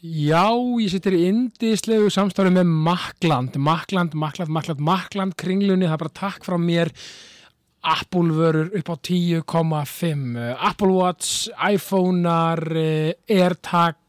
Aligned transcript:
Já, 0.00 0.48
ég 0.80 0.88
sittir 0.88 1.12
í 1.12 1.26
indislegu 1.28 2.06
samstári 2.08 2.48
með 2.54 2.70
Makland, 2.86 3.58
Makland, 3.60 4.14
Makland, 4.16 4.48
Makland, 4.48 4.80
Makland 4.80 5.34
kringlunni, 5.36 5.84
það 5.84 5.96
er 5.98 6.00
bara 6.00 6.14
takk 6.16 6.46
frá 6.46 6.56
mér. 6.56 6.88
Apple 7.84 8.32
vörur 8.32 8.70
upp 8.76 8.88
á 8.92 8.96
10,5 8.96 10.56
Apple 10.56 10.94
Watch, 10.96 11.50
iPhone-ar 11.52 12.64
eh, 12.80 13.12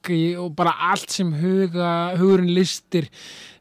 AirTag 0.01 0.39
og 0.39 0.55
bara 0.55 0.73
allt 0.91 1.11
sem 1.11 1.31
huga, 1.33 2.15
hugurinn 2.17 2.53
listir 2.53 3.07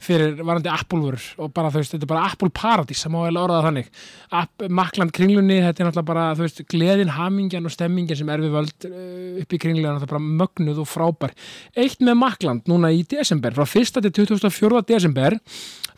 fyrir 0.00 0.38
varandi 0.40 0.70
Apple 0.72 0.98
vörur 0.98 1.24
og 1.38 1.52
bara 1.52 1.70
þú 1.70 1.80
veist, 1.80 1.92
þetta 1.92 2.06
er 2.06 2.08
bara 2.08 2.30
Apple 2.30 2.50
Paradís 2.50 3.04
það 3.04 3.12
má 3.12 3.18
vel 3.26 3.36
orða 3.36 3.60
þannig 3.66 3.90
App, 4.32 4.64
Makland 4.68 5.12
kringlunni, 5.12 5.60
þetta 5.60 5.82
er 5.82 5.88
náttúrulega 5.90 6.08
bara 6.08 6.28
þú 6.34 6.46
veist, 6.46 6.62
gleðin, 6.70 7.12
hamingjan 7.18 7.66
og 7.66 7.74
stemmingin 7.74 8.16
sem 8.16 8.30
er 8.32 8.40
við 8.40 8.54
völd 8.56 8.88
eh, 8.88 9.42
upp 9.42 9.52
í 9.52 9.60
kringlunni, 9.60 9.98
þetta 9.98 10.08
er 10.08 10.14
bara 10.14 10.40
mögnuð 10.40 10.80
og 10.80 10.88
frábær. 10.88 11.36
Eitt 11.76 12.00
með 12.00 12.16
Makland 12.22 12.70
núna 12.70 12.92
í 12.94 13.04
desember, 13.04 13.52
frá 13.52 13.66
1. 13.68 14.00
til 14.00 14.14
24. 14.24 14.84
desember 14.88 15.36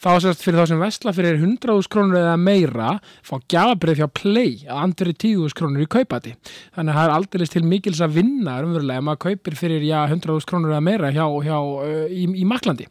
þá 0.02 0.16
sérst 0.18 0.42
fyrir 0.42 0.58
þá 0.58 0.70
sem 0.72 0.80
vestla 0.82 1.12
fyrir 1.14 1.36
100.000 1.38 1.86
krónur 1.92 2.18
eða 2.18 2.34
meira 2.40 2.88
fá 3.22 3.36
gjafabrið 3.52 4.00
hjá 4.00 4.08
Play 4.18 4.56
að 4.66 4.80
andri 4.80 5.14
10.000 5.14 5.54
krónur 5.58 5.84
í 5.84 5.90
kaupati 5.90 6.32
þannig 6.74 6.90
að 6.90 6.96
það 6.96 7.04
er 7.04 7.14
aldrei 7.14 7.46
til 7.52 7.62
mikils 7.70 8.02
að 8.02 8.16
vinna 8.18 8.56
umverulega 8.64 8.98
ef 8.98 9.06
maður 9.06 9.22
kaupir 9.28 9.58
fyrir 9.60 9.86
já, 9.86 10.00
100.000 10.32 10.48
krónur 10.48 10.72
eða 10.72 10.82
meira 10.84 11.12
hjá, 11.14 11.24
hjá, 11.44 11.56
uh, 11.60 12.02
í, 12.08 12.26
í 12.42 12.48
Maklandi 12.48 12.88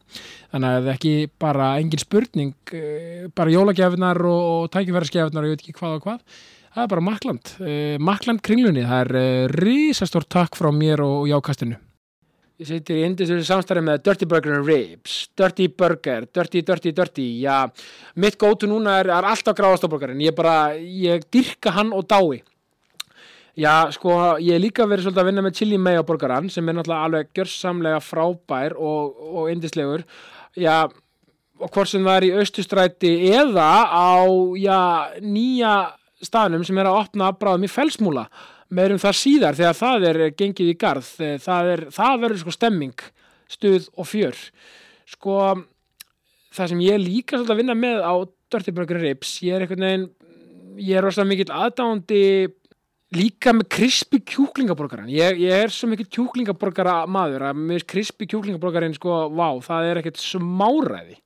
þannig 0.51 0.77
að 0.77 0.89
ekki 0.95 1.13
bara 1.41 1.73
engin 1.81 2.01
spurning 2.01 2.73
uh, 2.77 3.27
bara 3.35 3.53
jólagjafinar 3.53 4.21
og, 4.29 4.41
og 4.55 4.73
tækifæraskjafinar 4.75 5.45
og 5.45 5.51
ég 5.51 5.57
veit 5.57 5.65
ekki 5.65 5.79
hvað 5.79 5.99
og 5.99 6.07
hvað. 6.07 6.41
Það 6.71 6.83
er 6.85 6.91
bara 6.93 7.03
Makland, 7.03 7.53
uh, 7.59 7.95
Makland 7.99 8.43
kringlunni 8.45 8.83
það 8.87 9.05
er 9.05 9.21
uh, 9.21 9.55
risastór 9.59 10.27
takk 10.31 10.55
frá 10.59 10.71
mér 10.75 11.03
og, 11.03 11.23
og 11.23 11.31
jákastinu. 11.31 11.79
Ég 12.61 12.69
sittir 12.69 12.99
í 12.99 13.05
indisverðu 13.07 13.41
samstarfi 13.47 13.81
með 13.81 14.03
Dirty 14.05 14.27
Burger 14.29 14.59
and 14.59 14.67
Ribs, 14.69 15.15
Dirty 15.39 15.65
Burger, 15.73 16.27
Dirty, 16.29 16.61
Dirty, 16.61 16.91
Dirty, 16.93 17.25
já, 17.41 17.65
mitt 18.21 18.37
gótu 18.37 18.69
núna 18.69 18.99
er, 19.01 19.09
er 19.09 19.25
alltaf 19.31 19.55
gráðastofburgarinn, 19.57 20.21
ég 20.21 20.35
bara, 20.37 20.75
ég 20.77 21.25
dyrka 21.33 21.73
hann 21.73 21.89
og 21.97 22.05
dái. 22.05 22.43
Já, 23.59 23.91
sko, 23.91 24.13
ég 24.39 24.55
er 24.55 24.63
líka 24.63 24.87
verið 24.87 25.09
svolítið 25.09 25.23
að 25.23 25.27
vinna 25.27 25.43
með 25.43 25.57
chili 25.59 25.79
mayo 25.81 26.03
burgaran 26.07 26.47
sem 26.49 26.69
er 26.69 26.77
náttúrulega 26.77 27.07
alveg 27.07 27.31
gjörsamlega 27.35 27.99
frábær 28.05 28.77
og, 28.79 29.17
og 29.27 29.49
indislegur, 29.51 30.05
já, 30.55 30.85
og 31.59 31.73
hvort 31.73 31.91
sem 31.91 32.05
það 32.07 32.19
er 32.21 32.27
í 32.29 32.31
austustræti 32.39 33.11
eða 33.33 33.67
á, 33.91 34.23
já, 34.55 34.79
nýja 35.19 35.75
staðnum 36.23 36.63
sem 36.63 36.79
er 36.79 36.87
að 36.87 37.01
opna 37.03 37.33
bráðum 37.35 37.67
í 37.67 37.71
felsmúla 37.71 38.29
meirum 38.71 39.01
það 39.01 39.17
síðar 39.19 39.57
þegar 39.57 39.77
það 39.77 40.07
er 40.09 40.21
gengið 40.37 40.71
í 40.71 40.77
garð. 40.79 41.09
Það, 41.43 41.71
er, 41.73 41.83
það 41.91 42.23
verður 42.23 42.41
sko 42.43 42.55
stemming 42.55 43.05
stuð 43.51 43.89
og 43.99 44.07
fjör. 44.07 44.39
Sko 45.11 45.37
það 46.55 46.71
sem 46.71 46.83
ég 46.85 47.01
líka 47.01 47.35
svolítið 47.35 47.55
að 47.55 47.61
vinna 47.63 47.77
með 47.77 48.03
á 48.03 48.13
Dirty 48.51 48.73
Burger 48.75 48.99
Ribs 48.99 49.37
ég 49.45 49.55
er 49.55 49.65
einhvern 49.65 49.85
veginn 49.87 50.09
ég 50.81 50.97
er 50.97 51.05
rosalega 51.05 51.31
mikill 51.31 51.53
aðdándi 51.55 52.23
líka 53.15 53.51
með 53.55 53.67
krispi 53.75 54.21
kjúklingaborgaran 54.23 55.09
ég, 55.11 55.41
ég 55.43 55.65
er 55.65 55.73
svo 55.73 55.89
mikill 55.91 56.07
kjúklingaborgara 56.15 57.01
maður 57.11 57.49
að 57.49 57.59
með 57.59 57.83
krispi 57.91 58.27
kjúklingaborgarin 58.31 58.95
sko, 58.95 59.25
vá, 59.35 59.49
það 59.65 59.89
er 59.89 60.01
ekkert 60.01 60.21
smáræði. 60.23 61.17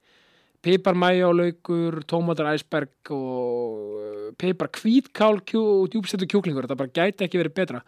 Piparmæjálaugur, 0.65 1.99
tómatar 2.09 2.47
æsberg 2.55 3.11
og 3.13 3.99
uh, 4.01 4.29
pipar 4.33 4.71
kvítkál 4.73 5.37
og 5.37 5.91
djúbstættu 5.93 6.25
kjúklingur. 6.31 6.65
Þetta 6.65 6.79
bara 6.79 6.95
gæti 6.95 7.27
ekki 7.27 7.37
verið 7.37 7.53
betra. 7.59 7.83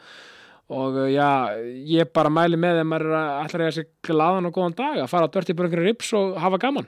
Og 0.77 0.99
uh, 1.01 1.07
já, 1.09 1.57
ég 1.89 2.11
bara 2.13 2.29
mæli 2.29 2.59
með 2.61 2.83
þeim 2.83 2.93
að 2.93 3.07
ætla 3.07 3.47
að 3.47 3.63
reyða 3.63 3.75
sig 3.79 3.89
gladan 4.05 4.51
og 4.51 4.53
góðan 4.53 4.77
dag 4.77 5.01
að 5.01 5.09
fara 5.09 5.25
á 5.25 5.33
dörti 5.33 5.57
börnir 5.57 5.81
rips 5.87 6.13
og 6.13 6.37
hafa 6.37 6.61
gaman. 6.61 6.85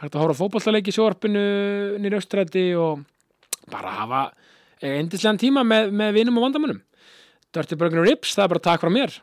Hægt 0.00 0.16
að 0.16 0.24
hóra 0.24 0.38
fókbaltaleiki 0.38 0.94
í 0.94 0.96
sjórpinu 0.96 1.44
nýra 2.00 2.22
austrætti 2.22 2.70
og 2.80 3.04
bara 3.68 3.98
hafa 3.98 4.22
endislegan 4.82 5.40
tíma 5.40 5.64
með, 5.66 5.90
með 5.94 6.20
vinum 6.20 6.38
og 6.38 6.48
vandamönnum 6.48 6.82
dörti 7.54 7.78
börnir 7.80 8.06
rips, 8.06 8.36
það 8.36 8.44
er 8.44 8.54
bara 8.54 8.66
takk 8.68 8.84
frá 8.84 8.92
mér 8.92 9.16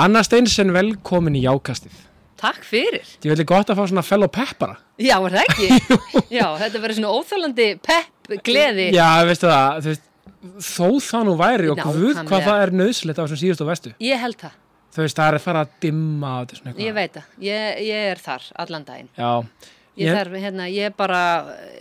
Anna 0.00 0.22
Steinsen, 0.24 0.70
velkomin 0.72 1.34
í 1.36 1.42
Jákastið. 1.42 1.92
Takk 2.40 2.62
fyrir. 2.64 3.04
Ég 3.26 3.34
vil 3.34 3.44
gott 3.44 3.68
að 3.68 3.80
fá 3.82 3.88
svona 3.90 4.04
fell 4.06 4.22
og 4.24 4.30
peppara. 4.32 4.78
Já, 4.96 5.18
er 5.18 5.34
það 5.34 5.50
ekki? 5.50 5.98
Já, 6.38 6.46
þetta 6.62 6.80
verður 6.80 6.96
svona 6.96 7.10
óþálandi 7.18 7.66
pepp, 7.84 8.19
gleði. 8.46 8.86
Já, 8.94 9.08
veistu 9.28 9.50
það, 9.50 9.80
þú 9.80 9.92
veist, 9.92 10.06
þó 10.70 10.88
það 11.06 11.26
nú 11.28 11.36
væri 11.40 11.70
og 11.72 11.82
guð 11.84 12.22
hvað 12.22 12.46
það 12.48 12.64
er 12.64 12.72
nöðslegt 12.80 13.20
á 13.20 13.22
þessum 13.24 13.42
síðust 13.42 13.64
og 13.64 13.70
vestu. 13.70 13.92
Ég 14.04 14.22
held 14.22 14.40
það. 14.40 14.56
Þú 14.90 15.04
veist, 15.04 15.18
það 15.18 15.28
er 15.28 15.36
að 15.38 15.44
fara 15.44 15.66
að 15.66 15.76
dimma. 15.84 16.32
Ég 16.80 16.96
veit 16.96 17.12
það, 17.18 17.28
ég, 17.46 17.84
ég 17.86 18.08
er 18.14 18.22
þar 18.24 18.48
allan 18.64 18.88
daginn. 18.88 19.12
Já. 19.14 19.30
Ég, 20.00 20.06
ég 20.06 20.16
þarf, 20.16 20.40
hérna, 20.40 20.66
ég 20.70 20.96
bara 20.96 21.22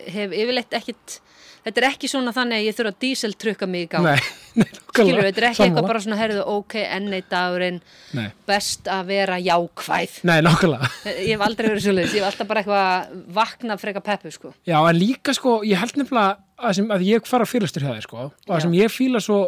hef 0.10 0.34
yfirleitt 0.36 0.76
ekkit 0.76 1.20
þetta 1.66 1.82
er 1.82 1.88
ekki 1.92 2.10
svona 2.12 2.34
þannig 2.36 2.60
að 2.60 2.68
ég 2.68 2.78
þurfa 2.78 2.94
að 2.94 3.02
díseltrykka 3.04 3.70
mig 3.70 3.86
í 3.86 3.90
gáð 3.92 4.08
skilur, 4.56 5.24
þetta 5.28 5.42
er 5.42 5.48
ekki 5.50 5.66
eitthvað 5.66 5.88
bara 5.88 6.02
svona 6.04 6.20
herðu, 6.20 6.44
ok, 6.56 6.76
ennei 6.84 7.22
dagurinn 7.30 7.80
nei. 8.18 8.28
best 8.50 8.90
að 8.92 9.14
vera 9.14 9.38
jákvæð. 9.44 10.20
Nei, 10.30 10.38
nákvæmlega. 10.46 10.92
Ég 11.14 11.32
hef 11.36 11.46
aldrei 11.46 11.70
verið 11.70 11.86
svolítið, 11.86 12.18
ég 12.18 12.24
hef 12.24 12.30
alltaf 12.32 12.50
bara 12.50 12.64
eitthvað 12.64 13.24
vakna 13.40 13.80
freka 13.82 14.04
peppu, 14.06 14.34
sko. 14.34 14.54
Já, 14.68 14.78
en 14.80 15.00
líka, 15.00 15.36
sko, 15.38 15.60
ég 15.68 15.82
held 15.82 16.00
nefnilega 16.02 16.40
að, 16.60 16.76
sem, 16.80 16.90
að 16.94 17.06
ég 17.08 17.30
fara 17.30 17.48
fyrirstur 17.50 17.86
hjá 17.86 17.94
þig, 17.94 18.08
sko 18.08 18.26
og 18.30 18.50
það 18.50 18.66
sem 18.66 18.76
ég 18.80 18.94
fýla 18.94 19.22
svo 19.24 19.44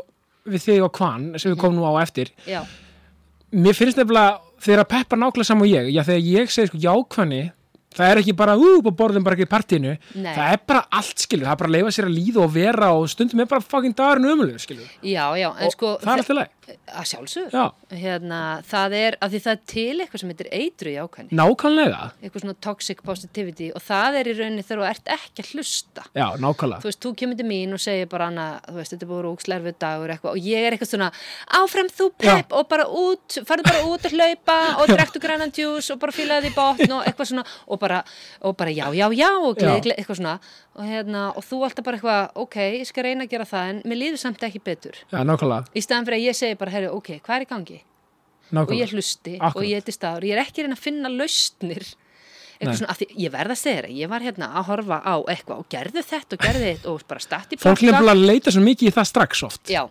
við 0.50 0.68
þig 0.68 0.86
og 0.86 0.94
kvann 0.96 1.28
sem 1.38 1.54
við 1.54 1.60
komum 1.62 1.82
nú 1.82 1.90
á 1.90 2.02
eftir 2.02 2.32
Já. 2.50 2.64
Mér 3.52 3.76
finnst 3.78 4.00
nefnilega 4.00 4.40
þegar 4.64 4.86
að 4.86 4.92
peppa 4.94 5.18
nákvæmlega 5.20 5.50
saman 5.50 5.68
og 5.68 5.74
ég, 5.74 5.90
já, 5.92 6.02
þegar 6.08 6.30
ég 6.30 6.54
segi, 6.54 6.72
sko, 6.72 6.80
jákvæðni 6.86 7.42
það 7.98 8.12
er 8.12 8.22
ekki 8.22 8.36
bara 8.38 8.56
úp 8.60 8.88
og 8.92 8.96
borðum 8.98 9.26
bara 9.26 9.38
ekki 9.38 9.48
í 9.48 9.52
partíinu. 9.52 9.96
Nei. 10.16 10.32
það 10.36 10.54
er 10.56 10.64
bara 10.72 10.86
allt 11.00 11.26
skilur. 11.26 11.48
Það 11.48 11.54
er 11.54 11.62
bara 11.62 11.72
að 11.72 11.78
leifa 11.78 11.94
sér 11.98 12.10
að 12.10 12.18
líða 12.18 12.44
og 12.46 12.54
vera 12.56 12.92
og 12.98 13.10
stundum 13.12 13.44
er 13.44 13.52
bara 13.52 13.68
fucking 13.74 13.98
dagurinn 13.98 14.32
umöluður 14.32 14.64
skilur. 14.64 14.90
Já, 15.04 15.26
já, 15.40 15.50
en 15.52 15.68
og 15.68 15.76
sko 15.76 15.96
það 16.02 16.14
er 16.14 16.24
alltaf 16.24 16.38
leið 16.40 16.58
að 16.92 17.08
sjálfsög 17.12 17.56
hérna, 18.02 18.40
það 18.68 18.96
er 18.98 19.18
að 19.22 19.34
því 19.34 19.42
það 19.46 19.54
er 19.54 19.62
til 19.72 19.96
eitthvað 20.04 20.22
sem 20.22 20.32
heitir 20.32 20.50
eitru 20.56 20.92
í 20.92 20.98
ákvæmni 21.02 21.38
nákvæmlega. 21.42 22.02
Eitthvað 22.22 22.46
svona 22.46 22.58
toxic 22.68 23.04
positivity 23.06 23.70
og 23.76 23.84
það 23.86 24.18
er 24.22 24.30
í 24.32 24.36
rauninni 24.38 24.66
þegar 24.66 24.82
þú 24.82 24.88
ert 24.92 25.12
ekki 25.16 25.46
að 25.46 25.52
hlusta. 25.56 26.06
Já, 26.16 26.26
nákvæmlega. 26.42 26.82
Þú 26.84 26.90
veist, 26.92 27.02
þú 27.06 27.14
kemur 27.22 27.40
til 27.40 27.48
mín 27.52 27.76
og 27.76 27.84
segir 27.84 28.10
bara 28.12 28.30
hana 28.30 28.48
þú 28.68 28.78
veist, 28.80 28.96
þetta 28.96 29.08
er 29.08 29.12
búin 29.12 29.30
úkslerfið 29.32 29.78
dagur 29.82 30.14
eitthvað 30.16 30.38
og 30.38 30.50
ég 30.52 30.68
er 30.68 30.76
eitthvað 30.76 30.92
svona 30.94 31.12
áfram 31.62 31.92
þú 31.92 32.10
pepp 32.22 32.56
og 32.58 32.68
bara 32.72 32.88
út, 32.88 33.40
farðu 33.48 33.68
bara 33.68 33.86
út 33.92 34.08
að 34.08 34.18
hlaupa 34.18 34.58
og 34.82 34.92
drektu 34.92 35.22
grænan 35.24 35.54
djús 35.56 35.92
og 35.94 36.02
bara 36.02 36.16
fílaði 36.16 36.50
því 36.50 36.56
botn 36.58 36.98
og 36.98 37.06
eitthvað 37.08 37.32
svona 37.32 37.46
og 37.68 37.82
bara, 37.82 38.02
og 38.42 38.58
bara 38.60 38.74
já, 38.76 38.88
já, 38.96 39.08
já 39.16 39.30
og 39.32 39.56
gleði, 39.60 39.96
eitthvað 39.98 40.22
svona 40.22 40.38
og, 40.78 40.84
hérna, 40.88 41.24
og 41.36 41.46
þú 41.46 41.62
alltaf 41.68 41.86
bara 41.86 42.00
eitthvað, 42.00 42.28
ok, 42.44 42.58
ég 42.80 42.90
skal 42.90 43.08
reyna 43.08 43.26
að 43.28 43.34
gera 43.34 43.48
það 43.50 43.72
en 43.72 43.82
mér 43.92 44.00
líður 44.00 44.22
samt 44.22 44.44
ekki 44.48 44.62
betur. 44.64 45.00
Nákvæmlega. 45.12 45.72
Í 45.76 45.84
staðan 45.84 46.08
fyrir 46.08 46.20
að 46.20 46.28
ég 46.30 46.38
segi 46.38 46.60
bara, 46.62 46.76
herru, 46.76 46.94
ok, 47.00 47.10
hvað 47.20 47.38
er 47.38 47.46
í 47.46 47.50
gangi? 47.50 47.80
Nákvæmlega. 48.52 48.68
og 48.68 48.80
ég 48.80 48.94
hlusti 48.96 49.34
Akkurat. 49.38 49.56
og 49.56 49.68
ég 49.68 49.80
er 49.80 49.86
til 49.88 49.96
staður, 49.96 50.28
ég 50.28 50.36
er 50.36 50.44
ekki 50.44 50.66
reyna 50.66 50.76
að 50.76 50.86
finna 50.86 51.12
lausnir. 51.12 51.86
Eitthvað 52.62 52.78
svona, 52.78 52.94
af 52.94 53.00
því 53.00 53.08
ég 53.18 53.32
verða 53.34 53.56
að 53.56 53.62
segja 53.62 53.78
þér 53.82 53.94
ég 53.98 54.10
var 54.12 54.22
hérna 54.22 54.50
að 54.60 54.68
horfa 54.68 54.98
á 55.02 55.16
eitthvað 55.34 55.62
og 55.64 55.70
gerðu 55.72 56.04
þetta 56.06 56.36
og 56.38 56.44
gerðu 56.46 56.66
þetta 56.68 56.92
og 56.92 57.06
bara 57.10 57.24
statt 57.24 57.56
í 57.56 57.58
fólk 57.58 57.82
nefnilega 57.88 58.14
leita 58.20 58.54
svo 58.54 58.62
mikið 58.62 58.92
í 58.92 58.94
það 58.94 59.08
strax 59.10 59.42
oft. 59.48 59.64
Já, 59.72 59.82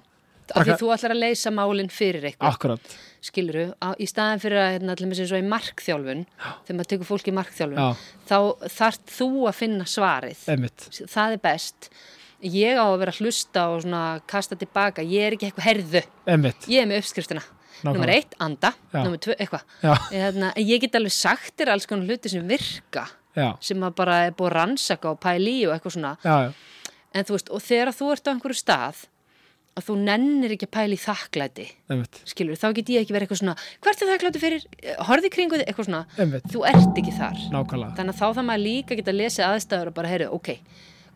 af 0.55 0.67
því 0.67 0.77
þú 0.81 0.91
ætlar 0.95 1.15
að 1.15 1.21
leysa 1.25 1.53
málinn 1.55 1.91
fyrir 1.93 2.27
eitthvað. 2.31 2.81
Skiluru, 3.21 3.67
á, 3.85 3.93
í 4.01 4.07
staðin 4.09 4.41
fyrir 4.41 4.61
að 4.63 4.71
hérna, 4.79 4.95
allir 4.97 5.11
með 5.11 5.19
sér 5.21 5.29
svo 5.29 5.41
í 5.41 5.45
markþjálfun 5.51 6.23
þegar 6.65 6.79
maður 6.79 6.91
tekur 6.95 7.09
fólk 7.11 7.29
í 7.29 7.35
markþjálfun 7.37 7.83
Já. 7.83 7.91
þá 8.31 8.39
þarf 8.79 9.13
þú 9.19 9.29
að 9.51 9.59
finna 9.59 9.85
svarið. 9.93 10.45
Einmitt. 10.55 10.87
það 11.05 11.37
er 11.37 11.43
best. 11.45 11.91
Ég 12.41 12.81
á 12.81 12.85
að 12.89 12.97
vera 13.03 13.13
að 13.13 13.21
hlusta 13.21 13.67
og 13.75 13.83
svona 13.85 14.03
kasta 14.33 14.57
tilbaka, 14.57 15.05
ég 15.05 15.27
er 15.27 15.37
ekki 15.37 15.51
eitthvað 15.51 15.69
herðu 15.69 16.03
Einmitt. 16.25 16.65
ég 16.73 16.81
er 16.81 16.89
með 16.89 17.03
uppskriftina. 17.03 17.45
Nummer 17.85 18.11
eitt, 18.13 18.35
anda, 18.41 18.73
nummer 18.93 19.21
tvö, 19.21 19.37
eitthvað. 19.41 19.63
Hérna, 20.13 20.51
ég 20.57 20.81
get 20.83 20.97
alveg 20.97 21.13
sagt 21.17 21.55
þér 21.61 21.75
alls 21.77 21.87
konar 21.89 22.09
hluti 22.09 22.33
sem 22.33 22.45
virka 22.49 23.07
já, 23.37 23.55
sem 23.61 23.85
bara 23.97 24.19
er 24.27 24.35
búið 24.37 24.51
að 24.51 24.57
rannsaka 24.57 25.13
og 25.13 25.21
pæli 25.23 25.61
í 25.63 25.69
og 25.69 25.77
eitthvað 25.77 25.97
svona. 25.97 26.17
Já, 26.25 26.53
en 27.13 27.29
þú 27.29 27.37
veist, 27.37 27.53
og 27.53 27.65
þegar 27.65 27.93
þú 27.97 28.11
ert 28.15 28.29
á 28.29 28.33
einhverju 28.35 28.59
stað 28.61 29.05
að 29.79 29.87
þú 29.87 29.97
nennir 30.03 30.55
ekki 30.57 30.67
að 30.69 30.73
pæli 30.77 30.99
þakklæti. 31.01 31.67
Skilur, 32.33 32.59
þá 32.59 32.69
get 32.79 32.93
ég 32.95 33.05
ekki 33.05 33.15
verið 33.17 33.29
eitthvað 33.29 33.41
svona 33.43 33.57
hvert 33.85 34.03
er 34.05 34.11
þakklæti 34.13 34.43
fyrir, 34.43 34.65
horfið 35.09 35.35
kringu 35.37 35.61
eitthvað 35.63 35.89
svona, 35.91 36.03
Einmitt. 36.19 36.47
þú 36.53 36.65
ert 36.73 37.01
ekki 37.03 37.15
þar. 37.17 37.43
Nákvæmlega. 37.55 37.97
Þannig 38.01 38.15
að 38.15 38.21
þá 38.21 38.27
það 38.41 38.49
maður 38.51 38.65
líka 38.67 38.99
geta 39.01 39.15
að 39.15 39.21
lesa 39.21 39.51
aðstæður 39.51 39.93
og 39.93 39.99
bara, 40.01 40.13
heyrðu, 40.15 40.31
ok 40.41 40.51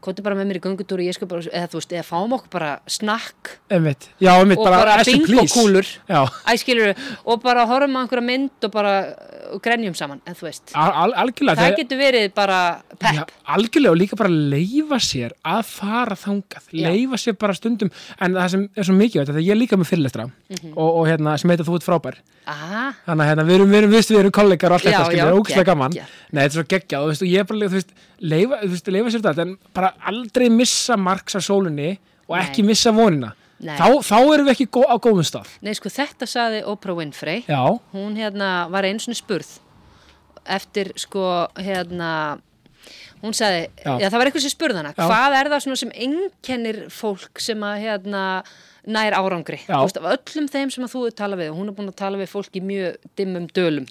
kóttu 0.04 0.24
bara 0.26 0.36
með 0.38 0.50
mér 0.50 0.60
í 0.60 0.62
bara, 0.64 1.42
eða 1.50 1.70
þú 1.72 1.80
veist, 1.80 1.92
eða 1.96 2.04
fáum 2.08 2.34
okkur 2.36 2.50
bara 2.52 2.70
snakk. 2.86 3.54
Einmitt, 3.72 4.08
já, 4.20 4.32
einmitt, 4.38 4.58
og 4.60 4.68
bara, 4.68 4.98
as 5.00 5.08
you 5.08 5.18
bingo 5.24 5.40
please. 5.44 5.54
kúlur, 5.54 5.86
já, 6.08 6.20
æskilur 6.52 6.94
og 7.24 7.42
bara 7.44 7.64
horfum 7.70 7.96
að 7.96 8.04
einhverja 8.04 8.26
mynd 8.28 8.68
og 8.68 8.74
bara 8.74 8.94
og 9.54 9.60
grenjum 9.62 9.94
saman, 9.94 10.20
en 10.26 10.34
þú 10.34 10.46
veist, 10.48 10.72
al 10.74 10.90
al 11.04 11.12
algjörlega 11.24 11.60
það 11.60 11.76
getur 11.78 11.98
verið 12.00 12.30
bara 12.34 12.58
pepp, 12.98 13.14
Já, 13.14 13.24
algjörlega 13.56 13.92
og 13.92 13.98
líka 14.00 14.16
bara 14.18 14.32
leifa 14.32 14.98
sér 15.04 15.34
að 15.44 15.62
fara 15.68 16.16
þangað, 16.18 16.70
Já. 16.72 16.88
leifa 16.88 17.20
sér 17.20 17.36
bara 17.38 17.54
stundum, 17.54 17.90
en 18.20 18.34
það 18.38 18.48
sem 18.54 18.64
er 18.76 18.88
svo 18.88 18.96
mikið 18.98 19.26
þetta, 19.28 19.44
ég 19.44 19.52
er 19.54 19.60
líka 19.60 19.76
með 19.80 19.90
fyrirlestra 19.92 20.28
Mhm. 20.44 20.72
og, 20.76 20.88
og 21.00 21.06
hérna, 21.08 21.36
sem 21.38 21.50
heitir 21.50 21.64
þú 21.66 21.76
ert 21.78 21.86
frábær. 21.86 22.16
Aha, 22.46 22.92
þannig 23.06 23.24
að 23.24 23.28
hérna, 23.30 23.44
við 23.48 23.54
erum, 23.54 23.70
við 23.72 23.78
erum, 23.78 23.90
við, 23.94 24.08
við 24.12 24.18
erum 24.20 24.32
kollegar 24.36 24.70
og 24.70 24.74
allt 24.76 24.84
þetta, 24.84 25.04
það 25.08 25.22
er 25.24 25.38
ógæslega 25.38 25.64
gaman. 25.70 25.94
Nei, 25.94 26.42
þetta 26.42 26.44
er 26.44 26.56
svo 26.58 26.64
geggjað 26.74 27.00
og, 27.00 27.06
þú 27.06 27.12
veist, 27.14 27.22
og 27.24 27.28
ég 27.32 27.38
er 27.40 27.44
bara, 27.48 27.68
þú 27.68 27.78
veist, 27.78 27.94
leifa, 28.20 28.58
þú 28.64 28.68
veist, 28.74 28.90
leifa 28.92 29.12
sér 29.14 29.22
þetta 29.24 29.42
en 29.46 29.54
bara 29.74 29.93
aldrei 30.10 30.50
missa 30.52 30.96
marks 31.00 31.36
af 31.38 31.46
sólunni 31.46 31.94
og 32.28 32.36
Nei. 32.36 32.44
ekki 32.44 32.64
missa 32.66 32.92
vonina 32.94 33.34
Nei. 33.64 33.76
þá, 33.78 33.86
þá 34.04 34.16
erum 34.20 34.48
við 34.48 34.54
ekki 34.54 34.68
gó, 34.74 34.82
á 34.88 34.96
góðum 34.98 35.26
stað 35.26 35.52
nei 35.64 35.74
sko 35.76 35.92
þetta 35.92 36.28
saði 36.28 36.64
Oprah 36.68 36.96
Winfrey, 36.98 37.44
Já, 37.48 37.62
hún 37.94 38.16
hérna 38.18 38.68
var 38.72 38.84
einu 38.88 39.00
svona 39.02 39.18
spurð 39.18 39.54
eftir 40.44 40.92
sko 41.00 41.46
hérna 41.56 42.40
hún 43.24 43.32
sagði, 43.36 43.68
Já. 43.80 43.94
já. 44.02 44.08
það 44.10 44.18
var 44.18 44.28
eitthvað 44.28 44.44
sem 44.44 44.52
spurði 44.52 44.80
hana 44.82 44.92
Já. 44.92 45.06
hvað 45.06 45.38
er 45.38 45.52
það 45.54 45.80
sem 45.80 45.94
einkennir 45.94 46.80
fólk 46.92 47.40
sem 47.40 47.64
að 47.64 47.80
hérna 47.86 48.24
nær 48.84 49.16
árangri, 49.16 49.62
af 49.72 49.96
öllum 49.96 50.48
þeim 50.52 50.72
sem 50.72 50.84
að 50.84 50.92
þú 50.92 51.06
talað 51.16 51.40
við, 51.40 51.54
og 51.54 51.60
hún 51.60 51.70
er 51.70 51.76
búin 51.78 51.88
að 51.88 52.00
tala 52.02 52.20
við 52.20 52.32
fólk 52.34 52.58
í 52.58 52.60
mjög 52.60 52.98
dimmum 53.16 53.46
dölum 53.56 53.86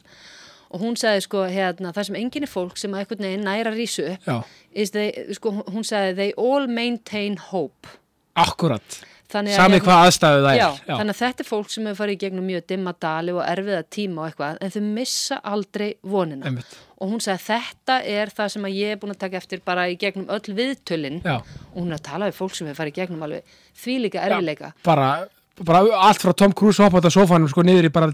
og 0.73 0.81
hún 0.81 0.97
sagði 0.99 1.23
sko 1.27 1.45
hérna, 1.53 1.93
það 1.95 2.09
sem 2.09 2.19
einkennir 2.19 2.49
fólk 2.51 2.77
sem 2.81 2.93
að 2.93 3.03
einhvern 3.03 3.27
veginn 3.27 3.47
næra 3.47 3.73
rísu 3.75 4.05
já, 4.09 4.37
they, 4.73 5.33
sko, 5.37 5.55
hún 5.69 5.85
sagði 5.87 6.15
they 6.19 6.35
all 6.37 6.67
maintain 6.67 7.37
hope. 7.51 7.99
Akkurat. 8.33 9.01
Sami 9.33 9.49
hérna- 9.49 9.79
hvað 9.81 9.99
aðstæðu 10.07 10.41
það 10.43 10.51
er. 10.51 10.59
Já, 10.59 10.69
þannig 10.85 11.13
að 11.15 11.21
þetta 11.23 11.41
er 11.41 11.47
fólk 11.47 11.69
sem 11.73 11.85
hefur 11.89 11.99
farið 12.03 12.13
í 12.17 12.21
gegnum 12.21 12.45
mjög 12.45 12.65
dimma 12.69 12.93
dali 13.01 13.33
og 13.33 13.41
erfiða 13.45 13.83
tíma 13.89 14.21
og 14.21 14.27
eitthvað 14.29 14.57
en 14.61 14.73
þau 14.75 14.81
missa 14.93 15.39
aldrei 15.43 15.87
vonina. 16.03 16.45
Einmitt. 16.45 16.75
og 17.03 17.09
hún 17.11 17.19
sagði 17.19 17.43
þetta 17.49 17.95
er 18.07 18.29
það 18.29 18.51
sem 18.53 18.67
ég 18.69 18.91
er 18.93 18.99
búin 19.01 19.11
að 19.11 19.19
taka 19.25 19.37
eftir 19.37 19.61
bara 19.65 19.87
í 19.89 19.97
gegnum 19.99 20.29
öll 20.29 20.53
viðtölin. 20.59 21.21
Já. 21.23 21.41
og 21.73 21.79
hún 21.81 21.91
er 21.91 21.97
að 21.97 22.03
tala 22.03 22.29
við 22.29 22.37
fólk 22.37 22.55
sem 22.55 22.67
hefur 22.67 22.83
farið 22.83 22.93
í 22.93 22.99
gegnum 23.01 23.23
alveg 23.25 23.43
því 23.75 23.97
líka 24.05 24.21
erfileika 24.27 24.73
bara, 24.83 25.27
bara 25.61 25.83
allt 26.07 26.21
frá 26.23 26.33
Tom 26.33 26.53
Cruise 26.57 26.81
hoppa 26.81 27.03
á 27.03 27.11
sofanum 27.13 27.49
sko 27.51 27.61
niður 27.65 27.89
í 27.89 27.93
bara 27.93 28.09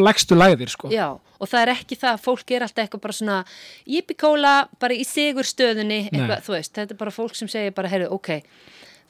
legstu 0.00 0.38
læðir 0.38 0.72
sko. 0.72 0.88
Já, 0.92 1.12
og 1.12 1.48
það 1.50 1.62
er 1.62 1.72
ekki 1.74 1.98
það 2.00 2.14
að 2.14 2.22
fólk 2.24 2.54
er 2.56 2.64
alltaf 2.64 2.84
eitthvað 2.84 3.04
bara 3.04 3.18
svona 3.18 3.38
jippikóla, 3.84 4.54
bara 4.80 4.96
í 4.96 5.04
sigur 5.04 5.48
stöðunni 5.48 6.06
eitthvað, 6.08 6.44
þú 6.46 6.56
veist, 6.56 6.74
þetta 6.78 6.96
er 6.96 7.02
bara 7.02 7.14
fólk 7.14 7.36
sem 7.36 7.50
segir 7.52 7.74
bara, 7.76 7.92
heyrðu, 7.92 8.12
ok 8.16 8.30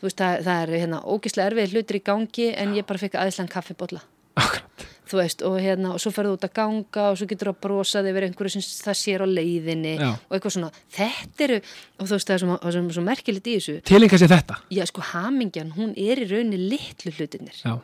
þú 0.00 0.08
veist, 0.08 0.18
það, 0.18 0.46
það 0.46 0.62
er 0.62 0.74
hérna 0.80 1.02
ógislega 1.04 1.52
erfið 1.52 1.76
hlutir 1.76 2.00
í 2.00 2.04
gangi 2.10 2.48
en 2.56 2.74
ég 2.78 2.88
bara 2.88 3.02
fikk 3.02 3.18
aðeinslega 3.20 3.54
kaffibólla 3.54 4.02
Akkurat. 4.38 4.86
þú 5.10 5.18
veist, 5.18 5.42
og 5.42 5.56
hérna, 5.58 5.90
og 5.96 5.98
svo 5.98 6.12
ferðu 6.14 6.36
út 6.36 6.44
að 6.46 6.52
ganga 6.54 7.06
og 7.10 7.16
svo 7.18 7.26
getur 7.26 7.50
þú 7.50 7.54
að 7.56 7.60
brosa 7.64 8.02
þig 8.06 8.14
verið 8.14 8.30
einhverju 8.30 8.52
sem 8.54 8.62
það 8.86 8.98
sér 9.00 9.24
á 9.24 9.26
leiðinni 9.26 9.94
Já. 9.98 10.10
og 10.14 10.36
eitthvað 10.36 10.54
svona, 10.54 10.70
þetta 10.94 11.46
eru 11.48 11.56
og 11.58 12.04
þú 12.04 12.12
veist, 12.14 12.28
það 12.28 12.36
er 12.36 12.42
svo, 12.44 12.58
það 12.62 12.78
er 12.80 12.94
svo 12.94 13.04
merkilegt 13.08 13.50
í 13.50 13.56
þessu. 13.58 13.74
Tilinga 13.90 14.20
sér 14.22 14.30
þetta? 14.36 14.58
Já, 14.70 14.84
sko, 14.86 15.02
hamingjan, 15.10 15.72
hún 15.74 15.90
er 15.98 16.22
í 16.22 16.28
rauninni 16.30 16.60
litlu 16.76 17.14
hlutinir 17.16 17.58
Já, 17.58 17.74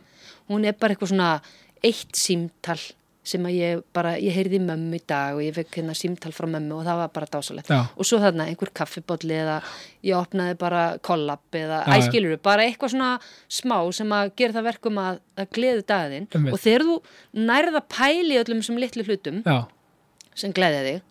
hún 0.52 0.68
er 0.70 0.78
bara 0.78 0.94
eitthvað 0.94 1.10
svona 1.16 1.32
eitt 1.82 2.14
símtal 2.14 2.78
sem 3.26 3.42
að 3.48 3.54
ég 3.58 3.80
bara, 3.96 4.12
ég 4.22 4.34
heyrði 4.36 4.60
mömmu 4.62 5.00
í 5.00 5.02
dag 5.10 5.34
og 5.34 5.42
ég 5.42 5.54
fekk 5.56 5.80
hérna 5.80 5.94
símtal 5.98 6.30
frá 6.34 6.46
mömmu 6.50 6.76
og 6.78 6.84
það 6.86 7.00
var 7.00 7.08
bara 7.16 7.28
dásalegt 7.32 7.70
og 7.74 8.06
svo 8.06 8.20
þarna 8.22 8.46
einhver 8.46 8.70
kaffibólli 8.78 9.34
eða 9.40 9.56
ég 10.06 10.14
opnaði 10.18 10.58
bara 10.60 10.82
kollab 11.02 11.58
eða 11.58 11.80
Já, 11.82 11.88
já. 11.90 11.96
æskilur 12.04 12.38
bara 12.46 12.66
eitthvað 12.68 12.94
svona 12.94 13.10
smá 13.58 13.78
sem 13.98 14.14
að 14.14 14.30
gera 14.38 14.56
það 14.58 14.68
verkum 14.70 15.00
að, 15.02 15.18
að 15.36 15.50
gleðu 15.58 15.86
daginn. 15.90 16.28
Einmitt. 16.30 16.54
og 16.54 16.62
þegar 16.62 16.86
þú 16.86 16.96
nærða 17.50 17.82
pæli 17.96 18.38
öllum 18.44 18.62
þessum 18.62 18.78
litlu 18.84 19.06
hlutum 19.08 19.42
já, 19.42 19.58
sem 20.34 20.54
gleðja 20.54 20.84
þig 20.86 21.02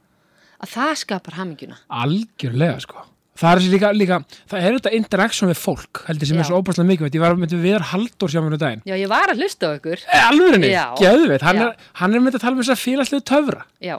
að 0.65 0.71
það 0.77 0.93
skapar 1.03 1.35
hamingjuna. 1.41 1.81
Algjörlega 1.91 2.79
sko 2.85 3.03
Það 3.35 3.51
er 3.51 3.65
líka, 3.73 3.91
líka, 3.91 4.17
það 4.47 4.65
er 4.65 4.75
þetta 4.77 4.91
interaction 4.95 5.49
við 5.51 5.57
fólk 5.59 6.03
heldur 6.07 6.29
sem 6.29 6.37
Já. 6.37 6.41
er 6.41 6.47
svo 6.47 6.59
óbærslega 6.61 6.87
mikið 6.87 7.17
ég 7.17 7.23
var 7.23 7.33
með 7.35 7.55
viðar 7.59 7.87
Halldór 7.89 8.31
sjá 8.31 8.39
mér 8.39 8.55
um 8.55 8.61
daginn. 8.61 8.83
Já, 8.87 8.95
ég 8.95 9.09
var 9.11 9.33
að 9.33 9.41
hlusta 9.43 9.67
á 9.67 9.75
ykkur. 9.75 10.03
E, 10.07 10.19
alvörinni, 10.29 10.69
Já. 10.71 10.85
geðveit 11.01 11.43
hann, 11.43 11.63
hann 11.99 12.15
er 12.15 12.23
með 12.23 12.37
að 12.37 12.45
tala 12.45 12.55
um 12.55 12.61
þess 12.63 12.75
að 12.77 12.83
félagslegu 12.85 13.25
töfra. 13.27 13.65
Já, 13.83 13.97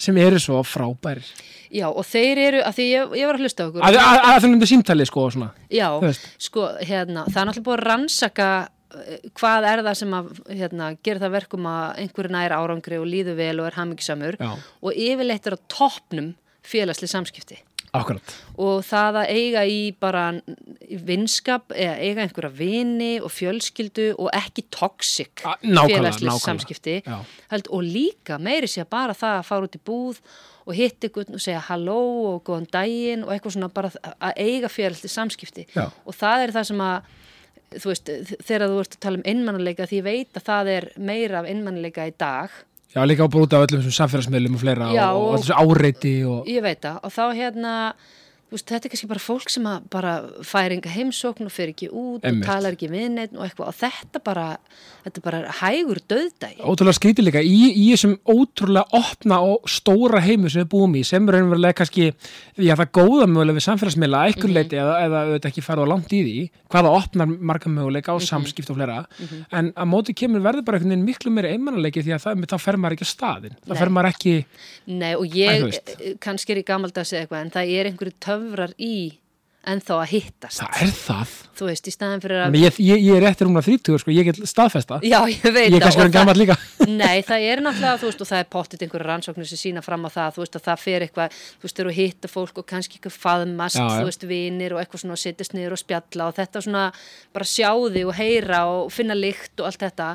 sem 0.00 0.20
eru 0.22 0.38
svo 0.38 0.60
frábærir. 0.62 1.26
Já, 1.70 1.86
og 1.90 2.02
þeir 2.06 2.40
eru 2.42 2.60
að 2.66 2.76
því 2.78 2.86
ég, 2.88 3.14
ég 3.20 3.28
var 3.28 3.38
að 3.38 3.44
hlusta 3.44 3.66
á 3.66 3.68
ykkur. 3.68 3.86
Að, 3.86 3.98
er 4.30 4.46
um 4.48 4.66
símtali 4.66 5.06
sko 5.06 5.26
Já, 5.70 5.88
sko, 6.38 6.66
hérna, 6.78 7.24
það 7.26 7.40
er 7.42 7.50
náttúrulega 7.50 7.66
búið 7.66 7.76
að 7.76 7.84
rannsaka 7.86 8.48
eh, 8.94 9.24
hvað 9.38 9.66
er 9.70 9.82
það 9.86 9.98
sem 10.00 10.14
að 10.18 10.30
hérna, 10.48 10.92
gera 11.06 11.22
það 11.22 11.34
verkum 11.36 11.68
að 11.70 12.04
einhverju 12.04 12.34
nær 12.34 12.54
árangri 12.56 12.98
og 12.98 13.06
líður 13.10 13.38
vel 13.38 13.56
og 13.60 13.68
er 13.70 13.78
hamingisamur 13.78 14.38
Já. 14.40 14.50
og 14.56 15.02
yfirleitt 15.06 15.46
er 15.46 15.58
á 15.58 15.60
toppnum 15.70 16.32
félagsli 16.66 17.08
samskipti 17.10 17.60
Akkurat, 17.92 18.34
og 18.58 18.84
það 18.86 19.16
að 19.24 19.30
eiga 19.34 19.62
í 19.66 19.78
bara 19.98 20.24
vinskap 21.08 21.72
eða 21.74 21.96
eiga 21.98 22.22
einhverja 22.24 22.52
vini 22.54 23.10
og 23.20 23.32
fjölskyldu 23.34 24.12
og 24.18 24.28
ekki 24.36 24.62
toxic 24.70 25.42
A- 25.44 25.56
nákvæmlega, 25.62 25.96
félagsli 25.96 26.28
nákvæmlega. 26.28 26.44
samskipti. 26.44 26.94
Held, 27.50 27.66
og 27.70 27.82
líka 27.82 28.38
meiri 28.38 28.66
sé 28.70 28.84
bara 28.88 29.12
það 29.14 29.38
að 29.40 29.48
fara 29.50 29.66
út 29.66 29.74
í 29.78 29.82
búð 29.84 30.20
og 30.66 30.74
hitta 30.76 31.08
ykkur 31.08 31.34
og 31.34 31.40
segja 31.42 31.60
halló 31.66 31.98
og 32.34 32.44
góðan 32.46 32.68
daginn 32.70 33.24
og 33.24 33.32
eitthvað 33.34 33.56
svona 33.56 33.72
bara 33.74 33.90
að 34.20 34.32
eiga 34.36 34.68
félagsli 34.70 35.08
samskipti 35.10 35.66
Já. 35.74 35.88
og 36.06 36.14
það 36.14 36.44
er 36.46 36.52
það 36.52 36.64
sem 36.70 36.80
að 36.86 37.02
þú 37.70 37.86
veist, 37.90 38.08
þegar 38.46 38.66
þú 38.68 38.80
ert 38.82 38.94
að 38.96 39.00
tala 39.00 39.16
um 39.20 39.26
innmannuleika 39.30 39.86
því 39.86 39.98
ég 40.00 40.04
veit 40.04 40.38
að 40.38 40.46
það 40.46 40.70
er 40.76 40.88
meira 40.98 41.38
af 41.42 41.46
innmannuleika 41.50 42.06
í 42.06 42.14
dag 42.18 42.50
já 42.94 43.04
líka 43.06 43.22
á 43.24 43.28
bara 43.30 43.44
út 43.46 43.52
af 43.54 43.66
öllum 43.66 43.82
þessum 43.84 43.96
samfélagsmiðlum 44.00 44.54
og 44.56 44.60
fleira 44.64 44.88
Já, 44.94 45.08
og, 45.14 45.26
og 45.34 45.38
og- 45.38 45.60
áreiti 45.62 46.14
og 46.26 46.46
ég 46.50 46.62
veit 46.64 46.80
það. 46.82 46.96
Og 47.06 47.10
þá 47.14 47.24
hérna 47.38 47.74
veist, 48.50 48.66
þetta 48.66 48.86
er 48.86 48.90
kannski 48.94 49.08
bara 49.10 49.20
fólk 49.20 49.50
sem 49.50 49.64
að 49.70 49.88
bara 49.90 50.12
fær 50.42 50.72
enga 50.74 50.90
heimsókn 50.90 51.46
og 51.46 51.52
fer 51.54 51.68
ekki 51.72 51.88
út 51.90 52.24
Einmitt. 52.24 52.42
og 52.42 52.50
talar 52.50 52.72
ekki 52.76 52.88
við 52.90 53.08
neitt 53.14 53.36
og 53.36 53.44
eitthvað. 53.46 53.68
Og 53.68 53.74
þetta 53.80 54.22
bara, 54.24 54.46
þetta 55.04 55.22
bara 55.22 55.40
hægur 55.60 56.00
döðdægi 56.10 56.60
ótrúlega 56.66 56.98
skrítið 56.98 57.24
líka 57.28 57.42
í, 57.42 57.60
í 57.76 57.86
þessum 57.94 58.16
ótrúlega 58.26 58.86
opna 58.92 59.40
og 59.40 59.68
stóra 59.70 60.20
heimu 60.20 60.50
sem 60.50 60.62
við 60.64 60.70
búum 60.74 60.94
í 60.98 61.04
sem 61.06 61.28
er 61.28 61.38
raunverulega 61.38 61.78
kannski 61.80 62.10
já 62.60 62.74
það 62.76 62.90
góða 62.98 63.26
mögulega 63.30 63.56
við 63.60 63.66
samfélagsmiðla 63.68 64.18
að 64.20 64.26
Mhm. 64.30 64.34
einhver 64.34 64.54
leiti 64.54 64.76
eða, 64.76 64.96
eða 65.06 65.22
auðvitað 65.26 65.50
ekki 65.50 65.62
farið 65.64 65.84
á 65.86 65.90
langt 65.92 66.12
í 66.12 66.20
því 66.26 66.50
hvaða 66.70 66.90
opnar 67.00 67.26
marga 67.50 67.70
möguleika 67.70 68.12
á 68.12 68.16
Mhm. 68.18 68.26
samskipt 68.30 68.70
og 68.70 68.76
fleira. 68.76 69.06
En 69.52 69.72
að 69.72 69.88
móti 69.88 70.14
kemur 70.14 70.40
verður 70.40 70.64
bara 70.64 70.78
einhvern 70.78 70.90
veginn 70.90 71.06
miklu 71.06 71.30
meiri 71.32 71.52
einmannleiki 71.54 72.02
því 72.04 72.14
að 72.14 72.22
það, 72.24 72.44
þá 72.50 72.58
fer 72.60 72.76
maður 72.76 72.96
ekki 72.96 73.06
á 73.06 73.14
staðin 73.14 73.56
þá 73.66 73.76
fer 73.78 73.88
maður 73.88 74.10
ekki 74.12 74.44
Nei 74.86 75.14
og 75.14 75.24
ég, 75.26 75.74
eh, 75.74 76.14
kannski 76.20 76.50
er 76.50 76.56
ég 76.62 76.66
gamaldags 76.66 77.12
eða 77.12 77.26
eitthvað 77.26 77.40
en 77.40 77.50
það 77.50 77.70
er 77.78 77.90
einhverju 77.90 78.12
töfrar 78.40 78.76
í 78.80 78.94
en 79.68 79.80
þá 79.84 79.92
að 79.98 80.12
hittast. 80.14 80.60
Það 80.62 80.78
er 80.80 80.92
það. 80.96 81.32
Þú 81.58 81.66
veist, 81.68 81.88
í 81.90 81.92
staðin 81.92 82.22
fyrir 82.24 82.38
að 82.46 82.54
ég, 82.56 82.76
ég, 82.80 83.02
ég 83.04 83.18
er 83.18 83.26
eftir 83.28 83.44
rúmna 83.44 83.60
30 83.64 83.98
sko, 84.00 84.12
ég 84.14 84.24
get 84.30 84.38
staðfesta. 84.48 84.96
Já, 85.04 85.18
ég 85.28 85.42
veit 85.44 85.66
ég 85.66 85.76
er 85.76 85.82
kannski 85.84 86.00
verið 86.00 86.14
gammal 86.14 86.36
líka. 86.38 86.56
Nei, 86.88 87.20
það 87.26 87.44
er 87.44 87.60
náttúrulega, 87.66 87.98
þú 88.00 88.08
veist, 88.08 88.22
og 88.24 88.30
það 88.30 88.40
er 88.40 88.48
pottit 88.54 88.84
einhverja 88.86 89.08
rannsóknir 89.10 89.50
sem 89.50 89.60
sína 89.60 89.82
fram 89.84 90.06
á 90.08 90.10
það, 90.14 90.30
þú 90.36 90.44
veist, 90.44 90.56
að 90.56 90.64
það 90.68 90.84
fer 90.86 91.04
eitthvað, 91.04 91.36
þú 91.36 91.68
veist, 91.68 91.76
þegar 91.76 91.90
þú 91.90 91.96
hitta 91.98 92.30
fólk 92.32 92.62
og 92.62 92.68
kannski 92.72 92.96
eitthvað 92.96 93.18
faðmast, 93.26 93.80
þú 93.82 94.06
veist, 94.08 94.24
vinir 94.30 94.76
og 94.76 94.80
eitthvað 94.80 95.02
svona 95.04 95.18
að 95.18 95.24
sittast 95.26 95.56
niður 95.56 95.76
og 95.76 95.82
spjalla 95.82 96.30
og 96.30 96.38
þetta 96.38 96.64
svona 96.64 96.86
bara 97.36 97.50
sjáði 97.50 98.06
og 98.08 98.16
heyra 98.16 98.62
og 98.70 98.88
finna 98.94 99.18
lykt 99.18 99.60
og 99.60 99.68
allt 99.68 99.84
þetta, 99.84 100.08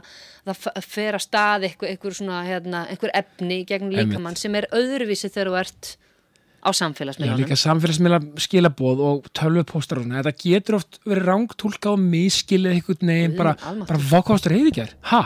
það 0.50 0.82
fer 0.90 1.20
að 1.20 1.26
stað 1.28 1.70
eitthvað, 1.70 1.94
eitthvað 1.94 2.18
svona, 2.18 2.42
hérna, 2.50 2.88
einhver 2.90 3.14
á 6.66 6.70
Já, 6.74 6.80
samfélagsmiðlunum. 6.82 7.42
líka 7.44 7.58
samfélagsmiðla 7.62 8.20
skilaboð 8.42 9.04
og 9.06 9.30
tölvupóstar 9.38 10.02
og 10.02 10.08
svona, 10.08 10.24
þetta 10.26 10.42
getur 10.42 10.80
oft 10.82 11.00
verið 11.06 11.28
rángtúlka 11.30 11.94
og 11.94 12.02
miskilið 12.02 12.80
einhvern 12.80 13.12
veginn, 13.14 13.38
bara, 13.38 13.56
bara 13.86 14.00
hvað 14.10 14.24
kostar 14.32 14.58
heiði 14.58 14.74
ekki 14.74 14.88
Ha? 15.12 15.24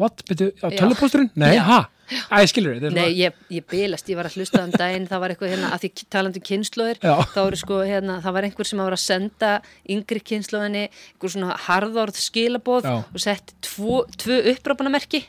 What? 0.00 0.22
Já. 0.32 0.48
tölvupósturinn? 0.80 1.30
Nei, 1.36 1.54
Já. 1.58 1.62
ha? 1.68 1.80
Æ, 2.12 2.44
skilur 2.50 2.76
þið 2.80 2.94
Nei, 2.96 3.12
ég, 3.16 3.36
ég 3.52 3.64
bilast, 3.70 4.08
ég 4.10 4.18
var 4.18 4.28
að 4.28 4.34
hlusta 4.40 4.60
um 4.66 4.72
daginn, 4.74 5.06
það 5.08 5.22
var 5.22 5.32
eitthvað 5.32 5.52
hérna, 5.54 5.70
að 5.72 5.84
því 5.84 5.90
talandi 6.12 6.40
um 6.42 6.46
kynnslóðir, 6.48 6.98
Já. 7.00 7.14
þá 7.32 7.38
eru 7.46 7.60
sko 7.60 7.78
hérna, 7.88 8.16
það 8.24 8.36
var 8.36 8.46
einhver 8.48 8.68
sem 8.68 8.82
var 8.82 8.96
að 8.96 9.02
senda 9.04 9.52
yngri 9.94 10.22
kynnslóðinni, 10.32 10.82
einhver 11.14 11.32
svona 11.32 11.56
harðorð 11.68 12.20
skilaboð 12.20 12.88
Já. 12.90 12.94
og 13.00 13.24
setti 13.24 13.56
tvo, 13.64 14.02
tvö 14.20 14.40
upprápunamerki 14.52 15.22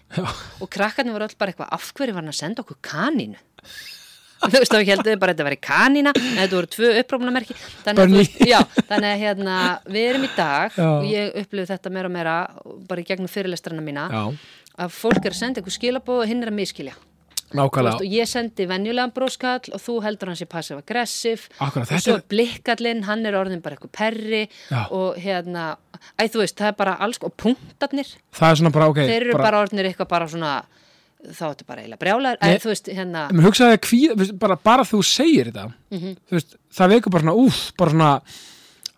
og 0.60 0.68
krakkarnir 0.74 1.16
voru 1.16 1.30
öll 1.30 1.38
bara 1.40 1.54
eitthvað, 1.54 1.72
af 1.78 1.92
hverju 1.96 2.18
var 2.18 2.26
hann 2.26 2.34
að 2.34 2.40
senda 2.42 2.66
okkur 2.66 2.82
kanínu? 2.84 3.40
Þú 4.50 4.60
veist, 4.60 4.74
þá 4.74 4.84
heldur 4.92 5.20
bara 5.22 5.32
að 5.32 5.38
þetta 5.38 5.48
væri 5.50 5.60
kanína, 5.70 6.14
en 6.18 6.36
þetta 6.42 6.58
voru 6.58 6.72
tvö 6.76 6.92
upprápunamerki, 7.04 7.56
þannig 7.86 8.18
veist, 8.18 8.38
þannig 8.90 9.10
að 9.14 9.24
hérna, 9.24 9.56
við 9.96 10.10
erum 10.12 10.28
í 10.28 10.34
dag 10.36 10.76
Já. 10.78 10.90
og 10.90 11.08
ég 11.12 11.40
upplifði 11.44 11.70
þetta 11.74 11.94
meira 11.96 12.12
og 12.12 12.16
meira 12.18 12.36
bara 12.90 13.02
í 13.04 13.08
gegnum 13.08 13.32
fyrirlestrana 13.32 13.82
mína 13.86 14.10
Já, 14.12 14.24
að 14.84 14.94
fólk 15.00 15.24
er 15.26 15.32
að 15.36 15.40
senda 15.40 15.62
einhver 15.62 15.78
skilaboð 15.80 16.24
og 16.26 16.30
hinn 16.32 16.44
er 16.44 16.52
að 16.54 16.58
miskilja 16.60 16.96
Nákvæmlega. 17.54 18.00
og 18.02 18.10
ég 18.10 18.26
sendi 18.26 18.66
venjulegan 18.66 19.12
bróskall 19.14 19.70
og 19.78 19.82
þú 19.84 20.00
heldur 20.02 20.32
hann 20.32 20.38
sé 20.40 20.48
passiv-aggressiv 20.50 21.44
og 21.62 21.76
svo 22.02 22.16
er- 22.18 22.24
blikkallinn, 22.32 23.04
hann 23.06 23.26
er 23.30 23.36
orðin 23.38 23.62
bara 23.62 23.76
eitthvað 23.78 23.92
perri 23.94 24.40
Já. 24.72 24.88
og 24.90 25.20
hérna, 25.22 25.76
æ 26.18 26.26
þú 26.34 26.42
veist, 26.42 26.58
það 26.58 26.72
er 26.72 26.78
bara 26.80 26.96
alls, 27.00 27.20
og 27.22 27.36
punktarnir, 27.38 28.10
það 28.34 28.50
er 28.50 28.56
svona 28.58 28.72
bara, 28.74 28.88
ok 28.90 29.04
þeir 29.06 29.28
eru 29.28 29.38
bara, 29.38 29.62
orðinir 29.62 29.92
eitthvað 29.92 30.10
bara 30.16 30.28
svona, 30.34 30.56
þá 31.24 31.44
er 31.48 31.54
þetta 31.54 31.68
bara 31.68 31.82
eiginlega 31.84 32.02
brjálar, 32.04 32.38
en 32.42 32.58
þú 32.60 32.72
veist, 32.74 32.90
hérna, 32.98 33.28
kvíða, 33.84 34.32
bara, 34.40 34.56
bara 34.64 34.84
þú 34.84 35.04
segir 35.08 35.52
þetta 35.52 35.70
Mhm. 35.94 36.18
þú 36.30 36.40
veist, 36.40 36.56
það 36.74 36.90
vekur 36.98 37.12
bara 37.12 37.24
svona 37.24 37.38
úf, 37.46 37.62
bara 37.78 37.92
svona 37.92 38.22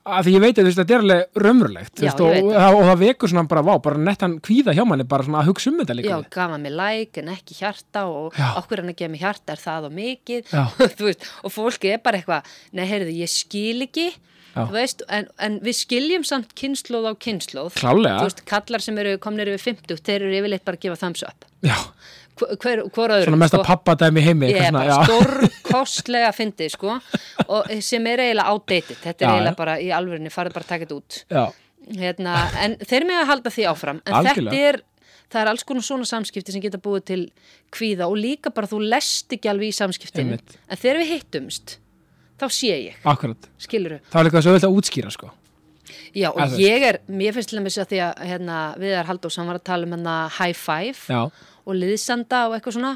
að 0.06 0.28
því 0.28 0.34
ég 0.36 0.42
veit 0.44 0.58
að 0.62 0.68
þetta 0.70 0.94
er 0.94 1.02
alveg 1.02 1.40
raunverulegt 1.42 2.02
og, 2.04 2.20
og, 2.22 2.50
og, 2.54 2.82
það 2.86 3.00
vekur 3.02 3.32
svona 3.32 3.48
bara, 3.50 3.62
vá, 3.66 3.74
bara 3.82 3.98
nettan 3.98 4.36
kvíða 4.40 4.76
hjá 4.78 4.84
manni 4.86 5.04
bara 5.10 5.24
svona 5.26 5.40
að 5.42 5.48
hugsa 5.50 5.72
um 5.72 5.80
þetta 5.82 5.96
líka. 5.98 6.10
Já, 6.14 6.30
gaman 6.36 6.62
með 6.62 6.76
like 6.78 7.18
en 7.24 7.32
ekki 7.34 7.58
hjarta 7.58 8.04
og 8.06 8.34
Já. 8.38 8.52
okkur 8.62 8.84
hann 8.84 8.92
að 8.94 9.00
gefa 9.02 9.12
mig 9.16 9.22
hjarta 9.26 9.56
er 9.56 9.64
það 9.64 9.88
og 9.90 9.96
mikið, 9.98 10.54
þú 11.00 11.08
veist, 11.10 11.26
og 11.44 11.52
fólki 11.56 11.94
er 11.96 12.04
bara 12.06 12.20
eitthvað, 12.22 12.44
nei, 12.78 12.86
heyrðu, 12.86 13.16
ég 13.18 13.30
skil 13.34 13.82
ekki, 13.88 14.12
veist, 14.72 15.04
en, 15.12 15.28
en 15.40 15.58
við 15.66 15.80
skiljum 15.82 16.24
samt 16.28 16.54
kynnslóð 16.58 17.10
á 17.12 17.14
kynnslóð, 17.28 17.74
Klálega. 17.80 18.22
veist, 18.24 18.44
kallar 18.50 18.84
sem 18.84 18.98
eru 19.04 19.18
komnir 19.24 19.52
yfir 19.54 19.76
50, 19.76 20.00
þeir 20.06 20.22
eru 20.28 20.38
yfirleitt 20.42 20.66
bara 20.68 20.80
að 20.80 20.86
gefa 20.88 21.00
thumbs 21.02 21.26
up, 21.28 21.48
já, 21.66 21.76
hver, 22.40 22.86
hver, 22.96 23.14
öðrum, 23.20 23.44
svona 23.50 23.68
pappadæmi 23.68 24.24
heimi 24.26 24.50
eitthvað 24.50 24.64
er 24.64 24.72
svona, 24.72 24.80
bara 24.80 24.96
já. 24.96 25.06
stórkostlega 25.10 26.32
fyndið 26.36 26.74
sko. 26.74 26.98
Sem 27.86 28.10
er 28.12 28.24
eiginlega 28.26 28.52
outdated. 28.52 28.98
Þetta 29.04 29.24
er 29.24 29.28
Já, 29.30 29.36
eiginlega 29.36 29.60
bara 29.60 29.78
í 29.80 29.88
alvörinni 29.96 30.32
farið 30.34 30.58
bara 30.58 30.68
að 30.68 30.74
taka 30.74 30.88
þetta 30.88 30.98
út. 31.00 31.62
Hérna, 31.96 32.34
en 32.66 32.76
þeir 32.82 33.06
með 33.08 33.22
að 33.22 33.32
halda 33.32 33.54
því 33.56 33.66
áfram. 33.72 34.02
En 34.04 34.18
Algjörlega. 34.20 34.52
þetta 34.52 34.70
er 34.74 34.82
það 35.32 35.42
er 35.42 35.52
alls 35.52 35.66
konar 35.68 35.86
svona 35.86 36.08
samskipti 36.10 36.54
sem 36.54 36.64
geta 36.64 36.80
búið 36.82 37.06
til 37.10 37.22
kvíða 37.74 38.10
og 38.12 38.18
líka 38.20 38.52
bara 38.54 38.70
þú 38.70 38.82
lest 38.86 39.34
ekki 39.36 39.50
alveg 39.52 39.72
í 39.72 39.76
samskiptin 39.76 40.28
Einmitt. 40.28 40.58
en 40.70 40.80
þegar 40.82 41.02
við 41.02 41.12
hittumst 41.16 41.78
þá 42.40 42.46
sé 42.52 42.72
ég, 42.74 43.02
akkurat. 43.08 43.50
Skiluru 43.62 44.00
það 44.04 44.20
var 44.20 44.28
líka 44.30 44.44
svo 44.46 44.56
vel 44.56 44.62
að 44.68 44.78
útskýra, 44.80 45.12
sko. 45.14 45.32
Já 46.16 46.30
og 46.32 46.54
þú 46.54 46.62
ég 46.64 46.86
er, 46.90 47.00
mér 47.12 47.36
finnst 47.36 47.52
til 47.52 47.60
að 47.60 47.68
að 47.84 47.92
því 47.92 48.00
að 48.06 48.24
hérna, 48.30 48.60
Viðar 48.82 49.10
Haldós, 49.10 49.38
hann 49.40 49.50
var 49.52 49.60
að 49.60 49.68
tala 49.70 49.88
um 49.88 49.96
hérna 49.96 50.16
high 50.38 50.58
five 50.58 51.12
já, 51.12 51.22
og 51.66 51.76
liðsanda 51.76 52.46
og 52.50 52.56
eitthvað 52.58 52.78
svona. 52.78 52.94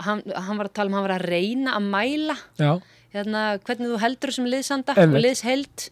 Hann, 0.00 0.22
hann 0.32 0.60
var 0.60 0.70
að 0.70 0.76
tala 0.78 0.88
um, 0.88 0.96
hann 0.96 1.06
var 1.08 1.16
að 1.18 1.26
reyna 1.28 1.74
að 1.76 1.88
mæla 1.92 2.36
já, 2.56 2.70
hérna, 3.12 3.42
hvernig 3.66 3.90
þú 3.90 4.00
heldur 4.00 4.32
sem 4.32 4.48
liðsanda 4.48 4.96
Einmitt. 4.96 5.18
og 5.18 5.26
liðsheld 5.26 5.86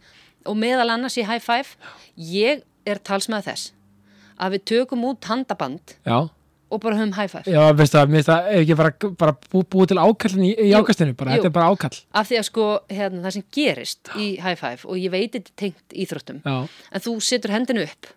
og 0.49 0.57
meðal 0.57 0.89
annars 0.95 1.19
í 1.21 1.27
high 1.29 1.43
five. 1.45 1.77
Ég 2.17 2.65
er 2.89 3.03
talsmaður 3.05 3.51
þess 3.51 3.75
að 4.39 4.55
við 4.55 4.67
tökum 4.71 5.07
út 5.11 5.27
handaband 5.29 5.99
já 6.07 6.31
og 6.71 6.83
bara 6.83 6.99
höfum 6.99 7.15
high 7.17 7.31
five 7.33 7.49
já, 7.55 7.63
veist 7.79 7.95
það, 7.97 8.11
mér 8.13 8.21
finnst 8.21 8.31
það 8.33 8.51
ekki 8.61 8.77
bara, 8.83 8.93
bara 9.25 9.35
bú, 9.53 9.63
búið 9.73 9.93
til 9.95 10.01
ákallin 10.03 10.45
í, 10.49 10.53
í 10.53 10.69
Jú, 10.73 10.83
ákastinu 10.83 11.17
bara, 11.19 11.33
jú. 11.33 11.41
þetta 11.41 11.51
er 11.53 11.57
bara 11.57 11.71
ákall 11.73 11.97
af 12.23 12.29
því 12.29 12.39
að 12.43 12.47
sko 12.51 12.69
hérna, 12.93 13.25
það 13.25 13.37
sem 13.39 13.47
gerist 13.59 14.13
í 14.17 14.29
high 14.43 14.59
five 14.61 14.85
og 14.89 15.01
ég 15.01 15.13
veit 15.15 15.33
þetta 15.39 15.53
er 15.55 15.59
tengt 15.65 15.99
íþróttum 16.05 16.41
já, 16.45 16.57
en 16.93 17.05
þú 17.09 17.17
setur 17.25 17.55
hendinu 17.57 17.87
upp 17.89 18.15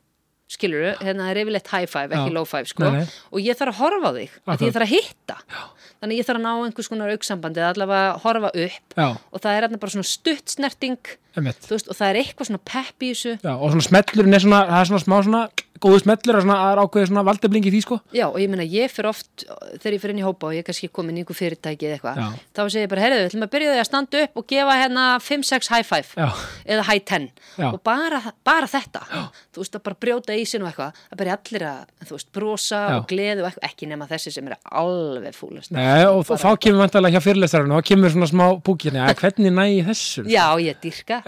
skilur 0.52 0.82
þú, 0.84 1.06
hérna 1.08 1.24
það 1.24 1.32
er 1.32 1.40
yfirleitt 1.46 1.70
high 1.72 1.88
five, 1.88 2.12
ekki 2.12 2.28
Já. 2.28 2.36
low 2.36 2.44
five 2.50 2.68
sko 2.68 2.84
Nei, 2.84 2.98
nei. 3.06 3.14
og 3.32 3.40
ég 3.40 3.56
þarf 3.56 3.72
að 3.72 3.78
horfa 3.86 4.10
á 4.12 4.14
þig, 4.18 4.34
af 4.36 4.36
því 4.36 4.52
Akkurat. 4.52 4.66
ég 4.68 4.74
þarf 4.76 4.84
að 4.84 4.92
hitta 4.92 5.38
Já. 5.40 5.62
þannig 6.02 6.12
að 6.12 6.20
ég 6.20 6.28
þarf 6.28 6.40
að 6.42 6.44
ná 6.44 6.52
einhvers 6.66 6.90
konar 6.92 7.14
auksambandi 7.16 7.62
eða 7.62 7.70
allavega 7.72 8.10
horfa 8.26 8.52
upp 8.66 8.98
já, 9.00 9.08
og 9.32 9.40
það 9.46 9.56
er 9.56 9.64
hérna 9.70 9.80
bara 9.86 9.94
svona 9.96 10.10
stutt 10.12 10.52
snerting 10.52 11.14
emitt 11.40 11.64
þú 11.70 11.72
veist, 11.78 11.88
og 11.88 12.00
það 12.02 12.10
er 12.12 12.20
eitthvað 12.26 12.50
svona 12.52 12.64
pepp 12.68 13.08
í 13.08 13.14
þessu 13.14 13.34
já, 13.40 13.54
og 13.56 13.72
svona 13.78 13.88
smellurinn 13.88 14.36
er 14.36 14.44
svona, 14.44 14.62
það 14.74 14.82
er 14.84 14.92
svona 14.92 15.04
smá 15.06 15.18
svona 15.30 15.44
góðu 15.84 16.02
smellur 16.04 16.38
og 16.40 16.46
svona, 16.46 16.58
það 16.62 16.72
er 16.76 16.82
ákveðið 16.86 17.10
svona 17.12 17.24
valdebling 17.28 17.68
í 17.68 17.74
því, 17.74 17.82
sko 17.86 17.98
Já, 18.16 18.26
og 18.30 18.38
ég 18.42 18.52
meina, 18.52 18.66
ég 18.68 18.92
fyrir 18.94 19.10
oft, 19.12 19.46
þegar 19.82 19.96
ég 19.98 20.04
fyrir 20.04 20.14
inn 20.16 20.22
í 20.22 20.26
hópa 20.26 20.50
og 20.50 20.56
ég 20.56 20.64
er 20.64 20.68
kannski 20.70 20.90
komin 20.94 21.18
í 21.18 21.24
einhver 21.24 21.38
fyrirtæki 21.38 21.88
eða 21.90 21.98
eitthvað, 21.98 22.22
Já. 22.22 22.28
þá 22.58 22.62
segir 22.68 22.86
ég 22.86 22.92
bara, 22.92 23.04
herðu, 23.06 23.20
við 23.22 23.30
ætlum 23.32 23.46
að 23.48 23.54
byrja 23.56 23.74
því 23.76 23.82
að 23.82 23.90
standa 23.90 24.24
upp 24.26 24.42
og 24.42 24.48
gefa 24.52 24.78
hérna 24.82 25.06
5-6 25.26 25.72
high 25.74 25.88
five 25.88 26.10
Já. 26.18 26.30
eða 26.76 26.88
high 26.90 27.04
10 27.12 27.28
Já. 27.58 27.68
og 27.72 27.80
bara, 27.88 28.22
bara 28.48 28.70
þetta, 28.72 29.04
þú 29.52 29.64
veist, 29.64 29.78
að 29.80 29.86
bara 29.90 30.00
brjóta 30.06 30.38
í 30.38 30.46
sin 30.50 30.66
og 30.66 30.72
eitthvað, 30.72 31.02
að 31.12 31.22
byrja 31.22 31.38
allir 31.40 31.68
að, 31.72 31.82
þú 32.08 32.18
veist, 32.18 32.30
brosa 32.36 32.82
Já. 32.82 32.96
og 33.00 33.08
gleði 33.12 33.42
og 33.44 33.50
eitthvað, 33.50 33.68
ekki 33.72 33.90
nema 33.92 34.08
þessi 34.12 34.34
sem 34.36 34.48
er 34.52 34.58
alveg 34.82 35.36
fúlast. 35.38 35.74
Nei, 35.76 36.06
og 36.08 36.24
þá 36.28 36.34
þá 36.42 36.50
kemur 36.66 36.84
vantarlega 36.86 37.18
hjá 37.20 37.26
fyrirlestarinn 37.26 37.74
og 37.76 37.82
þá 37.82 37.90
kemur 37.92 38.14
svona 38.14 38.30
smá 38.30 38.46
búkirni, 38.66 39.02
að 39.02 39.16
hvernig 39.22 39.54
næ 39.56 39.64
ég 39.72 39.90
þessu? 39.90 40.26
Já, 40.32 40.46
ég 40.62 40.80
dyrka. 40.84 41.22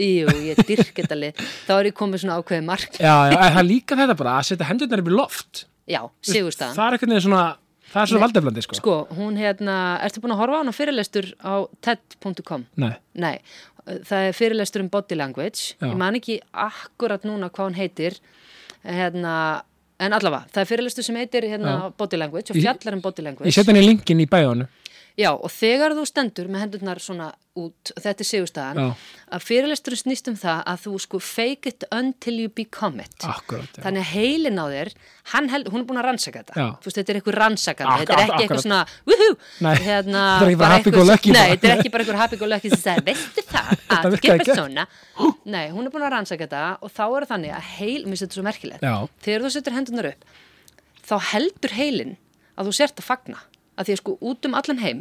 Jú, 0.00 0.34
ég 0.50 0.60
dyrka 0.68 1.02
þetta 1.02 1.18
lið. 1.18 1.42
Þá 1.66 1.72
er 1.76 1.88
ég 1.90 1.96
komið 2.00 2.24
svona 2.24 2.38
ákveðið 2.40 2.66
mark. 2.68 2.98
Já, 3.00 3.14
já, 3.30 3.38
það 3.56 3.66
er 4.00 4.08
þetta 4.10 4.18
bara 4.22 4.36
að 4.40 4.46
setja 4.50 4.66
hendurnar 4.70 5.02
upp 5.04 5.10
í 5.10 5.16
loft. 5.16 5.64
Já, 5.90 6.00
sigurstaðan. 6.22 6.76
Það 6.76 6.86
er 6.86 6.96
eitthvað 6.98 7.10
neginn 7.12 7.24
svona, 7.26 7.44
það 7.92 8.02
er 8.02 8.10
svona 8.10 8.20
Nei. 8.20 8.24
valdeblandi, 8.26 8.62
sko. 8.66 8.78
Sko, 8.80 8.96
hún 9.18 9.38
hérna, 9.40 9.76
ertu 10.06 10.20
búin 10.22 10.34
að 10.36 10.40
horfa 10.42 10.58
á 10.58 10.60
hana 10.62 10.74
fyrirlestur 10.76 11.30
á 11.42 11.54
TED.com? 11.82 12.66
Nei, 12.76 12.92
Nei, 13.14 13.40
það 14.06 14.28
er 14.28 14.36
fyrirlestur 14.36 14.84
um 14.84 14.88
body 14.92 15.16
language 15.18 15.74
Já. 15.80 15.88
ég 15.90 15.96
man 15.98 16.14
ekki 16.20 16.40
akkurat 16.52 17.24
núna 17.26 17.48
hvað 17.50 17.70
hann 17.70 17.78
heitir 17.80 18.18
hérna, 18.84 19.62
en 20.00 20.12
allavega 20.16 20.46
það 20.52 20.62
er 20.62 20.68
fyrirlestur 20.70 21.04
sem 21.06 21.16
heitir 21.20 21.46
hérna, 21.50 21.92
body 21.98 22.16
language 22.20 22.50
og 22.52 22.56
Ég- 22.56 22.64
fjallar 22.68 22.94
um 22.96 23.00
body 23.04 23.22
ég 23.22 23.26
language 23.30 23.52
setja 23.52 23.72
henni 23.74 23.84
linkin 23.86 24.20
í 24.22 24.26
bæjónu. 24.30 24.68
Já, 25.18 25.30
og 25.34 25.50
þegar 25.50 25.92
þú 25.98 26.04
stendur 26.06 26.46
með 26.48 26.60
hendurnar 26.64 26.98
svona 27.02 27.32
út, 27.58 27.90
þetta 27.98 28.22
er 28.22 28.28
sigurstaðan 28.28 28.78
Já. 28.78 28.84
að 29.36 29.42
fyrirlestur 29.44 29.96
snýst 29.98 30.28
um 30.30 30.36
það 30.38 30.60
að 30.70 30.78
þú 30.84 30.92
sko 31.02 31.18
fake 31.20 31.66
it 31.72 31.84
until 31.92 32.36
you 32.38 32.48
become 32.48 33.02
it 33.02 33.26
Akkurat, 33.26 33.66
já. 33.74 33.82
þannig 33.82 34.04
að 34.04 34.12
heilin 34.14 34.60
á 34.62 34.66
þér 34.70 34.90
hann 35.34 35.48
held, 35.50 35.68
hún 35.74 35.82
er 35.82 35.86
búin 35.90 35.98
að 36.00 36.06
rannsaka 36.06 36.44
þetta 36.44 36.54
Já. 36.56 36.68
þú 36.78 36.86
veist, 36.88 37.00
þetta 37.00 37.10
er 37.12 37.18
eitthvað 37.20 37.38
rannsakandi, 37.42 37.90
Ak- 37.92 38.00
þetta 38.00 38.12
er 38.12 38.16
ak- 38.16 38.22
ekki 38.22 38.30
akkurat. 38.30 38.44
eitthvað 38.46 38.62
svona 38.64 38.80
woohoo, 39.10 39.36
Nei, 39.66 39.74
hérna, 39.82 40.22
þetta 40.30 40.46
er 40.46 40.52
ekki 40.54 40.60
bara 40.62 40.68
bara 40.70 40.78
happy 40.78 40.90
go 40.90 40.96
einhver- 41.02 41.10
lucky 41.10 41.30
nei, 41.34 41.40
bara. 41.42 41.50
þetta 41.56 41.68
er 41.68 41.76
ekki 41.80 41.90
bara 41.96 42.04
einhver 42.06 42.20
happy 42.22 42.36
go 42.36 42.46
lucky 42.54 42.70
sem 42.70 42.78
sagði, 42.86 43.04
veistu 43.10 43.46
það 43.50 43.68
Þetta 43.90 44.00
að 44.00 44.14
virkaði 44.14 44.30
gera 44.30 44.38
ekki. 44.46 44.58
svona 44.62 44.86
nei, 45.44 45.66
hún 45.74 45.84
er 45.84 45.90
búin 45.90 46.06
að 46.06 46.14
rannsaka 46.16 46.46
þetta 46.46 46.64
og 46.80 46.90
þá 46.94 47.02
er 47.10 47.26
það 47.26 47.30
þannig 47.34 47.54
að 47.58 47.68
heil, 47.76 48.02
mér 48.06 48.16
setur 48.22 48.38
svo 48.40 48.46
merkilegt 48.46 48.80
Já. 48.86 48.94
þegar 49.26 49.44
þú 49.44 49.50
setur 49.58 49.76
hendunar 49.76 50.10
upp 50.14 50.24
þá 51.10 51.14
heldur 51.34 51.74
heilin 51.76 52.16
að 52.56 52.70
þú 52.70 52.72
sért 52.78 53.00
að 53.02 53.08
fagna 53.10 53.38
að 53.80 53.88
því 53.88 53.96
að 53.96 54.00
sko 54.02 54.16
út 54.30 54.48
um 54.50 54.56
allan 54.60 54.82
heim 54.84 55.00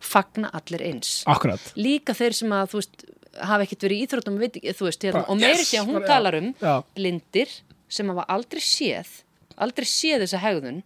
fagna 0.00 0.48
allir 0.56 0.84
eins 0.86 1.10
Akkurat. 1.28 1.72
líka 1.76 2.14
þeir 2.16 2.36
sem 2.38 2.54
að 2.56 2.70
þú 2.72 2.78
veist 2.80 3.02
hafa 3.50 3.66
ekkert 3.66 3.84
verið 3.86 3.98
í 3.98 4.06
íþróttum 4.06 4.38
veit 4.40 4.56
þú 4.62 4.86
veist, 4.88 5.04
hérna, 5.06 5.24
og 5.28 5.36
meiri 5.38 5.60
yes, 5.60 5.68
sé 5.70 5.80
að 5.82 5.90
hún 5.90 5.98
bara, 6.00 6.08
talar 6.08 6.38
um 6.40 6.48
já. 6.60 6.72
blindir 6.96 7.52
sem 7.90 8.08
hafa 8.10 8.24
aldrei 8.32 8.62
séð 8.64 9.10
aldrei 9.60 9.86
séð 9.86 10.24
þessa 10.24 10.40
hegðun 10.46 10.80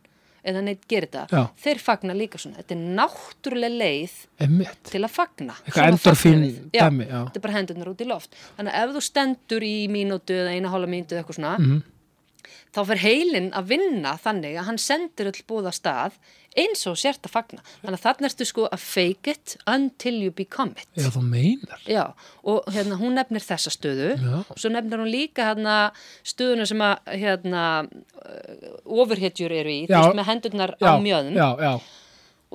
eða 0.45 0.61
neitt 0.61 0.83
gerir 0.91 1.09
þetta, 1.09 1.23
Já. 1.33 1.45
þeir 1.65 1.79
fagna 1.81 2.13
líka 2.19 2.37
svona 2.37 2.59
þetta 2.61 2.75
er 2.75 2.81
náttúrulega 2.99 3.79
leið 3.81 4.17
Emmitt. 4.45 4.83
til 4.91 5.01
að 5.01 5.15
fagna 5.15 5.55
Eitthvað 5.65 6.19
við. 6.21 6.59
já, 6.75 6.83
dæmi, 6.85 7.07
já. 7.09 7.21
þetta 7.31 7.39
er 7.41 7.45
bara 7.47 7.55
hendurnar 7.57 7.89
út 7.95 8.03
í 8.05 8.09
loft 8.11 8.37
þannig 8.59 8.75
að 8.77 8.83
ef 8.91 8.93
þú 8.99 9.03
stendur 9.07 9.65
í 9.65 9.75
mínútu 9.89 10.37
eða 10.37 10.53
eina 10.53 10.69
hálfa 10.75 10.91
mínútu 10.93 11.15
eða 11.17 11.23
eitthvað 11.25 11.39
svona 11.39 11.55
Mhm. 11.63 11.79
þá 12.75 12.81
fer 12.91 13.01
heilin 13.07 13.49
að 13.57 13.69
vinna 13.73 14.13
þannig 14.21 14.59
að 14.61 14.67
hann 14.69 14.79
sendir 14.83 15.31
öll 15.33 15.43
búða 15.49 15.73
stað 15.73 16.13
eins 16.57 16.85
og 16.87 16.95
sért 17.01 17.25
að 17.27 17.33
fagna 17.35 17.63
þannig 17.83 17.97
að 17.99 18.05
þarna 18.05 18.29
ertu 18.31 18.47
sko 18.47 18.67
að 18.71 18.83
fake 18.85 19.33
it 19.35 19.57
until 19.71 20.15
you 20.23 20.31
become 20.35 20.75
it 20.79 20.87
Já, 21.01 21.09
þú 21.15 21.23
meinar. 21.27 21.81
Já, 21.91 22.05
og 22.47 22.69
hérna, 22.75 22.99
hún 23.01 23.17
nefnir 23.19 23.43
þessa 23.43 23.73
stöðu 23.75 24.13
Já. 24.21 24.37
og 24.45 24.55
svo 24.61 24.71
nefnir 24.71 25.03
hún 25.03 25.11
líka 25.11 25.49
hérna, 25.51 25.75
stöðuna 26.23 26.67
sem 26.71 26.85
að 26.87 27.11
hérna, 27.25 27.65
uh, 27.89 28.71
ofurhetjur 29.03 29.53
eru 29.59 29.73
í, 29.75 29.83
veist, 29.91 30.15
með 30.19 30.29
hendurnar 30.31 30.77
á 30.79 30.87
Já, 30.87 30.93
mjöðum 31.03 31.35
já, 31.41 31.49
já. 31.67 31.73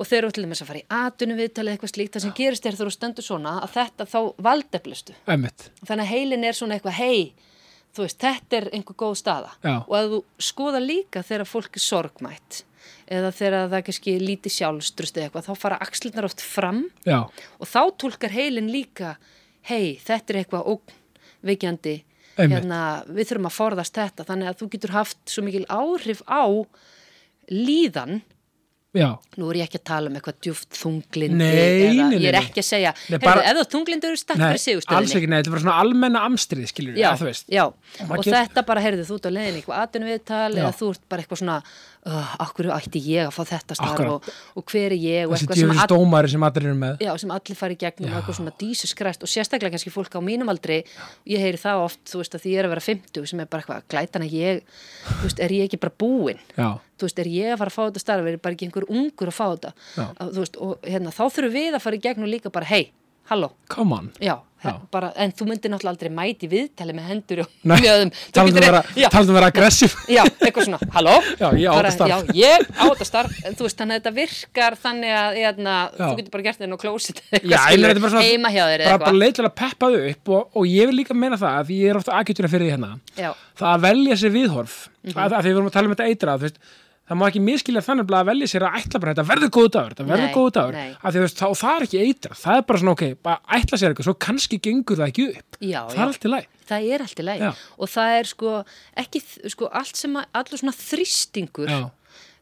og 0.00 0.08
þeir 0.08 0.22
eru 0.22 0.32
til 0.38 0.46
dæmis 0.46 0.64
að 0.64 0.70
fara 0.72 0.80
í 0.80 0.88
atvinnuviðtali 1.02 1.74
eitthvað 1.74 1.92
slíkt, 1.94 2.14
það 2.16 2.24
sem 2.26 2.34
gerist 2.40 2.66
er 2.70 2.78
þegar 2.78 2.88
þú 2.90 2.96
stendur 2.96 3.26
svona 3.28 3.54
að 3.66 3.76
þetta 3.76 4.08
þá 4.14 4.18
valdeflistu 4.48 5.18
Emmitt. 5.28 5.68
þannig 5.84 6.06
að 6.06 6.12
heilin 6.14 6.48
er 6.48 6.56
svona 6.56 6.78
eitthvað 6.78 6.98
hei, 7.02 7.20
þú 7.92 8.06
veist, 8.06 8.18
þetta 8.22 8.60
er 8.62 8.70
einhver 8.78 8.96
góð 9.04 9.14
staða 9.20 9.52
Já. 9.60 9.76
og 9.84 9.94
að 10.00 10.10
þú 10.14 10.20
skoða 10.48 10.80
líka 10.84 11.22
þegar 11.26 11.48
fólk 11.52 11.76
er 11.76 11.84
sorgmætt 11.84 12.62
eða 13.10 13.32
þegar 13.34 13.70
það 13.72 13.84
kannski 13.88 14.14
lítið 14.22 14.54
sjálfstrust 14.56 15.16
eða 15.18 15.28
eitthvað, 15.28 15.48
þá 15.48 15.62
fara 15.64 15.80
axlirnar 15.86 16.28
oft 16.28 16.44
fram 16.44 16.84
Já, 17.06 17.18
og 17.26 17.68
þá 17.68 17.80
tólkar 17.98 18.34
heilin 18.34 18.70
líka 18.70 19.16
hei, 19.66 19.98
þetta 20.00 20.32
er 20.32 20.40
eitthvað 20.42 20.68
ógnveikjandi 20.74 21.96
Einmitt. 22.36 22.54
hérna, 22.54 22.80
við 23.10 23.32
þurfum 23.32 23.50
að 23.50 23.56
forðast 23.58 23.98
þetta 23.98 24.28
þannig 24.28 24.50
að 24.52 24.60
þú 24.60 24.70
getur 24.74 24.94
haft 24.94 25.20
svo 25.28 25.44
mikil 25.46 25.66
áhrif 25.68 26.22
á 26.30 26.44
líðan 27.50 28.20
já. 28.96 29.08
nú 29.38 29.50
er 29.52 29.60
ég 29.60 29.68
ekki 29.68 29.78
að 29.78 29.84
tala 29.90 30.10
um 30.10 30.16
eitthvað 30.18 30.38
djúft 30.42 30.74
þunglindi 30.80 31.36
Nei, 31.38 31.50
nei, 31.54 32.02
nei, 32.10 32.18
ég 32.24 32.28
er 32.32 32.38
ekki 32.40 32.58
að 32.62 32.66
segja 32.66 32.90
ef 32.90 33.20
þú 33.20 33.64
þunglindur 33.76 34.16
Nei, 34.16 34.42
fyrir 34.42 34.62
sigustöðinni 34.64 34.98
alls 34.98 35.14
ekki, 35.14 35.28
nei, 35.30 35.38
þetta 35.38 35.50
er 35.50 35.54
bara 35.54 35.64
svona 35.66 35.78
almenna 35.84 36.24
amstrið, 36.26 36.66
skilur 36.72 36.98
Já, 36.98 37.10
já, 37.46 37.64
og 37.70 38.24
get- 38.24 38.34
þetta 38.34 38.60
bara, 38.66 38.82
heyrðu, 38.82 39.06
þú 39.06 39.14
ert 39.20 39.26
á 39.30 39.32
leiðin 39.36 39.54
í 39.54 39.62
eitthvað 39.62 39.80
atvinnuviðtal 39.86 40.50
Já. 40.50 40.60
eða 40.64 40.72
þú 40.80 40.86
ert 40.94 41.04
bara 41.14 41.20
eitthvað 41.24 41.40
svona 41.44 41.58
uh, 41.60 42.34
akkur 42.46 42.70
ætti 42.74 43.00
ég 43.06 43.22
að 43.28 43.34
fá 43.36 43.42
þetta 43.54 43.78
starf 43.78 44.12
og, 44.16 44.28
og 44.58 44.62
hver 44.74 44.90
er 44.90 44.96
ég? 44.98 45.22
Og 45.28 45.34
Þessi 45.34 45.46
eitthvað 45.46 45.60
sem, 45.60 45.70
djöfis 45.70 45.82
all, 45.84 45.90
dómari 45.94 46.28
sem 46.34 46.42
allir 46.50 46.64
eru 46.66 46.78
með. 46.82 46.94
já, 47.06 47.12
sem 47.22 47.30
allir 47.36 47.56
fari 47.62 47.76
gegnum 47.80 48.10
og 48.10 48.16
eitthvað 48.20 48.38
svona 48.40 48.54
dísuskræst 48.58 49.22
og 49.22 49.30
sérstaklega 49.30 49.72
kannski 49.76 49.92
fólk 49.94 50.12
á 50.18 50.20
mínum 50.24 50.50
aldri 50.50 50.82
ég 51.30 51.38
heyri 51.38 51.60
það 51.60 51.86
oft, 51.86 52.02
þú 52.10 52.16
veist, 52.24 52.34
að 57.00 57.08
því 57.08 57.08
ég 57.08 57.08
að 57.08 57.08
vera 57.08 57.08
50 57.08 57.08
sem 57.08 57.08
bara 57.08 57.08
eitthvað, 57.08 57.08
glætan 57.08 57.08
að 57.08 57.08
ég 57.08 57.08
þú 57.08 57.08
veist, 57.08 57.18
er 57.18 57.32
ég 57.32 57.52
að 57.54 57.58
fara 57.58 57.70
að 57.70 57.78
fá 57.78 57.82
þetta 57.88 58.04
starf 58.04 58.26
er 58.26 58.36
bara 58.44 58.54
ekki 58.54 58.68
einhver 58.68 58.88
ungur 58.90 59.32
að 59.32 59.38
fá 59.40 59.46
þetta? 59.54 59.72
Að, 59.96 60.30
veist, 60.44 60.56
og 60.60 60.78
hérna, 60.86 61.10
þá 61.16 61.24
þurfum 61.30 61.52
við 61.56 61.74
að 61.74 61.82
fara 61.88 61.96
í 61.96 62.04
gegn 62.04 62.22
og 62.28 62.32
líka 62.36 62.50
bara, 62.52 62.64
hei, 62.70 62.92
halló. 63.30 63.52
Come 63.68 63.94
on. 63.94 64.12
Já, 64.20 64.38
Já. 64.60 64.74
Bara, 64.92 65.08
en 65.16 65.30
þú 65.32 65.46
myndir 65.48 65.70
náttúrulega 65.72 65.94
aldrei 65.94 66.10
mæti 66.12 66.44
viðtali 66.52 66.92
með 66.92 67.06
hendur 67.08 67.38
og 67.40 67.46
um 67.64 68.10
getur- 68.52 68.60
að 68.60 68.66
vera, 68.66 68.82
um 69.32 69.38
aggressiv 69.48 69.94
já, 70.16 70.20
eitthvað 70.44 70.66
svona, 70.66 70.80
halló? 70.92 71.14
Já, 71.40 71.46
ég 71.56 71.64
á 71.64 71.72
Bara, 71.78 71.88
þetta 71.88 71.94
starf. 71.96 72.10
Já, 72.12 72.34
ég 72.36 72.66
á 72.76 72.84
þetta 72.90 73.06
starf 73.08 73.38
veist, 73.64 73.78
þannig 73.80 73.94
að 73.94 74.02
þetta 74.02 74.12
virkar 74.18 74.76
þannig 74.82 75.14
að 75.16 75.38
hérna, 75.40 75.76
Já. 75.96 76.02
þú 76.04 76.10
getur 76.18 76.34
bara 76.36 76.44
gert 76.44 76.60
þetta 76.60 76.76
á 76.76 76.82
klósit 76.84 77.22
heima 78.20 78.52
hjá 78.52 78.60
þér 78.68 78.84
bara, 78.84 78.84
bara 78.84 78.98
eitthvað. 79.00 79.18
leið 79.22 79.34
til 79.40 79.46
að 79.48 79.56
peppa 79.62 79.90
þau 79.94 80.04
upp 80.12 80.32
og, 80.36 80.60
og 80.60 80.68
ég 80.68 80.90
vil 80.92 80.98
líka 81.00 81.16
meina 81.16 81.40
það 81.40 81.56
að 81.62 81.72
ég 81.78 81.88
er 81.94 82.00
ofta 82.02 82.18
aðgjötuna 82.20 82.52
fyrir 82.52 82.66
því 82.68 82.74
hérna 82.76 82.92
það 83.56 83.70
að 83.72 83.84
velja 83.88 84.20
sér 84.20 84.34
viðhorf. 84.36 84.76
Mhm. 85.00 85.16
að, 85.16 85.32
að 85.32 85.40
því 85.40 85.48
við 85.48 85.56
vorum 85.56 85.72
að 85.72 85.76
tala 85.78 85.88
um 85.88 85.96
þetta 85.96 86.10
eitra 86.12 86.36
þú 86.36 86.44
veist, 86.50 86.60
það 87.10 87.18
má 87.18 87.26
ekki 87.26 87.42
miskilja 87.42 87.82
þannig 87.82 88.14
að 88.14 88.30
velja 88.30 88.50
sér 88.52 88.66
að 88.68 88.78
ætla 88.80 89.02
bara 89.02 89.14
þetta 89.16 89.26
verður 89.32 89.52
góðu 89.56 89.72
dagur, 89.74 89.96
þetta 89.96 90.08
verður 90.12 90.32
góðu 90.36 90.54
dagur. 90.56 90.80
að 91.00 91.16
því 91.16 91.26
þá, 91.40 91.46
það 91.58 91.74
er 91.74 91.86
ekki 91.88 92.02
eitra 92.06 92.38
það 92.38 92.60
er 92.60 92.66
bara 92.70 92.82
svona 92.84 92.94
ok, 92.94 93.04
bara 93.26 93.58
ætla 93.58 93.80
sér 93.80 93.90
eitthvað 93.90 94.08
svo 94.10 94.16
kannski 94.26 94.60
gengur 94.62 95.00
það 95.00 95.10
ekki 95.10 95.28
upp, 95.34 95.58
já, 95.58 95.80
það 95.90 95.96
já. 95.96 96.00
er 96.00 96.06
allt 96.06 96.26
í 96.26 96.34
læg 96.36 96.48
Það 96.70 96.90
er 96.94 97.02
allt 97.02 97.20
í 97.20 97.24
Já. 97.40 97.48
og 97.82 97.90
það 97.90 98.16
er 98.16 98.28
sko 98.30 98.50
ekki, 99.02 99.22
sko, 99.50 99.70
allt 99.80 99.98
sem 99.98 100.20
að, 100.20 100.28
allur 100.38 100.60
svona 100.60 100.74
þrýstingur 100.76 101.72
Já, 101.72 101.80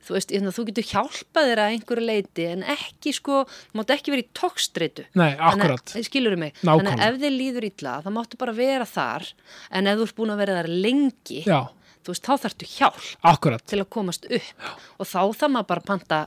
þú 0.04 0.16
veist, 0.16 0.34
hérna, 0.34 0.52
þú 0.52 0.64
getur 0.68 0.87
hjálpað 0.90 1.48
þér 1.50 1.62
að 1.62 1.72
einhverju 1.76 2.04
leiti 2.10 2.46
en 2.48 2.66
ekki 2.75 3.14
sko, 3.16 3.40
þú 3.70 3.80
mátt 3.80 3.94
ekki 3.96 4.12
vera 4.12 4.25
í 4.25 4.28
tókstreitu 4.37 5.06
nei, 5.18 5.30
akkurat. 5.32 5.94
Nákvæmlega. 5.96 6.52
þannig 6.60 6.92
að 6.92 7.04
ef 7.08 7.18
þið 7.25 7.37
líður 7.38 7.68
illa 7.70 7.96
þá 8.04 8.10
máttu 8.18 8.40
bara 8.40 8.56
vera 8.56 8.88
þar 8.88 9.28
en 9.72 9.90
ef 9.90 9.98
þú 10.00 10.08
ert 10.08 10.18
búin 10.20 10.34
að 10.34 10.42
vera 10.44 10.58
þar 10.60 10.70
lengi 10.87 11.42
Já, 11.48 11.60
þú 12.08 12.14
veist, 12.14 12.24
þá 12.24 12.44
þarftu 12.44 12.68
hjálp 12.72 13.02
akkurat. 13.32 13.64
til 13.68 13.80
að 13.82 13.88
komast 13.92 14.24
upp. 14.26 14.70
Og 14.98 15.06
þá 15.08 15.18
þarf 15.20 15.52
maður 15.54 15.68
bara 15.68 15.84
að 15.84 15.90
panta 15.92 16.20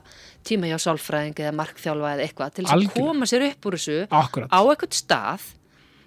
tíma 0.46 0.70
hjá 0.70 0.78
sálfræðing 0.86 1.42
eða 1.42 1.56
markþjálfa 1.58 2.12
eða 2.14 2.28
eitthvað 2.28 2.54
til 2.60 2.68
að 2.70 2.86
koma 2.94 3.28
sér 3.28 3.48
upp 3.50 3.66
úr 3.68 3.76
þessu 3.78 3.98
Akkurat. 4.08 4.48
á 4.54 4.60
eitthvað 4.62 4.96
stað. 5.02 5.50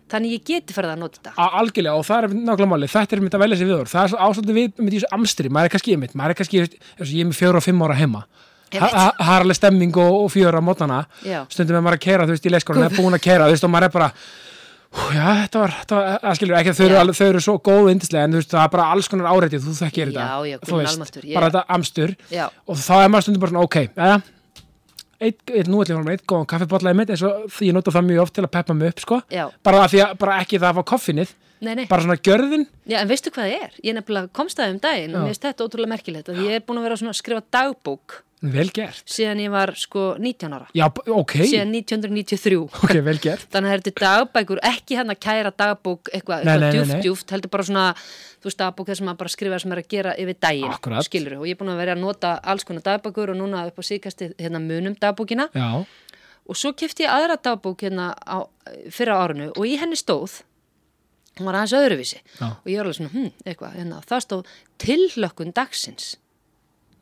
Þannig 0.06 0.36
ég 0.36 0.42
geti 0.46 0.74
farið 0.76 0.92
að 0.94 1.00
nota 1.02 1.18
þetta. 1.18 1.46
Algjörlega 1.60 1.98
og 1.98 2.04
það 2.06 2.26
er 2.28 2.34
nákvæmlega 2.38 2.72
máli 2.76 2.90
þetta 2.94 3.16
er 3.16 3.22
mitt 3.26 3.36
að 3.36 3.42
velja 3.42 3.58
sér 3.58 3.70
viðhorf, 3.72 3.90
það 3.90 4.06
er 4.06 4.26
ástöndi 4.28 4.54
við 4.54 4.82
með 4.86 4.94
þessu 5.00 5.08
amstri, 5.18 5.50
maður 5.50 5.66
er 5.66 5.74
kannski 5.74 5.96
einmitt, 5.96 6.14
maður 6.14 6.34
er 6.36 6.38
kannski 6.42 6.60
ég 6.62 6.76
er 7.02 7.26
með 7.26 7.40
fjóra 7.40 7.58
og 7.58 7.66
fimm 7.66 7.82
ára 7.82 7.98
heima. 7.98 8.22
Það 8.76 8.96
er 9.26 9.42
alveg 9.42 9.58
stemming 9.58 9.98
og, 9.98 10.16
og 10.26 10.30
fjöra 10.34 10.62
á 10.62 10.64
mótana 10.66 11.00
Já. 11.26 11.40
stundum 11.50 11.78
er 11.80 11.86
maður 11.86 11.98
að 11.98 12.06
kera, 12.06 12.26
þú 12.30 12.36
veist, 12.36 12.46
í 12.46 12.54
leikskólan 12.54 12.86
er 12.90 12.96
búin 12.98 13.18
að 13.18 13.24
kera, 13.26 13.48
þú 13.50 13.56
veist, 13.56 13.66
og 13.66 13.74
maður 13.74 13.88
er 13.90 13.94
bara 13.98 14.12
já, 14.96 15.26
þetta 15.44 15.60
var, 15.62 15.74
var, 15.90 16.08
það 16.24 16.38
skilur 16.40 16.58
ekki 16.60 16.72
að 16.74 16.78
þau 16.80 17.26
eru, 17.28 17.42
svo 17.44 17.56
góð 17.66 17.82
og 17.84 17.90
yndislega 17.94 18.28
en 18.28 18.36
þú 18.36 18.40
veist, 18.42 18.54
það 18.54 18.64
er 18.66 18.72
bara 18.76 18.86
alls 18.96 19.10
konar 19.12 19.30
áreitið, 19.32 19.66
þú 19.66 19.76
þekkir 19.82 20.12
þetta. 20.14 20.26
Já, 20.26 20.50
já, 20.52 20.58
almáttugur, 20.94 21.28
ég- 21.30 21.36
bara 21.40 21.50
þetta 21.52 21.64
amstur. 21.78 22.16
Já. 22.32 22.46
og 22.68 22.76
þá 22.82 22.94
er 23.02 23.10
maður 23.14 23.26
stundum 23.28 23.44
bara 23.46 23.54
svona, 23.56 23.64
ok, 23.70 23.78
ja, 23.96 24.20
eitt, 25.26 25.42
eitt 25.52 25.68
nú 25.72 25.82
ætlum 25.82 25.86
ég 25.86 25.96
að 25.96 26.00
fara 26.00 26.08
með 26.10 26.16
eitt 26.18 26.28
góðan 26.32 26.50
kaffibotlaði 26.54 27.00
mitt 27.00 27.10
eins 27.16 27.24
og 27.26 27.60
ég 27.66 27.74
nota 27.76 27.92
það 27.96 28.08
mjög 28.10 28.22
oft 28.26 28.34
til 28.36 28.44
að 28.46 28.52
peppa 28.58 28.74
mig 28.78 28.94
upp, 28.94 29.00
sko. 29.06 29.22
Já. 29.32 29.46
bara, 29.64 29.84
að, 29.88 30.16
bara 30.22 30.40
ekki 30.44 30.60
það 30.60 30.70
að 30.72 30.80
fá 30.80 30.84
koffinnið 30.94 31.36
Nei, 31.62 31.74
nei. 31.80 31.86
bara 31.88 32.04
svona 32.04 32.18
gjörðin. 32.20 32.66
Já, 32.86 33.00
en 33.02 33.08
veistu 33.10 33.32
hvað 33.32 33.48
það 33.50 33.64
er? 33.64 33.76
Ég 33.88 33.96
nefnilega 33.96 34.30
komst 34.36 34.58
það 34.60 34.74
um 34.76 34.80
daginn 34.84 35.16
og 35.16 35.22
mér 35.24 35.32
finnst 35.34 35.46
þetta 35.48 35.66
ótrúlega 35.70 35.94
merkilegt 35.96 36.30
að 36.34 36.42
ég 36.46 36.58
er 36.60 36.64
búin 36.68 36.82
að 36.82 36.88
vera 36.90 36.98
svona 37.00 37.14
að 37.16 37.20
skrifa 37.22 37.44
dagbók 37.56 38.22
vel 38.46 38.68
gert. 38.76 39.00
síðan 39.10 39.40
ég 39.42 39.50
var 39.50 39.72
sko 39.80 40.02
19 40.22 40.54
ára. 40.54 40.68
Já, 40.76 40.86
b- 40.94 41.06
ok, 41.10 41.32
síðan 41.50 41.72
1993 41.74 42.58
ok, 42.62 42.94
vel 43.08 43.18
gert. 43.24 43.48
Þannig 43.56 43.72
að 43.72 43.80
þetta 43.80 43.92
er 43.94 44.04
dagbækur, 44.04 44.60
ekki 44.70 44.98
hann 45.00 45.10
að 45.16 45.20
kæra 45.26 45.52
dagbók 45.56 46.12
eitthvað, 46.14 46.44
Nei, 46.46 46.54
eitthvað 46.54 46.62
nei, 46.62 46.68
nei, 46.68 46.76
djúft, 46.76 46.94
nei. 46.94 47.02
djúft 47.08 47.34
heldur 47.34 47.54
bara 47.56 47.66
svona, 47.66 47.86
þú 48.44 48.50
veist, 48.52 48.60
dagbók 48.62 48.92
þess 48.92 49.02
að 49.02 49.08
maður 49.10 49.22
bara 49.24 49.34
skrifa 49.34 49.60
sem 49.64 49.74
er 49.74 49.82
að 49.82 49.88
gera 49.96 50.14
yfir 50.22 50.38
daginn, 50.46 50.76
Akkúrat. 50.76 51.08
skilur 51.08 51.38
og 51.40 51.48
ég 51.50 51.56
er 51.56 51.62
búin 51.64 51.74
að 51.74 51.80
vera 51.82 51.96
að 51.98 52.04
nota 52.04 52.34
alls 52.44 52.68
konar 52.68 52.86
dagbækur 52.86 53.34
og 53.34 53.40
núna 53.40 53.64
upp 53.72 53.80
á 53.82 53.84
síkasti 53.90 54.30
hérna 54.38 54.62
munum 54.62 54.94
dagbókina. 55.00 55.48
Já, 55.56 55.72
og 56.46 56.60
svo 56.60 56.76
kefti 56.78 57.08
ég 57.08 57.16
aðra 57.16 57.40
dagbók 57.42 57.82
hérna 57.82 58.12
á, 58.14 58.46
fyrra 58.94 59.18
árinu 59.26 59.50
og 59.56 59.66
í 59.66 59.80
henni 59.82 59.98
stóð 59.98 60.44
hún 61.40 61.50
var 61.50 61.60
aðeins 61.60 61.76
öðruvísi. 61.78 62.20
Já. 62.40 62.48
og 62.56 62.68
ég 62.72 62.80
var 62.80 62.88
alveg 62.88 62.98
svona, 63.00 63.14
hm, 63.14 63.32
eitthvað, 63.46 63.78
hérna, 63.80 64.02
það 64.10 64.26
stóð 64.26 64.54
tillökkun 64.82 65.56
dagsins. 65.56 66.16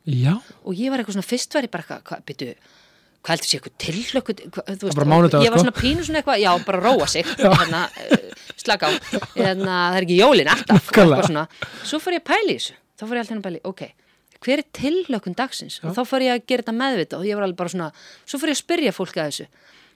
Já. 0.04 0.34
Og 0.64 0.74
ég 0.76 0.90
var 0.92 1.00
eitthvað 1.00 1.18
svona, 1.18 1.28
fyrst 1.28 1.54
var 1.54 1.66
ég 1.66 1.72
bara 1.72 1.84
eitthvað, 1.84 2.02
hvað, 2.10 2.24
byrju, 2.28 2.54
hvað 3.24 3.34
heldur 3.34 3.48
sé 3.48 3.58
eitthvað 3.58 3.76
tillökkun, 3.86 4.42
ég 5.46 5.52
var 5.54 5.58
sko. 5.58 5.64
svona 5.64 5.76
pínu 5.80 6.04
svona 6.04 6.20
eitthvað, 6.20 6.40
já, 6.44 6.52
bara 6.66 6.82
róa 6.84 7.06
sig, 7.08 7.26
hérna, 7.40 7.84
uh, 7.88 8.46
slaka 8.60 8.90
á, 8.90 8.92
hérna, 9.38 9.74
það 9.94 9.98
er 10.00 10.08
ekki 10.08 10.18
jólin 10.20 10.54
alltaf, 10.54 10.90
svona, 11.28 11.46
svo 11.84 12.00
fór 12.02 12.18
ég 12.18 12.24
að 12.24 12.30
pæla 12.32 12.50
í 12.50 12.58
þessu, 12.58 12.80
þá 12.98 13.06
fór 13.06 13.14
ég 13.16 13.24
alltaf 13.24 13.38
að 13.38 13.46
pæla 13.48 13.62
í, 13.62 13.64
ok, 13.70 13.86
hver 14.44 14.60
er 14.60 14.66
tillökkun 14.76 15.36
dagsins? 15.38 15.78
Og 15.80 15.94
þá 15.96 16.02
fór 16.04 16.24
ég 16.26 16.34
að 16.34 16.42
gera 16.50 16.64
þetta 16.64 16.76
meðvita 16.76 17.16
og 17.16 17.24
ég 17.24 17.38
var 17.38 17.46
alveg 17.46 17.56
bara 17.62 17.72
svona, 17.72 17.86
svo 18.28 18.40
fór 18.42 18.52
ég 18.52 18.58
að 18.58 18.60
spyrja 18.60 18.92
fólk 18.92 19.16
að 19.16 19.30
þessu 19.30 19.46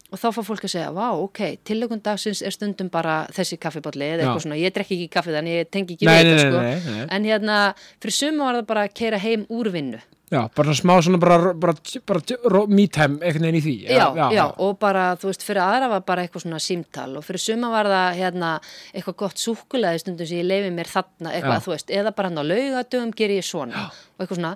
og 0.08 0.20
þá 0.20 0.28
fór 0.32 0.46
fólk 0.46 0.66
að 0.68 0.74
segja, 0.74 0.90
vá, 0.96 1.06
ok, 1.20 1.40
tillökkun 1.68 2.02
dagsins 2.04 2.40
er 2.46 2.54
stundum 2.54 2.88
bara 2.92 3.20
þessi 3.34 3.58
kaffibotli 3.60 4.06
eða 4.06 4.22
Já. 4.22 4.26
eitthvað 4.26 4.44
svona, 4.46 4.60
ég 4.60 4.76
drekki 4.76 4.96
ekki 4.96 5.08
kaffi 5.12 5.34
þannig 5.34 5.58
ég 5.58 5.72
tengi 5.72 5.96
ekki 5.96 6.08
við 6.08 6.20
þetta, 6.22 6.44
sko, 6.44 6.62
nei, 6.62 6.76
nei, 6.84 6.94
nei. 6.94 7.08
en 7.16 7.26
hérna, 7.28 7.58
fyrir 8.00 8.16
suma 8.16 8.46
var 8.48 8.60
það 8.60 8.70
bara 8.70 8.86
að 8.86 8.94
keira 9.02 9.20
heim 9.24 9.44
úr 9.52 9.72
vinnu 9.74 10.00
Já, 10.28 10.42
bara 10.52 10.74
svona 10.76 10.76
smá 10.76 10.94
svona 11.00 11.18
bara, 11.20 11.52
bara, 11.56 11.72
bara, 12.04 12.20
time 12.92 13.16
einhvern 13.24 13.46
veginn 13.46 13.56
í 13.56 13.62
því 13.64 13.74
já, 13.88 14.08
já, 14.34 14.42
og 14.60 14.74
bara, 14.80 15.04
þú 15.16 15.30
veist, 15.30 15.44
fyrir 15.46 15.62
aðra 15.64 15.88
var 15.94 16.02
bara 16.04 16.24
eitthvað 16.24 16.44
svona 16.44 16.60
símtal 16.60 17.08
og 17.16 17.24
fyrir 17.24 17.40
suma 17.40 17.70
var 17.72 17.88
það 17.88 18.18
hérna, 18.18 18.50
eitthvað 18.92 19.16
gott 19.24 19.40
súkulaði 19.40 20.02
stundum 20.02 20.28
sem 20.28 20.42
ég 20.42 20.48
leifi 20.50 20.74
mér 20.76 20.92
þarna, 20.92 21.32
eitthvað, 21.32 21.56
Já. 21.56 21.64
þú 21.64 21.72
veist, 21.72 21.94
eða 22.00 22.12
bara 22.18 22.28
hann 22.28 22.44
á 22.44 22.44
laugadögum 22.44 23.14
ger 23.16 23.32
ég 23.38 23.48
svona 23.48 23.86
og 23.88 24.20
eitthvað 24.20 24.40
svona 24.42 24.52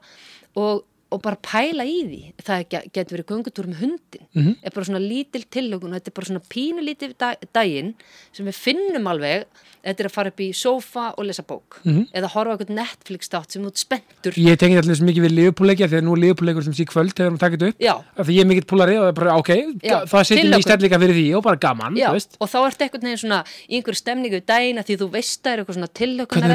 og, 0.61 0.85
og 1.13 1.23
bara 1.23 1.37
pæla 1.37 1.85
í 1.85 1.99
því. 2.09 2.21
Það 2.43 2.65
ge- 2.73 2.85
getur 2.93 3.19
verið 3.19 3.29
göngutúr 3.33 3.67
með 3.71 3.81
hundin 3.83 4.27
Mhm. 4.35 4.57
er 4.65 4.71
bara 4.75 4.87
svona 4.87 5.01
lítil 5.03 5.45
tillögun 5.51 5.93
þetta 5.95 6.09
er 6.09 6.17
bara 6.17 6.27
svona 6.27 6.43
pínu 6.49 6.81
lítil 6.83 7.15
dag, 7.19 7.37
daginn 7.53 7.95
sem 8.33 8.47
við 8.47 8.55
finnum 8.55 9.07
alveg. 9.07 9.45
Þetta 9.83 9.99
er 10.01 10.07
að 10.07 10.13
fara 10.15 10.29
upp 10.31 10.39
í 10.39 10.51
sófa 10.55 11.13
og 11.19 11.25
lesa 11.27 11.43
bók. 11.43 11.81
Eða 12.15 12.29
horfa 12.31 12.55
eitthvað 12.57 12.71
Netflix 12.71 13.29
þátt 13.29 13.51
sem 13.51 13.63
þú 13.65 13.67
ert 13.67 13.79
spenntur. 13.83 14.33
Mhm. 14.33 14.47
Ég 14.47 14.57
tengi 14.57 14.77
allir 14.79 14.95
svo 14.95 15.07
mikið 15.09 15.25
við 15.27 15.33
liðupúleikja 15.39 15.89
þegar 15.91 16.03
nú 16.07 16.13
er 16.15 16.21
liðupúleikur 16.23 16.63
sem 16.63 16.73
sé 16.73 16.85
kvöld 16.87 17.13
þegar 17.15 17.31
við 17.33 17.35
að 17.35 17.39
taka 17.41 17.57
þetta 17.57 17.69
upp. 17.69 17.79
Já. 17.81 17.95
Af 18.17 18.27
Því 18.27 18.35
ég 18.37 18.41
er 18.41 18.47
mikill 18.47 18.65
púlari 18.71 18.95
og 18.97 19.03
það 19.03 19.09
er 19.09 19.13
bara, 19.19 19.37
ok, 19.39 19.49
Já, 19.83 20.05
það 20.07 20.23
setjum 20.31 20.55
í 20.55 20.63
stellinga 20.63 20.99
fyrir 21.03 21.15
því 21.19 21.37
og 21.37 21.43
bara 21.43 21.57
gaman, 21.57 21.97
og 22.41 22.49
þá 22.49 22.59
ertu 22.71 22.83
eitthvað 22.87 23.03
neginn 23.03 23.19
svona 23.19 23.45
í 23.69 23.75
einhverju 23.83 23.99
stemningu 23.99 24.37
í 24.39 24.45
daginn 24.47 24.79
að 24.79 24.87
því 24.87 24.97
þú 25.03 25.11
veist 25.11 25.43
það 25.43 25.53
er 25.53 25.59
eitthvað 25.65 25.75
svona 25.75 25.91
tillökunar 25.99 26.49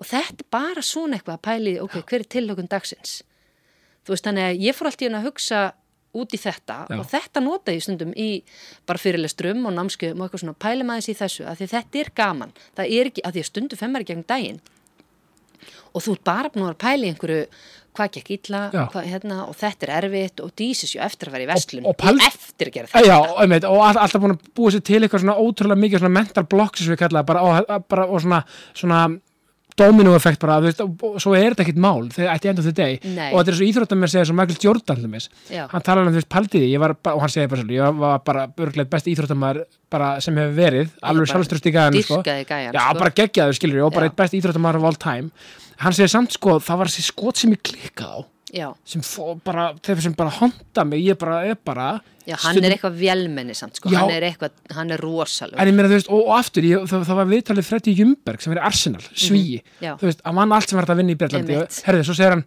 Í 0.00 0.06
hérna, 0.06 0.06
er 0.06 0.06
og 0.06 0.06
hérna 0.06 0.06
og 0.06 0.06
þetta 0.06 0.40
er 0.40 0.50
bara 0.50 0.82
svona 0.82 1.16
eitthvað 1.16 1.36
að 1.36 1.42
pæli 1.42 1.80
ok, 1.80 1.92
hver 2.08 2.20
er 2.20 2.28
tillökun 2.34 2.68
dagsins? 2.68 3.22
Þú 4.06 4.14
veist, 4.14 4.24
þannig 4.24 4.42
að 4.42 4.60
ég 4.64 4.74
fór 4.74 4.86
alltaf 4.86 5.14
að 5.14 5.26
hugsa 5.28 5.72
út 6.10 6.34
í 6.34 6.38
þetta 6.38 6.86
Já. 6.90 6.98
og 6.98 7.06
þetta 7.06 7.40
nota 7.40 7.72
ég 7.72 7.82
stundum 7.82 8.12
í 8.16 8.42
bara 8.86 8.98
fyrirlestrum 8.98 9.66
og 9.66 9.72
námskeiðum 9.76 10.20
og 10.20 10.26
eitthvað 10.26 10.40
svona 10.40 10.58
pælum 10.58 10.90
aðeins 10.90 11.08
í 11.08 11.14
þessu 11.14 11.44
að 11.46 11.56
því 11.60 11.66
þetta 11.66 11.98
er 11.98 12.10
gaman, 12.14 12.52
það 12.74 12.94
er 12.98 13.06
ekki 13.06 13.22
að 13.22 13.32
því 13.32 13.40
að 13.40 13.44
stundum 13.44 13.78
femmar 13.78 14.00
í 14.00 14.04
gegn 14.04 14.24
daginn. 14.26 14.60
Og 15.94 16.02
þú 16.02 16.12
ert 16.16 16.24
bara 16.24 16.48
búin 16.50 16.66
að 16.66 17.04
í 17.04 17.10
einhverju 17.10 17.46
hvað 17.94 18.10
gekk 18.16 18.30
illa, 18.30 18.70
hvað, 18.72 19.06
hérna, 19.10 19.44
og 19.50 19.56
þetta 19.58 19.86
er 19.86 19.92
erfitt 19.98 20.40
og 20.40 20.52
dísis 20.56 20.94
jo 20.94 21.00
eftir 21.02 21.28
að 21.28 21.32
vera 21.32 21.42
í 21.42 21.50
vestlun 21.50 21.86
og 21.86 21.96
pæl- 21.98 22.22
eftir 22.26 22.66
að 22.70 22.72
gera 22.72 22.86
þetta. 22.86 23.06
Já, 23.06 23.18
einmitt, 23.42 23.64
og 23.64 23.82
all, 23.82 23.98
alltaf 23.98 24.22
búin 24.22 24.36
að 24.36 24.50
búa 24.54 24.70
sér 24.70 24.80
til 24.82 25.02
eitthvað 25.02 25.20
svona 25.20 25.34
ótrúlega 25.36 25.78
mikið 25.78 25.98
svona 25.98 26.14
mental 26.14 26.44
blocks 26.44 26.78
sem 26.80 26.94
við 26.94 27.02
og, 27.42 27.88
bara, 27.88 28.06
og 28.06 28.20
svona, 28.22 28.44
svona 28.74 29.20
domino 29.80 30.14
effekt 30.16 30.40
bara, 30.42 30.58
veist, 30.64 30.82
og, 30.84 31.18
svo 31.22 31.34
er 31.38 31.54
þetta 31.54 31.64
ekkit 31.66 31.80
mál 31.82 32.10
þegar 32.12 32.34
ætti 32.34 32.52
enda 32.52 32.64
þetta 32.66 32.88
deg 32.90 33.06
og 33.30 33.38
þetta 33.38 33.52
er 33.54 33.58
svo 33.58 33.68
íþróttum 33.70 34.02
með 34.02 34.12
segja 34.14 34.28
svo 34.28 34.36
Michael 34.38 34.60
Jordan. 34.66 35.16
Já. 35.50 35.64
hann 35.72 35.86
talar 35.86 36.06
um 36.06 36.14
veist 36.14 36.30
paldiði, 36.30 36.68
ég 36.74 36.82
var, 36.82 36.96
og 37.14 37.24
hann 37.24 37.32
segir 37.32 37.50
bara 37.50 37.62
svolítið, 37.62 37.80
ég 37.80 38.02
var 38.04 38.20
bara 38.26 38.46
örgleitt 38.66 38.92
besti 38.92 39.14
íþróttamæður 39.14 39.64
sem 40.22 40.38
hefur 40.38 40.54
verið, 40.54 40.92
alveg 41.02 41.32
sjálfströst 41.32 41.66
í 41.66 41.74
gæðan 41.74 41.98
sko. 42.04 42.20
Já, 42.22 42.44
sko. 42.46 43.00
bara 43.00 43.16
geggjaður 43.16 43.58
skilur 43.58 43.88
og 43.88 43.96
bara 43.96 44.10
eitt 44.10 44.18
besti 44.18 44.38
íþróttamæður 44.38 44.80
of 44.82 44.90
all 44.90 45.00
time 45.00 45.32
hann 45.84 45.96
segir 45.96 46.12
samt 46.12 46.36
sko, 46.36 46.58
það 46.62 46.82
var 46.82 46.92
þessi 46.92 47.06
skot 47.08 47.40
sem 47.40 47.54
ég 47.54 47.62
klikkað 47.64 48.12
á 48.12 48.18
já, 48.52 48.72
sem 48.84 49.00
fó, 49.02 49.34
bara, 49.44 49.74
þeir 49.82 50.00
sem 50.02 50.14
bara 50.18 50.30
honda 50.40 50.84
mig, 50.84 51.04
ég 51.06 51.18
bara 51.18 51.44
er 51.46 51.54
bara 51.64 52.00
já, 52.26 52.34
hann 52.36 52.56
stundum- 52.56 52.64
er 52.70 52.74
eitthvað 52.76 52.98
vélmenni 52.98 53.54
samt, 53.54 53.76
sko, 53.78 53.88
Já. 53.92 54.00
hann 54.00 54.10
er 54.10 54.22
eitthvað, 54.30 54.50
hann 54.74 54.90
er 54.90 54.98
rosalega 54.98 55.58
En 55.62 55.68
ég 55.68 55.74
meina, 55.74 55.88
þú 55.88 55.96
veist, 55.98 56.10
og, 56.10 56.26
og 56.26 56.34
aftur, 56.38 56.62
ég, 56.66 56.84
það, 56.90 57.04
það 57.08 57.16
var 57.20 57.26
viðtalið 57.30 57.64
Freddy 57.70 57.94
Jumberg 58.00 58.40
sem 58.42 58.52
er 58.52 58.58
í 58.62 58.64
Arsenal, 58.66 59.02
svíi, 59.14 59.60
Mhm, 59.62 59.82
já. 59.86 59.92
þú 59.98 60.08
veist, 60.10 60.20
hann 60.24 60.34
vann 60.34 60.52
allt 60.52 60.68
sem 60.68 60.78
hægt 60.78 60.90
að 60.94 60.96
vinna 61.02 61.12
í 61.12 61.16
Breitlandi 61.16 61.58
herðið, 61.86 62.04
svo 62.10 62.14
segir 62.18 62.30
hann, 62.36 62.44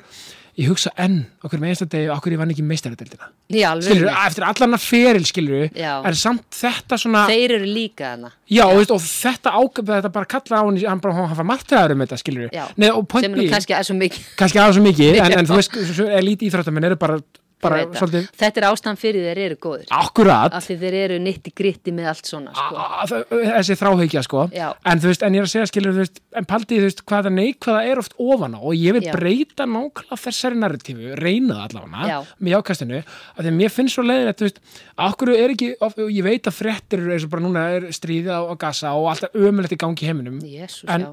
ég 0.60 0.70
hugsa 0.70 0.92
enn 1.02 1.24
okkur 1.44 1.62
með 1.62 1.72
einsta 1.74 1.88
degi, 1.90 2.10
okkur 2.14 2.36
ég 2.36 2.40
vann 2.42 2.52
ekki 2.54 2.66
meistaradeildina. 2.68 3.30
Já, 3.54 3.70
Skilur, 3.82 4.10
eftir 4.14 4.46
allan 4.46 4.78
að 4.78 4.84
feril, 4.86 5.26
skilur, 5.26 5.64
Já. 5.74 5.92
er 6.06 6.18
samt 6.18 6.46
þetta 6.54 7.00
svona, 7.02 7.24
Þeir 7.30 7.56
eru 7.58 7.70
líka 7.70 8.12
hana 8.14 8.32
já, 8.46 8.64
og, 8.68 8.78
veist, 8.78 8.94
og 8.94 9.02
þetta 9.02 9.54
ágæfið, 9.58 9.94
þetta 9.98 10.12
bara 10.14 10.30
kalla 10.36 10.60
á 10.60 10.64
hann, 10.64 10.80
hann 10.94 11.02
bara, 11.04 11.16
hann 11.18 11.38
var 11.42 11.50
margtæðar 11.54 11.96
um 11.96 12.04
þetta, 12.06 12.20
skilur, 12.22 12.50
Já. 12.54 12.66
Nei, 12.78 12.90
sem 12.90 13.34
nú 13.34 13.48
kannski 13.50 13.78
er 13.78 13.88
svo 13.90 13.98
mikið 13.98 14.28
kannski 14.38 14.62
aðeins 14.62 14.78
svo 14.78 14.86
mikið, 14.86 15.22
en, 15.24 15.38
en 15.40 15.50
þú 15.50 15.54
já. 15.58 15.62
veist, 15.64 15.80
svo, 15.80 15.98
svo 16.02 16.12
elít 16.22 16.46
íþróttamenn 16.50 16.90
eru 16.92 17.00
bara 17.02 17.18
bara 17.64 17.82
svolítið 17.98 18.28
Þetta 18.44 18.62
er 18.62 18.68
ástæðan 18.70 19.00
fyrir 19.00 19.28
þeir 19.28 19.42
eru 19.46 19.58
góðir. 19.64 19.88
Akkurat. 19.96 20.54
Af 20.54 20.68
því 20.68 20.78
þeir 20.84 20.98
eru 21.00 21.20
nitti 21.24 21.54
gritti 21.56 21.94
með 21.96 22.10
allt 22.14 22.30
svona 22.30 22.54
sko. 22.58 22.86
þessi 23.32 23.78
þráhyggja 23.80 24.24
sko. 24.28 24.46
Já. 24.54 24.68
en 24.86 25.04
þú 25.04 25.12
veist, 25.12 25.24
en 25.24 25.38
ég 25.38 25.44
er 25.44 25.48
að 25.48 25.54
segja 25.54 25.70
skilur 25.72 25.98
veist, 25.98 26.22
en 26.36 26.48
paldi 26.50 26.80
þú 26.80 26.88
veist 26.88 27.04
hvað 27.10 27.28
það 27.28 27.38
neikvæða 27.40 27.84
er 27.92 28.02
oft 28.04 28.18
ofan 28.18 28.58
á 28.58 28.60
og 28.60 28.74
ég 28.78 28.98
vil 28.98 29.04
Já. 29.08 29.14
breyta 29.16 29.68
nákvæmlega 29.70 30.20
þessari 30.24 30.60
narratífu, 30.62 31.14
reyna 31.20 31.58
það 31.60 31.66
allavega 31.70 32.20
með 32.40 32.56
jákastinu, 32.56 33.02
af 33.38 33.42
því 33.44 33.56
mér 33.58 33.74
finnst 33.74 33.98
svo 33.98 34.06
leiðin 34.06 34.38
þú 34.40 34.48
veist, 34.48 34.62
okkur 35.08 35.34
er 35.36 35.54
ekki 35.56 35.72
of, 35.84 35.98
ég 35.98 36.26
veit 36.26 36.50
að 36.50 36.58
fréttir 36.58 37.04
eru 37.04 37.16
eins 37.16 37.28
og 37.28 37.34
bara 37.34 37.46
núna 37.46 37.66
er 37.78 37.90
stríði 37.96 38.34
á, 38.34 38.42
á 38.44 38.54
gasa 38.60 38.94
og 38.98 39.10
alltaf 39.14 39.36
ömulegt 39.38 39.76
í 39.76 39.80
gangi 39.82 40.10
heiminum. 40.10 40.40
Jesús, 40.44 40.88
en 40.92 41.10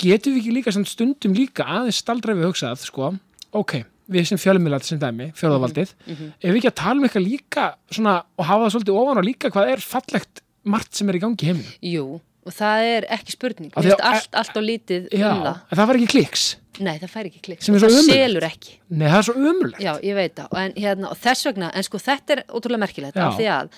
getum 0.00 0.34
við 0.34 0.42
ekki 0.42 0.56
líka 0.56 0.74
stundum 0.74 1.36
líka 1.36 1.66
aðeins 1.66 2.00
staldra 2.00 2.36
við 2.36 2.50
hugsað 2.50 2.84
sko, 2.84 3.12
ok, 3.56 3.80
við 4.10 4.26
sem 4.30 4.38
fjölmiðlat 4.42 4.86
sem 4.88 4.98
dæmi, 5.00 5.30
fjölðavaldið 5.38 5.92
Mhm, 6.06 6.32
ef 6.40 6.48
við 6.50 6.56
ekki 6.60 6.70
að 6.72 6.78
tala 6.82 6.96
um 6.98 7.04
eitthvað 7.08 7.26
líka 7.28 7.66
svona, 7.90 8.16
og 8.38 8.44
hafa 8.48 8.64
það 8.66 8.74
svolítið 8.76 8.98
ofan 9.02 9.20
á 9.20 9.28
líka 9.28 9.50
hvað 9.54 9.70
er 9.76 9.84
fallegt 9.84 10.42
margt 10.64 10.94
sem 10.98 11.08
er 11.08 11.14
í 11.14 11.22
gangi 11.22 11.40
í 11.40 11.46
heiminum? 11.50 11.72
Jú, 11.82 12.06
og 12.46 12.52
það 12.56 12.88
er 12.96 13.06
ekki 13.16 13.32
spurning. 13.36 13.70
Af 13.76 13.84
allt, 14.10 14.34
allt 14.34 14.56
á 14.56 14.62
lítið 14.64 15.08
Já, 15.12 15.30
um 15.36 15.42
það. 15.44 15.60
en 15.70 15.78
það 15.78 15.86
var 15.86 15.96
ekki 16.00 16.10
kliks. 16.16 16.44
Nei, 16.80 16.94
það 16.98 17.10
fær 17.12 17.26
ekki 17.28 17.40
er 17.76 17.82
og 17.82 17.82
það 17.84 17.96
ömurlegt. 17.98 18.14
selur 18.24 18.44
ekki. 18.46 18.76
Nei, 18.90 19.08
það 19.10 19.18
er 19.18 19.26
svo 19.28 19.34
ömulegt 19.50 19.80
Já, 19.84 19.92
ég 20.00 20.14
veit 20.16 20.34
það. 20.38 20.46
Og, 20.50 20.58
en, 20.62 20.72
hérna, 20.80 21.10
og 21.10 21.18
þess 21.20 21.44
vegna, 21.50 21.70
en 21.76 21.82
sko 21.84 21.98
þetta 22.00 22.36
er 22.36 22.42
ótrúlega 22.48 22.80
merkilegt 22.86 23.16
af 23.20 23.36
því 23.36 23.48
að 23.52 23.68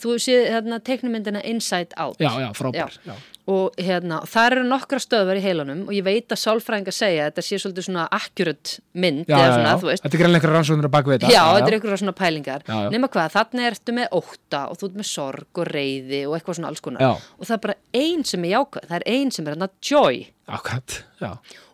þú 0.00 0.16
séð 0.20 0.46
hérna, 0.54 0.80
teiknumyndina 0.84 1.42
Inside 1.48 1.96
Out. 2.00 2.20
Já, 2.20 2.30
já, 2.42 2.48
frábær 2.56 2.96
já. 3.06 3.14
og 3.50 3.78
hérna, 3.80 4.20
það 4.30 4.46
eru 4.50 4.64
nokkra 4.68 5.00
stöðvar 5.02 5.40
í 5.40 5.42
heilanum 5.44 5.82
og 5.88 5.94
ég 5.96 6.04
veit 6.06 6.30
að 6.30 6.40
sálfræðingar 6.42 6.94
segja 6.94 7.24
að 7.24 7.30
þetta 7.30 7.44
sé 7.46 7.60
svolítið 7.62 7.86
svona 7.88 8.06
accurate 8.14 8.76
mynd 8.92 9.24
svona, 9.30 9.76
Þetta 9.80 10.10
er 10.10 10.22
greinlega 10.22 10.40
einhverja 10.40 10.56
rannsóknir 10.56 10.90
að 10.90 10.94
baka 10.94 11.10
við 11.10 11.18
þetta. 11.18 11.32
Já, 11.34 11.42
þetta 11.56 11.70
er 11.70 11.78
einhverja 11.78 12.00
svona 12.02 12.16
pælingar. 12.20 12.66
Nema 12.94 13.10
hvað, 13.12 13.32
þannig 13.36 13.70
ertu 13.70 13.96
með 13.96 14.18
ótta 14.20 14.62
og 14.70 14.80
þú 14.80 14.90
ert 14.90 15.00
með 15.00 15.10
sorg 15.10 15.62
og 15.62 15.70
reyði 15.70 16.20
og 16.28 16.36
eitthvað 16.36 16.60
svona 16.60 16.70
alls 16.74 16.84
konar. 16.84 17.24
Og 17.38 17.48
það 17.48 17.56
er 17.56 17.64
bara 17.66 17.78
ein 18.04 18.26
sem 18.28 18.46
er 18.46 18.54
jákvæð 18.54 18.92
það 18.92 19.00
er 19.00 19.08
ein 19.16 19.34
sem 19.34 19.48
er 19.48 19.56
hérna 19.56 19.72
joy. 19.90 20.22
Akkurat, 20.50 20.96
já, 21.22 21.30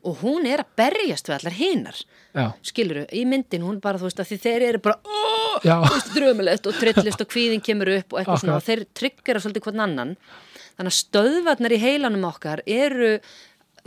og 0.07 0.23
hún 0.23 0.47
er 0.49 0.63
að 0.63 0.73
berjast 0.79 1.29
við 1.29 1.37
allar 1.39 1.57
hinar. 1.57 2.01
Já, 2.37 2.47
skiluru, 2.69 3.07
í 3.17 3.23
myndin 3.29 3.65
hún 3.65 3.79
bara, 3.85 4.01
þú 4.01 4.11
veist, 4.11 4.21
að 4.21 4.45
þeir 4.45 4.65
eru 4.69 4.81
bara 4.85 4.99
oh, 5.09 5.57
já, 5.65 5.77
drömulegt 6.13 6.69
og 6.69 6.77
trillist 6.77 7.23
og 7.25 7.31
kvíðin 7.33 7.65
kemur 7.65 7.91
upp 7.95 8.13
og 8.13 8.21
eitthvað 8.21 8.43
svona. 8.43 8.59
Akkurat. 8.59 8.63
og 8.63 8.67
þeir 8.69 9.01
tryggjara 9.01 9.43
svolítið 9.43 9.67
hvern 9.67 9.85
annan. 9.87 10.17
Þannig 10.77 10.93
að 10.93 10.99
stöðvarnar 11.01 11.75
í 11.75 11.81
heilanum 11.81 12.27
okkar 12.29 12.63
eru 12.69 13.13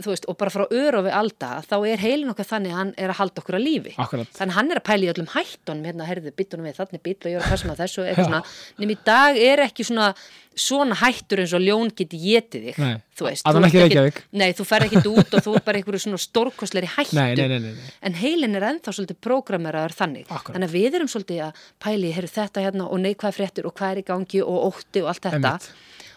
þú 0.04 0.12
veist, 0.12 0.26
og 0.30 0.36
bara 0.40 0.52
frá 0.54 0.64
örofi 0.70 1.14
alda 1.20 1.50
þá 1.66 1.74
er 1.92 2.04
heilin 2.04 2.32
okkar 2.34 2.48
þannig 2.50 2.74
að 2.74 2.78
hann 2.80 2.92
er 2.96 3.14
að 3.14 3.20
halda 3.22 3.42
okkur 3.44 3.58
að 3.60 3.64
lífi 3.66 3.94
Akkurat. 3.96 4.30
þannig 4.36 4.54
að 4.54 4.58
hann 4.60 4.70
er 4.74 4.82
að 4.82 4.86
pæla 4.90 5.06
í 5.08 5.10
öllum 5.14 5.32
hættunum 5.34 5.88
hérna, 5.90 6.10
herðu, 6.10 6.34
byttunum 6.36 6.68
við, 6.70 6.78
þannig 6.80 7.02
bíl 7.06 7.16
og 7.20 7.30
ég 7.30 7.38
er 7.40 7.44
að 7.46 7.50
passa 7.54 7.70
með 7.70 7.82
þessu 7.84 8.06
eitthvað 8.06 8.30
svona, 8.30 8.44
nema 8.80 8.96
í 8.96 9.00
dag 9.10 9.42
er 9.50 9.64
ekki 9.68 9.86
svona 9.90 10.12
svona 10.60 10.96
hættur 10.98 11.40
eins 11.44 11.52
og 11.56 11.62
ljón 11.62 11.92
geti 11.96 12.18
getið 12.20 12.64
þig 12.66 12.78
Nei, 12.82 12.96
þú 13.16 13.26
veist, 13.28 13.44
allan 13.46 13.62
þú 13.62 13.68
ekki 13.68 13.78
ert 13.78 13.86
Reykjavík. 13.86 14.16
nei, 14.40 14.48
þú 14.58 14.64
fer 14.66 14.84
ekki 14.88 15.02
út 15.08 15.36
og 15.38 15.44
þú 15.46 15.52
er 15.56 15.62
bara 15.64 15.78
einhverju 15.80 16.00
svona 16.02 16.18
stórkostleiri 16.20 16.90
hættu 16.96 17.16
nei, 17.16 17.34
nei, 17.38 17.46
nei, 17.52 17.60
nei, 17.62 17.74
nei. 17.78 17.92
en 18.10 18.16
heilin 18.18 18.58
er 18.58 18.66
ennþá 18.72 18.92
svolítið 18.96 19.20
prógrameraður 19.24 19.94
þannig 20.00 20.26
Akkurat. 20.26 20.56
þannig 20.56 20.68
að 20.68 20.74
við 20.74 20.98
erum 20.98 21.12
svolítið 21.14 21.44
að 21.46 21.62
pæli 21.86 22.10
heyrðu 22.16 22.32
þetta 22.34 22.64
hérna 22.66 22.88
og 22.90 23.00
neikvæð 23.06 23.38
fréttir 23.38 23.70
og 23.70 23.76
hvað 23.78 23.94
er 23.94 24.02
í 24.02 24.06
gangi 24.10 24.42
og 24.42 24.58
ótti 24.72 25.04
og 25.04 25.12
allt 25.14 25.22
þetta 25.30 25.54
Einmitt. 25.54 25.70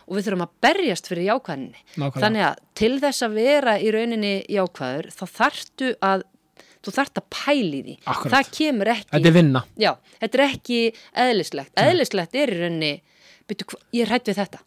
Og 0.07 0.17
við 0.17 0.27
þurfum 0.27 0.45
að 0.45 0.53
berjast 0.65 1.07
fyrir 1.09 1.29
jákvæðinni 1.29 1.81
Nákvæmlega. 1.95 2.21
þannig 2.23 2.45
að 2.49 2.61
til 2.81 2.93
þess 3.03 3.25
að 3.27 3.37
vera 3.39 3.77
í 3.79 3.93
rauninni 3.95 4.33
jákvæður 4.51 5.09
þá 5.13 5.23
þarftu 5.39 5.93
að 6.03 6.27
þú 6.83 6.91
þart 6.97 7.21
að 7.21 7.25
pæli 7.31 7.79
því. 7.79 7.95
Akkurat. 8.03 8.33
það 8.33 8.51
kemur 8.57 8.91
ekki 8.91 9.09
Þetta 9.13 9.29
er 9.29 9.37
vinna. 9.37 9.63
Já, 9.79 9.91
þetta 10.19 10.37
er 10.39 10.45
ekki 10.49 10.79
eðlislegt. 11.23 11.73
Eðlislegt 11.79 12.35
er 12.35 12.51
í 12.51 12.59
rauninni 12.59 12.93
byrju, 13.47 13.79
ég 13.95 14.03
er 14.03 14.11
hrætt 14.11 14.27
við 14.31 14.39
þetta. 14.41 14.63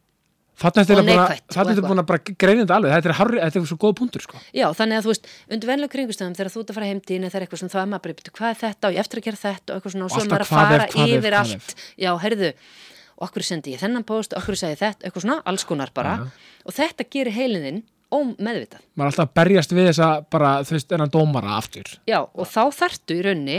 Þannig 0.56 0.88
er 0.88 0.96
þetta 0.96 1.72
og 1.82 1.84
búin 1.84 2.00
að 2.00 2.06
bara 2.08 2.20
greina 2.24 2.62
þetta 2.62 2.76
alveg. 2.78 2.92
Þetta 2.94 3.08
er, 3.10 3.14
harri, 3.18 3.40
þetta 3.42 3.58
er 3.60 3.66
svo 3.68 3.76
góð 3.82 3.94
punktur 3.98 4.22
sko. 4.24 4.38
Já, 4.56 4.64
þannig 4.78 4.96
að 4.96 5.04
þú 5.04 5.10
veist, 5.12 5.26
undir 5.52 5.68
venlega 5.68 5.92
kringustöðum 5.92 6.36
þegar 6.38 6.52
þú 6.54 6.62
ert 6.62 6.70
að 6.72 6.78
fara 6.78 6.88
heimdín 6.88 7.26
eða 7.26 7.32
það 7.34 7.36
er 7.36 7.44
eitthvað 7.44 7.60
svona, 7.60 7.72
þá 7.74 7.80
er 7.82 7.90
maður 7.90 8.04
bara, 8.06 8.16
"Bíddu, 8.16 8.32
hvað 8.38 8.48
er 8.48 8.58
þetta? 8.62 8.88
Og 8.88 8.94
ég 8.96 9.00
eftir 9.04 9.20
að 9.20 9.26
gera 9.26 9.40
þetta 9.42 9.68
og 9.68 9.76
eitthvað 9.76 9.92
svona 9.92 10.04
og 10.06 10.10
svo 10.10 10.22
er 10.22 10.30
maður 10.32 10.46
að 10.46 10.54
fara 10.56 10.86
yfir 11.04 11.34
allt. 11.36 11.74
Já, 12.00 12.10
heyrðu, 12.24 12.50
og 13.16 13.28
okkur 13.28 13.46
sendi 13.46 13.74
ég 13.74 13.82
þennan 13.82 14.06
post 14.06 14.34
og 14.34 14.42
okkur 14.42 14.58
segi 14.60 14.78
þetta, 14.80 15.06
eitthvað 15.06 15.24
svona, 15.24 15.38
alls 15.48 15.64
konar 15.68 15.92
bara 15.96 16.18
og 16.64 16.74
þetta 16.76 17.06
gerir 17.10 17.36
heiliðinn 17.36 17.84
ómeðvitað. 18.12 18.84
Maður 18.94 19.06
er 19.06 19.12
alltaf 19.12 19.24
að 19.24 19.38
berjast 19.40 19.72
við 19.74 19.88
þessa 19.90 20.10
bara, 20.30 20.50
þú 20.66 20.76
veist, 20.76 20.92
enn 20.94 21.10
dómara 21.10 21.56
aftur 21.56 21.96
Já, 22.06 22.20
og 22.22 22.46
þá 22.46 22.62
þarftu 22.76 23.16
í 23.16 23.24
raunni 23.26 23.58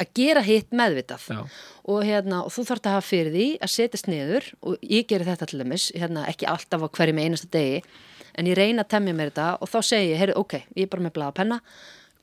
að 0.00 0.12
gera 0.16 0.42
hitt 0.46 0.70
meðvitað 0.76 1.26
Já. 1.32 1.40
og, 1.84 2.04
hérna, 2.06 2.44
og 2.46 2.54
þú 2.54 2.66
þarft 2.68 2.86
að 2.88 2.96
hafa 2.96 3.08
fyrir 3.08 3.34
því 3.34 3.48
að 3.58 3.72
setjast 3.74 4.10
niður 4.10 4.46
og 4.62 4.86
ég 4.86 5.08
gerir 5.10 5.28
þetta 5.28 5.50
til 5.50 5.60
dæmis 5.62 5.88
hérna, 5.96 6.26
ekki 6.30 6.48
alltaf 6.50 6.86
á 6.86 6.88
hverjum 6.88 7.20
einasta 7.24 7.50
degi 7.50 7.82
en 8.38 8.46
ég 8.46 8.58
reyna 8.58 8.84
að 8.84 8.92
temja 8.94 9.16
mér 9.16 9.32
þetta 9.32 9.48
og 9.58 9.72
þá 9.72 9.78
segi 9.90 10.12
ég, 10.12 10.20
heyrðu, 10.20 10.36
ok, 10.44 10.54
ég 10.78 10.86
er 10.86 10.92
bara 10.92 11.06
með 11.06 11.16
blaða 11.18 11.36
penna 11.40 11.60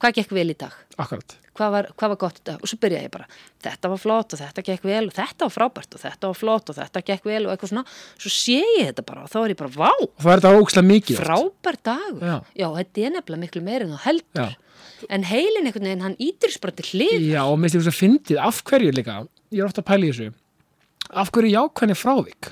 hvað 0.02 0.16
gekk 0.20 0.32
vel 0.38 0.50
í 0.54 0.58
dag? 0.58 0.74
Akkurat 0.98 1.38
Hvað 1.58 1.72
var, 1.74 1.88
hvað 1.98 2.12
var 2.12 2.18
gott 2.22 2.36
í 2.38 2.44
dag? 2.46 2.58
Og 2.62 2.70
svo 2.70 2.78
byrja 2.78 3.00
ég 3.02 3.10
bara, 3.10 3.26
þetta 3.66 3.90
var 3.90 3.98
flott 3.98 4.34
og 4.36 4.40
þetta 4.44 4.62
gekk 4.68 4.84
vel 4.86 5.08
og 5.10 5.14
þetta 5.18 5.48
var 5.48 5.54
frábært 5.56 5.96
og 5.98 6.02
þetta 6.04 6.30
var 6.30 6.38
flott 6.38 6.70
og 6.70 6.76
þetta 6.78 7.02
gekk 7.08 7.24
vel 7.26 7.40
og 7.48 7.54
eitthvað 7.56 7.72
svona 7.72 7.84
svo 8.22 8.30
sé 8.30 8.60
ég 8.62 8.92
þetta 8.92 9.06
bara 9.08 9.24
og 9.26 9.32
þá 9.34 9.38
er 9.42 9.54
ég 9.56 9.58
bara, 9.64 9.72
vá, 9.74 9.90
Og 9.98 10.22
það 10.22 10.34
er 10.36 10.44
þetta 10.44 10.60
ógslag 10.62 10.86
mikið 10.86 11.18
oft. 11.18 11.26
frábær 11.26 11.80
dagur 11.90 12.28
Já. 12.30 12.36
já, 12.62 12.68
þetta 12.78 13.02
er 13.08 13.16
nefnilega 13.16 13.42
miklu 13.42 13.64
meira 13.66 13.88
en 13.88 13.96
þú 13.96 14.02
heldur 14.06 14.44
Já. 14.54 15.08
en 15.18 15.26
heilin 15.32 15.66
einhvern 15.72 15.88
veginn, 15.90 16.06
hann 16.06 16.20
ítir 16.22 16.54
til 16.54 16.86
hlið 16.92 17.26
Já, 17.32 17.42
og 17.50 17.58
minnst 17.58 17.74
ég 17.80 17.82
þess 17.82 17.96
að 17.96 18.00
fyndið, 18.04 18.38
af 18.52 18.62
hverju 18.70 18.94
líka 18.94 19.18
Ég 19.50 19.64
er 19.64 19.66
ofta 19.72 19.82
að 19.82 19.90
pæla 19.90 20.06
í 20.06 20.14
þessu 20.14 20.30
Af 21.24 21.32
hverju 21.34 21.56
jákvæðni 21.58 21.98
frávik 21.98 22.52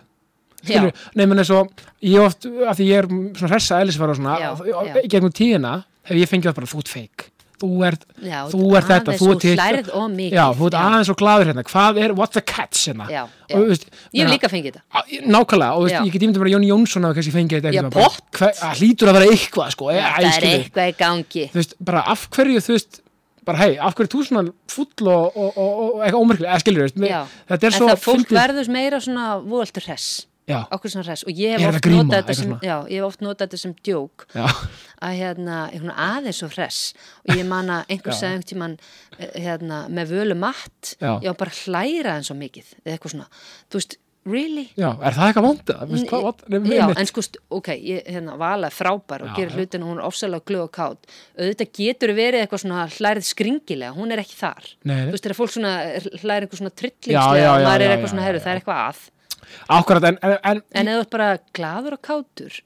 Já. 0.66 0.82
Nei, 1.14 1.28
menn 1.30 1.38
eins 1.44 1.54
og 1.54 1.70
ég 2.02 2.26
oft, 2.26 2.50
af 2.66 2.74
því 2.80 2.86
ég 2.90 3.04
er 3.04 3.08
svona 3.38 3.54
hressa 3.54 3.84
eðlisfara 3.86 4.16
og 4.16 4.18
svona, 4.18 4.40
Já, 4.42 4.50
og- 4.58 4.66
já. 4.98 5.06
gegnum 5.14 5.30
tíðina 5.30 5.76
hef 6.10 6.18
ég 6.18 6.26
fengið 6.32 6.50
það 6.50 6.56
bara, 6.58 6.72
þú 6.74 6.80
ert 6.82 6.90
feik 6.96 7.28
þú 7.62 7.70
ert, 7.88 8.04
Já, 8.20 8.40
þú 8.52 8.62
ert 8.78 8.90
þetta 8.90 9.14
aðeins, 9.14 9.22
þú 9.22 9.28
þú 9.28 9.36
ert 9.36 9.62
hlærð 9.62 9.92
of 9.96 10.10
mikið. 10.16 10.36
Já, 10.36 10.46
þú 10.60 10.68
ert 10.70 10.78
aðeins 10.82 11.12
og 11.14 11.20
glaður 11.22 11.50
hérna. 11.52 11.64
Hvað 11.70 12.02
er, 12.04 12.14
what's 12.20 12.36
the 12.36 12.44
catch 12.44 12.82
hérna? 12.90 13.08
Já, 13.10 13.22
já. 13.26 13.56
Og, 13.56 13.62
þú 13.62 13.70
veist, 13.72 13.88
ég 14.12 14.26
hef 14.26 14.34
líka 14.36 14.52
fengið 14.52 14.76
þetta. 14.76 15.06
Nákvæmlega, 15.36 15.72
og 15.78 15.88
veist, 15.88 15.98
ég 16.02 16.12
get 16.16 16.28
ímyndið 16.28 16.44
bara 16.44 16.54
Jón 16.56 16.68
Jónsson 16.70 17.08
að 17.10 17.16
kannski 17.20 17.36
fengið 17.36 17.64
þetta 17.64 17.72
eitthvað 17.80 18.78
hlýtur 18.82 19.12
að 19.12 19.18
vera 19.20 19.32
eitthvað 19.32 19.74
sko, 19.76 19.90
e, 19.94 19.98
það 20.04 20.30
er 20.30 20.48
eitthvað 20.52 20.92
í 20.92 20.96
gangi. 21.00 21.48
Þú 21.54 21.62
veist, 21.62 21.76
bara 21.92 22.06
af 22.12 22.28
hverju 22.36 22.64
þú 22.66 22.76
veist 22.76 23.02
bara 23.46 23.62
hei, 23.62 23.76
af 23.78 23.94
hverju 23.96 24.10
þú 24.12 24.22
svona 24.26 24.54
full 24.74 25.10
og, 25.12 25.36
og, 25.38 25.50
og, 25.54 25.74
og 25.86 26.00
eitthvað 26.02 26.24
ómerkilega, 26.24 26.56
eða 26.56 26.64
skilur 26.64 26.88
veist, 26.88 26.98
Já. 27.06 27.20
þetta 27.52 27.68
er 27.68 27.72
en 27.72 27.78
svo 27.78 27.90
það 27.92 28.00
fólk 28.02 28.24
fyndið- 28.24 28.40
verður 28.40 28.72
meira 28.74 29.02
svona 29.06 29.26
voltur 29.46 29.86
hress. 29.86 30.08
Já, 30.26 30.35
okkur 30.48 30.94
svona 30.94 31.06
hress. 31.08 31.26
Og 31.26 31.34
ég 31.34 31.58
Er 31.58 31.66
hef 31.66 31.82
gríma, 31.82 32.04
notað 32.04 32.20
þetta 32.20 32.34
eitthvað 32.34 32.40
sem 32.42 32.70
já, 32.70 32.76
ég 32.92 33.02
hef 33.02 33.08
oft 33.10 33.26
notað 33.26 33.48
þetta 33.48 33.62
sem 33.64 33.76
djók. 33.88 34.26
Að 34.36 35.18
hérna, 35.20 35.58
svona 35.74 35.98
aðeins 36.12 36.40
svo 36.42 36.50
hress. 36.54 36.82
Og 37.26 37.36
ég 37.40 37.46
man 37.50 37.74
að 37.74 37.94
einhver 37.96 38.14
Já. 38.14 38.20
sagði 38.22 38.32
einhvern 38.36 38.50
tímann 38.54 38.80
eh, 39.20 39.36
hérna, 39.48 39.84
með 39.90 40.16
völu 40.16 40.40
matt 40.40 40.96
Já. 41.00 41.14
ég 41.22 41.30
var 41.32 41.40
bara 41.46 41.60
hlæra 41.64 42.18
en 42.20 42.28
svo 42.28 42.38
mikið 42.38 42.74
eða 42.84 42.98
eitthvað 42.98 43.16
svona, 43.16 43.30
þú 43.70 43.80
veist, 43.82 43.98
really? 44.26 44.66
já, 44.74 44.88
er 45.06 45.14
það 45.14 45.28
eitthvað 45.30 45.46
vondið? 45.46 46.70
Já, 46.74 46.86
en 46.98 47.10
sko, 47.10 47.24
ok, 47.60 47.70
ég, 47.78 48.06
hérna, 48.10 48.38
Vala 48.42 48.72
er 48.72 48.76
frábær 48.76 49.26
og 49.26 49.30
Já, 49.30 49.36
gerir 49.38 49.58
hlutin 49.60 49.86
og 49.86 49.92
hún 49.92 50.00
er 50.02 50.08
ofsalega 50.08 50.48
glöð 50.50 50.64
og 50.66 50.72
kátt 50.74 51.12
auðvitað 51.38 51.74
getur 51.78 52.14
verið 52.18 52.46
eitthvað 52.46 52.64
svona 52.64 52.86
hlærið 52.96 53.28
skringilega, 53.30 53.94
hún 53.98 54.16
er 54.16 54.24
ekki 54.24 54.40
þar. 54.40 54.72
Nei, 54.82 54.96
þú 55.04 55.14
veist, 55.14 55.28
þegar 55.28 55.40
fólk 55.42 55.54
svona 55.54 55.76
hlæri 56.24 56.48
eitthvað 56.48 56.64
svona 56.64 56.74
trillingslega 56.82 57.52
og 57.52 57.68
maður 57.68 57.86
er 57.86 57.96
eitthvað 57.96 58.16
svona, 58.16 59.12
það 59.46 59.70
er 59.70 59.78
Akkurat, 59.80 60.10
en, 60.10 60.20
en, 60.24 60.64
en, 60.74 60.92
þú 60.92 60.98
ert 61.04 61.14
bara 61.14 61.30
glaður 61.56 61.98
og 61.98 62.04
kátur 62.06 62.60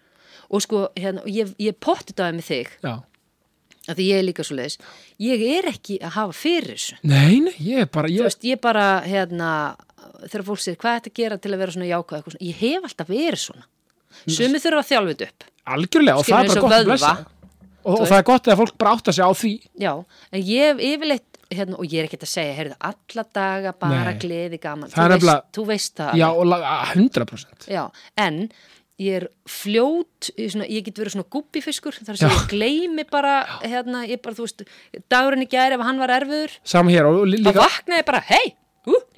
og 0.50 0.66
sko, 0.66 0.88
hérna, 0.98 1.22
ég, 1.30 1.54
ég 1.62 1.78
potti 1.78 2.16
það 2.18 2.40
með 2.40 2.48
þig. 2.50 2.74
Já, 2.82 2.94
af 3.90 3.98
því 3.98 4.06
ég 4.10 4.20
er 4.20 4.26
líka 4.28 4.46
svo 4.46 4.58
leiðis 4.58 4.80
ég 5.20 5.44
er 5.58 5.68
ekki 5.72 5.98
að 6.00 6.16
hafa 6.16 6.36
fyrir 6.38 6.76
þessu. 6.76 6.98
Nei, 7.10 7.40
nei, 7.44 7.54
ég 7.66 7.84
er 7.84 7.90
bara 7.92 8.10
þú 8.10 8.16
ég, 8.16 8.28
veist, 8.30 8.46
ég 8.48 8.62
bara, 8.64 8.86
hérna 9.06 9.50
þegar 10.28 10.46
fólk 10.48 10.64
segir, 10.64 10.80
hvað 10.80 10.94
er 10.94 11.02
þetta 11.02 11.12
að 11.12 11.20
gera 11.20 11.40
til 11.40 11.52
að 11.52 11.62
vera 11.64 11.76
svona 11.76 11.90
jákvæð? 11.90 12.20
Eitthvað 12.20 12.36
svona, 12.36 12.48
ég 12.50 12.62
hef 12.62 12.88
alltaf 12.90 13.12
verið 13.12 13.42
svona. 13.44 13.68
Sumi 14.26 14.62
þurfa 14.62 14.84
að 14.84 14.90
þjálfa 14.90 15.14
þetta 15.14 15.30
upp. 15.30 15.50
Algjörlega 15.76 16.22
og 16.22 16.26
það 16.26 16.30
Skilur 16.30 16.40
er 16.40 16.50
eins 16.50 16.56
bara 16.56 16.64
gott 16.66 16.78
að 16.80 16.90
blessa. 16.90 17.12
og, 17.84 17.94
og 17.94 18.06
það 18.06 18.18
er 18.18 18.28
gott 18.30 18.50
að 18.50 18.62
fólk 18.62 18.78
bara 18.82 18.94
átta 18.98 19.16
sig 19.16 19.28
á 19.28 19.32
því. 19.42 19.54
Já, 19.84 19.92
en 20.32 20.46
ég 20.50 20.66
hef 20.70 20.84
yfirleitt 20.90 21.29
hérna, 21.52 21.78
og 21.80 21.86
ég 21.90 22.00
er 22.04 22.08
ekkert 22.10 22.26
að 22.28 22.34
segja, 22.34 22.56
heyrðu, 22.60 22.76
alla 22.80 23.24
daga 23.34 23.72
bara 23.74 24.12
Nei. 24.12 24.20
gleði 24.22 24.60
gaman, 24.62 24.90
Það 24.90 24.96
þú, 24.96 25.10
veist, 25.10 25.24
nefnilega- 25.24 25.44
þú 25.58 25.66
veist 25.72 25.96
það 25.98 26.12
já, 26.20 26.28
alveg. 26.28 26.40
og 26.40 26.46
la- 26.48 26.86
100% 26.94 27.68
Já, 27.74 27.84
en 28.18 28.38
ég 29.00 29.16
er 29.16 29.28
fljót 29.48 30.30
ég, 30.38 30.52
svona, 30.52 30.68
ég 30.68 30.84
get 30.84 30.96
verið 31.00 31.16
svona 31.16 31.30
gubbifiskur 31.32 31.96
þar 32.04 32.18
sem 32.20 32.30
Já. 32.30 32.36
ég 32.36 32.48
gleymi 32.52 33.06
bara 33.10 33.46
hérna, 33.64 34.06
ég 34.08 34.22
bara, 34.22 34.36
þú 34.36 34.46
veist, 34.46 34.64
dagurinn 35.10 35.46
í 35.46 35.50
gær 35.50 35.72
ef 35.78 35.82
hann 35.82 35.98
var 36.02 36.10
erfiður, 36.20 36.52
saman 36.64 36.94
hér 36.94 37.08
og 37.08 37.26
líka 37.32 37.54
vaknaði 37.56 38.02
ég 38.04 38.06
bara, 38.06 38.20
hei 38.28 38.56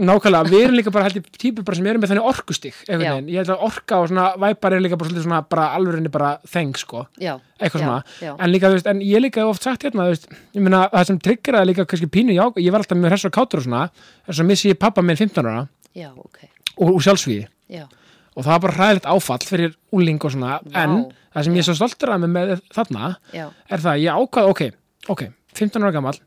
nákvæmlega, 0.02 0.50
við 0.50 0.64
erum 0.66 0.78
líka 0.80 0.92
bara 0.94 1.06
held 1.08 1.20
ég 1.20 1.28
típur 1.42 1.76
sem 1.78 1.88
erum 1.88 2.02
með 2.02 2.12
þannig 2.14 2.28
orkustig 2.32 2.74
Já. 2.88 2.96
ég 2.98 3.38
held 3.38 3.52
að 3.54 3.64
orka 3.68 4.00
og 4.02 4.10
svona 4.10 4.26
væpar 4.42 4.76
er 4.76 4.84
líka 4.84 4.98
bara 4.98 5.10
svolítið 5.10 5.26
svona 5.28 5.42
bara 5.52 5.68
alvörinni 5.78 6.12
bara 6.12 6.32
þeng 6.50 6.80
sko. 6.80 7.06
Já, 7.22 7.36
eitthvað 7.60 7.84
já, 7.84 7.86
svona, 7.86 8.00
já. 8.24 8.32
en 8.34 8.52
líka, 8.54 8.72
þú 8.72 8.78
veist, 8.80 8.90
en 8.92 9.04
ég 9.06 9.24
líka 9.24 9.46
oft 9.48 9.68
sagt 9.68 9.86
hérna, 9.86 10.08
þú 10.08 10.16
veist, 10.16 10.28
ég 10.58 10.66
meina, 10.66 10.82
það 10.94 11.08
sem 11.12 11.22
triggeraði 11.28 11.72
líka 11.72 11.86
kannski 11.92 12.10
pínu, 12.12 12.36
já, 12.36 12.44
ég 12.58 12.74
var 12.74 12.84
alltaf 12.84 13.00
með 13.00 13.14
hressar 13.14 13.34
kátur 13.36 13.62
og 13.62 13.68
svona, 13.68 13.84
þess 14.30 14.44
að 14.44 14.50
missi 14.50 14.72
ég 14.72 14.80
pappa 14.82 15.06
minn 15.06 15.20
15 15.20 15.52
ára. 15.52 15.68
Já, 15.98 16.10
ok, 16.16 16.42
og, 16.78 16.88
og 16.96 17.02
sjálfsvíði 17.06 17.46
já, 17.72 17.86
og 18.32 18.46
það 18.46 18.52
var 18.56 18.64
bara 18.66 18.78
hræðilegt 18.80 19.12
áfall 19.12 19.46
fyrir 19.46 19.78
úling 19.94 20.20
og 20.24 20.34
svona, 20.34 20.58
en 20.72 20.98
það 21.36 21.48
sem 21.48 21.60
ég 21.60 21.68
svo 21.68 21.78
stoltur 21.78 22.16
að 22.16 22.28
með 22.32 22.58
þarna 22.72 23.14
er 23.36 23.78
það, 23.78 23.94
að 23.94 24.04
ég 24.06 24.20
ákvað, 24.24 24.52
ok, 24.56 24.64
ok 25.12 25.26
15 25.60 25.84
ára 25.84 25.94
gammal, 25.96 26.18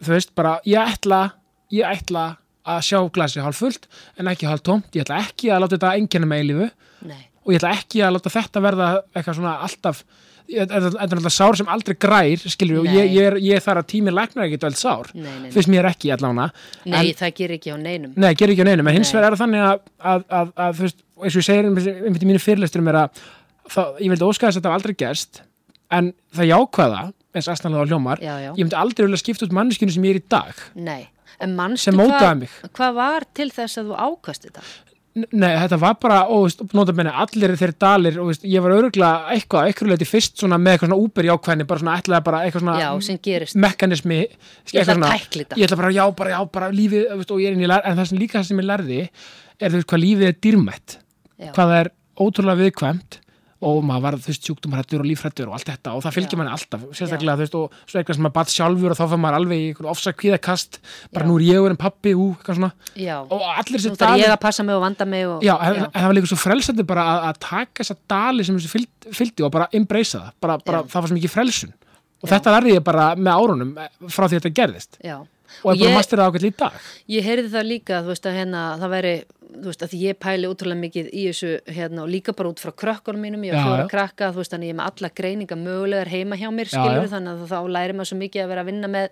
þú 0.00 0.14
veist, 0.14 0.32
bara 0.38 0.56
ég 0.64 0.96
ætla, 0.96 1.20
ég 1.74 1.84
ætla 1.84 2.30
að 2.74 2.84
sjá 2.88 3.00
glasi 3.14 3.42
hálf 3.44 3.60
fullt 3.62 3.88
en 4.18 4.30
ekki 4.32 4.48
hálf 4.50 4.62
tómt, 4.66 4.88
ég 4.96 5.06
ætla 5.06 5.22
ekki 5.24 5.50
að 5.54 5.64
láta 5.64 5.76
þetta 5.78 5.92
engjana 6.00 6.30
með 6.30 6.44
eilífu. 6.44 6.70
Nei, 7.08 7.20
og 7.44 7.52
ég 7.54 7.60
ætla 7.60 7.74
ekki 7.78 8.02
að 8.04 8.16
láta 8.18 8.34
þetta 8.34 8.64
verða 8.64 8.88
eitthvað 9.14 9.38
svona 9.40 9.58
alltaf 9.66 10.02
þetta 10.48 10.78
er 11.04 11.18
alltaf 11.18 11.34
sár 11.34 11.56
sem 11.58 11.68
aldrei 11.68 11.94
grær 12.00 12.44
skilur, 12.48 12.86
ég, 12.88 13.10
ég, 13.12 13.26
er, 13.28 13.34
ég 13.44 13.58
er 13.58 13.64
þar 13.64 13.82
að 13.82 13.88
tími 13.92 14.12
læknar 14.14 14.46
ekki 14.46 14.60
vel 14.62 14.70
sár, 14.80 15.10
nei, 15.12 15.26
nei, 15.26 15.42
nei. 15.42 15.50
fyrst 15.52 15.68
mér 15.68 15.88
ekki 15.90 16.12
allána, 16.14 16.46
Nei, 16.88 17.10
það 17.18 17.34
gerir 17.36 17.58
ekki 17.58 17.74
á 17.74 17.76
neinum. 17.76 18.14
nei, 18.16 18.30
ger 18.38 18.54
ekki 18.54 18.64
á 18.64 18.68
neinum. 18.70 18.88
En 18.88 18.96
hins 18.96 19.12
vegar 19.12 19.28
er 19.28 19.36
það 19.36 19.42
þannig 19.44 19.66
að, 19.66 19.82
að, 20.12 20.24
að, 20.38 20.54
að 20.64 20.80
veist, 20.80 21.04
eins 21.20 21.36
og 21.36 21.42
ég 21.42 21.48
segir 21.50 21.68
einmitt 21.68 22.24
í 22.24 22.30
mínu 22.30 22.40
fyrirlesturum 22.40 22.88
er 22.94 23.00
að 23.02 23.20
það, 23.74 23.92
ég 24.06 24.14
vildi 24.14 24.28
óska 24.30 24.48
þess 24.48 24.56
að 24.56 24.60
þetta 24.62 24.72
hafi 24.72 24.80
aldrei 24.80 24.98
gerst 25.04 25.42
en 25.98 26.10
það 26.38 26.50
jákvæða, 26.54 27.04
eins 27.36 27.50
aðstæðanlega 27.52 27.84
á 27.84 27.88
hljómar 27.92 28.24
Já, 28.24 28.32
já, 28.40 28.50
ég 28.56 28.64
myndi 28.64 28.80
aldrei 28.80 29.04
vilja 29.04 29.20
skipta 29.20 29.44
út 29.44 29.56
manneskinu 29.60 29.92
sem 29.92 30.08
ég 30.08 30.16
er 30.16 30.22
í 30.22 30.26
dag. 30.32 30.64
Nei. 30.80 31.02
Sem 31.78 31.94
mótaði 31.98 32.44
mig. 32.44 32.50
hvað 32.76 32.94
var 32.94 33.26
til 33.34 33.50
þess 33.54 33.78
að 33.82 33.90
þú 33.92 33.98
ákast 34.08 34.46
þetta? 34.48 34.62
Nei, 35.34 35.50
þetta 35.58 35.78
var 35.82 35.94
bara, 35.98 36.16
og 36.30 36.44
veist, 36.44 36.60
nota 36.78 36.92
benni, 36.94 37.10
allir 37.10 37.54
þeir 37.58 37.72
dalir, 37.82 38.18
og 38.22 38.28
veist, 38.30 38.44
ég 38.46 38.62
var 38.62 38.70
öruglega 38.76 39.32
eitthvað, 39.34 39.66
eitthvað 39.72 39.88
leiti 39.90 40.06
fyrst 40.06 40.36
svona 40.38 40.58
með 40.62 40.76
eitthvað 40.76 40.90
svona 40.92 40.98
úber 41.02 41.26
jákvæðni, 41.26 41.66
bara 41.66 41.82
svona 41.82 41.94
ætlaði 41.98 42.24
bara 42.28 42.42
eitthvað 42.46 42.62
svona 42.62 42.76
mekanismi, 43.64 44.18
Ég 44.22 44.84
ætla 44.84 44.94
þetta. 44.94 45.08
ég 45.58 45.66
ætla 45.66 45.78
bara, 45.80 45.90
já, 45.96 46.04
bara, 46.20 46.30
já, 46.36 46.38
bara 46.54 46.68
lífið, 46.70 47.08
veist, 47.18 47.32
og 47.34 47.40
ég 47.42 47.50
er 47.50 47.56
inn 47.58 47.64
í 47.66 47.70
lær, 47.72 47.82
en 47.88 47.98
það 47.98 48.08
sem 48.12 48.18
líka 48.22 48.38
það 48.38 48.46
sem 48.52 48.62
ég 48.62 48.68
lærði, 48.70 49.00
er 49.58 49.70
þú 49.74 49.80
veist 49.80 49.90
hvað 49.90 50.04
lífið 50.04 50.28
er 50.30 50.38
dýrmætt, 50.46 50.96
Já, 51.38 51.50
hvað 51.56 51.74
er 51.80 51.90
ótrúlega 52.18 52.62
viðkvæmt 52.62 53.18
og 53.60 53.80
maður 53.82 54.02
var, 54.04 54.16
þú 54.22 54.28
veist, 54.30 54.44
sjúkdómarættur 54.46 55.00
og 55.02 55.06
lífrættur 55.08 55.48
og 55.50 55.54
allt 55.56 55.66
þetta 55.66 55.94
og 55.98 56.02
það 56.04 56.14
fylgir 56.14 56.38
manni 56.38 56.52
alltaf, 56.54 56.82
sérstaklega, 56.94 57.34
þú 57.34 57.42
veist, 57.42 57.56
og 57.58 57.78
svo 57.90 57.98
eitthvað 57.98 58.18
sem 58.18 58.22
maður 58.28 58.34
bat 58.36 58.52
sjálfur 58.54 58.92
og 58.94 58.98
þá 59.00 59.04
fann 59.10 59.22
maður 59.24 59.38
alveg 59.40 59.58
í 59.58 59.64
einhvern 59.72 59.88
ofsa 59.90 60.12
kvíðakast, 60.14 60.78
bara 61.10 61.24
Já. 61.26 61.28
nú 61.30 61.38
er 61.40 61.44
ég 61.48 61.58
og 61.64 61.70
en 61.72 61.80
pappi, 61.82 62.12
ú, 62.14 62.28
eitthvað 62.36 62.60
svona, 62.60 62.70
já. 62.94 63.16
og 63.26 63.42
allir 63.48 63.74
Nú 63.74 63.80
þessi 63.82 63.90
þarf 63.96 64.04
dalir- 64.04 64.24
ég 64.28 64.34
að 64.36 64.40
passa 64.46 64.62
mig 64.68 64.76
og 64.78 64.84
vanda 64.86 65.04
mig 65.10 65.26
og... 65.26 65.42
Já, 65.42 65.54
en, 65.58 65.80
það 65.90 66.06
var 66.10 66.14
líka 66.20 66.30
svo 66.30 66.38
frelsandi 66.44 66.86
bara 66.92 67.06
að, 67.16 67.26
að 67.32 67.40
taka 67.48 67.82
þessa 67.82 67.96
dali 68.14 68.44
sem 68.46 68.60
þessu 68.60 68.86
fylgdi, 69.18 69.42
og 69.48 69.50
bara 69.58 69.66
embracea 69.74 70.20
það, 70.28 70.36
bara, 70.46 70.58
bara 70.62 70.84
það 70.86 71.00
var 71.02 71.08
svo 71.10 71.18
mikið 71.18 71.34
frelsun. 71.34 71.74
Og 72.22 72.30
þetta 72.30 72.54
lærði 72.54 72.72
ég 72.78 72.86
bara 72.86 73.08
með 73.18 73.42
árunum 73.42 73.74
eh, 73.78 73.90
frá 74.10 74.26
því 74.30 74.38
þetta 74.40 74.54
gerðist. 74.62 74.96
Já. 75.06 75.18
og 75.64 75.70
er 75.72 75.78
bara 75.78 75.90
ég- 75.90 75.94
masterað 75.96 76.28
ákveðl 76.30 76.48
í 76.48 76.54
dag. 76.58 76.74
Ég 77.08 77.24
heyrði 77.26 77.50
það 77.52 77.68
líka, 77.72 78.00
þú 78.04 78.10
veist 78.12 78.26
að 78.28 78.34
hérna, 78.38 78.62
það 78.82 78.90
væri, 78.94 79.12
þú 79.48 79.64
veist 79.70 79.82
að 79.86 79.94
ég 79.96 80.18
pæli 80.20 80.48
útrúlega 80.50 80.80
mikið 80.82 81.06
í 81.12 81.22
þessu 81.30 81.50
hérna 81.72 82.02
og 82.04 82.10
líka 82.12 82.34
bara 82.36 82.50
út 82.52 82.60
frá 82.60 82.72
krökkunum 82.76 83.22
mínum, 83.24 83.44
ég 83.48 83.54
Já, 83.54 83.58
var 83.58 83.68
fjóra 83.68 83.84
já. 83.86 83.90
krakka, 83.92 84.30
þú 84.34 84.42
veist 84.42 84.52
þannig 84.54 84.68
ég 84.68 84.74
er 84.74 84.78
með 84.80 84.90
alla 84.92 85.10
greininga 85.20 85.56
mögulegar 85.58 86.10
heima 86.12 86.36
hjá 86.36 86.48
mér, 86.52 86.68
Já, 86.68 86.74
skilur 86.76 87.06
já. 87.06 87.12
þannig 87.14 87.32
að 87.32 87.52
þá 87.52 87.58
læri 87.78 87.96
maður 87.96 88.10
svo 88.12 88.18
mikið 88.20 88.42
að 88.44 88.50
vera 88.52 88.64
að 88.64 88.70
vinna 88.72 88.90
með 88.92 89.08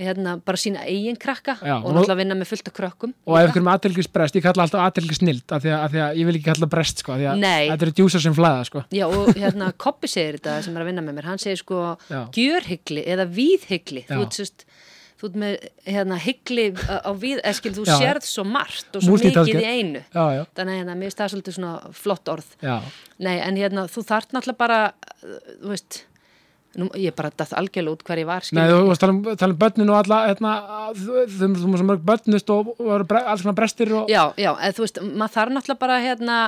hérna 0.00 0.34
bara 0.44 0.56
sína 0.60 0.84
eigin 0.88 1.18
krakka 1.20 1.56
Já, 1.60 1.74
og 1.80 1.90
náttúrulega 1.92 2.18
vinna 2.22 2.36
með 2.40 2.48
fullt 2.52 2.68
af 2.70 2.76
krökkum. 2.76 3.14
og 3.26 3.36
ef 3.40 3.50
ykkur 3.50 3.64
með 3.66 3.74
aðtilgisbrest, 3.76 4.36
ég 4.38 4.44
kalla 4.46 4.64
alltaf 4.64 4.84
aðtilgisnild 4.86 5.52
af 5.52 5.60
því 5.64 5.72
að, 5.74 5.80
af 5.84 5.90
því 5.92 6.00
að 6.06 6.20
ég 6.20 6.28
vil 6.30 6.36
ekki 6.38 6.48
kalla 6.50 6.68
brest 6.72 7.02
sko, 7.04 7.12
af 7.12 7.20
því 7.20 7.28
að 7.28 7.44
þetta 7.70 7.86
eru 7.88 7.96
djúsar 8.00 8.24
sem 8.24 8.36
flæða 8.36 8.64
sko. 8.70 8.84
Já 8.96 9.06
og 9.08 9.32
hérna 9.36 9.72
Koppi 9.84 10.08
segir 10.08 10.38
þetta 10.40 10.62
sem 10.64 10.76
er 10.76 10.84
að 10.84 10.88
vinna 10.92 11.04
með 11.04 11.18
mér, 11.20 11.28
hann 11.34 11.42
segir 11.42 11.60
sko 11.60 11.82
þú 15.20 15.28
ert 15.28 15.38
með 15.42 15.56
hérna 15.84 16.18
hyggli 16.20 16.66
á 16.80 17.12
við, 17.12 17.40
eskil 17.50 17.72
þú 17.76 17.86
Já. 17.88 17.94
sérð 18.00 18.28
svo 18.28 18.44
margt 18.48 18.96
og 18.96 19.04
svo 19.04 19.18
mikið 19.20 19.50
í 19.52 19.64
einu 19.68 20.00
já, 20.00 20.22
já, 20.38 20.44
þannig 20.56 20.72
að 20.72 20.78
hérna, 20.80 20.94
mér 20.96 21.10
finnst 21.10 21.20
það 21.20 21.32
svolítið 21.34 21.58
svona 21.58 21.96
flott 22.00 22.30
orð 22.32 22.54
Nei, 23.20 23.34
en 23.36 23.58
hérna, 23.60 23.84
þú 23.92 24.04
þart 24.08 24.32
náttúrulega 24.32 24.60
bara, 24.62 24.78
þú 25.20 25.74
veist, 25.74 25.98
nú, 26.80 26.88
ég 26.96 27.16
bara 27.18 27.32
datt 27.36 27.52
algjörlega 27.58 27.98
út 27.98 28.04
hver 28.06 28.22
ég 28.22 28.28
var, 28.30 28.46
Nei, 28.46 28.64
skilur. 28.64 28.86
þú 28.88 29.00
tala 29.02 29.16
um, 29.16 29.22
tala 29.42 29.56
um 29.56 29.60
börnin 29.60 29.92
og 29.92 29.98
alla 30.00 30.20
hérna, 30.30 30.52
þú 30.96 31.50
svo 31.58 31.88
mörg 31.90 32.06
börnust 32.06 32.54
og, 32.54 32.70
og 32.78 33.16
alls 33.20 33.42
svona 33.44 33.56
brestir 33.58 33.92
og 33.92 34.08
Já, 34.08 34.30
já, 34.40 34.54
eða 34.54 34.78
þú 34.78 34.86
veist, 34.86 35.02
maður 35.10 35.36
þarf 35.36 35.56
náttúrulega 35.56 35.82
bara, 35.84 35.98
hérna, 36.06 36.38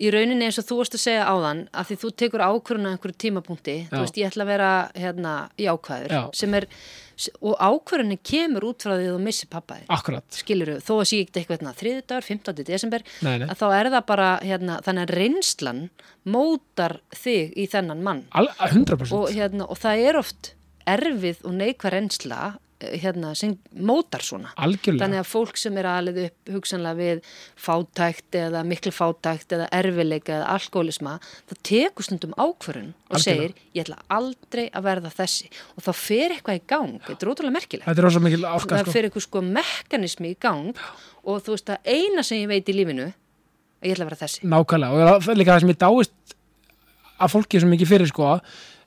í 0.00 0.10
rauninni 0.14 0.48
eins 0.48 0.58
og 0.60 0.66
þú 0.68 0.80
varst 0.80 0.96
að 0.96 1.02
segja 1.04 1.28
áðan, 1.28 1.66
að 1.76 1.90
því 1.90 1.98
þú 2.02 2.10
tekur 2.22 2.44
ákvörðun 2.46 2.88
á 2.88 2.92
einhverju 2.94 3.18
tímapunkti, 3.20 3.76
þú 3.90 4.02
veist, 4.02 4.20
ég 4.20 4.30
ætla 4.30 4.46
að 4.46 4.52
vera, 4.54 4.70
hérna, 4.96 5.34
jákvæður, 5.60 6.14
Já. 6.16 6.22
sem 6.40 6.56
er, 6.56 6.66
og 7.40 7.56
ákvörðunni 7.60 8.18
kemur 8.24 8.66
út 8.70 8.84
frá 8.86 8.94
því 8.96 9.08
að 9.08 9.14
þú 9.16 9.20
missir 9.24 9.50
pappaði. 9.52 9.84
akkurat, 9.96 10.24
skilur 10.40 10.72
þó 10.80 10.92
að 10.98 11.04
sé 11.10 11.18
ekki 11.24 11.40
eitthvað 11.42 11.56
hérna, 11.58 11.74
þriðdagur, 11.80 12.26
15. 12.30 12.64
desember 12.70 13.04
Nei, 13.26 13.34
nei. 13.42 13.46
að 13.48 13.60
þá 13.60 13.66
er 13.80 13.90
það 13.96 14.06
bara, 14.12 14.30
hérna, 14.46 14.78
þannig 14.86 15.04
að 15.06 15.14
reynslan 15.20 15.82
mótar 16.24 16.96
þig 17.16 17.52
í 17.56 17.66
þennan 17.72 18.02
mann 18.06 18.24
Al, 18.32 18.48
100% 18.70 19.12
og, 19.16 19.28
hérna, 19.34 19.68
og 19.68 19.78
það 19.80 20.04
er 20.08 20.20
oft 20.20 20.54
erfið 20.90 21.44
og 21.46 21.54
neikvæð 21.60 21.94
reynsla 21.96 22.40
hérna, 22.80 23.32
sem 23.38 23.54
mótar 23.76 24.22
svona. 24.24 24.50
Algjörlega. 24.60 25.04
Þannig 25.04 25.20
að 25.20 25.28
fólk 25.30 25.58
sem 25.60 25.78
er 25.80 25.88
aðlið 25.90 26.20
upp 26.26 26.52
hugsanlega 26.54 26.98
við 27.00 27.20
fátækt 27.60 28.38
eða 28.40 28.62
miklu 28.68 28.92
fátækt 28.94 29.54
eða 29.56 29.68
erfileika 29.80 30.36
eða 30.38 30.48
alkoholisma 30.56 31.16
það 31.50 31.62
tekur 31.70 32.08
stundum 32.08 32.34
ákvörun 32.36 32.90
og 33.10 33.18
Algjörlega. 33.18 33.24
segir 33.24 33.54
ég 33.76 33.84
ætla 33.84 34.00
aldrei 34.16 34.64
að 34.70 34.86
verða 34.88 35.12
þessi. 35.18 35.50
Og 35.76 35.84
þá 35.86 35.92
fer 36.00 36.36
eitthvað 36.36 36.60
í 36.60 36.64
gang. 36.74 36.98
Þetta 37.06 37.26
er 37.26 37.32
ótrúlega 37.34 37.56
merkilegt. 37.58 37.88
Er 37.90 38.10
orka 38.10 38.76
það 38.76 38.84
sko. 38.84 38.96
fer 38.96 39.08
eitthvað 39.08 39.26
sko 39.28 39.44
mekanismi 39.50 40.32
í 40.34 40.40
gang 40.40 40.84
og 41.24 41.44
þú 41.44 41.56
veist 41.56 41.72
að 41.74 41.94
eina 41.94 42.24
sem 42.26 42.42
ég 42.42 42.50
veit 42.50 42.68
í 42.68 42.76
lífinu 42.76 43.12
ég 43.80 43.94
ætla 43.94 44.04
að 44.04 44.10
vera 44.10 44.20
þessi. 44.24 44.44
Nákvæmlega. 44.44 45.16
Og 45.16 45.24
það 45.24 45.32
er 45.34 45.40
líka 45.40 45.54
það 45.54 45.64
sem 45.64 45.72
ég 45.74 45.80
dáist 45.80 46.36
að 47.20 47.32
fólki 47.34 47.60
sem 47.60 47.72
ekki 47.76 47.88
fyrir 47.88 48.08
sko 48.08 48.34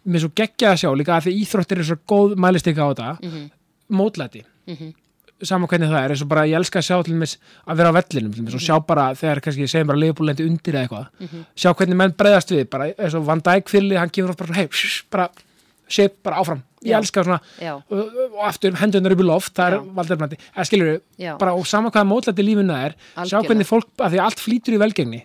mér 0.03 0.23
svo 0.23 0.31
geggja 0.35 0.73
að 0.73 0.81
sjá 0.81 0.89
líka 0.97 1.17
að 1.17 1.27
því 1.27 1.33
íþróttir 1.43 1.81
er 1.81 1.87
svo 1.87 1.97
góð 2.09 2.35
mælistika 2.41 2.83
á 2.83 2.91
þetta. 2.91 3.11
Mhm. 3.23 3.43
Mótlæti 3.91 4.43
Mhm. 4.67 4.93
sama 5.43 5.67
hvernig 5.67 5.89
það 5.91 6.03
er 6.05 6.09
eins 6.13 6.21
og 6.21 6.27
bara 6.29 6.45
ég 6.47 6.55
elska 6.55 6.79
að 6.79 6.85
sjá 6.87 7.03
til 7.03 7.15
mér 7.15 7.37
að 7.67 7.75
vera 7.77 7.89
á 7.91 7.95
vellinum 7.99 8.33
til 8.33 8.43
mér 8.43 8.53
og 8.55 8.61
sjá 8.61 8.79
bara 8.87 9.09
þegar 9.13 9.41
kannski 9.43 9.63
ég 9.65 9.69
segjum 9.69 9.87
bara 9.87 9.99
leifbúlendi 9.99 10.45
undir 10.47 10.73
eða 10.73 10.87
eitthvað 10.87 11.07
Mhm. 11.19 11.45
sjá 11.55 11.73
hvernig 11.75 11.95
menn 11.95 12.11
breyðast 12.15 12.51
við 12.55 12.69
bara 12.69 12.85
eins 12.93 13.13
og 13.13 13.25
Van 13.25 13.39
Dijk 13.41 13.67
fylli 13.67 13.97
hann 13.97 14.09
kemur 14.09 14.35
bara 14.37 14.53
hei 14.53 14.67
bara 15.11 15.29
shape 15.89 16.15
bara 16.23 16.37
áfram 16.37 16.61
ég 16.83 16.91
Já. 16.91 16.97
elska 16.99 17.23
svona 17.23 17.39
já, 17.61 17.75
og, 17.89 18.09
aftur 18.43 18.71
hendunar 18.75 19.11
upp 19.11 19.19
í 19.19 19.23
loft 19.25 19.53
það 19.53 19.67
er 19.67 19.77
Já. 19.79 19.93
valdefnandi 19.95 20.37
eða 20.55 20.65
skilur 20.65 21.01
já, 21.19 21.37
bara 21.37 21.53
og 21.53 21.67
sama 21.67 21.89
hvaða 21.91 22.07
mótlæti 22.07 22.39
í 22.39 22.45
lífinu 22.55 22.71
það 22.73 22.85
er 22.85 22.93
sjá 22.93 23.37
Algjörlega. 23.37 23.47
hvernig 23.47 23.67
fólk 23.67 23.87
að 23.99 24.11
því 24.11 24.19
allt 24.23 24.39
flýtur 24.39 24.73
í 24.73 24.79
velgengni 24.79 25.23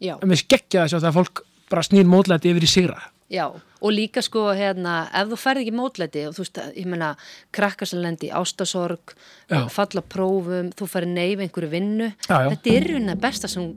já, 0.00 0.14
og 0.14 0.22
mér 0.24 0.36
skeggja 0.40 0.84
það 0.84 0.94
að 0.94 1.00
sjá 1.04 1.12
fólk 1.12 1.40
bara 1.70 1.82
snýr 1.82 2.04
mótlæti 2.06 2.48
yfir 2.50 2.62
í 2.64 2.66
sigra 2.68 2.98
já 3.34 3.46
og 3.84 3.92
líka 3.92 4.22
sko 4.24 4.46
hérna 4.56 5.04
ef 5.12 5.28
þú 5.32 5.38
ferð 5.42 5.64
ekki 5.64 5.74
mótlæti 5.76 6.22
og 6.28 6.36
þú 6.36 6.44
veist 6.44 6.60
ég 6.78 6.86
meina 6.88 7.10
krakkar 7.54 7.90
sem 7.90 8.00
lendi 8.00 8.30
ástasorg 8.32 9.12
Já. 9.50 9.66
falla 9.68 10.00
prófum, 10.00 10.70
þú 10.72 10.88
ferð 10.88 11.10
neyf 11.12 11.42
einhverju 11.44 11.72
vinnu, 11.74 12.12
Já, 12.28 12.38
já. 12.46 12.48
þetta 12.54 12.76
er 12.78 12.88
raunin 12.94 13.20
besta 13.20 13.50
sem 13.50 13.74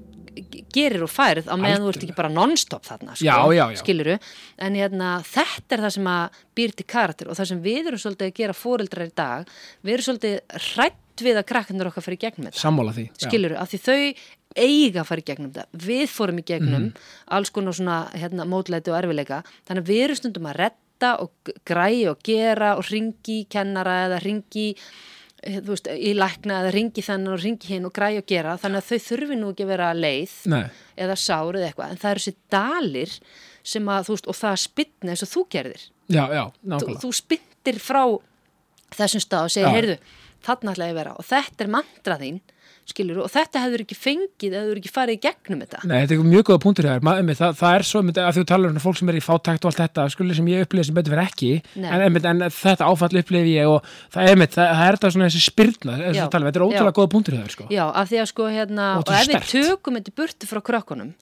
gerir 0.74 1.02
og 1.02 1.10
færð 1.10 1.50
á 1.50 1.56
meðan 1.58 1.82
þú 1.84 1.92
ert 1.92 2.04
ekki 2.06 2.16
bara 2.18 2.30
non-stop 2.30 2.86
þarna 2.86 3.16
sko, 3.18 3.26
Já, 3.26 3.36
já, 3.58 3.64
já. 3.74 3.80
skiluru, 3.82 4.20
en 4.62 4.78
hérna 4.78 5.10
þetta 5.26 5.76
er 5.78 5.84
það 5.88 5.96
sem 5.98 6.10
að 6.14 6.40
býr 6.60 6.76
til 6.78 6.88
karakter 6.94 7.32
og 7.32 7.40
það 7.40 7.52
sem 7.52 7.64
við 7.66 7.90
erum 7.92 8.04
svolítið 8.04 8.30
að 8.30 8.38
gera 8.42 8.58
fóreldrar 8.58 9.10
í 9.10 9.14
dag 9.18 9.52
við 9.82 9.96
erum 9.98 10.08
svolítið 10.08 10.64
hrætt 10.70 11.24
við 11.26 11.40
að 11.42 11.48
krakkarnir 11.50 11.90
okkar 11.90 12.06
fyrir 12.06 12.22
gegnum 12.22 12.48
þetta 12.52 12.62
sammála 12.62 12.94
því 12.94 13.08
já. 13.10 13.26
skilur 13.26 13.56
að 13.58 13.72
því 13.74 13.80
þau 13.88 14.02
eiga 14.56 15.02
að 15.04 15.06
fara 15.10 15.22
í 15.22 15.26
gegnum 15.28 15.52
þetta. 15.52 15.68
Við 15.88 16.08
fórum 16.10 16.40
í 16.40 16.44
gegnum 16.48 16.84
Mhm. 16.88 16.94
alls 17.28 17.50
konar 17.50 17.74
svona 17.74 17.98
hérna, 18.14 18.46
mótlæti 18.46 18.90
og 18.94 19.04
erfileika 19.04 19.44
þannig 19.68 19.84
að 19.84 19.90
við 19.92 20.04
erum 20.06 20.16
stundum 20.16 20.48
að 20.48 20.56
retta 20.56 21.12
og 21.22 21.32
g- 21.46 21.54
græja 21.66 22.10
og 22.12 22.24
gera 22.24 22.76
og 22.78 22.86
ringi 22.90 23.46
kennara 23.50 24.08
eða 24.08 24.22
ringi 24.24 24.76
eh, 25.44 25.60
þú 25.62 25.68
veist, 25.76 25.88
í 25.88 26.14
lækna 26.18 26.62
eða 26.64 26.72
ringi 26.74 27.02
þennan 27.06 27.34
og 27.34 27.40
ringi 27.44 27.68
hinn 27.70 27.86
og 27.86 27.94
græja 27.94 28.18
og 28.24 28.26
gera. 28.26 28.58
Þannig 28.58 28.82
að 28.82 28.88
þau 28.90 29.00
þurfi 29.06 29.36
nú 29.38 29.52
ekki 29.54 29.64
að 29.64 29.68
vera 29.68 29.94
leið 29.94 30.32
Nei, 30.48 30.64
eða 30.98 31.16
sár 31.16 31.54
eða 31.54 31.68
eitthvað. 31.72 31.92
En 31.92 31.98
það 31.98 32.12
eru 32.12 32.20
þessi 32.20 32.36
dalir 32.50 33.20
sem 33.64 33.86
að 33.86 34.06
þú 34.08 34.16
veist 34.16 34.28
og 34.28 34.36
það 34.36 34.58
spytna 34.64 35.10
eins 35.14 35.24
og 35.24 35.30
þú 35.30 35.44
gerðir. 35.54 35.84
Já, 36.10 36.24
já, 36.34 36.44
þú, 36.48 36.68
nákvæmlega. 36.72 37.02
þú 37.04 37.14
spyndir 37.14 37.80
frá 37.80 38.02
þessum 38.98 39.22
stað 39.22 39.44
og 39.44 39.52
segir, 39.52 39.70
heyrðu, 39.76 39.98
þarna 40.48 40.72
ætla 40.74 40.86
ég 40.88 40.94
að 40.96 41.00
vera. 41.04 41.14
Og 41.20 41.26
þetta 41.28 41.62
er 41.66 41.68
mantra 41.68 42.18
þín 42.18 42.42
skilur, 42.88 43.20
og 43.26 43.32
þetta 43.32 43.62
hefur 43.66 43.84
ekki 43.84 43.98
fengið 43.98 44.56
ef 44.58 44.68
þú 44.68 44.76
ekki 44.80 44.92
farið 44.96 45.18
í 45.18 45.22
gegnum 45.26 45.64
þetta. 45.64 45.82
Nei, 45.90 45.96
þetta 45.98 46.16
er 46.16 46.30
mjög 46.32 46.46
góða 46.48 46.62
punktur 46.64 46.88
hér, 46.88 47.04
Ma, 47.04 47.16
það, 47.20 47.58
það 47.60 47.76
er 47.76 47.86
svo 47.90 48.04
að 48.08 48.38
þú 48.38 48.46
talar 48.52 48.74
um 48.74 48.82
fólk 48.84 49.00
sem 49.00 49.12
er 49.12 49.20
í 49.20 49.24
fátækt 49.26 49.68
og 49.68 49.72
allt 49.72 49.82
þetta, 49.84 50.08
skulið 50.16 50.40
sem 50.40 50.50
ég 50.54 50.66
upplifði 50.66 50.88
sem 50.90 50.98
betur 50.98 51.16
fyrir 51.16 51.24
ekki, 51.26 51.52
en, 51.84 52.06
einmitt, 52.08 52.30
en 52.32 52.48
þetta 52.58 52.88
áfall 52.88 53.22
upplifði 53.22 53.54
ég 53.58 53.74
og 53.76 53.94
það 54.16 54.32
einmitt, 54.32 54.56
það, 54.56 54.74
það 54.74 54.88
er 54.88 55.00
þetta 55.00 55.14
svona 55.18 55.30
þessi 55.30 55.46
spyrna, 55.46 56.00
Já. 56.00 56.24
þetta 56.24 56.44
er 56.48 56.68
ótrúlega 56.68 56.98
góða 57.02 57.14
punktur 57.16 57.40
hér, 57.42 57.54
sko. 57.54 57.70
Já, 57.74 57.86
af 57.92 58.12
því 58.12 58.24
að 58.24 58.32
sko 58.34 58.52
hérna, 58.56 58.90
og 58.98 59.06
Ótrúlega 59.06 59.40
ef 59.42 59.48
við 59.52 59.68
tökum 59.68 60.00
þetta 60.00 60.14
í 60.14 60.20
burtu 60.22 60.50
frá 60.50 60.64
krökkunum 60.72 61.16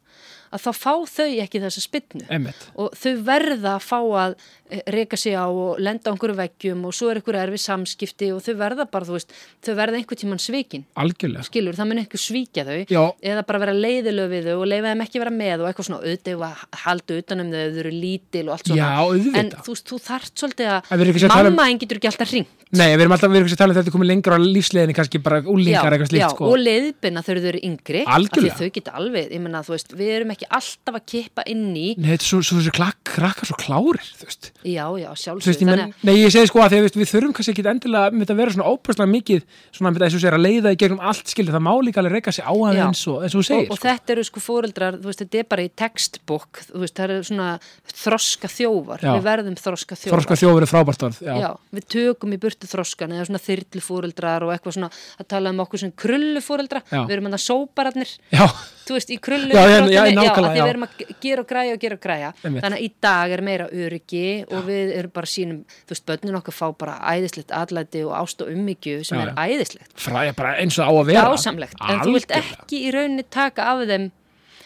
að 0.55 0.63
þá 0.63 0.71
fá 0.77 0.93
þau 1.09 1.27
ekki 1.43 1.61
þessa 1.63 2.01
Einmitt, 2.29 2.67
og 2.79 2.93
þau 2.95 3.13
verða 3.25 3.75
að 3.75 3.85
fá 3.85 3.97
að 3.99 4.35
eh, 4.69 4.81
reka 4.91 5.17
sig 5.17 5.35
á 5.35 5.45
og 5.47 5.79
lenda 5.79 6.09
á 6.09 6.13
einhverju 6.13 6.35
veggjum 6.39 6.85
og 6.87 6.95
svo 6.95 7.09
er 7.11 7.19
einhverju 7.21 7.41
erfi 7.41 7.59
samskipti 7.61 8.31
og 8.35 8.41
þau 8.45 8.55
verða 8.59 8.87
bara, 8.89 9.05
þú 9.07 9.17
veist, 9.17 9.35
þau 9.65 9.73
verða 9.77 9.99
einhver 9.99 10.19
tíman 10.19 10.41
svikin 10.41 10.85
algjörlega. 10.95 11.45
skilur, 11.47 11.77
það 11.77 11.89
mun 11.91 12.01
einhver 12.03 12.21
svíkja 12.21 12.65
þau 12.67 12.79
Já. 12.89 13.03
eða 13.21 13.45
bara 13.45 13.63
vera 13.65 13.77
leiðilög 13.77 14.29
við 14.33 14.49
þau 14.49 14.57
og 14.59 14.67
leifa 14.71 14.91
þeim 14.93 15.05
ekki 15.05 15.23
vera 15.23 15.35
með 15.35 15.63
og 15.63 15.69
eitthvað 15.69 15.89
svona 15.89 16.01
auðvitað 16.03 16.45
að 16.49 16.65
halda 16.85 17.19
utanum 17.21 17.51
þau, 17.53 17.63
þau 17.75 17.81
eru 17.85 17.95
lítil 17.95 18.45
og 18.49 18.53
allt 18.57 18.71
svona 18.71 18.81
Já, 18.81 18.91
auðvitað. 19.05 19.39
en 19.41 19.51
þú 19.55 19.75
veist, 19.75 19.87
þú 19.89 20.01
þarft 20.09 20.35
svolítið 20.43 20.71
ekki 20.75 21.25
að 21.25 21.35
um- 21.35 21.51
mamma 21.51 21.69
einn 21.69 21.81
getur 21.81 22.01
ekki 22.01 22.11
alltaf 22.11 22.31
ring 22.35 22.47
Nei, 22.75 22.89
við 22.97 23.05
erum 23.05 23.13
alltaf, 23.13 23.29
við 23.29 23.37
erum 23.39 23.47
ekki 23.47 23.55
að 23.55 23.61
tala 23.61 23.73
um 23.73 23.77
þetta 23.77 23.91
komið 23.93 24.07
lengra 24.09 24.35
á 24.35 24.39
lífsleginni, 24.41 24.95
kannski 24.97 25.19
bara 25.23 25.37
úlingar 25.45 25.93
eitthvað 25.93 26.09
slíkt, 26.09 26.23
já, 26.25 26.29
sko. 26.33 26.47
og 26.49 26.57
leiðbina 26.59 27.21
þegar 27.23 27.39
þau 27.43 27.49
eru 27.51 27.61
yngri 27.69 28.01
af 28.03 28.25
því 28.33 28.49
þau 28.57 28.69
geta 28.75 28.95
alveg, 28.99 29.29
ég 29.31 29.43
menna, 29.43 29.61
þú 29.63 29.75
veist, 29.75 29.93
við 29.95 30.09
erum 30.15 30.33
ekki 30.33 30.49
alltaf 30.49 30.97
að 30.97 31.05
kippa 31.13 31.45
inn 31.51 31.69
í 31.77 31.85
Nei, 31.95 32.09
þetta 32.09 32.25
er 32.25 32.29
svo, 32.31 32.41
svo 32.41 32.57
þessi 32.59 32.73
klak, 32.75 32.97
krakkar 33.07 33.49
svo 33.51 33.57
klárir, 33.61 34.09
þú 34.17 34.27
veist. 34.27 34.49
Já, 34.65 34.85
já, 34.99 35.05
Þú 35.05 35.13
veist, 35.13 35.23
sjálfsög 35.25 35.61
ég 35.61 35.69
menn, 35.69 35.93
nei, 36.05 36.13
ég 36.17 36.33
segi 36.33 36.49
sko 36.49 36.61
að 36.63 36.73
því 36.73 36.79
við, 36.85 36.97
við 37.01 37.09
þurfum 37.11 37.33
kannski 37.37 37.53
ekki 37.53 37.65
endilega 37.71 38.13
með 38.15 38.33
að 38.33 38.39
vera 38.41 38.53
svona 38.55 38.71
óperslega 38.73 39.11
mikið 39.11 39.43
svona 39.69 39.91
með 39.91 40.05
þess 40.05 40.17
að 40.17 40.23
segja 40.23 40.33
að 40.35 40.45
leiða 40.45 40.73
í 40.73 40.79
gegnum 40.81 41.03
allt 41.11 41.33
skilur 41.33 41.55
það 41.55 41.63
má 41.67 41.71
líka 41.85 42.01
alveg 42.01 42.15
reyka 42.17 42.33
sig 42.35 42.45
á 42.45 42.53
hann 42.53 42.81
eins 42.85 43.03
og, 43.11 43.19
eins 43.25 43.35
og 43.35 43.41
þú 43.41 43.45
segir 43.49 43.65
og, 43.65 43.73
og 43.75 43.79
sko. 43.79 43.87
þetta 43.87 44.15
eru 44.15 44.25
sko 44.29 44.43
fóreldrar, 44.45 44.99
þú 45.01 45.11
veist, 45.11 45.23
þetta 45.23 45.41
er 45.41 45.49
bara 45.55 45.65
í 45.65 45.71
textbook, 45.83 46.61
þú 46.71 46.83
veist, 46.83 46.95
það 46.97 47.05
eru 47.15 47.27
svona 47.29 47.49
þroska 47.95 48.51
þjófar, 48.55 49.05
Já. 49.05 49.11
við 49.13 49.27
verðum 49.29 49.59
þroska 49.59 49.99
þjófar 49.99 50.15
Þorska 50.15 50.39
þjófur 50.41 50.65
er 50.65 50.71
frábært 50.71 51.05
orð 51.09 51.21
já. 51.25 51.33
Já, 51.45 51.49
við 51.75 51.87
tökum 51.95 52.35
í 52.35 52.41
burtu 52.41 52.69
þroskan 52.69 53.15
eða 53.15 53.27
svona 53.29 53.43
þyrlu 53.45 53.83
fóreldrar 53.85 54.47
og 54.47 54.55
eitthvað 54.55 54.77
svona 54.79 54.91
að 55.19 55.29
tala 55.35 55.53
um 55.53 55.61
okkur 55.65 55.83
sem 55.85 55.93
krullu 55.95 56.43
fóreldra 56.43 56.81
við 56.91 57.15
erum 57.17 57.29
hann 57.29 57.37
að 57.37 57.45
sópararnir 57.45 58.15
Já. 58.33 58.45
Þú 58.85 58.93
veist, 58.97 59.09
í 59.09 59.17
krullu 59.19 59.49
Já, 59.55 59.63
já, 59.65 59.79
já, 59.89 60.01
nákvæmlega, 60.13 60.35
að 60.45 60.55
já. 60.55 60.63
við 60.65 60.69
erum 60.73 60.83
að 60.85 60.97
ge- 60.99 61.15
gera 61.25 61.41
og 61.41 61.47
græja 61.49 61.73
og 61.73 61.79
gera 61.81 61.95
og 61.97 62.01
græja. 62.05 62.29
Einmitt. 62.43 62.63
þannig 62.63 62.77
að 62.79 62.85
í 62.85 62.91
dag 63.01 63.31
er 63.35 63.41
meira 63.41 63.67
öryggi 63.73 64.25
og 64.51 64.63
við 64.69 64.93
erum 64.99 65.11
bara 65.15 65.25
sínum, 65.31 65.59
þú 65.87 65.95
veist, 65.95 66.05
börnin 66.05 66.37
okkar 66.39 66.53
fá 66.59 66.67
bara 66.77 66.95
æðislegt 67.15 67.51
atlæti 67.51 68.03
og 68.05 68.13
ást 68.21 68.41
og 68.45 68.51
ummyggju 68.53 69.03
sem 69.05 69.19
er 69.19 69.33
æðislegt. 69.35 69.91
Fræja 69.97 70.33
bara 70.37 70.55
eins 70.61 70.77
og 70.79 70.85
á 70.85 70.91
að 70.93 71.05
vera. 71.11 71.25
Dásamlegt, 71.33 71.75
en 71.89 71.99
þú 72.05 72.13
vilt 72.19 72.31
ekki 72.37 72.83
í 72.85 72.91
rauninni 72.93 73.25
taka 73.29 73.63
af 73.73 73.85
þeim 73.87 74.11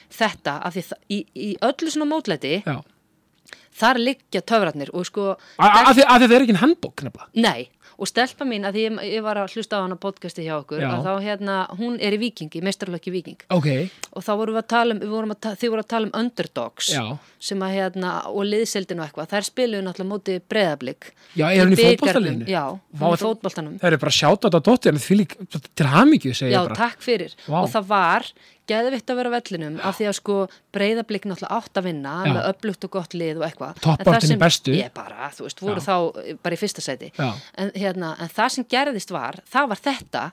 þetta, 0.10 0.54
af 0.66 0.74
því 0.74 0.84
í, 1.10 1.20
í 1.36 1.50
öllu 1.62 1.92
svona 1.94 2.08
mótlæti 2.10 2.64
þar 3.80 4.00
liggja 4.02 4.42
töfratnir 4.44 4.90
og 4.94 5.06
sko 5.08 5.26
A- 5.58 5.64
a- 5.64 5.90
Af 5.90 5.96
því 5.96 6.04
af 6.04 6.18
því 6.20 6.26
að 6.26 6.30
það 6.32 6.36
er 6.36 6.44
ekki 6.46 6.56
handbók 6.60 7.04
nefnilega. 7.06 7.28
Nei, 7.36 7.70
og 8.00 8.08
stelpa 8.08 8.46
mín, 8.48 8.64
að 8.64 8.78
ég, 8.80 8.98
ég 9.12 9.24
var 9.26 9.36
að 9.42 9.54
hlusta 9.58 9.76
á 9.76 9.84
hana 9.84 9.98
podcasti 10.00 10.46
hjá 10.46 10.54
okkur, 10.62 10.80
Já. 10.80 10.88
að 10.96 11.04
þá 11.04 11.14
hérna, 11.26 11.56
hún 11.80 11.98
er 12.00 12.16
í 12.16 12.20
Viking, 12.22 12.50
í 12.56 12.62
meistarlöki 12.64 13.12
Viking 13.12 13.42
Ok, 13.52 13.68
og 14.16 14.24
þá 14.24 14.32
vorum 14.40 14.56
við 14.56 14.62
að 14.64 14.68
tala 14.72 14.96
um, 14.96 15.02
við 15.04 15.34
að, 15.34 15.40
ta- 15.44 15.56
þið 15.60 15.74
voru 15.74 15.84
að 15.84 15.90
tala 15.94 16.08
um 16.10 16.14
underdogs 16.22 16.90
Já. 16.96 17.04
sem 17.50 17.66
að 17.68 17.74
hérna, 17.76 18.14
og 18.32 18.48
liðseldin 18.48 19.02
og 19.04 19.10
eitthvað, 19.10 19.30
þær 19.36 19.48
spiluðu 19.50 19.84
náttúrulega 19.90 20.12
móti 20.14 20.38
breðablík 20.54 21.10
Já, 21.36 21.46
er 21.52 21.66
hún 21.66 21.76
í 21.76 21.82
fótboltaliðinu? 21.84 22.48
Já, 22.48 22.64
hún 22.72 22.80
í 22.80 23.04
þetta- 23.04 23.24
fótboltanum 23.26 23.76
það 23.84 23.92
er 23.98 24.04
bara 24.06 24.16
sjátt 24.22 24.48
á 24.48 24.50
dóttir 24.60 24.94
en 24.96 25.04
því 25.04 25.20
lík 25.20 25.36
til 25.76 25.90
hamingju 25.92 26.34
segja 26.34 26.56
Já, 26.56 26.62
ég 26.64 26.72
bara 26.72 26.80
takk 26.88 27.04
fyrir. 27.04 27.36
Vá. 27.48 27.60
Og 27.66 27.70
það 27.76 27.92
var 27.92 28.32
geðvitt 28.70 29.12
að 29.12 29.20
vera 29.22 29.34
vellinum 29.34 29.78
af 29.84 30.00
því 30.00 30.08
að 30.12 30.18
sko 30.20 30.38
breyðablík 30.76 31.28
náttúrulega 31.30 31.60
átt 31.60 31.82
að 31.82 31.88
vinna 31.90 32.16
Já. 32.24 32.32
með 32.38 32.42
öflugt 32.54 32.88
og 32.88 32.94
gott 32.96 33.18
lið 33.18 33.42
og 33.42 33.46
eitthvað. 33.50 33.84
Það 34.06 34.28
sem- 34.28 34.40
bestu. 34.40 34.74
Ég 34.78 34.94
bara, 34.94 35.30
þú 35.36 35.48
veist, 35.48 35.64
voru 35.66 35.82
Já. 35.82 35.88
þá 35.90 36.36
bara 36.44 36.56
í 36.56 36.62
fyrsta 36.64 36.86
sæti. 36.86 37.12
Já. 37.18 37.30
En, 37.58 37.72
hérna, 37.76 38.16
en 38.20 38.30
það 38.30 38.50
sem 38.58 38.70
gerðist 38.76 39.12
var, 39.16 39.42
það 39.50 39.72
var 39.74 39.86
þetta 39.90 40.32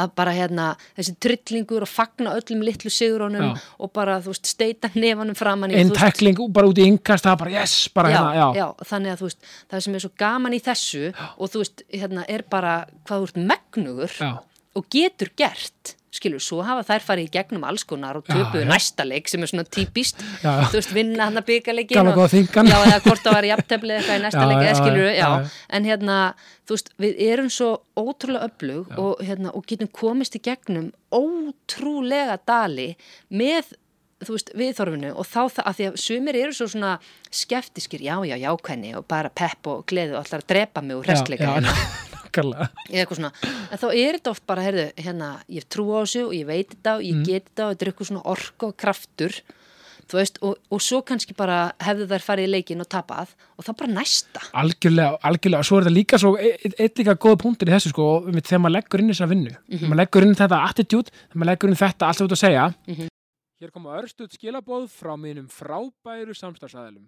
að 0.00 0.12
bara 0.18 0.32
hérna 0.34 0.68
þessi 0.96 1.14
tryllingur 1.22 1.84
og 1.84 1.90
fagna 1.90 2.34
öllum 2.38 2.62
litlu 2.64 2.90
sigurunum 2.92 3.52
Já. 3.52 3.64
og 3.78 3.92
bara, 3.94 4.18
þú 4.24 4.32
veist, 4.32 4.48
steita 4.54 4.90
nefanum 4.94 5.36
framann 5.38 5.74
Einn 5.76 5.92
tekling 5.96 6.38
bara 6.52 6.70
út 6.70 6.80
í 6.80 6.86
yngast 6.88 7.26
það 7.26 7.34
er 7.34 7.42
bara 7.44 7.54
yes, 7.58 7.74
bara 7.94 8.12
já, 8.12 8.16
hérna, 8.16 8.32
já, 8.38 8.46
já, 8.60 8.86
þannig 8.92 9.12
að 9.12 9.20
þú 9.22 9.28
veist 9.28 9.50
það 9.72 9.84
sem 9.86 9.98
er 9.98 10.04
svo 10.06 10.12
gaman 10.24 10.56
í 10.56 10.62
þessu 10.62 11.04
og 11.36 11.52
þú 11.52 11.62
veist, 11.64 11.84
hérna 11.92 12.24
er 12.28 12.46
bara 12.50 12.74
hvað 13.08 13.28
ert 13.28 13.42
megnugur. 13.52 14.16
Og 14.78 14.86
getur 14.92 15.30
gert 15.36 15.96
skilur, 16.12 16.42
svo 16.44 16.58
hafa 16.60 16.82
þær 16.84 17.00
farið 17.06 17.24
í 17.24 17.30
gegnum 17.32 17.62
alls 17.64 17.86
konar 17.88 18.18
og 18.18 18.26
töpuðu 18.28 18.66
næsta 18.68 19.00
leik 19.08 19.30
sem 19.32 19.40
er 19.42 19.48
svona 19.48 19.64
típist, 19.64 20.20
Já, 20.42 20.50
já. 20.60 20.66
þú 20.68 20.76
veist, 20.76 20.90
vinna 20.92 21.24
hann 21.30 21.40
að 21.40 21.46
byggaleikin 21.48 21.96
Gamla 21.96 22.12
góða 22.18 22.28
þingan. 22.34 22.68
já, 22.68 22.76
eða 22.90 22.98
hvort 23.06 23.22
það 23.24 23.36
var 23.38 23.48
jafnteflið 23.48 23.96
eitthvað 23.96 24.18
í 24.18 24.22
næsta 24.26 24.42
Já, 24.42 24.48
leik, 24.50 24.60
eða 24.66 24.74
skilur 24.82 25.06
já, 25.08 25.14
já, 25.16 25.30
já. 25.32 25.64
en 25.78 25.88
hérna, 25.88 26.18
þú 26.68 26.76
veist, 26.76 26.92
við 27.06 27.22
erum 27.30 27.48
svo 27.56 27.70
ótrúlega 27.96 28.50
öflug 28.50 28.92
og, 29.00 29.24
hérna, 29.24 29.54
og 29.56 29.64
getum 29.72 29.88
komist 30.02 30.36
í 30.36 30.42
gegnum 30.44 30.90
ótrúlega 31.16 32.36
dali 32.46 32.90
með 33.32 33.72
þú 34.26 34.36
veist, 34.36 34.52
viðþorfinu 34.58 35.10
og 35.16 35.26
þá 35.26 35.40
það 35.56 35.66
að 35.70 35.76
því 35.78 35.86
að 35.90 35.96
sumir 36.04 36.38
eru 36.42 36.52
svo 36.56 36.66
svona 36.72 36.92
skeftiskir, 37.30 38.00
já, 38.04 38.16
já, 38.28 38.36
jákvæðni 38.46 38.94
og 38.98 39.06
bara 39.10 39.30
pepp 39.34 39.66
og 39.72 39.84
gleði 39.90 40.14
og 40.16 40.22
allar 40.24 40.42
að 40.44 40.48
drepa 40.54 40.82
mig 40.82 40.96
og 40.96 41.06
hrestleika 41.06 41.44
já, 41.48 41.54
hérna 41.56 41.74
eða 42.32 42.68
eitthvað 43.02 43.18
svona, 43.18 43.32
en 43.72 43.80
þá 43.82 43.88
er 43.92 44.16
þetta 44.16 44.30
oft 44.32 44.46
bara 44.48 44.62
heyrðu, 44.64 44.86
hérna, 45.04 45.32
ég 45.52 45.66
trú 45.68 45.84
á 45.92 46.00
þessu 46.00 46.22
og 46.30 46.36
ég 46.36 46.46
veit 46.48 46.70
þetta 46.76 46.94
og 46.98 47.02
ég 47.04 47.18
Mm. 47.18 47.26
get 47.28 47.50
þetta 47.50 47.66
og 47.66 47.74
þetta 47.74 47.84
er 47.84 47.90
eitthvað 47.92 48.08
svona 48.08 48.22
orka 48.32 48.66
og 48.70 48.76
kraftur 48.80 49.36
þú 50.12 50.16
veist, 50.18 50.38
og, 50.44 50.56
og 50.72 50.80
svo 50.82 50.98
kannski 51.08 51.32
bara 51.36 51.58
hefðu 51.80 52.06
þær 52.10 52.24
farið 52.24 52.48
í 52.48 52.52
leikin 52.52 52.80
og 52.84 52.88
tapað 52.90 53.30
og 53.56 53.64
þá 53.64 53.70
bara 53.78 53.92
næsta 53.98 54.42
algjörlega, 54.62 55.20
algjörlega, 55.28 55.64
svo 55.68 55.78
er 55.78 55.84
þetta 55.86 55.94
líka 55.98 56.18
svo 56.20 56.32
e- 56.40 56.56
e- 56.58 56.74
eitt 56.84 56.98
líka 57.00 57.14
góð 57.20 57.36
punktur 57.44 57.68
í 57.70 57.72
þessu 57.76 57.92
sko 57.94 58.08
þegar 58.32 58.60
maður 58.64 58.76
leggur 58.78 59.00
inn 59.04 59.12
þessa 59.12 59.28
vinnu 59.30 59.52
Mhm. 59.52 59.78
þegar 59.78 59.88
maður 59.92 60.00
leggur 60.02 60.26
inn 60.26 60.34
þetta 60.40 60.62
attitude, 60.68 61.12
þegar 61.28 61.40
maður 61.44 61.52
leggur 61.52 61.68
inn 61.72 61.80
þetta 61.84 62.08
allt 62.08 62.18
þú 62.18 62.24
ert 62.28 62.36
að 62.36 62.44
segja 62.46 62.66
Mhm. 62.88 63.11
Hér 63.62 63.70
koma 63.70 63.92
örstuð 63.94 64.32
skilabóð 64.34 64.88
frá 64.90 65.12
mínum 65.14 65.44
frábæru 65.46 66.34
samstagsæðilum 66.34 67.04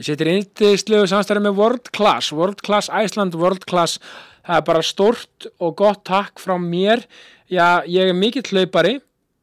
Ég 0.00 0.06
setir 0.06 0.30
índislegu 0.32 1.04
samstæði 1.10 1.42
með 1.44 1.58
World 1.58 1.90
Class 1.92 2.30
World 2.32 2.62
Class 2.64 2.88
Iceland, 2.88 3.36
World 3.36 3.66
Class. 3.68 3.98
Það 4.40 4.56
er 4.56 4.64
bara 4.70 4.84
stórt 4.88 5.48
og 5.60 5.74
gott 5.76 6.00
takk 6.08 6.40
frá 6.40 6.54
mér. 6.56 7.04
Já, 7.52 7.84
ég 7.84 8.08
er 8.08 8.16
mikill 8.16 8.48
hlaupari 8.48 8.94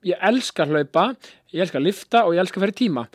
ég 0.10 0.26
elska 0.26 0.66
hlaupa 0.66 1.12
ég 1.54 1.62
elska 1.68 1.84
lifta 1.86 2.24
og 2.26 2.34
ég 2.34 2.42
elska 2.42 2.64
fyrir 2.64 2.74
tíma. 2.82 3.06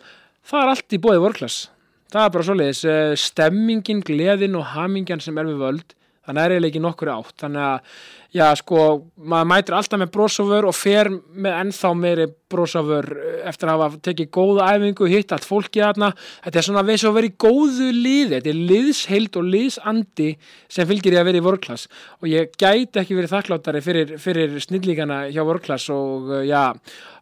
Það 0.47 0.63
er 0.63 0.71
allt 0.77 0.95
í 0.95 1.03
bóði 1.03 1.23
World 1.25 1.41
Class. 1.41 1.67
Það 2.07 2.23
er 2.23 2.33
bara 2.37 2.47
svoleiðis, 2.47 2.85
eh, 2.87 3.17
stemmingin, 3.19 4.05
gleðin 4.07 4.55
og 4.55 4.69
hamingjan 4.77 5.19
sem 5.19 5.35
er 5.35 5.51
við 5.51 5.59
völd 5.59 5.97
þannig 6.31 6.43
er 6.43 6.55
eiginlega 6.55 6.71
ekki 6.71 6.83
nokkur 6.85 7.11
átt. 7.11 7.33
Þannig 7.43 7.65
að, 7.67 7.95
já, 8.31 8.45
sko, 8.59 8.83
maður 9.19 9.49
mætir 9.51 9.75
alltaf 9.75 9.99
með 9.99 10.13
brósofur 10.15 10.67
og 10.69 10.77
fer 10.77 11.09
með 11.11 11.57
ennþá 11.65 11.91
meiri 11.99 12.27
brósofur 12.51 13.07
eftir 13.47 13.71
að 13.71 13.83
hafa 13.83 13.99
tekið 14.07 14.29
góða 14.35 14.67
æfingu, 14.75 15.07
hitt 15.11 15.31
allt 15.35 15.47
fólki 15.47 15.83
þarna, 15.83 16.11
þetta 16.45 16.59
er 16.59 16.67
svona 16.67 16.83
við 16.87 16.99
svo 17.01 17.13
að 17.13 17.27
í 17.27 17.31
góðu 17.43 17.87
liði, 17.95 18.37
þetta 18.37 18.51
er 18.51 18.61
liðsheild 18.71 19.39
og 19.39 19.47
liðsandi 19.55 20.29
sem 20.71 20.89
fylgir 20.89 21.15
ég 21.15 21.23
að 21.23 21.29
vera 21.29 21.41
í 21.41 21.45
vorklass 21.45 21.87
og 22.19 22.29
ég 22.31 22.53
gæti 22.59 23.01
ekki 23.01 23.17
verið 23.17 23.35
þakklátari 23.35 23.83
fyrir, 23.85 24.13
fyrir 24.21 24.59
snillíkana 24.63 25.23
hjá 25.31 25.41
vorklass 25.47 25.89
og 25.95 26.31
uh, 26.31 26.43
já, 26.47 26.71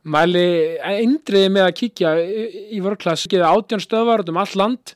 mæli 0.10 0.48
eindriði 0.82 1.54
með 1.54 1.70
að 1.70 1.78
kíkja 1.84 2.14
í, 2.20 2.82
vorklass, 2.86 3.30
geða 3.30 3.54
átján 3.54 3.86
stöðvar 3.86 4.26
um 4.30 4.42
allt 4.42 4.58
land 4.60 4.96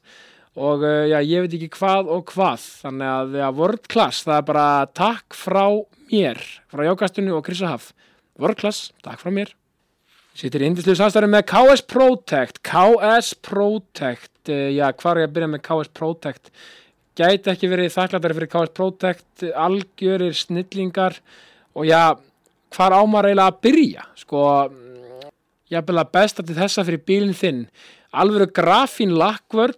og 0.53 0.83
uh, 0.85 1.07
já, 1.09 1.17
ég 1.25 1.45
veit 1.45 1.55
ekki 1.57 1.71
hvað 1.79 2.11
og 2.13 2.29
hvað. 2.33 2.67
Þannig 2.83 3.09
að 3.09 3.35
já, 3.39 3.47
World 3.57 3.89
Class, 3.89 4.23
það 4.27 4.37
er 4.37 4.47
bara 4.51 4.67
takk 4.93 5.37
frá 5.37 5.65
mér 6.11 6.41
frá 6.69 6.85
Jókastunni 6.85 7.33
og 7.33 7.43
Krissa 7.47 7.71
Haf. 7.71 7.91
World 8.41 8.59
Class, 8.61 8.91
takk 9.05 9.21
frá 9.21 9.33
mér. 9.33 9.53
Sýttir 10.37 10.65
í 10.65 10.69
indislu 10.69 10.95
samstæður 10.97 11.29
með 11.33 11.47
KS 11.49 11.85
Protect. 11.89 12.61
KS 12.65 13.33
Protect 13.45 14.53
uh, 14.53 14.69
já, 14.73 14.87
hvað 14.91 15.11
er 15.15 15.23
ég 15.23 15.31
að 15.31 15.35
byrja 15.39 15.51
með 15.55 15.65
KS 15.69 15.93
Protect? 15.97 16.53
Gæti 17.13 17.51
ekki 17.53 17.69
verið 17.69 17.91
þakklættari 17.93 18.37
fyrir 18.39 18.53
KS 18.53 18.77
Protect 18.77 19.47
algjörir 19.65 20.37
snillingar. 20.37 21.17
Og 21.77 21.89
já, 21.89 22.13
hvar 22.73 22.95
ámar 22.97 23.29
eiginlega 23.29 23.53
að 23.53 23.61
byrja? 23.65 24.07
Sko 24.21 24.45
ég 25.73 25.79
er 25.81 25.85
bara 25.87 26.05
besta 26.05 26.45
til 26.45 26.57
þessa 26.57 26.85
fyrir 26.85 27.01
bílinn 27.05 27.37
þinn. 27.37 27.63
Alvöru 28.13 28.49
grafín 28.53 29.15
lakkvörn 29.17 29.77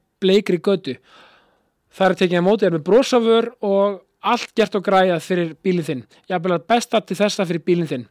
bleikri 0.21 0.61
götu. 0.63 0.95
Það 1.91 2.07
er 2.07 2.17
tekið 2.21 2.39
að 2.39 2.47
móti 2.47 2.67
er 2.67 2.75
með 2.75 2.85
brosafur 2.87 3.49
og 3.67 3.99
allt 4.21 4.53
gert 4.55 4.77
og 4.77 4.85
græjað 4.85 5.25
fyrir 5.25 5.53
bílinn 5.65 5.87
þinn. 5.87 6.01
Ég 6.29 6.37
er 6.37 6.43
bara 6.43 6.61
besta 6.61 7.01
til 7.01 7.17
þessa 7.19 7.45
fyrir 7.49 7.65
bílinn 7.65 7.89
þinn. 7.89 8.07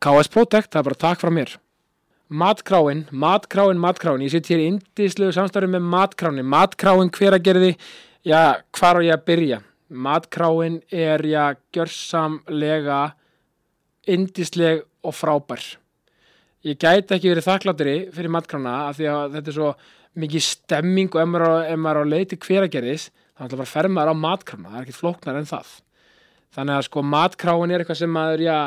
KS 0.00 0.30
Protect, 0.32 0.72
það 0.72 0.80
er 0.80 0.88
bara 0.88 1.02
takk 1.04 1.20
frá 1.20 1.32
mér. 1.32 1.56
Matkráin, 2.34 3.04
matkráin, 3.12 3.80
matkráin. 3.80 4.24
Ég 4.24 4.32
sitt 4.32 4.48
hér 4.48 4.62
í 4.62 4.70
indislegu 4.72 5.34
samstarfi 5.36 5.68
með 5.74 5.84
matkráin 5.92 6.40
matkráin 6.48 7.12
hver 7.12 7.36
að 7.36 7.44
gerði 7.48 7.72
já, 8.24 8.60
hvar 8.72 9.00
á 9.00 9.00
ég 9.04 9.16
að 9.16 9.26
byrja? 9.28 9.60
Matkráin 9.92 10.80
er 10.88 11.24
já, 11.28 11.44
gjörsamlega 11.74 13.02
indisleg 14.08 14.84
og 15.04 15.16
frábær. 15.16 15.64
Ég 16.64 16.80
gæti 16.80 17.12
ekki 17.12 17.28
verið 17.28 17.44
þakklátri 17.44 17.94
fyrir 18.14 18.32
matkrána 18.32 18.74
af 18.88 18.96
því 18.96 19.08
að 19.12 19.36
þetta 19.36 19.52
er 19.52 19.56
svo 19.58 19.70
mikið 20.18 20.44
stemming 20.46 21.14
og 21.14 21.22
ef 21.22 21.30
maður 21.30 21.54
ef 21.68 21.80
maður 21.80 22.06
á 22.06 22.12
leiti 22.12 22.38
hver 22.40 22.66
að 22.66 22.74
gerðis 22.76 23.08
þá 23.34 23.46
ætla 23.46 23.58
bara 23.58 23.66
að 23.66 23.72
fer 23.72 23.88
maður 23.90 24.14
á 24.14 24.22
matkrána. 24.24 24.68
Það 24.70 24.78
er 24.78 24.84
ekkert 24.86 25.00
flóknar 25.00 25.38
en 25.40 25.50
það. 25.50 25.72
Þannig 26.54 26.76
að 26.76 26.86
sko 26.88 27.02
matkráin 27.10 27.74
er 27.74 27.82
eitthvað 27.82 28.00
sem 28.00 28.14
maður 28.14 28.44
já, 28.44 28.58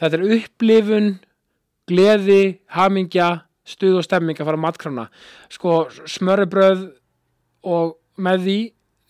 þetta 0.00 0.18
er 0.18 0.36
upplifun 0.36 1.08
gleði, 1.88 2.42
hamingja 2.76 3.30
stuð 3.66 4.00
og 4.00 4.06
stemming 4.06 4.38
að 4.38 4.50
fara 4.50 4.60
á 4.60 4.64
matkrána. 4.66 5.06
Sko 5.52 5.76
smörrebröð 6.10 6.86
og 7.72 7.96
með 8.20 8.46
því 8.46 8.58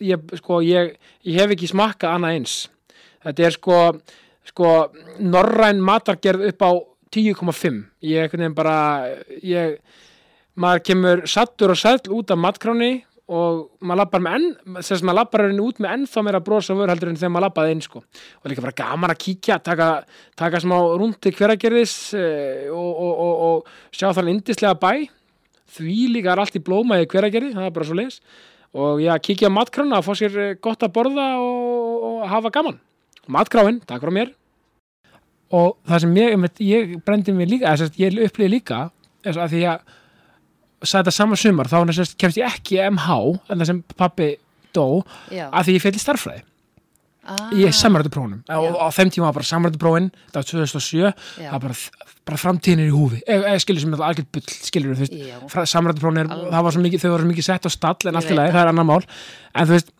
ég, 0.07 0.33
sko, 0.39 0.61
ég, 0.63 0.95
ég 1.27 1.39
hef 1.41 1.55
ekki 1.55 1.69
smakkað 1.71 2.15
annað 2.15 2.37
eins. 2.37 2.55
Þetta 3.23 3.47
er 3.47 3.55
sko, 3.55 3.79
sko 4.47 4.71
norræn 5.23 5.83
matargerð 5.83 6.47
upp 6.51 6.63
á 6.63 6.71
10,5 7.13 7.83
ég 8.01 8.23
einhvern 8.23 8.41
veginn 8.41 8.57
bara 8.57 8.77
ég, 9.45 9.77
maður 10.59 10.85
kemur 10.89 11.25
sattur 11.29 11.73
og 11.73 11.79
sæll 11.79 12.01
út 12.13 12.31
af 12.33 12.39
matkráni 12.39 12.91
og 13.33 13.79
maður 13.79 14.01
lappar 14.01 14.23
með 14.23 14.35
enn 14.37 14.77
þess 14.81 14.99
að 14.99 15.05
maður 15.07 15.19
lappar 15.21 15.43
henni 15.47 15.63
út 15.63 15.81
með 15.81 15.93
ennþá 15.95 16.23
meira 16.27 16.41
brosa 16.43 16.75
vör 16.75 16.91
heldur 16.91 17.11
en 17.13 17.19
þegar 17.19 17.33
maður 17.33 17.45
lappaði 17.47 17.75
inn 17.75 17.83
sko. 17.85 18.01
Og 18.43 18.51
líka 18.51 18.63
bara 18.65 18.77
gaman 18.83 19.13
að 19.13 19.21
kíkja, 19.23 19.59
taka, 19.63 19.89
taka 20.39 20.61
smá 20.61 20.75
rúndi 20.99 21.33
hveragerðis 21.33 21.95
eh, 22.19 22.67
og, 22.69 22.91
og, 22.91 23.13
og, 23.25 23.43
og 23.47 23.95
sjá 23.95 24.09
þannig 24.11 24.39
indislega 24.39 24.75
bæ. 24.81 25.07
Því 25.73 25.97
líka 26.13 26.33
er 26.33 26.43
allt 26.43 26.59
í 26.59 26.63
blóma 26.63 26.99
í 27.01 27.07
hveragerði, 27.09 27.53
það 27.55 27.69
er 27.69 27.77
bara 27.77 27.89
svo 27.89 27.97
leis 27.97 28.19
og 28.73 29.01
já, 29.03 29.13
kíkja 29.21 29.51
á 29.53 29.53
matkrána 29.53 29.99
að 29.99 30.07
fá 30.07 30.13
sér 30.17 30.37
eh, 30.41 30.53
gott 30.61 30.83
að 30.83 30.93
borða 30.95 31.27
og, 31.39 32.23
hafa 32.29 32.51
gaman. 32.53 32.79
Matkráin, 33.31 33.79
takk 33.87 34.03
frá 34.03 34.13
mér. 34.13 34.33
Og 35.53 35.75
það 35.87 36.03
sem 36.03 36.15
ég, 36.17 36.47
ég 36.65 36.95
brendi 37.05 37.35
mig 37.37 37.51
líka, 37.51 37.75
ég 38.01 38.17
upplýði 38.25 38.55
líka 38.55 38.87
þess 39.23 39.39
að 39.39 39.53
því 39.53 39.67
að 39.71 39.91
sagði 40.83 41.03
þetta 41.03 41.15
sama 41.17 41.39
sumar, 41.39 41.69
þá 41.71 41.77
næst, 41.89 42.17
kemst 42.21 42.39
ég 42.39 42.49
ekki 42.49 42.79
MH 42.89 43.19
en 43.49 43.61
það 43.61 43.69
sem 43.71 43.83
pappi 43.97 44.31
dó 44.75 44.87
já, 45.31 45.47
að 45.49 45.69
því 45.69 45.77
ég 45.77 45.85
fell 45.85 45.93
í 45.95 46.01
starffræði 46.01 46.43
ah, 47.29 47.49
í 47.55 47.67
samrættuprónum 47.77 48.41
og 48.57 48.79
á 48.83 48.87
þeim 48.95 49.11
tíma 49.13 49.29
var 49.29 49.37
bara 49.39 49.49
samrættuprófin 49.51 50.09
það 50.33 50.39
var 50.39 50.47
2007, 50.49 51.03
Já. 51.03 51.13
það 51.37 51.51
var 51.53 51.63
bara, 51.67 52.09
bara 52.29 52.41
framtíðin 52.41 52.83
er 52.83 52.91
í 52.91 52.95
húfi, 52.95 53.21
eða 53.27 53.55
skilur 53.63 53.85
sem 53.85 53.95
er 53.95 54.05
algjörð 54.09 54.31
bull 54.35 54.45
skilur 54.69 54.97
þú 54.97 55.05
veist, 55.05 55.17
er 56.25 56.31
Alveg. 56.33 56.53
það 56.55 56.67
var 56.67 56.75
svo 56.77 56.85
mikið, 56.87 57.03
þau 57.03 57.11
var 57.13 57.23
svo 57.25 57.31
mikið 57.33 57.47
sett 57.49 57.67
á 57.67 57.71
stall 57.73 58.09
en 58.09 58.13
Ég 58.13 58.19
allt 58.21 58.31
í 58.33 58.37
lagi, 58.39 58.53
það. 58.55 58.61
er 58.63 58.71
annar 58.73 58.87
mál. 58.89 59.03
En 59.53 59.69
þú 59.69 59.75
veist, 59.77 59.93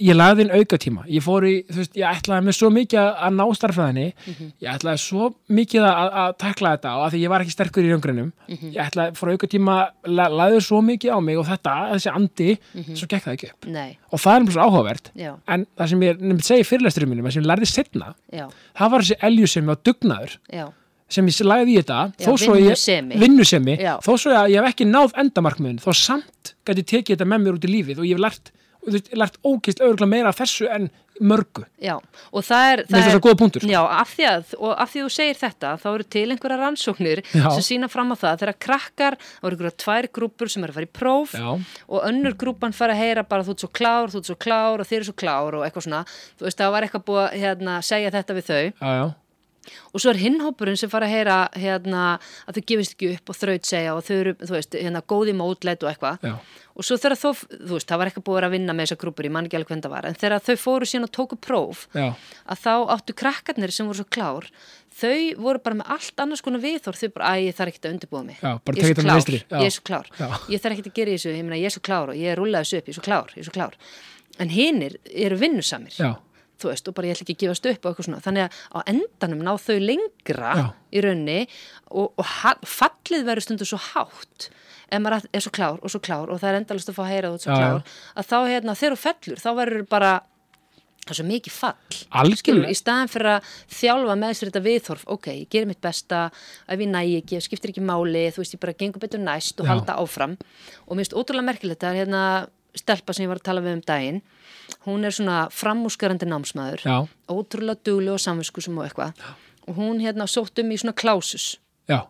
ég 0.00 0.16
lagði 0.16 0.44
inn 0.46 0.50
auka 0.56 0.78
tíma 0.80 1.02
ég 1.06 1.22
fór 1.24 1.44
í, 1.44 1.52
þú 1.68 1.76
veist, 1.80 1.94
ég 2.00 2.06
ætlaði 2.08 2.44
með 2.46 2.56
svo 2.56 2.70
mikið 2.72 3.00
að- 3.00 3.34
ná 3.36 3.44
starffræðinni, 3.58 4.06
Mhm. 4.26 4.46
ég 4.62 4.68
ætlaði 4.74 4.98
svo 5.02 5.34
mikið 5.50 5.82
að, 5.90 6.12
að 6.22 6.36
takla 6.38 6.72
þetta 6.76 6.90
og 6.96 7.02
að 7.06 7.12
því 7.14 7.20
ég 7.24 7.28
var 7.28 7.40
ekki 7.44 7.54
sterkur 7.56 7.84
í 7.84 7.90
röngrunum, 7.92 8.32
Mhm. 8.48 8.72
ég 8.72 8.80
ætlaði 8.90 9.16
fór 9.20 9.32
auka 9.34 9.46
tíma, 9.46 9.76
la, 10.06 10.28
lagði 10.28 10.60
svo 10.64 10.80
mikið 10.82 11.10
á 11.12 11.18
mig 11.22 11.36
og 11.38 11.46
þetta, 11.46 11.74
þessi 11.92 12.10
andi, 12.14 12.58
Mhm. 12.74 12.94
svo 12.96 13.06
gekk 13.06 13.22
það 13.24 13.36
ekki 13.36 13.50
upp. 13.52 13.66
Nei, 13.68 13.98
og 14.12 14.18
það 14.18 14.36
er 14.36 14.44
mjög 14.44 14.52
svo 14.56 14.62
áhugavert 14.66 15.10
já, 15.16 15.36
en 15.48 15.66
það 15.78 15.88
sem 15.88 16.00
ég 16.00 16.18
nefndi 16.20 16.42
segi 16.42 16.64
fyrirlesturum 16.64 17.08
mínum 17.14 17.30
sem 17.32 17.42
ég 17.42 17.46
lærði 17.46 17.66
setna, 17.66 18.14
já, 18.32 18.48
það 18.76 18.90
var 18.90 19.00
þessi 19.00 19.16
eljusemi 19.20 19.70
og 19.70 19.82
dugnaður 19.84 20.36
já. 20.52 20.72
sem 21.10 21.26
ég 21.26 21.40
lagði 21.44 21.74
í 21.74 21.82
þetta 21.82 22.12
Já, 22.18 22.26
þó 22.26 22.38
svo 22.38 22.54
ég, 22.54 23.18
vinnusemi. 23.18 23.76
þó 24.00 24.12
svo 24.16 24.30
að 24.32 24.50
ég 24.54 24.62
hef 24.64 24.74
ekki 24.74 24.86
náð 24.86 25.12
endamarkmiðin 25.18 25.80
þó 25.82 25.92
samt 25.92 26.54
gæti 26.64 26.84
tekið 26.86 27.16
þetta 27.16 27.26
með 27.26 27.42
mér 27.42 27.54
út 27.58 27.64
í 27.66 27.72
lífið 27.74 27.98
og 27.98 28.04
ég 28.06 28.14
hef 28.14 28.20
lært, 28.20 28.50
og 28.80 28.88
þú 28.88 28.96
veist, 28.96 29.14
lært 29.22 29.38
ókist 29.44 29.80
auðvitað 29.84 30.12
meira 30.14 30.32
af 30.32 30.40
þessu 30.40 30.68
en 30.72 30.90
mörgu 31.20 31.64
Já, 31.82 31.98
og 32.32 32.44
það 32.46 32.66
er, 32.72 32.82
það 32.88 33.06
það 33.06 33.22
góða 33.26 33.38
punktur, 33.42 33.64
sko. 33.64 33.70
Já, 33.70 33.80
af 34.00 34.14
því 34.16 34.26
að, 34.30 34.54
og 34.56 34.72
af 34.72 34.92
því 34.92 35.02
að 35.02 35.06
þú 35.06 35.12
segir 35.16 35.38
þetta 35.40 35.72
þá 35.82 35.86
eru 35.90 36.06
til 36.16 36.24
einhverja 36.32 36.58
rannsóknir 36.60 37.22
Já. 37.26 37.46
sem 37.56 37.66
sína 37.66 37.90
fram 37.92 38.14
á 38.14 38.16
það 38.22 38.42
þegar 38.44 38.58
krakkar 38.66 39.18
þá 39.20 39.44
eru 39.44 39.58
einhverja 39.58 39.76
tvær 39.84 40.10
grúpur 40.16 40.52
sem 40.52 40.64
eru 40.64 40.72
að 40.72 40.80
fara 40.80 40.88
í 40.88 40.92
próf 41.00 41.36
Já. 41.36 41.48
og 41.92 42.08
önnur 42.08 42.36
grúpan 42.40 42.76
fara 42.76 42.96
að 42.96 43.02
heyra 43.04 43.26
bara 43.28 43.44
þú 43.46 43.56
ert 43.56 43.66
svo 43.66 43.72
klár, 43.80 44.12
þú 44.12 44.22
ert 44.22 44.30
svo 44.32 44.38
klár 44.40 44.80
og 44.80 44.88
þeir 44.88 45.00
eru 45.02 45.10
svo 45.10 45.18
klár 45.24 45.58
og 45.60 45.66
eitthvað 45.66 45.88
svona, 45.90 46.04
þú 46.40 46.48
veist 46.48 46.62
það 46.62 46.76
var 46.76 46.88
eitthvað 46.88 47.06
búið 47.10 47.24
að 47.26 47.40
hérna, 47.44 47.80
segja 47.84 48.14
þetta 48.16 48.38
við 48.38 48.48
þau 48.48 48.62
já, 48.64 48.94
já, 48.96 49.06
og 49.92 50.02
svo 50.02 50.12
er 50.12 50.20
hinnhópurinn 50.20 50.78
sem 50.80 50.90
fara 50.92 51.08
að 51.08 51.14
heyra 51.16 51.36
hérna, 51.56 52.06
að 52.46 52.58
þau 52.58 52.64
gefist 52.72 52.96
ekki 52.96 53.12
upp 53.16 53.32
og 53.32 53.38
þraut 53.40 53.70
segja 53.70 53.94
og 53.96 54.02
þau 54.06 54.16
eru, 54.16 54.34
þú 54.40 54.56
veist, 54.56 54.78
hérna, 54.80 55.04
góði 55.06 55.36
mótleitt 55.36 55.86
og 55.86 55.92
eitthvað. 55.92 56.26
Og 56.80 56.86
svo 56.86 56.96
þegar 56.96 57.18
þó, 57.20 57.30
þú 57.50 57.74
veist, 57.74 57.88
það 57.90 57.98
var 58.00 58.08
eitthvað 58.08 58.26
búið 58.30 58.44
að 58.46 58.54
vinna 58.54 58.72
með 58.72 58.86
þessar 58.86 59.00
grúpur, 59.02 59.26
ég 59.26 59.34
man 59.34 59.48
ekki 59.48 59.58
alveg 59.58 59.68
hvernig 59.72 59.84
það 59.84 59.94
var 59.96 60.06
en 60.08 60.20
þegar 60.20 60.44
þau 60.46 60.56
fóru 60.62 60.86
síðan 60.88 61.08
og 61.08 61.10
tóku 61.12 61.36
próf 61.36 61.82
já, 61.92 62.06
að 62.46 62.62
þá 62.62 62.72
áttu 62.94 63.16
krakkarnir 63.20 63.74
sem 63.74 63.90
voru 63.90 64.00
svo 64.00 64.06
klár 64.08 64.46
þau 65.00 65.18
voru 65.40 65.62
bara 65.62 65.78
með 65.80 65.92
allt 65.96 66.22
annars 66.24 66.42
konar 66.44 66.62
viðþór 66.62 66.98
þau 66.98 67.10
bara, 67.14 67.34
æ, 67.36 67.48
ég 67.48 67.58
þarf 67.58 67.72
ekkert 67.72 67.88
að 67.88 67.94
undirbúa 67.96 68.22
mig. 68.26 68.40
Já, 68.40 68.50
ég 68.50 68.80
er 68.80 68.94
svo 68.94 69.04
klár, 69.04 69.28
ég 69.60 69.66
er 69.66 69.74
svo 69.74 69.84
klár. 69.86 70.08
Já. 70.18 70.26
ég 70.50 70.62
þarf 70.64 70.76
ekkert 70.76 70.90
að 70.90 70.96
gera 70.98 71.12
í 71.12 71.18
þessu, 71.18 71.34
ég 71.36 71.46
meina, 71.46 71.60
ég 71.60 71.70
er 71.70 71.74
svo 71.76 71.84
klár 71.86 72.12
og 72.12 72.18
ég 72.20 72.32
er 72.32 72.40
rúllað 72.40 72.66
þessu 72.66 72.80
upp, 72.80 72.88
ég 72.88 72.94
er 72.94 72.98
svo 72.98 73.06
klár, 73.06 73.30
ég 73.36 73.44
er 73.44 73.48
svo 73.48 73.54
klár. 73.56 73.78
En 74.40 74.52
hinnir 74.52 74.96
eru 75.10 75.38
vinnusamir. 75.40 75.96
Já, 75.96 76.10
þú 76.60 76.70
veist, 76.70 76.88
og 76.90 76.96
bara 76.96 77.10
ég 77.10 77.16
ætla 77.16 77.26
ekki 77.26 77.36
að 77.36 77.42
gefast 77.44 77.68
upp 77.70 77.84
og 77.84 77.90
eitthvað 77.90 78.08
svona, 78.08 78.22
þannig 78.24 78.46
að 78.46 78.58
á 78.76 78.78
endanum 78.92 79.44
ná 79.46 79.52
þau 79.60 79.76
lengra 79.82 80.54
Já. 80.60 80.64
í 80.92 81.04
raunni 81.04 81.38
og, 81.90 82.12
og 82.20 82.66
fallið 82.68 83.28
verður 83.28 83.46
stundu 83.46 83.68
svo 83.68 83.80
hátt 83.90 84.50
ef 84.90 84.98
maður 85.02 85.28
er 85.30 85.44
svo 85.44 85.52
klár 85.54 85.78
og 85.80 85.92
svo 85.92 86.00
klár 86.02 86.32
og 86.32 86.42
það 86.42 86.50
er 86.50 86.60
endalist 86.60 86.90
að 86.90 86.98
fá 86.98 87.04
að 87.06 87.12
heyra 87.14 87.30
að 87.30 87.36
þú 87.36 87.44
svo 87.44 87.54
Já, 87.54 87.60
klár 87.60 87.94
að 88.20 88.28
þá 88.30 88.36
hérna, 88.50 88.76
þegar 88.80 88.96
þú 88.96 89.02
fellur, 89.04 89.42
þá 89.42 89.50
verður 89.60 89.86
bara 89.90 90.12
það 91.00 91.14
er 91.14 91.18
svo 91.18 91.26
mikið 91.26 91.54
fall. 91.56 92.34
Skilur, 92.38 92.66
í 92.68 92.76
staðan 92.76 93.10
fyrir 93.10 93.30
að 93.32 93.50
þjálfa 93.72 94.16
með 94.20 94.34
sér 94.36 94.50
þetta 94.50 94.62
viðþorf 94.66 95.04
ok, 95.14 95.28
ég 95.40 95.50
gerir 95.50 95.70
mitt 95.70 95.80
besta 95.82 96.22
ef 96.30 96.82
ég 96.84 96.90
næ 96.90 97.00
ekki, 97.18 97.38
ef 97.38 97.46
skiptir 97.46 97.72
ekki 97.72 97.84
máli 97.84 98.26
þú 98.34 98.42
veist, 98.42 98.54
ég 98.54 98.62
bara 98.62 98.76
gengur 98.78 99.02
betur 99.02 99.22
næst 99.22 99.58
og 99.62 99.66
Já. 99.66 99.72
halda 99.72 99.96
áfram 100.02 100.36
og 100.36 100.92
mér 100.92 101.02
finnst 101.02 101.16
ótrúlega 101.16 101.48
merkilegt 101.48 101.86
er 101.88 101.98
hérna 102.02 102.22
stelpa 102.78 103.14
sem 103.16 103.24
ég 103.24 103.32
var 103.32 103.40
að 103.40 103.48
tala 103.50 103.64
við 103.64 103.78
um 103.78 103.82
daginn 103.86 104.22
hún 104.86 105.04
er 105.04 105.14
svona 105.14 105.48
framúskarandi 105.54 106.28
námsmaður 106.28 106.84
já, 106.84 106.96
ótrúlega 107.30 107.82
dugleg 107.86 108.14
og 108.14 108.22
samvinskusum 108.22 108.78
og 108.80 108.86
eitthvað. 108.86 109.24
Og 109.68 109.76
hún 109.78 110.00
hérna 110.02 110.26
sótt 110.30 110.62
um 110.62 110.70
í 110.72 110.78
svona 110.80 110.96
klásus. 110.96 111.58
Já, 111.90 112.04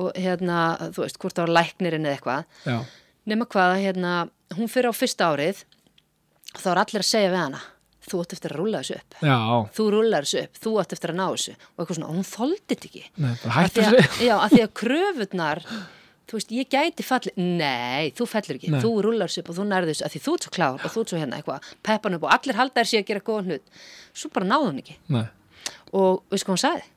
og 0.00 0.14
hérna, 0.16 0.90
þú 0.94 1.04
veist, 1.04 1.18
hvort 1.20 1.36
það 1.36 1.48
var 1.48 1.56
læknirinn 1.58 2.06
eða 2.06 2.16
eitthvað. 2.16 2.86
Nema 3.30 3.46
hvað, 3.50 3.76
hérna, 3.84 4.14
hún 4.56 4.70
fyrir 4.70 4.90
á 4.90 4.94
fyrsta 4.96 5.28
árið 5.30 5.64
og 6.54 6.62
þá 6.62 6.70
er 6.72 6.82
allir 6.84 7.04
að 7.04 7.10
segja 7.10 7.34
við 7.34 7.40
hana 7.44 7.60
þú 8.10 8.22
átt 8.24 8.32
eftir 8.34 8.54
að 8.54 8.58
rúlla 8.58 8.80
þessu 8.80 8.96
upp. 8.96 9.16
Já, 9.22 9.36
þú 9.76 9.84
rúllar 9.94 10.26
þessu 10.26 10.40
upp, 10.40 10.60
þú 10.64 10.70
átt 10.80 10.94
eftir 10.96 11.12
að 11.12 11.18
ná 11.20 11.24
þessu. 11.28 11.52
Og 11.52 11.82
eitthvað 11.82 11.98
svona, 11.98 12.08
og 12.08 12.16
hún 12.16 12.26
þoldi 12.26 12.60
þetta 12.72 12.88
ekki. 12.88 13.02
Nei, 13.20 13.30
að, 13.30 13.74
þessu. 13.76 14.00
já, 14.24 14.32
að 14.38 14.54
því 14.54 14.62
að 14.64 14.72
kröfurnar 14.80 15.60
þú 16.30 16.38
veist, 16.38 16.52
ég 16.54 16.70
gæti 16.70 17.06
falli 17.06 17.32
nei, 17.36 18.12
þú 18.14 18.26
fellur 18.30 18.58
ekki, 18.60 18.70
Nei. 18.70 18.80
þú 18.84 18.92
rúllar 19.06 19.30
þessu 19.30 19.42
upp 19.42 19.50
og 19.50 19.58
þú 19.58 19.66
nærði 19.70 19.94
þessu, 19.94 20.06
að 20.06 20.14
því 20.14 20.22
þú 20.26 20.34
ert 20.36 20.46
svo 20.46 20.54
klár 20.54 20.78
og 20.86 20.94
þú 20.94 21.02
ert 21.02 21.12
svo 21.12 21.20
hérna 21.20 21.40
eitthvað, 21.40 21.68
peppan 21.86 22.16
upp 22.16 22.26
og 22.28 22.34
allir 22.36 22.58
halda 22.60 22.80
þér 22.80 22.90
sér 22.92 23.02
að 23.02 23.08
gera 23.10 23.24
góðan 23.26 23.50
hlut, 23.50 23.82
svo 24.14 24.30
bara 24.36 24.50
náði 24.50 24.68
hún 24.70 24.80
ekki. 24.84 24.96
Nei, 25.16 25.24
og 25.98 26.22
veist 26.30 26.46
hvað 26.46 26.54
hún 26.56 26.62
sagði? 26.64 26.88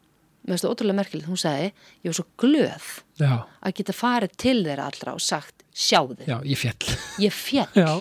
Mér 0.44 0.58
finnst 0.58 0.66
það 0.66 0.74
ótrúlega 0.76 1.00
merkilegt, 1.00 1.30
hún 1.32 1.40
sagði 1.40 1.68
ég 1.72 2.10
var 2.10 2.18
svo 2.18 2.26
glöð 2.44 2.88
já, 3.24 3.34
að 3.64 3.76
geta 3.80 3.94
farið 3.96 4.34
til 4.44 4.58
þeirra 4.68 4.88
allra 4.92 5.14
og 5.16 5.24
sagt 5.24 5.64
sjáðu, 5.74 6.18
já, 6.28 6.36
ég 6.44 6.60
fjall 6.60 6.98
ég 7.24 7.34
fjall 7.34 7.80
Já. 7.80 7.92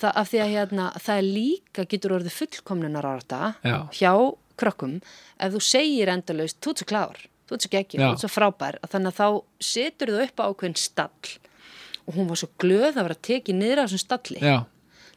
það 0.00 0.18
af 0.20 0.32
því 0.32 0.40
að 0.42 0.54
hérna, 0.56 0.88
það 1.04 1.20
er 1.20 1.28
líka 1.38 1.84
getur 1.88 2.16
orðið 2.18 2.34
fullkomnunar 2.40 3.06
ára 3.06 3.52
Já. 3.62 3.76
hjá 3.94 4.10
krökkum 4.58 4.98
ef 5.38 5.54
þú 5.54 5.62
segir 5.62 6.10
endalaust, 6.10 6.58
þú 6.58 6.74
ert 6.74 6.82
svo 6.82 6.90
klár 6.90 7.22
þú 7.48 7.56
ert 7.56 7.66
svo 7.66 7.72
Já. 7.74 8.06
þú 8.08 8.10
ert 8.12 8.24
svo 8.24 8.32
frábær 8.32 8.78
að 8.82 8.92
þannig 8.94 9.12
að 9.12 9.18
þá 9.20 9.26
setur 9.72 10.12
þú 10.14 10.20
upp 10.26 10.40
á 10.40 10.44
ákveðin 10.50 10.78
stall 10.80 11.34
og 12.04 12.14
hún 12.18 12.28
var 12.28 12.40
svo 12.40 12.48
glöð 12.60 12.94
að 12.94 13.02
vera 13.08 13.18
tekið 13.28 13.58
niður 13.60 13.80
á 13.80 13.84
þessum 13.86 14.02
stalli 14.04 14.40
Já, 14.44 14.56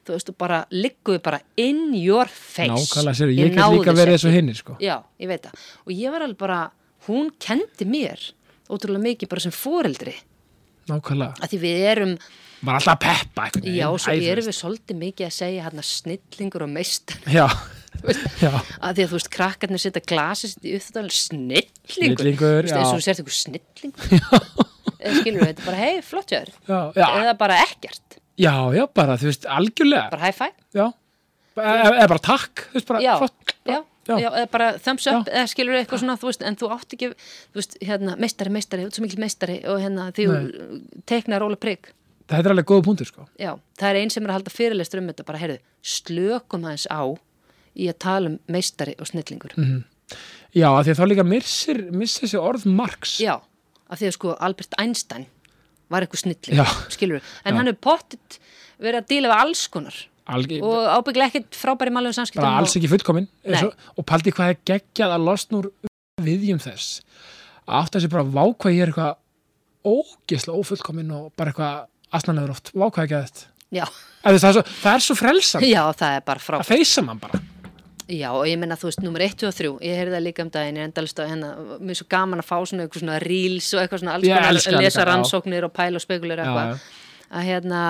þú 0.08 0.16
veist, 0.16 0.30
þú 0.32 0.36
bara 0.40 0.60
ligguðu 0.72 1.22
bara 1.24 1.40
in 1.60 1.82
your 1.98 2.30
face 2.32 2.72
nákvæmlega 2.72 3.20
sér, 3.20 3.34
ég 3.36 3.52
get 3.52 3.60
náði 3.60 3.78
líka 3.80 3.92
þessu 3.92 4.02
verið 4.06 4.28
og 4.30 4.36
hinnir 4.38 4.60
sko. 4.60 4.76
Já, 4.80 4.96
ég 5.20 5.32
veit 5.32 5.44
það. 5.48 5.64
Og 5.84 5.92
ég 5.98 6.14
var 6.16 6.24
alveg 6.24 6.40
bara, 6.40 6.60
hún 7.08 7.32
kendi 7.44 7.88
mér 7.90 8.24
ótrúlega 8.72 9.04
mikið 9.04 9.32
bara 9.34 9.44
sem 9.44 9.56
foreldri. 9.56 10.14
Nákvæmlega, 10.88 11.36
Að 11.44 11.52
því 11.52 11.60
við 11.66 11.84
erum, 11.92 12.14
var 12.64 12.80
alltaf 12.80 13.00
peppa 13.04 13.50
veginn. 13.52 13.76
já, 13.76 13.88
svo 14.00 14.16
erum 14.16 14.48
við 14.48 14.56
svolítið 14.62 15.02
mikið 15.02 15.28
að 15.28 15.36
segja 15.36 15.66
hérna 15.68 15.84
snillingur 15.84 16.64
og 16.64 16.72
meist. 16.72 17.12
Já, 17.12 17.18
þú 17.18 17.26
veist, 17.28 17.36
Já, 17.36 17.77
að 18.06 18.94
því 18.98 19.04
að 19.04 19.10
þú 19.12 19.18
veist, 19.18 19.30
krakkarnir 19.34 19.82
setja 19.84 20.04
glasi 20.08 20.52
snillingur. 21.18 22.68
Eins 22.68 22.76
og 22.78 22.98
þú 22.98 23.04
sért 23.06 23.22
einhver 23.24 23.38
snillingur. 23.38 24.08
Eða 24.98 25.20
skilur 25.22 25.44
við, 25.44 25.50
þetta 25.52 25.62
er 25.62 25.68
bara, 25.68 25.82
hei, 25.82 26.00
flott 26.06 26.32
já, 26.34 26.40
já, 26.98 27.06
eða 27.22 27.34
bara 27.38 27.58
ekkert, 27.64 28.18
já, 28.42 28.54
já, 28.74 28.84
bara, 28.98 29.18
þú 29.22 29.28
veist, 29.30 29.46
algjörlega, 29.58 30.08
bara 30.14 30.24
high 30.26 30.38
five. 30.38 30.88
Eða 31.58 32.08
bara 32.10 32.24
takk, 32.24 32.64
þú 32.72 32.80
veist, 32.80 32.90
bara 32.90 33.18
flott, 33.22 33.54
já, 33.68 33.78
Já. 34.08 34.16
já. 34.24 34.30
eða 34.32 34.48
bara 34.54 34.68
thumbs 34.80 35.06
up 35.12 35.28
eða 35.28 35.48
skilur 35.52 35.76
eitthvað 35.82 36.00
svona, 36.02 36.16
þú 36.18 36.30
veist, 36.30 36.44
en 36.48 36.56
þú 36.58 36.70
átt 36.72 36.94
ekki 36.96 37.10
þú 37.12 37.60
veist, 37.60 37.78
hérna, 37.84 38.16
meistari, 38.24 38.54
meistari, 38.56 38.86
þú 38.86 38.90
ert 38.92 38.98
svo 39.00 39.04
mikil 39.06 39.20
meistari 39.20 39.58
og 39.68 39.82
hérna, 39.84 40.06
því 40.16 40.28
þú 40.32 40.82
teiknar 41.12 41.44
róla 41.44 41.60
prigg. 41.60 41.90
Þetta 42.28 42.42
er 42.44 42.54
alveg 42.56 42.68
góða 42.72 42.86
punktur, 42.88 43.08
sko. 43.08 43.26
Já, 43.40 43.54
það 43.80 43.90
er 43.92 44.00
einn 44.02 44.12
sem 44.12 44.24
er 44.26 44.32
að 44.34 44.38
halda 44.40 44.52
fyrirlestur 44.56 45.00
um 45.04 45.10
þetta 45.12 45.28
bara, 45.28 45.42
heyrðu, 45.44 45.60
slökum 45.96 46.66
aðeins 46.68 46.88
á 46.92 47.02
í 47.78 47.88
að 47.92 48.00
tala 48.04 48.34
um 48.34 48.40
meistari 48.52 48.96
og 49.00 49.10
snillingur. 49.10 49.54
Mhm. 49.58 49.84
Já, 50.56 50.70
af 50.72 50.86
því 50.86 50.92
að 50.94 51.00
þá 51.00 51.08
líka 51.12 51.26
missir, 51.28 51.82
þessi 51.92 52.40
orð 52.40 52.66
Marx. 52.66 53.18
Já, 53.22 53.36
af 53.90 54.00
því 54.00 54.08
að 54.08 54.16
sko 54.16 54.36
Albert 54.40 54.78
Einstein 54.82 55.28
var 55.92 56.04
eitthvað 56.04 56.24
snilling 56.26 56.76
skilur 56.94 57.22
en 57.22 57.54
Já. 57.54 57.58
hann 57.58 57.70
hefur 57.70 57.82
pottit 57.88 58.40
verið 58.78 59.02
að 59.02 59.10
díla 59.12 59.32
við 59.32 59.42
alls 59.42 59.66
konar 59.72 60.00
Algi, 60.28 60.58
og 60.60 60.88
ábygglega 60.92 61.32
ekkert 61.32 61.56
frábæri 61.56 61.94
málum 61.96 62.16
samskiptum 62.16 62.44
bara 62.44 62.60
alls 62.60 62.74
og, 62.74 62.82
ekki 62.82 62.92
fullkomin 62.92 63.30
Nei. 63.48 63.62
og, 63.64 63.76
og 63.96 64.08
paldi 64.10 64.34
hvað 64.36 64.54
er 64.54 64.58
geggjað 64.68 65.14
að 65.16 65.28
losna 65.30 65.62
úr 65.62 65.70
viðjum 66.26 66.60
þess? 66.60 66.98
Átt 67.68 67.96
að 67.96 68.04
sé 68.04 68.12
bara 68.12 68.28
vákvað 68.28 68.76
ég 68.76 68.84
er 68.84 68.92
eitthvað 68.92 69.16
ógislega 69.88 70.60
ófullkomin 70.60 71.14
og 71.16 71.30
bara 71.40 71.54
eitthvað 71.54 72.18
asnalegur 72.18 72.56
oft, 72.58 72.74
vákvað 72.76 73.08
ekki 73.08 73.18
að 73.18 73.30
þetta 73.30 73.48
já, 73.78 73.86
það 74.24 74.38
er 74.38 74.58
svo, 74.58 74.66
það 74.82 75.06
svo 75.06 75.18
frelsan 75.20 75.68
já, 75.68 75.82
það 75.96 76.18
er 76.18 76.28
bara 76.28 76.44
frá 76.44 76.60
að 76.60 76.70
feysa 76.74 77.04
mann 77.08 77.24
bara 77.24 77.40
Já, 78.08 78.30
og 78.32 78.46
ég 78.48 78.56
menna, 78.58 78.78
þú 78.80 78.88
veist, 78.88 79.02
nummer 79.04 79.20
1, 79.20 79.34
2 79.36 79.48
og 79.50 79.56
3 79.58 79.72
ég 79.84 79.98
heyrði 80.00 80.14
það 80.16 80.24
líka 80.24 80.44
um 80.46 80.50
daginn, 80.54 80.78
ég 80.80 80.86
endalist 80.88 81.18
að 81.20 81.28
hérna 81.34 81.50
mér 81.84 81.92
er 81.92 81.98
svo 82.00 82.06
gaman 82.10 82.40
að 82.40 82.48
fá 82.48 82.56
svona 82.64 82.86
eitthvað 82.86 83.02
svona 83.04 83.18
reels 83.20 83.68
og 83.74 83.82
eitthvað 83.82 84.00
svona 84.04 84.14
alls 84.16 84.24
konar 84.38 84.52
að 84.72 84.80
lesa 84.86 85.02
rannsóknir 85.12 85.64
og 85.68 85.74
pæla 85.76 85.96
og 86.00 86.06
spekulir 86.06 86.40
eitthvað. 86.40 86.80
að 87.36 87.44
hérna, 87.50 87.82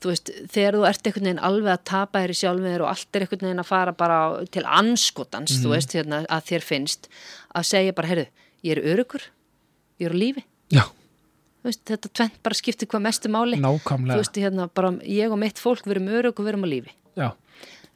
þú 0.00 0.08
veist, 0.08 0.30
þegar 0.48 0.72
þú 0.78 0.86
ert 0.88 1.02
einhvern 1.10 1.26
veginn 1.28 1.42
alveg 1.44 1.72
að 1.76 1.84
tapa 1.84 2.18
þér 2.24 2.32
í 2.32 2.38
sjálfur 2.40 2.80
og 2.80 2.88
allt 2.88 3.16
er 3.18 3.20
einhvern 3.26 3.44
veginn 3.50 3.60
að 3.60 3.68
fara 3.68 3.92
bara 3.92 4.16
á- 4.32 4.50
til 4.50 4.62
anskotans, 4.64 5.52
Mhm. 5.52 5.60
þú 5.66 5.68
veist, 5.76 5.92
hérna, 5.92 6.26
að 6.26 6.42
þér 6.48 6.62
finnst 6.64 7.08
að 7.54 7.64
segja 7.68 7.92
bara, 7.94 8.08
heyrðu, 8.08 8.26
ég 8.64 8.72
er 8.78 8.82
örugur 8.96 9.22
ég 10.00 10.06
er 10.08 10.12
á 10.16 10.16
lífi, 10.16 10.44
já, 10.72 10.84
þú 11.60 11.64
veist, 11.68 11.84
þetta 11.84 12.08
tvent 12.14 12.42
bara 12.42 12.54
skiptir 12.54 12.88
hvað 12.88 13.02
mestu 13.02 13.28
máli, 13.28 13.60
þú 13.60 13.68
nákvæmlega 13.68 14.16
veist, 14.16 14.36
hérna, 14.40 14.70
bara 14.72 14.90
ég 15.04 15.30
og 15.30 15.38
mitt 15.38 15.56
fólk 15.60 15.84
verum 15.84 16.08
örug 16.08 16.38
og 16.40 16.46
verum 16.46 16.64
á 16.64 16.68
lífi. 16.72 16.90
Já. 17.14 17.32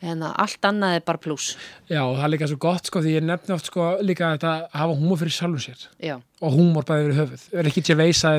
Hérna, 0.02 0.32
allt 0.42 0.68
annað 0.68 0.98
er 0.98 1.04
bara 1.06 1.22
pluss 1.22 1.54
já, 1.88 2.02
það 2.02 2.24
er 2.26 2.32
líka 2.34 2.50
svo 2.50 2.60
gott 2.64 2.90
sko 2.90 3.02
því 3.04 3.14
ég 3.18 3.26
nefni 3.28 3.54
oft 3.54 3.70
sko 3.70 3.88
líka 4.02 4.32
þetta 4.34 4.52
að 4.56 4.78
hafa 4.80 4.98
húmor 4.98 5.20
fyrir 5.22 5.36
sjálfum 5.38 5.62
sér. 5.62 5.86
Já, 6.02 6.16
og 6.40 6.56
húmor 6.58 6.86
bæði 6.88 7.06
fyrir 7.06 7.20
höfuð. 7.22 7.48
Er 7.54 7.70
ekki 7.70 7.84
til 7.84 7.96
að 7.96 8.02
veisa 8.04 8.34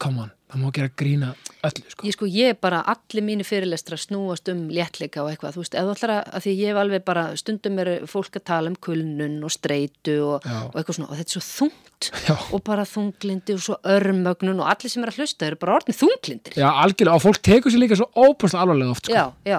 come 0.00 0.24
on, 0.24 0.30
það 0.50 0.62
má 0.64 0.70
gera 0.76 0.90
grína 1.00 1.28
öllu 1.66 1.92
sko 1.92 2.06
Ég 2.08 2.14
sko, 2.16 2.28
ég 2.30 2.58
bara, 2.62 2.80
allir 2.88 3.24
mínu 3.26 3.44
fyrirlestra 3.46 3.98
snúast 4.00 4.48
um 4.52 4.66
léttleika 4.72 5.22
og 5.24 5.30
eitthvað, 5.32 5.56
þú 5.56 5.62
veist, 5.64 5.76
eða 5.78 5.94
ætlar 5.96 6.12
að, 6.16 6.38
því 6.44 6.54
ég 6.56 6.70
hef 6.72 6.80
alveg 6.82 7.04
bara, 7.06 7.24
stundum 7.40 7.78
er 7.82 7.90
fólk 8.10 8.38
að 8.40 8.44
tala 8.50 8.72
um 8.72 8.76
kulnun 8.88 9.36
og 9.46 9.52
streitu 9.54 10.16
og, 10.26 10.46
og 10.48 10.76
eitthvað 10.80 10.98
svona, 10.98 11.10
og 11.12 11.20
þetta 11.20 11.30
er 11.30 11.36
svo 11.38 11.44
þungt 11.50 12.10
Já. 12.30 12.34
og 12.56 12.62
bara 12.64 12.86
þunglindi 12.88 13.54
og 13.58 13.64
svo 13.66 13.76
örmögnun 13.84 14.62
og 14.64 14.70
allir 14.72 14.92
sem 14.92 15.04
er 15.04 15.12
að 15.12 15.18
hlusta 15.20 15.48
eru 15.50 15.58
bara 15.60 15.74
orðin 15.76 15.98
þunglindir. 15.98 16.54
já, 16.56 16.68
algjörlega, 16.70 17.16
og 17.18 17.24
fólk 17.26 17.42
tekur 17.44 17.74
sér 17.74 17.82
líka 17.84 17.98
svo 18.00 18.08
óbúrslega 18.16 18.62
alvarlega 18.64 18.94
oft 18.94 19.04
sko. 19.10 19.12
Já, 19.18 19.26
já, 19.44 19.58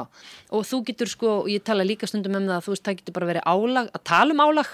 og 0.49 0.65
þú 0.65 0.79
getur 0.89 1.11
sko, 1.11 1.35
og 1.43 1.51
ég 1.53 1.61
tala 1.67 1.85
líka 1.85 2.09
stundum 2.09 2.39
um 2.39 2.47
það 2.49 2.57
að 2.57 2.65
þú 2.65 2.73
veist, 2.73 2.87
það 2.87 2.97
getur 3.03 3.17
bara 3.19 3.29
verið 3.29 3.45
álag, 3.53 3.91
að 3.93 4.03
tala 4.09 4.33
um 4.33 4.41
álag 4.47 4.73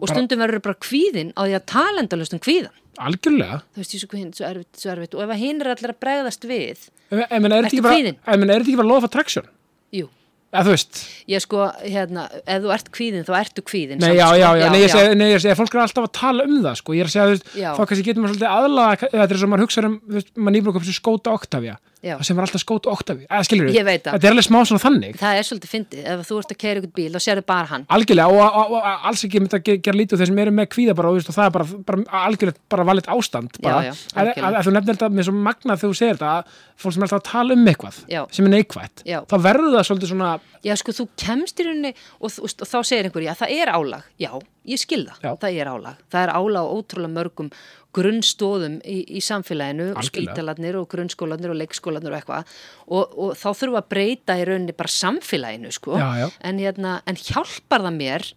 og 0.00 0.10
stundum 0.10 0.42
verður 0.44 0.62
bara 0.66 0.78
kvíðin 0.86 1.32
á 1.36 1.40
því 1.46 1.54
að 1.58 1.64
tala 1.72 2.02
endalust 2.04 2.36
um 2.36 2.42
kvíðan. 2.42 2.74
algjörlega 3.06 3.58
Þú 3.74 3.82
veist, 3.82 3.94
ég 3.96 4.02
svo 4.02 4.10
kvíðin, 4.12 4.32
svo 4.36 4.46
erfitt, 4.48 4.70
svo 4.80 4.92
erfitt, 4.94 5.16
og 5.16 5.24
ef 5.26 5.32
að 5.34 5.42
hinn 5.42 5.60
er 5.60 5.72
allir 5.74 5.92
að 5.92 6.00
bregðast 6.04 6.46
við, 6.48 6.86
er 7.12 7.68
kvíðinn? 7.92 8.20
ég 8.20 8.40
meina, 8.40 8.52
er 8.54 8.64
þetta 8.64 8.70
ekki 8.72 8.80
bara 8.80 8.88
law 8.88 9.00
of 9.02 9.08
attraction? 9.08 9.48
jú, 9.94 10.08
Eða 10.54 10.62
þú 10.68 10.72
veist, 10.72 10.98
Ég 11.28 11.42
sko, 11.42 11.64
hérna, 11.82 12.28
ef 12.46 12.60
þú 12.62 12.70
ert 12.72 12.88
kvíðin, 12.94 13.24
þá 13.26 13.32
ertu 13.42 13.62
kvíðin. 13.66 13.98
nei, 13.98 14.12
samt, 14.14 14.20
já, 14.20 14.26
sko. 14.30 14.36
já, 14.38 14.48
já, 14.62 14.68
nei, 14.70 14.78
ég 14.84 14.92
segi, 14.94 15.16
nei, 15.18 15.26
ég 15.34 15.40
segi, 15.42 15.56
fólk 15.58 15.74
er 15.74 15.80
alltaf 15.82 16.04
að 16.06 16.12
tala 16.16 16.44
um 16.46 16.60
það, 16.62 16.76
sko, 16.80 16.94
ég 16.94 17.02
er 17.02 17.10
að 17.10 17.14
segja, 17.16 17.26
þú 17.26 17.34
veist, 17.34 17.50
Já. 17.58 17.70
þá 17.76 17.82
kannski 17.90 18.06
getur 18.06 18.22
maður 18.22 18.36
svolítið 18.36 18.54
aðlaga, 18.54 19.10
þetta 19.10 19.34
er 19.34 19.40
svo 19.42 19.48
maður 19.50 19.64
hugsa 19.66 19.84
um, 19.90 19.96
þú 20.06 20.16
veist, 20.20 20.30
maður 20.46 20.70
að 20.70 20.76
koma 20.78 20.86
sér 20.86 20.96
skóta 21.00 21.34
Octavia, 21.34 21.74
Já. 22.06 22.14
það 22.20 22.24
sem 22.28 22.36
var 22.38 22.46
alltaf 22.46 22.62
skóta 22.62 22.92
Octavia, 22.94 23.26
eða 23.26 23.44
skilur 23.48 23.70
það. 23.74 23.90
þetta 24.06 24.22
er 24.22 24.30
alveg 24.36 24.46
smá 24.46 24.58
svona 24.70 24.82
þannig, 24.86 25.16
Það 25.18 25.34
er 25.40 25.46
svolítið 25.50 25.72
fyndið, 25.74 26.00
ef 26.14 26.24
þú 26.30 26.38
ert 26.40 26.54
að 26.54 26.60
keira 26.62 26.80
ykkur 26.80 26.94
bíl, 26.94 27.10
þá 27.10 27.20
sérðu 27.26 27.44
bara 27.50 27.66
hann. 27.72 27.86
algjörlega, 27.90 28.28
og, 28.30 28.40
og, 28.46 28.70
og, 28.70 28.78
og 28.86 29.06
alls 29.10 29.24
ekki 29.26 29.40
myndi 29.42 29.58
að 29.58 29.64
ge- 29.66 29.78
gera 29.82 29.98
lítið 29.98 30.14
úr 30.14 30.22
þeir 30.22 30.30
sem 30.30 30.38
eru 30.46 30.54
með 30.54 30.68
kvíða 30.76 30.94
bara, 30.94 31.10
og, 31.10 31.26
þú 31.26 31.34
það 31.36 31.46
er 31.50 31.54
bara, 31.56 31.66
bara 31.90 32.22
algjörlega 32.30 32.62
bara 32.70 32.84
valið 32.86 33.10
ástand, 33.16 33.58
bara, 33.64 33.82
Já, 33.82 33.90
já, 33.90 33.94
að, 34.14 34.30
að, 34.36 34.46
að, 34.46 34.62
þú 34.68 34.74
nefnir 34.76 34.94
þetta 35.00 35.10
með 35.18 35.26
svo 35.26 35.34
magnað 35.34 35.80
þegar 35.82 35.90
þú 35.90 35.98
segir 35.98 36.20
þetta, 36.20 36.30
að 36.36 36.62
fólk 36.76 36.92
sem 36.94 37.02
er 37.02 37.08
alltaf 37.08 37.20
að 37.24 37.30
tala 37.32 37.56
um 37.56 37.66
eitthvað, 37.72 37.98
Já. 38.12 38.22
sem 38.30 38.46
er 38.46 38.54
neikvætt, 38.54 39.02
Já. 39.08 39.18
þá 39.26 39.36
verður 39.48 39.74
það 39.76 39.86
svolítið 39.90 40.12
svona, 40.12 40.30
Já, 40.64 40.74
sko, 40.80 40.94
þú 40.96 41.06
kemst 41.20 41.60
í 41.60 41.66
rauninni 41.66 41.92
og, 42.18 42.30
veist, 42.32 42.62
og 42.62 42.68
þá 42.68 42.78
segir 42.88 43.08
einhver, 43.08 43.26
já, 43.26 43.32
það 43.38 43.52
er 43.56 43.72
álag. 43.72 44.06
Já, 44.20 44.30
ég 44.66 44.80
skil 44.82 45.02
það, 45.08 45.44
er 45.50 45.70
álag. 45.70 46.00
Það 46.12 46.24
er 46.24 46.32
álag 46.34 46.66
á 46.66 46.74
ótrúlega 46.74 47.14
mörgum 47.16 47.50
grunnstóðum 47.96 48.80
í, 48.84 48.96
í 49.16 49.22
samfélaginu, 49.24 49.92
Algjörlega. 49.92 50.32
spítalarnir 50.34 50.80
og 50.80 50.88
grunnskólanir 50.92 51.52
og 51.54 51.60
leikskólanir 51.60 52.12
og 52.12 52.18
eitthvað. 52.18 52.56
Og, 52.88 53.14
og 53.14 53.38
þá 53.38 53.46
þurfum 53.52 53.76
við 53.76 53.80
að 53.80 53.88
breyta 53.94 54.36
í 54.36 54.48
rauninni 54.48 54.76
bara 54.76 54.94
samfélaginu, 54.96 55.72
sko. 55.76 55.94
Já, 56.00 56.08
já. 56.24 56.26
En, 56.50 56.60
hérna, 56.60 56.98
en 57.08 57.20
hjálpar 57.20 57.86
það 57.86 57.96
mér 58.00 58.28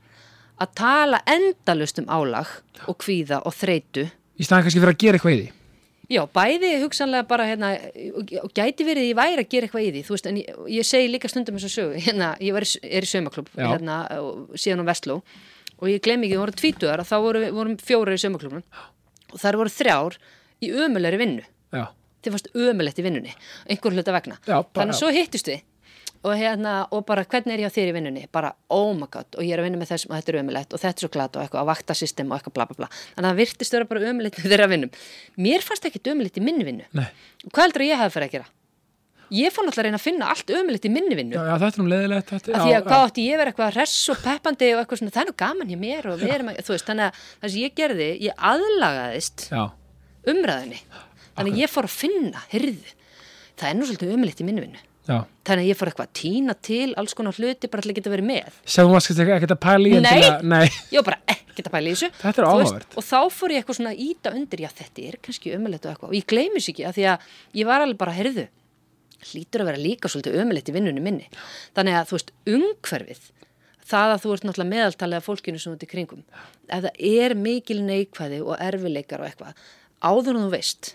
að 0.59 0.71
tala 0.79 1.23
endalust 1.27 1.99
um 2.01 2.07
álag 2.11 2.55
og 2.87 2.99
kvíða 2.99 3.43
og 3.47 3.55
þreitu 3.55 4.09
í 4.39 4.47
staðan 4.47 4.67
kannski 4.67 4.81
fyrir 4.81 4.95
að 4.95 5.01
gera 5.03 5.19
eitthvað 5.19 5.35
í 5.35 5.39
því. 5.39 5.55
Já, 6.09 6.23
bæði 6.33 6.71
hugsanlega 6.81 7.27
bara 7.29 7.45
hérna, 7.45 7.67
og 8.41 8.53
gæti 8.57 8.85
verið 8.87 9.03
að 9.03 9.09
ég 9.11 9.17
væri 9.19 9.43
að 9.43 9.49
gera 9.51 9.67
eitthvað 9.67 9.83
í 9.85 9.91
því 9.93 10.01
þú 10.07 10.15
veist, 10.15 10.29
en 10.31 10.39
ég, 10.41 10.47
ég 10.79 10.87
segi 10.89 11.11
líka 11.13 11.29
stundum 11.29 11.59
eins 11.59 11.67
og 11.67 11.73
sögu 11.75 12.01
hérna, 12.01 12.31
ég 12.41 12.55
var, 12.55 12.65
er 12.81 13.05
í 13.05 13.09
saumaklub 13.11 13.51
Já. 13.53 13.67
hérna, 13.75 13.97
síðan 14.57 14.81
á 14.81 14.89
Vestló 14.89 15.19
og 15.77 15.85
ég 15.91 16.01
glem 16.01 16.25
ekki, 16.25 16.33
það 16.33 16.43
voru 16.45 16.57
tvítuðar 16.63 17.05
þá 17.05 17.15
voru, 17.27 17.43
vorum 17.59 17.77
fjórar 17.77 18.17
í 18.17 18.23
saumaklubnum 18.25 18.65
og 19.29 19.37
þar 19.43 19.59
voru 19.61 19.69
þrjár 19.75 20.17
í 20.65 20.71
ömulegri 20.73 21.21
vinnu. 21.21 21.45
Já, 21.77 21.85
þið 22.25 22.33
fannst 22.35 22.49
ömulegt 22.57 22.99
í 22.99 23.05
vinnunni 23.05 23.35
einhver 23.69 23.93
hluta 23.93 24.15
vegna, 24.17 24.39
Já, 24.49 24.57
bara- 24.65 24.81
þannig 24.81 24.97
að 24.97 25.01
svo 25.03 25.13
hittust 25.13 25.51
við 25.53 25.61
og 26.23 26.35
hérna, 26.35 26.73
og 26.91 27.05
bara 27.07 27.23
hvernig 27.23 27.55
er 27.55 27.63
ég 27.63 27.71
á 27.71 27.75
þér 27.75 27.91
í 27.91 27.95
vinnunni? 27.95 28.25
Bara, 28.33 28.51
oh 28.75 28.91
my 28.97 29.07
god, 29.11 29.31
og 29.37 29.45
ég 29.45 29.55
er 29.55 29.61
að 29.61 29.69
vinna 29.69 29.79
með 29.79 29.93
þessum 29.93 30.11
og 30.11 30.19
þetta 30.19 30.33
er 30.33 30.39
ömulegt 30.41 30.75
og 30.75 30.83
þetta 30.83 30.97
er 30.97 31.05
svo 31.05 31.11
glata 31.13 31.39
og 31.39 31.45
eitthvað 31.45 31.63
að 31.63 31.71
vakta 31.71 31.97
system 31.97 32.31
og 32.31 32.37
eitthvað 32.37 32.55
bla 32.59 32.67
bla 32.69 32.79
bla, 32.81 32.91
þannig 33.15 33.25
að 33.25 33.29
það 33.29 33.41
virtist 33.41 33.75
vera 33.75 33.89
bara 33.89 34.11
ömulegt 34.11 34.39
með 34.39 34.53
þeirra 34.53 34.69
vinnum, 34.73 34.93
mér 35.47 35.65
fannst 35.65 35.89
ekki 35.89 36.03
ömulegt 36.11 36.39
í 36.39 36.43
minni 36.43 36.67
vinnu, 36.67 36.87
nei, 36.91 37.09
hvað 37.47 37.65
heldur 37.65 37.85
að 37.85 37.91
ég 37.93 38.01
hafi 38.03 38.17
fyrir 38.17 38.29
að 38.29 38.35
gera? 38.37 38.51
Ég 39.29 39.53
fór 39.53 39.67
náttúrulega 39.67 39.83
að 39.83 39.85
reyna 39.85 39.97
að 39.99 40.05
finna 40.07 40.27
allt 40.33 40.51
ömulegt 40.57 40.85
í 40.87 40.89
minni 40.89 41.13
vinnu. 41.13 41.35
Já, 41.37 41.43
já, 41.45 41.51
þetta 41.61 41.77
er 41.77 41.83
nú 41.83 41.91
leðilegt, 41.91 42.31
þetta, 42.33 42.53
að 42.57 42.63
því 42.65 42.71
að 42.73 42.87
hvað 42.87 43.03
átti 43.03 43.25
ég 43.27 43.37
vera 43.37 43.51
eitthvað 43.51 43.75
hress 43.75 43.97
og 44.09 44.23
peppandi 44.23 44.69
og 44.73 44.79
eitthvað 44.81 45.01
svona, 45.03 45.13
það 45.13 45.21
er 45.21 45.29
nú 45.29 45.35
gaman 45.43 45.69
hjá 45.69 45.79
mér 45.83 46.07
og 46.09 46.17
við 46.17 46.33
erum 46.33 46.49
að, 46.49 46.61
þú 46.65 46.73
veist, 46.73 46.87
þannig 46.89 47.05
að 47.05 47.19
það 47.29 47.53
sem 47.53 47.61
ég 47.61 47.75
gerði, 47.77 48.07
ég 48.25 48.41
aðlagaðist 48.49 49.45
já, 49.53 49.61
umræðinni 50.33 50.81
þannig 51.37 51.53
að 51.53 51.61
ég 51.61 51.73
fór 51.75 51.89
að 51.91 51.93
finna, 51.99 52.41
heyrðu 52.49 52.95
það 53.59 53.69
er 53.69 53.77
nú 53.77 53.89
svolítið 53.89 54.15
umlitt 54.17 54.41
í 54.41 54.47
minni 54.49 54.65
vinnu 54.65 54.81
já. 55.09 55.17
þannig 55.49 55.63
að 55.65 55.69
ég 55.71 55.79
fór 55.79 55.89
eitthvað 55.91 56.07
að 56.09 56.15
týna 56.21 56.55
til 56.69 56.87
alls 57.01 57.15
konar 57.17 57.37
hluti 57.39 57.69
bara 57.73 57.81
til 57.85 57.91
að 57.91 57.97
geta 57.99 58.13
verið 58.13 58.27
með 58.29 58.59
Segum 58.69 58.93
maður 58.93 59.05
skilst 59.07 59.23
ekki 59.25 59.49
að 59.49 59.59
pæla 59.65 59.89
í 59.89 59.93
Nei. 59.95 59.99
endilega- 59.99 60.43
nei, 60.53 60.67
ég 60.93 61.01
var 61.01 61.07
bara 61.09 61.35
ekkert 61.35 61.67
að 61.69 61.73
pæla 61.75 61.89
í 61.89 61.95
þessu 61.97 62.11
Þetta 62.21 62.43
er 62.43 62.47
áhugavert. 62.51 62.95
og 63.01 63.07
þá 63.09 63.19
fór 63.39 63.55
ég 63.55 63.63
eitthvað 63.63 63.79
svona 63.79 63.93
að 63.95 64.03
íta 64.05 64.33
undir 64.37 64.63
já 64.63 64.69
þetta 64.79 65.07
er 65.09 65.17
kannski 65.25 65.55
umlitt 65.57 65.85
og 65.85 65.91
eitthvað 65.95 66.13
og 66.13 66.15
ég 66.19 66.29
gleymis 66.29 66.69
ekki 66.71 66.85
að 66.87 66.95
því 66.99 67.07
að 67.15 67.27
ég 67.59 67.65
var 67.71 67.81
alveg 67.87 67.97
bara, 67.99 68.15
heyrðu 68.19 68.47
hlýtur 69.19 69.65
að 69.65 69.67
vera 69.73 69.81
líka 69.83 70.07
svolítið 70.07 70.37
umlitt 70.45 70.69
í 70.71 70.75
vinnunni 70.77 71.01
minni 71.03 71.27
þannig 71.75 71.97
að 71.99 72.07
þú 72.07 72.15
veist, 72.19 72.29
umhverfið 72.47 73.25
það 73.89 74.13
að 74.13 74.21
þú 74.23 74.31
ert 74.35 74.45
náttúrulega 74.47 74.71
meðaltalið 74.75 75.17
af 75.19 75.25
fólkinu 75.27 75.59
sem 75.59 75.73
þú 75.73 75.75
ert 75.75 75.83
í 75.83 75.89
kringum 75.91 76.21
ef 76.69 76.83
það 76.85 77.03
er 77.09 77.35
mikil 77.35 77.79
neikvæði 77.83 78.39
og 78.45 78.55
erfileikar 78.63 79.23
og 79.25 79.27
eitthvað 79.27 79.63
áður 80.05 80.37
en 80.37 80.43
þú 80.45 80.51
veist 80.53 80.91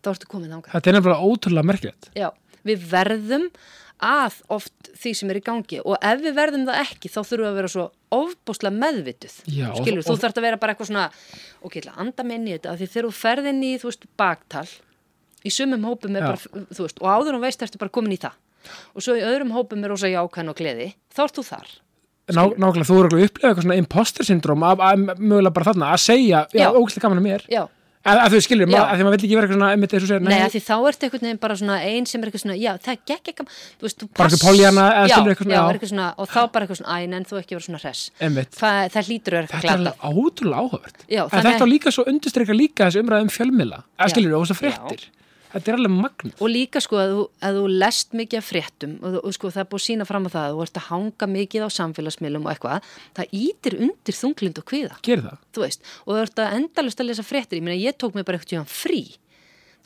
þá 0.00 0.10
ertu 0.14 0.30
komið 0.30 0.54
þangað 0.54 0.76
þetta 0.78 0.88
er 0.92 0.96
nefnilega 0.96 1.28
ótrúlega 1.28 1.68
merkilegt. 1.68 2.08
Já, 2.16 2.28
við 2.66 2.88
verðum 2.90 3.46
að 3.98 4.36
oft 4.54 4.90
því 4.94 5.12
sem 5.18 5.30
er 5.32 5.40
í 5.40 5.44
gangi 5.46 5.80
og 5.82 5.96
ef 6.06 6.20
við 6.22 6.36
verðum 6.36 6.66
það 6.68 6.82
ekki 6.84 7.10
þá 7.10 7.18
þurfum 7.18 7.42
við 7.42 7.48
að 7.48 7.56
vera 7.58 7.70
svo 7.72 7.86
ofbúslega 8.14 8.78
meðvituð 8.78 9.38
Já, 9.50 9.66
skilur, 9.74 10.04
þú 10.06 10.16
þarft 10.22 10.38
að 10.38 10.46
vera 10.46 10.60
bara 10.62 10.74
eitthvað 10.74 10.90
svona 10.92 11.06
ok, 11.66 11.72
ég 11.72 11.80
ætla 11.82 11.94
að 11.96 12.04
anda 12.04 12.26
minni 12.28 12.52
í 12.52 12.54
þetta 12.54 12.76
því 12.78 12.88
þegar 12.92 13.08
þú 13.08 13.16
ferð 13.18 13.50
inn 13.50 13.64
í, 13.66 13.72
þú 13.82 13.90
veist, 13.90 14.06
baktal 14.20 14.68
í 15.42 15.50
sumum 15.54 15.88
hópum 15.88 16.14
er 16.18 16.22
Já. 16.24 16.28
bara, 16.30 16.62
þú 16.78 16.86
veist 16.86 17.02
og 17.02 17.10
áður 17.10 17.38
og 17.40 17.44
veist 17.46 17.66
ertu 17.66 17.80
bara 17.80 17.94
komin 17.94 18.14
í 18.14 18.20
það. 18.22 18.38
Og 18.94 19.04
svo 19.04 19.14
í 19.18 19.22
öðrum 19.24 19.52
hópum 19.54 19.84
er 19.86 19.92
rosa 19.94 20.10
jákvæðan 20.10 20.50
og 20.52 20.58
gleði 20.58 20.88
þá 21.14 21.22
ert 21.26 21.38
þú 21.38 21.44
þar 21.50 21.68
Ná, 22.28 22.42
nákvæmlega, 22.44 22.84
þú 22.84 22.96
eru 23.00 23.08
að 23.16 23.22
upplega 23.24 23.48
eitthvað 23.48 23.64
svona 23.64 23.76
imposter 23.80 24.26
syndrom 24.28 24.64
að, 24.68 24.82
mögulega 25.16 25.52
bara 25.56 25.70
þarna 25.70 25.92
að 25.94 26.02
segja, 26.02 26.42
Já. 26.52 26.66
ógæslega 26.76 27.06
gaman 27.06 27.22
að 27.22 27.24
mér. 27.24 27.44
Já, 27.48 27.62
að, 28.08 28.20
að 28.24 28.34
þú 28.34 28.40
skilur, 28.46 28.72
að 28.72 28.94
því 28.94 29.06
maður 29.06 29.14
vill 29.14 29.26
ekki 29.28 29.36
vera 29.38 29.46
eitthvað 29.46 29.58
svona 29.58 29.70
einmitt 29.74 29.94
eins 29.94 30.04
og 30.06 30.10
segir, 30.10 30.24
Nei, 30.28 30.40
af 30.44 30.54
því 30.54 30.62
þá 30.64 30.74
ertu 30.90 31.08
einhvern 31.08 31.26
veginn 31.28 31.40
bara 31.42 31.58
svona 31.60 31.76
ein 31.88 32.08
sem 32.08 32.22
er 32.22 32.30
eitthvað 32.30 32.44
svona, 32.44 32.56
já, 32.58 32.70
það 32.84 33.02
gekk 33.10 33.32
ekki 33.32 33.46
þú 33.48 33.86
veist, 33.88 33.98
þú 34.00 34.08
Bara 34.18 34.28
eitthvað 34.28 34.44
Pollyanna 34.48 34.86
eða 34.94 35.10
skilur 35.12 35.34
eitthvað 35.34 35.48
svona, 35.48 35.58
já, 35.58 35.60
já. 35.60 35.74
eitthvað 35.74 35.92
svona, 35.92 36.08
og 36.16 36.32
þá 36.32 36.40
bara 36.54 36.68
eitthvað 36.68 36.80
svona, 36.80 36.96
æ, 36.96 37.18
en 37.18 37.28
þú 37.28 37.40
ekki 37.42 37.58
vera 37.58 37.66
svona 37.68 37.82
einmitt. 38.28 38.58
Það, 38.58 38.80
það 38.96 39.12
vera 39.36 39.44
eitthvað 39.44 39.62
Þetta 39.62 39.74
er 39.74 39.84
glata 39.84 40.12
ótrúlega 40.12 40.64
áhugavert. 40.64 41.06
En 41.28 41.46
þetta 41.48 41.68
líka 41.68 41.94
svo 41.94 42.08
undirstreika 42.08 42.56
líka 42.56 42.88
þessi 42.88 43.04
umræðum 43.04 43.32
fjölmila 43.32 43.84
Já. 43.84 44.10
skilur 44.14 44.40
og 44.40 44.50
þess 44.50 45.08
Þetta 45.48 45.72
er 45.72 45.78
alveg 45.78 45.94
magn 45.94 46.32
og 46.38 46.50
líka 46.52 46.82
sko 46.84 46.98
að 47.00 47.12
þú, 47.14 47.22
að 47.48 47.58
þú 47.58 47.68
lest 47.82 48.16
mikið 48.20 48.40
af 48.42 48.48
fréttum 48.50 48.96
og, 49.00 49.14
og 49.22 49.36
sko 49.36 49.52
það 49.54 49.62
er 49.62 49.68
búið 49.70 49.80
að 49.80 49.86
sína 49.86 50.06
fram 50.08 50.28
á 50.28 50.30
það 50.34 50.48
að 50.48 50.56
þú 50.58 50.64
ert 50.66 50.80
að 50.80 50.88
hanga 50.90 51.28
mikið 51.34 51.64
á 51.64 51.68
samfélagsmiðlum 51.78 52.44
og 52.48 52.52
eitthvað, 52.52 52.90
það 53.16 53.32
ítir 53.40 53.78
undir 53.86 54.18
þunglind 54.18 54.60
og 54.60 54.68
kviða, 54.68 54.98
Gerir 55.08 55.24
það? 55.28 55.38
þú 55.56 55.64
veist 55.64 55.88
og 56.04 56.12
þú 56.12 56.18
ert 56.26 56.42
að 56.44 56.58
endalust 56.58 57.00
að 57.00 57.08
lesa 57.10 57.24
fréttir, 57.24 57.60
ég 57.60 57.64
meina 57.64 57.80
ég 57.80 57.96
tók 57.96 58.18
mig 58.18 58.28
bara 58.28 58.40
eitthvað 58.42 58.68
frí 58.68 59.02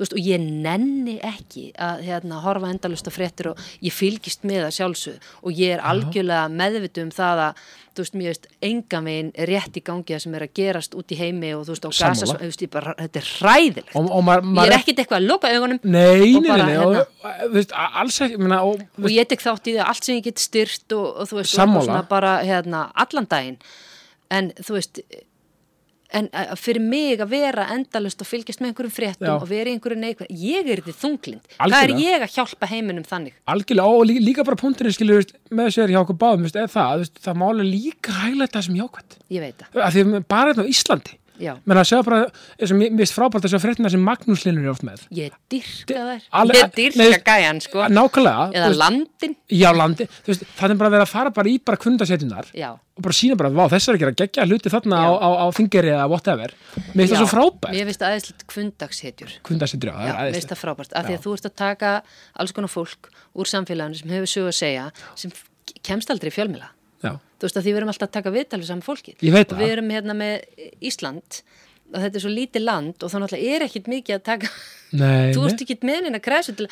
veist, 0.01 0.16
og 0.16 0.24
ég 0.24 0.40
nenni 0.40 1.18
ekki 1.22 1.68
að 1.76 2.03
hérna, 2.09 2.40
horfa 2.45 2.72
endalust 2.72 3.09
á 3.09 3.12
fréttir 3.12 3.53
og 3.53 3.61
ég 3.84 3.95
fylgist 3.95 4.47
með 4.49 4.66
það 4.66 4.74
sjálfsög 4.78 5.30
og 5.43 5.61
ég 5.61 5.76
er 5.76 5.84
algjörlega 5.93 6.49
meðvitu 6.53 7.05
um 7.05 7.12
það 7.14 7.43
að 7.47 7.62
þú 7.93 8.05
veist, 8.05 8.14
mér 8.16 8.30
veist, 8.30 8.47
engan 8.64 9.09
veginn 9.09 9.30
rétt 9.51 9.76
í 9.76 9.82
gangi 9.84 10.14
það 10.14 10.22
sem 10.24 10.36
er 10.38 10.45
að 10.47 10.53
gerast 10.57 10.95
út 10.97 11.12
í 11.12 11.18
heimi 11.18 11.51
og 11.57 11.64
þú 11.66 11.74
veist, 11.74 11.88
á 11.88 11.90
gasa, 11.93 12.28
þú 12.30 12.49
veist, 12.49 12.64
ég 12.64 12.70
bara, 12.72 12.95
þetta 12.99 13.20
er 13.20 13.28
hræðilegt. 13.32 13.90
Og, 14.01 14.07
og 14.09 14.24
maður, 14.24 14.47
ég 14.47 14.55
maður 14.57 14.72
er 14.72 14.76
ekkit 14.78 15.03
eitthvað 15.03 15.18
að 15.18 15.26
loka 15.28 15.51
augunum 15.53 15.82
Nei, 15.82 16.30
nei, 16.38 16.49
nei, 16.49 16.62
hérna- 16.62 16.86
og, 16.86 17.34
þú 17.43 17.51
veist, 17.59 17.74
alls 18.03 18.20
ekki 18.24 18.40
minna, 18.40 18.62
og, 18.68 18.86
og 19.03 19.11
ég 19.12 19.28
tek 19.28 19.45
þátt 19.45 19.68
í 19.68 19.76
það 19.76 19.93
allt 19.93 20.09
sem 20.09 20.16
ég 20.16 20.28
get 20.30 20.40
styrt 20.47 20.97
og, 20.97 21.05
og 21.12 21.30
þú 21.30 21.43
veist, 21.43 22.09
bara 22.12 22.32
hérna, 22.47 22.86
allan 23.05 23.28
daginn. 23.28 23.61
En 24.32 24.49
þú 24.57 24.78
veist 24.78 25.03
en 26.13 26.29
að- 26.33 26.53
fyrir 26.61 26.81
mig 26.85 27.19
að 27.21 27.29
vera 27.33 27.67
endalust 27.75 28.21
og 28.21 28.27
fylgjast 28.29 28.61
með 28.61 28.73
einhverjum 28.73 28.95
fréttum 28.97 29.29
Já. 29.29 29.35
og 29.37 29.49
vera 29.49 29.71
í 29.71 29.75
einhverju 29.77 29.99
neikvæð, 30.03 30.33
ég 30.43 30.69
er 30.75 30.83
þetta 30.83 30.99
þunglind 31.03 31.43
hvað 31.57 31.67
er 31.67 31.93
Algjörlega. 31.93 32.05
ég 32.09 32.27
að 32.27 32.35
hjálpa 32.37 32.67
heiminum 32.73 33.05
þannig 33.09 33.33
algjörlega, 33.49 33.89
og 33.89 34.07
líka, 34.11 34.25
líka 34.29 34.45
bara 34.45 34.57
punkturinn 34.63 34.93
skilur 34.97 35.25
með 35.51 35.73
sér 35.77 35.89
hjá 35.95 36.01
okkur 36.05 36.19
báðum, 36.21 36.47
það 36.53 36.99
veist, 37.03 37.19
það 37.25 37.41
máli 37.43 37.67
líka 37.71 38.13
hægla 38.13 38.47
þetta 38.49 38.63
sem 38.69 38.77
jákvæmt 38.83 39.19
ég 39.31 39.41
veit 39.41 39.59
það, 39.59 39.83
að 39.83 39.93
því 39.97 40.05
að 40.21 40.29
bara 40.29 40.53
hérna 40.53 40.65
á 40.65 40.73
Íslandi 40.73 41.19
menn 41.41 41.78
að 41.80 41.87
segja 41.89 42.03
bara, 42.07 42.18
eins 42.59 42.72
og 42.74 42.78
mér 42.78 42.93
finnst 43.01 43.16
frábært 43.16 43.47
að 43.47 43.53
segja 43.53 43.62
fréttina 43.62 43.91
sem 43.93 44.03
Magnús 44.05 44.45
Linur 44.47 44.64
er 44.66 44.70
oft 44.72 44.85
með. 44.87 45.01
Ég 45.16 45.33
dyrka 45.51 45.95
þær. 46.09 46.22
ég 46.53 46.74
dyrka 46.76 47.37
gæjan 47.39 47.61
sko. 47.64 47.78
nákvæmlega, 47.89 48.45
eða 48.53 48.66
veist, 48.68 48.80
landin, 48.83 49.37
já 49.49 49.70
landi 49.76 50.05
þú 50.11 50.28
veist, 50.33 50.43
það 50.59 50.70
er 50.70 50.76
bara 50.83 50.89
að 50.91 50.97
vera 50.97 51.07
að 51.07 51.12
fara 51.12 51.30
bara 51.30 51.49
í 51.49 51.57
bara 51.62 51.76
kundasetjunar 51.83 52.47
og 52.93 53.03
bara 53.07 53.16
sína 53.16 53.37
bara, 53.41 53.51
vá, 53.51 53.64
þess 53.72 53.89
er 53.89 53.95
að 53.95 54.03
gera 54.03 54.16
geggja 54.20 54.47
hluti 54.47 54.68
þarna 54.72 54.97
Já. 55.01 55.09
á, 55.09 55.11
á, 55.16 55.30
á 55.41 55.47
fingeri 55.57 55.91
eða 55.95 56.09
whatever. 56.12 56.51
Mér 56.93 57.07
finnst 57.07 57.14
það 57.14 57.22
svo 57.22 57.30
frábært. 57.33 57.72
Mér 57.72 57.87
finnst 57.89 58.05
aðeinslega 58.05 58.45
kvundagshetjur 58.53 59.30
kundasetjur, 59.49 59.89
já, 59.89 59.95
það 59.97 60.07
Já, 60.07 60.14
mér 60.20 60.37
finnst 60.37 60.53
það 60.53 60.62
frábært, 60.62 60.93
af 60.93 61.03
því 61.09 61.14
að 61.16 61.24
þú 61.24 61.30
ert 61.39 61.49
að 61.49 61.57
taka 61.62 61.91
alls 62.37 62.53
konar 62.53 62.68
fólk 62.72 63.03
úr 63.33 63.47
samfélaginu 63.49 63.97
sem 63.97 64.12
hefur 64.12 64.28
sögu 64.28 64.53
já, 67.03 67.12
Þú 67.42 67.48
veist 67.48 67.59
að 67.59 67.64
því 67.66 67.72
við 67.72 67.80
erum 67.80 67.90
alltaf 67.92 68.09
að 68.09 68.16
taka 68.16 68.32
viðtalið 68.36 68.68
saman 68.68 68.86
fólki. 68.86 69.16
Ég 69.18 69.34
veit 69.34 69.48
það. 69.50 69.62
við 69.62 69.72
erum 69.74 69.88
hérna 69.90 70.14
með 70.14 70.34
Ísland 70.78 71.40
og 71.92 71.98
þetta 71.98 72.16
er 72.18 72.24
svo 72.24 72.32
lítið 72.32 72.62
land 72.64 73.03
og 73.03 73.11
þá 73.12 73.16
náttúrulega 73.18 73.57
er 73.57 73.64
ekkit 73.66 73.90
mikið 73.90 74.18
að 74.18 74.22
taka 74.28 74.53
nei, 74.93 75.32
þú 75.34 75.43
nei. 75.45 75.51
ert 75.53 75.62
ekki 75.64 75.76
með 75.88 76.03
neina 76.07 76.20
græsu 76.22 76.55
til 76.59 76.66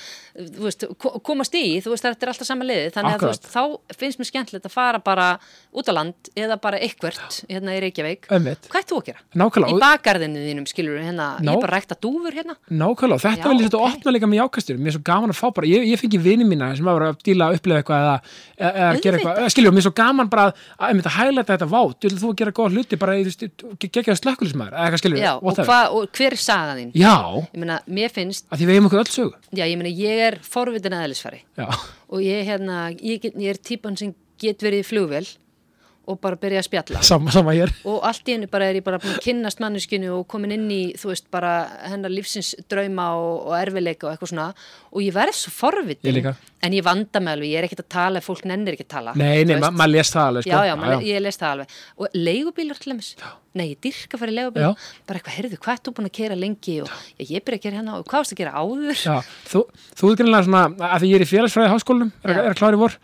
veist, 0.61 0.85
ko- 1.01 1.19
komast 1.25 1.55
í, 1.59 1.81
þú 1.85 1.93
veist 1.95 2.05
þetta 2.07 2.27
er 2.27 2.33
alltaf 2.33 2.47
sama 2.49 2.65
liði 2.69 2.91
þannig 2.95 3.15
að 3.15 3.19
Akkurat. 3.19 3.31
veist, 3.31 3.49
þá 3.51 3.97
finnst 4.01 4.21
mér 4.21 4.29
skemmtilegt 4.31 4.67
að 4.69 4.75
fara 4.75 4.99
bara 5.05 5.29
út 5.73 5.89
á 5.89 5.93
land 5.97 6.31
eða 6.37 6.57
bara 6.61 6.79
eitthvert 6.79 7.41
hérna 7.49 7.75
í 7.77 7.81
Reykjavík 7.85 8.29
Einmitt. 8.31 8.69
hvað 8.71 8.81
ert 8.83 8.91
þú 8.93 8.99
að 9.01 9.07
gera? 9.11 9.21
nákvæmlega, 9.35 9.71
Í 9.71 9.81
bakgarðinu 9.81 10.39
þínum 10.47 10.67
skilur 10.69 10.99
hérna, 11.01 11.27
Nó. 11.41 11.53
ég 11.53 11.57
er 11.57 11.61
bara 11.65 11.73
að 11.73 11.77
rækta 11.81 11.97
dúfur 12.01 12.33
hérna 12.37 12.55
nákvæmlega 12.71 13.21
þetta 13.25 13.45
Já, 13.45 13.49
vil 13.51 13.61
ég 13.61 13.67
þetta 13.71 13.81
ok. 13.81 13.95
opna 13.95 14.11
líka 14.17 14.27
með 14.31 14.41
jákastur 14.43 14.77
mér 14.81 14.87
er 14.87 14.97
svo 14.99 15.05
gaman 15.11 15.31
að 15.31 15.39
fá 15.41 15.49
bara, 15.55 15.67
ég, 15.67 15.81
ég 15.91 15.99
fengi 16.01 16.19
vini 16.21 16.45
mína 16.45 16.71
sem 16.77 16.85
var 16.85 17.03
að 17.11 17.15
díla 17.25 17.49
að 17.51 17.55
upplefa 17.61 17.79
eitthvað 17.83 18.01
eða, 18.05 18.17
eða, 18.61 19.01
gera 19.01 19.17
eitthvað, 19.19 19.37
eða 19.41 19.51
skiljum, 19.55 19.75
mér 19.75 19.81
er 19.81 19.89
svo 19.89 19.95
gaman 19.97 20.29
bara 20.31 20.45
að, 20.51 20.53
að, 20.79 20.91
að 21.07 21.17
hælæta 21.17 21.55
þetta 21.57 21.69
vá, 21.71 21.83
þú 22.01 22.29
að 22.31 22.39
gera 22.41 22.53
góða 22.53 22.73
hluti 22.75 22.97
bara 23.01 23.13
veist, 23.21 23.45
gegja 23.81 24.15
slökkulismæður 24.19 24.75
mér 28.11 28.17
finnst, 28.19 28.47
að 28.51 28.61
því 28.61 28.69
við 28.69 28.77
eigum 28.77 28.89
okkur 28.91 29.03
öll 29.05 29.13
sögu. 29.15 29.39
Já, 29.55 29.65
ég 29.65 29.79
meina, 29.81 29.93
ég 29.95 30.25
er 30.27 30.39
forvitin 30.43 30.97
aðeinsfari 30.99 31.45
já, 31.59 31.69
og 32.11 32.25
ég, 32.25 32.43
hérna, 32.49 32.81
ég, 32.99 33.23
get, 33.23 33.39
ég 33.39 33.55
er 33.55 33.63
típan 33.71 33.99
sem 34.01 34.15
get 34.41 34.63
verið 34.65 34.83
í 34.83 34.89
flugvél 34.89 35.31
og 36.11 36.19
bara 36.23 36.39
byrja 36.41 36.61
að 36.63 36.67
spjalla. 36.69 37.03
Sama, 37.07 37.33
sama 37.35 37.55
og 37.89 37.99
allt 38.07 38.29
í 38.29 38.35
hennu 38.37 38.49
bara 38.51 38.69
er 38.71 38.81
ég 38.81 38.85
bara 38.87 38.99
búin 39.03 39.15
að 39.17 39.23
kynnast 39.25 39.61
manneskinu 39.63 40.11
og 40.19 40.27
komin 40.31 40.53
inn 40.57 40.69
í, 40.71 40.81
þú 40.99 41.13
veist, 41.13 41.27
bara 41.33 41.53
hennar 41.91 42.13
lífsins 42.13 42.53
drauma 42.71 43.11
og, 43.19 43.47
og 43.51 43.57
erfileika 43.61 44.09
og 44.09 44.15
eitthvað 44.15 44.33
svona. 44.35 44.49
Og 44.91 45.05
ég 45.07 45.15
verð 45.15 45.37
svo 45.39 45.51
Ég 45.51 45.57
forvitin 45.61 46.15
líka. 46.17 46.35
en 46.67 46.73
ég 46.75 46.83
vanda 46.85 47.21
mig 47.23 47.33
alveg, 47.37 47.51
ég 47.53 47.61
er 47.61 47.67
ekkert 47.69 47.85
að 47.85 47.91
tala 47.95 48.21
fólk 48.25 48.45
nennir 48.51 48.75
ekki 48.77 48.85
að 48.89 48.93
tala 48.97 49.13
nei, 49.15 49.45
nei, 49.45 49.55
þú 49.55 49.61
ma 49.61 49.69
veist. 49.71 49.79
maður 49.79 49.93
les 49.95 50.11
það 50.15 50.25
alveg 50.31 50.43
sko. 50.47 50.51
Já, 50.51 50.67
já, 50.71 50.75
man, 50.81 51.05
ég 51.07 51.23
les 51.23 51.39
það 51.41 51.53
alveg. 51.55 51.77
Og 52.01 52.19
leigubílar 52.19 52.81
til 52.83 52.93
dæmis, 52.93 53.11
nei, 53.55 53.67
ég 53.71 53.81
dyrka 53.87 54.17
að 54.19 54.23
fara 54.25 54.35
í 54.35 54.37
leigubíl 54.41 54.65
Já. 54.67 54.71
bara 55.07 55.21
eitthvað, 55.21 55.37
heyrðu, 55.39 55.61
hvað 55.63 55.75
ert 55.79 55.87
þú 55.89 55.95
búin 55.97 56.11
að 56.11 56.15
kera 56.19 56.39
lengi? 56.39 56.77
Og 56.83 56.91
já, 56.91 57.25
ég 57.31 57.45
byrja 57.47 57.61
að 57.61 57.65
gera 57.69 57.81
hérna 57.81 57.97
og 58.01 58.05
hvað 58.11 58.23
varst 58.25 58.35
að 58.37 58.43
gera 58.43 58.55
áður? 58.61 59.01
Já, 59.01 59.17
þú, 59.51 59.65
þú 60.01 60.11
er 60.13 60.21
greinlega 60.21 60.47
svona, 60.51 60.63
að 60.91 60.99
því 61.05 61.11
ég 61.11 61.19
er 61.21 61.25
í 61.27 61.31
félagsfræði 61.31 61.73
háskólanum, 61.75 62.13
er, 62.25 62.35
Já. 62.35 62.41
er 62.45 62.51
að 62.55 62.61
klára 62.61 62.79
í 62.79 62.83
vor 62.85 62.99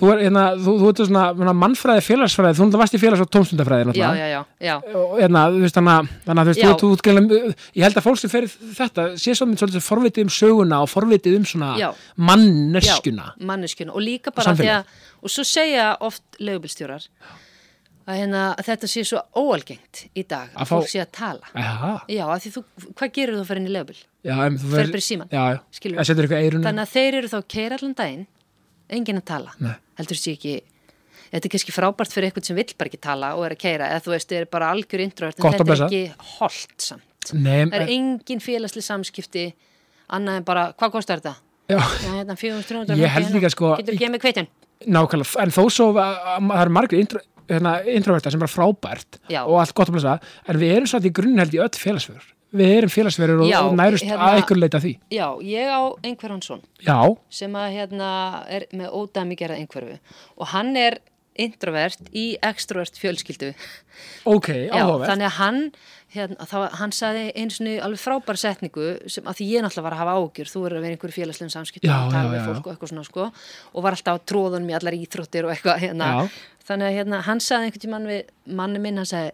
þú 0.00 0.10
er, 0.14 0.20
hérna, 0.24 0.44
þú, 0.56 0.72
þú 0.80 0.88
ert 0.90 1.00
svona 1.10 1.52
mannfræði 1.60 2.04
félagsfræði, 2.06 2.56
þú 2.56 2.78
varst 2.80 2.96
í 2.96 3.00
félags- 3.02 3.20
og 3.24 3.30
tómstundafræði 3.34 3.94
já, 4.00 4.08
já, 4.16 4.26
já, 4.32 4.40
já, 4.64 4.74
og 4.96 5.18
hérna, 5.20 5.42
þú 5.52 5.60
veist, 5.66 5.76
að 5.80 6.08
þannig 6.24 6.40
að 6.40 6.48
þú 6.48 6.54
veist, 6.54 6.80
þú, 6.84 6.90
greinlega, 7.04 7.52
ég 7.76 7.84
held 7.86 8.00
að 8.00 8.06
fólk 8.08 8.18
sem 8.22 8.32
fer 8.32 8.48
þetta, 8.80 9.04
sé 9.20 9.34
svo 9.36 9.46
mynd 9.50 9.60
svolítið 9.60 9.84
forvitið 9.84 10.24
um 10.26 10.32
söguna 10.40 10.80
og 10.84 10.88
forvitið 10.90 11.36
um 11.40 11.44
svona 11.52 11.74
Já. 11.80 11.90
manneskjuna 12.16 13.28
já 13.36 13.46
manneskjuna 13.52 13.92
og 13.94 14.02
líka 14.04 14.32
bara 14.34 14.54
því 14.54 14.64
samfélag. 14.64 14.80
að, 14.80 15.06
og 15.22 15.30
svo 15.36 15.44
segja 15.46 15.86
oft 16.00 16.22
leigubílstjórar 16.40 17.04
að, 18.10 18.16
hérna, 18.16 18.42
að 18.58 18.64
þetta 18.70 18.88
sé 18.90 19.04
svo 19.06 19.20
óalgengt 19.38 20.04
í 20.18 20.24
dag 20.26 20.48
Að 20.54 20.62
að 20.64 20.66
fá- 20.66 20.74
fólk 20.74 20.90
sé 20.90 21.02
að 21.04 21.12
tala 21.12 21.52
Já, 21.54 22.00
já, 22.16 22.24
að 22.26 22.40
því 22.46 22.52
þú, 22.56 22.62
hvað 22.96 23.12
gerir 23.18 23.36
þú 23.36 23.42
að 23.44 23.48
fara 23.52 23.60
inn 23.62 23.68
í 23.70 23.74
leigubíl 23.76 24.00
já, 24.24 24.34
em, 24.46 24.58
þú 24.58 24.72
Fer 24.74 24.90
bara 24.90 25.02
í 25.04 25.06
símann. 25.06 25.30
Já, 25.30 25.42
já, 25.54 25.60
Skilurðu? 25.78 26.00
það 26.00 26.10
setur 26.10 26.26
eitthvað 26.26 26.44
eirun 26.48 26.66
þannig 26.66 26.86
að 26.88 26.94
þeir 26.96 27.18
eru 27.20 27.28
þá 27.34 27.38
keira 27.54 27.78
allan 27.80 27.94
daginn 28.00 28.26
enginn 28.90 29.20
að 29.20 29.26
tala 29.30 29.52
Nei. 29.62 29.74
Heldur 30.00 30.18
sé 30.20 30.34
ekki 30.36 30.54
þetta 31.30 31.46
er 31.46 31.52
kannski 31.54 31.74
frábært 31.74 32.14
fyrir 32.14 32.30
eitthvað 32.30 32.48
sem 32.50 32.58
vill 32.58 32.72
bara 32.80 32.90
ekki 32.90 33.02
tala 33.06 33.34
og 33.38 33.44
er 33.46 33.54
að 33.54 33.62
keira, 33.62 33.90
eða 33.92 34.04
þú 34.06 34.14
veist, 34.16 34.32
er 34.34 34.48
bara 34.50 34.72
algjör 34.74 35.04
introvert, 35.04 35.38
en 35.38 35.46
að 35.46 35.58
þetta 35.60 35.76
er 35.76 35.84
ekki 35.86 36.30
holdt 36.38 36.88
samt 36.90 37.06
Nei, 37.36 37.66
það 37.68 37.76
er 37.82 37.92
engin 37.94 38.40
félagsli 38.42 38.82
samskipti 38.82 39.44
annað 40.16 40.40
en 40.40 40.46
bara, 40.48 40.64
hvað 40.74 40.94
kostar 40.96 41.20
þetta? 41.20 41.36
já, 41.70 41.76
Já, 41.78 42.10
hérna, 42.16 42.34
400 42.40 42.96
Ég 42.98 43.14
held 43.14 43.34
líka, 43.36 43.52
sko, 43.52 43.74
Getur 43.78 43.98
gefið 44.00 44.14
mig 44.16 44.22
kveitin? 44.24 44.48
nákvæmlega, 44.88 45.42
en 45.44 45.52
þó 45.52 45.62
svo 45.68 45.90
að, 45.92 46.00
að, 46.00 46.46
það 46.48 46.62
eru 46.64 46.72
margir 46.72 47.02
intro, 47.04 47.20
hérna, 47.50 47.74
introverta 47.92 48.32
sem 48.32 48.44
er 48.46 48.50
frábært 48.50 49.18
Já. 49.28 49.42
og 49.44 49.58
allt 49.60 49.74
gott 49.76 49.90
að 49.92 49.98
blessa, 49.98 50.14
en 50.48 50.60
við 50.60 50.76
erum 50.78 50.88
svo 50.90 51.02
í 51.04 51.12
grunn 51.20 51.42
held 51.42 51.56
í 51.56 51.60
öll 51.60 51.76
félagsverður 51.76 52.30
við 52.56 52.72
erum 52.78 52.92
félagsverður 52.92 53.44
og, 53.44 53.52
og 53.60 53.76
nærust 53.78 54.06
hérna- 54.06 54.30
að 54.30 54.40
einhver 54.40 54.60
leita 54.60 54.80
því. 54.82 54.94
Já, 55.14 55.26
ég 55.46 55.70
á 55.70 55.80
einhverjum 56.02 56.42
svon 56.42 56.64
sem 57.30 57.54
að 57.54 57.76
hérna 57.76 58.10
er 58.50 58.66
með 58.72 58.96
ódæmi 58.96 59.38
gerað 59.38 59.62
einhverfu 59.62 59.98
og 60.36 60.52
hann 60.54 60.74
er 60.76 61.00
introvert 61.40 62.10
í 62.12 62.34
extrovert 62.42 62.98
fjölskyldu. 63.00 63.54
Ok, 64.28 64.50
áhugavert. 64.72 65.08
þannig 65.08 65.28
að 65.28 65.36
hann 65.38 65.60
hérna, 66.14 66.46
þá, 66.48 66.56
hann 66.80 66.92
saði 66.94 67.24
eins 67.38 67.60
og 67.62 67.68
alveg 67.86 68.02
frábær 68.02 68.38
setningu 68.40 68.86
sem 69.10 69.26
að 69.28 69.40
því 69.40 69.48
ég 69.54 69.64
náttúrulega 69.64 69.86
var 69.86 69.96
að 69.96 70.02
hafa 70.02 70.14
ágjur 70.18 70.50
þú 70.50 70.62
er 70.66 70.74
að 70.74 70.84
vera 70.84 70.96
einhverju 70.96 71.16
félagslegum 71.16 71.52
samskiptum 71.54 71.92
og 71.94 72.14
tala 72.14 72.38
já, 72.40 72.44
fólk 72.48 72.64
og 72.66 72.72
eitthvað 72.74 72.92
svona 72.92 73.06
sko 73.06 73.26
og 73.30 73.84
var 73.86 73.96
alltaf 73.96 74.18
á 74.18 74.26
tróðunum 74.32 74.72
í 74.72 74.76
allar 74.80 74.98
íþróttir 74.98 75.46
og 75.46 75.54
eitthvað 75.54 75.84
hérna. 75.84 76.10
Þannig 76.70 76.90
að 76.90 76.96
hérna, 76.98 77.22
hann 77.26 77.42
saði 77.42 77.68
einhvern 77.68 77.84
tímann 77.86 78.10
við 78.10 78.34
manni 78.58 78.82
minn, 78.82 78.98
hann 79.00 79.08
sagði 79.08 79.32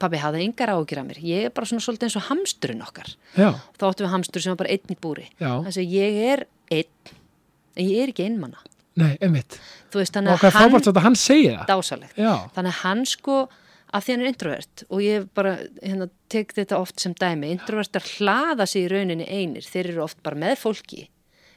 pabbi 0.00 0.20
hafði 0.22 0.46
engar 0.46 0.72
ágjur 0.74 1.02
af 1.02 1.06
mér, 1.06 1.20
ég 1.24 1.48
er 1.48 1.54
bara 1.54 1.68
svona 1.68 1.84
svolítið 1.84 2.08
eins 2.08 2.18
og 2.18 2.26
hamsturinn 2.30 2.82
okkar. 2.86 3.12
Já, 3.36 3.50
þá 3.76 3.86
áttum 3.90 4.06
við 4.06 4.12
hamstur 4.14 4.44
sem 4.44 4.54
var 4.54 4.62
bara 4.64 4.74
einn 4.74 4.94
í 4.94 4.98
búri. 5.00 5.28
Hann 5.42 5.72
segi 5.76 6.00
ég 6.00 6.20
er 6.32 6.46
einn 6.72 7.14
en 7.76 7.86
ég 7.86 8.02
er 8.04 8.12
ekki 8.12 8.26
einmanna 8.26 8.60
nei, 8.98 9.14
einmitt. 9.22 9.58
Veist 9.94 10.14
og 10.14 10.20
þannig 10.20 10.40
hvað 10.40 10.50
að 10.50 10.56
frábært 10.58 10.90
að 10.90 11.02
hann 11.04 11.18
segja 11.18 11.64
dásalegt 11.68 12.18
þannig 12.18 12.70
að 12.70 12.80
hann 12.82 13.04
sko 13.08 13.38
af 13.90 14.06
því 14.06 14.14
hann 14.14 14.24
er 14.24 14.30
introvert 14.30 14.84
og 14.88 15.02
ég 15.02 15.30
bara 15.34 15.56
hérna, 15.82 16.10
tek 16.30 16.54
þetta 16.54 16.78
oft 16.78 17.02
sem 17.02 17.14
dæmi 17.18 17.50
introvertar 17.56 18.06
hlaða 18.18 18.66
sig 18.70 18.86
í 18.86 18.90
rauninni 18.92 19.26
einir. 19.26 19.66
Þeir 19.66 19.94
eru 19.94 20.04
oft 20.06 20.20
bara 20.26 20.38
með 20.38 20.60
fólki 20.62 21.08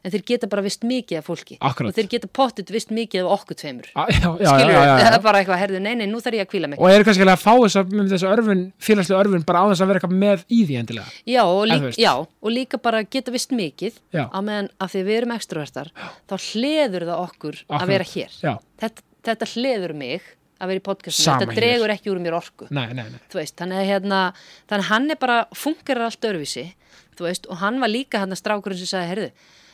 en 0.03 0.11
þeir 0.11 0.23
geta 0.27 0.49
bara 0.51 0.63
vist 0.65 0.83
mikið 0.87 1.19
af 1.19 1.27
fólki. 1.29 1.55
Akkurat. 1.63 1.91
og 1.91 1.97
þeir 1.97 2.09
geta 2.11 2.29
pottit 2.39 2.71
vist 2.73 2.91
mikið 2.93 3.23
af 3.23 3.35
okkur 3.37 3.57
tveimur. 3.61 3.87
A, 3.95 4.05
já, 4.11 4.19
já, 4.19 4.31
já, 4.43 4.49
skilur 4.51 4.73
já, 4.75 4.81
það 4.99 5.15
er 5.17 5.23
bara 5.23 5.41
eitthvað, 5.41 5.61
herðu, 5.61 5.81
nei, 5.85 5.93
nei, 5.99 6.05
nú 6.11 6.19
þarf 6.23 6.37
ég 6.39 6.45
að 6.45 6.51
kvíla 6.51 6.69
mig. 6.71 6.81
Og 6.83 6.91
eru 6.91 7.07
kannski 7.07 7.27
að 7.27 7.39
fá 7.39 7.51
þessa, 7.53 7.85
með 7.93 8.11
þessa 8.15 8.33
örfun, 8.35 8.65
félagslega 8.83 9.23
örfun 9.23 9.47
bara 9.47 9.63
á 9.63 9.65
þess 9.71 9.85
að 9.85 9.91
vera 9.93 10.01
eitthvað 10.01 10.19
með 10.25 10.45
í 10.49 10.61
því 10.67 10.77
endilega? 10.81 11.15
Já 11.33 11.41
og, 11.45 11.63
lík, 11.71 12.03
og 12.43 12.53
líka 12.57 12.81
bara 12.83 13.03
geta 13.07 13.35
vist 13.35 13.55
mikið 13.55 13.99
á 14.11 14.39
meðan 14.43 14.71
að 14.77 14.93
því 14.93 15.07
við 15.07 15.19
erum 15.21 15.35
extrovertar 15.37 15.91
þá 16.27 16.37
hleður 16.51 17.09
það 17.09 17.25
okkur 17.29 17.59
Akkurat. 17.63 17.81
að 17.81 17.93
vera 17.95 18.09
hér. 18.13 18.39
Þetta, 18.83 19.07
þetta 19.29 19.51
hleður 19.55 19.97
mig 20.03 20.31
að 20.63 20.69
vera 20.69 20.79
í 20.79 20.83
podcastinu, 20.83 21.39
þetta 21.41 21.55
dregur 21.57 21.91
ekki 21.91 22.11
úr 22.11 22.19
mér 22.23 22.37
orku. 22.37 22.67
Nei, 22.71 22.85
nei, 22.95 23.07
nei. 23.11 23.19
Þú 23.31 23.39
veist, 23.39 23.55
þannig 23.59 23.81
að 23.81 23.89
hérna 23.89 24.19
þannig 24.69 24.83
að 24.85 24.89
hann 24.93 25.11
er 25.11 25.19
bara, 25.19 25.39
fungerar 25.59 26.07
allt 26.07 26.23
þú 27.17 27.27
veist, 27.27 27.49
og 27.49 27.59
hann 27.61 27.79
var 27.81 27.91
líka 27.91 28.21
hann 28.23 28.33
að 28.33 28.41
strákurinn 28.41 28.79
sem 28.79 28.89
sagði, 28.89 29.09
heyrðu, 29.11 29.29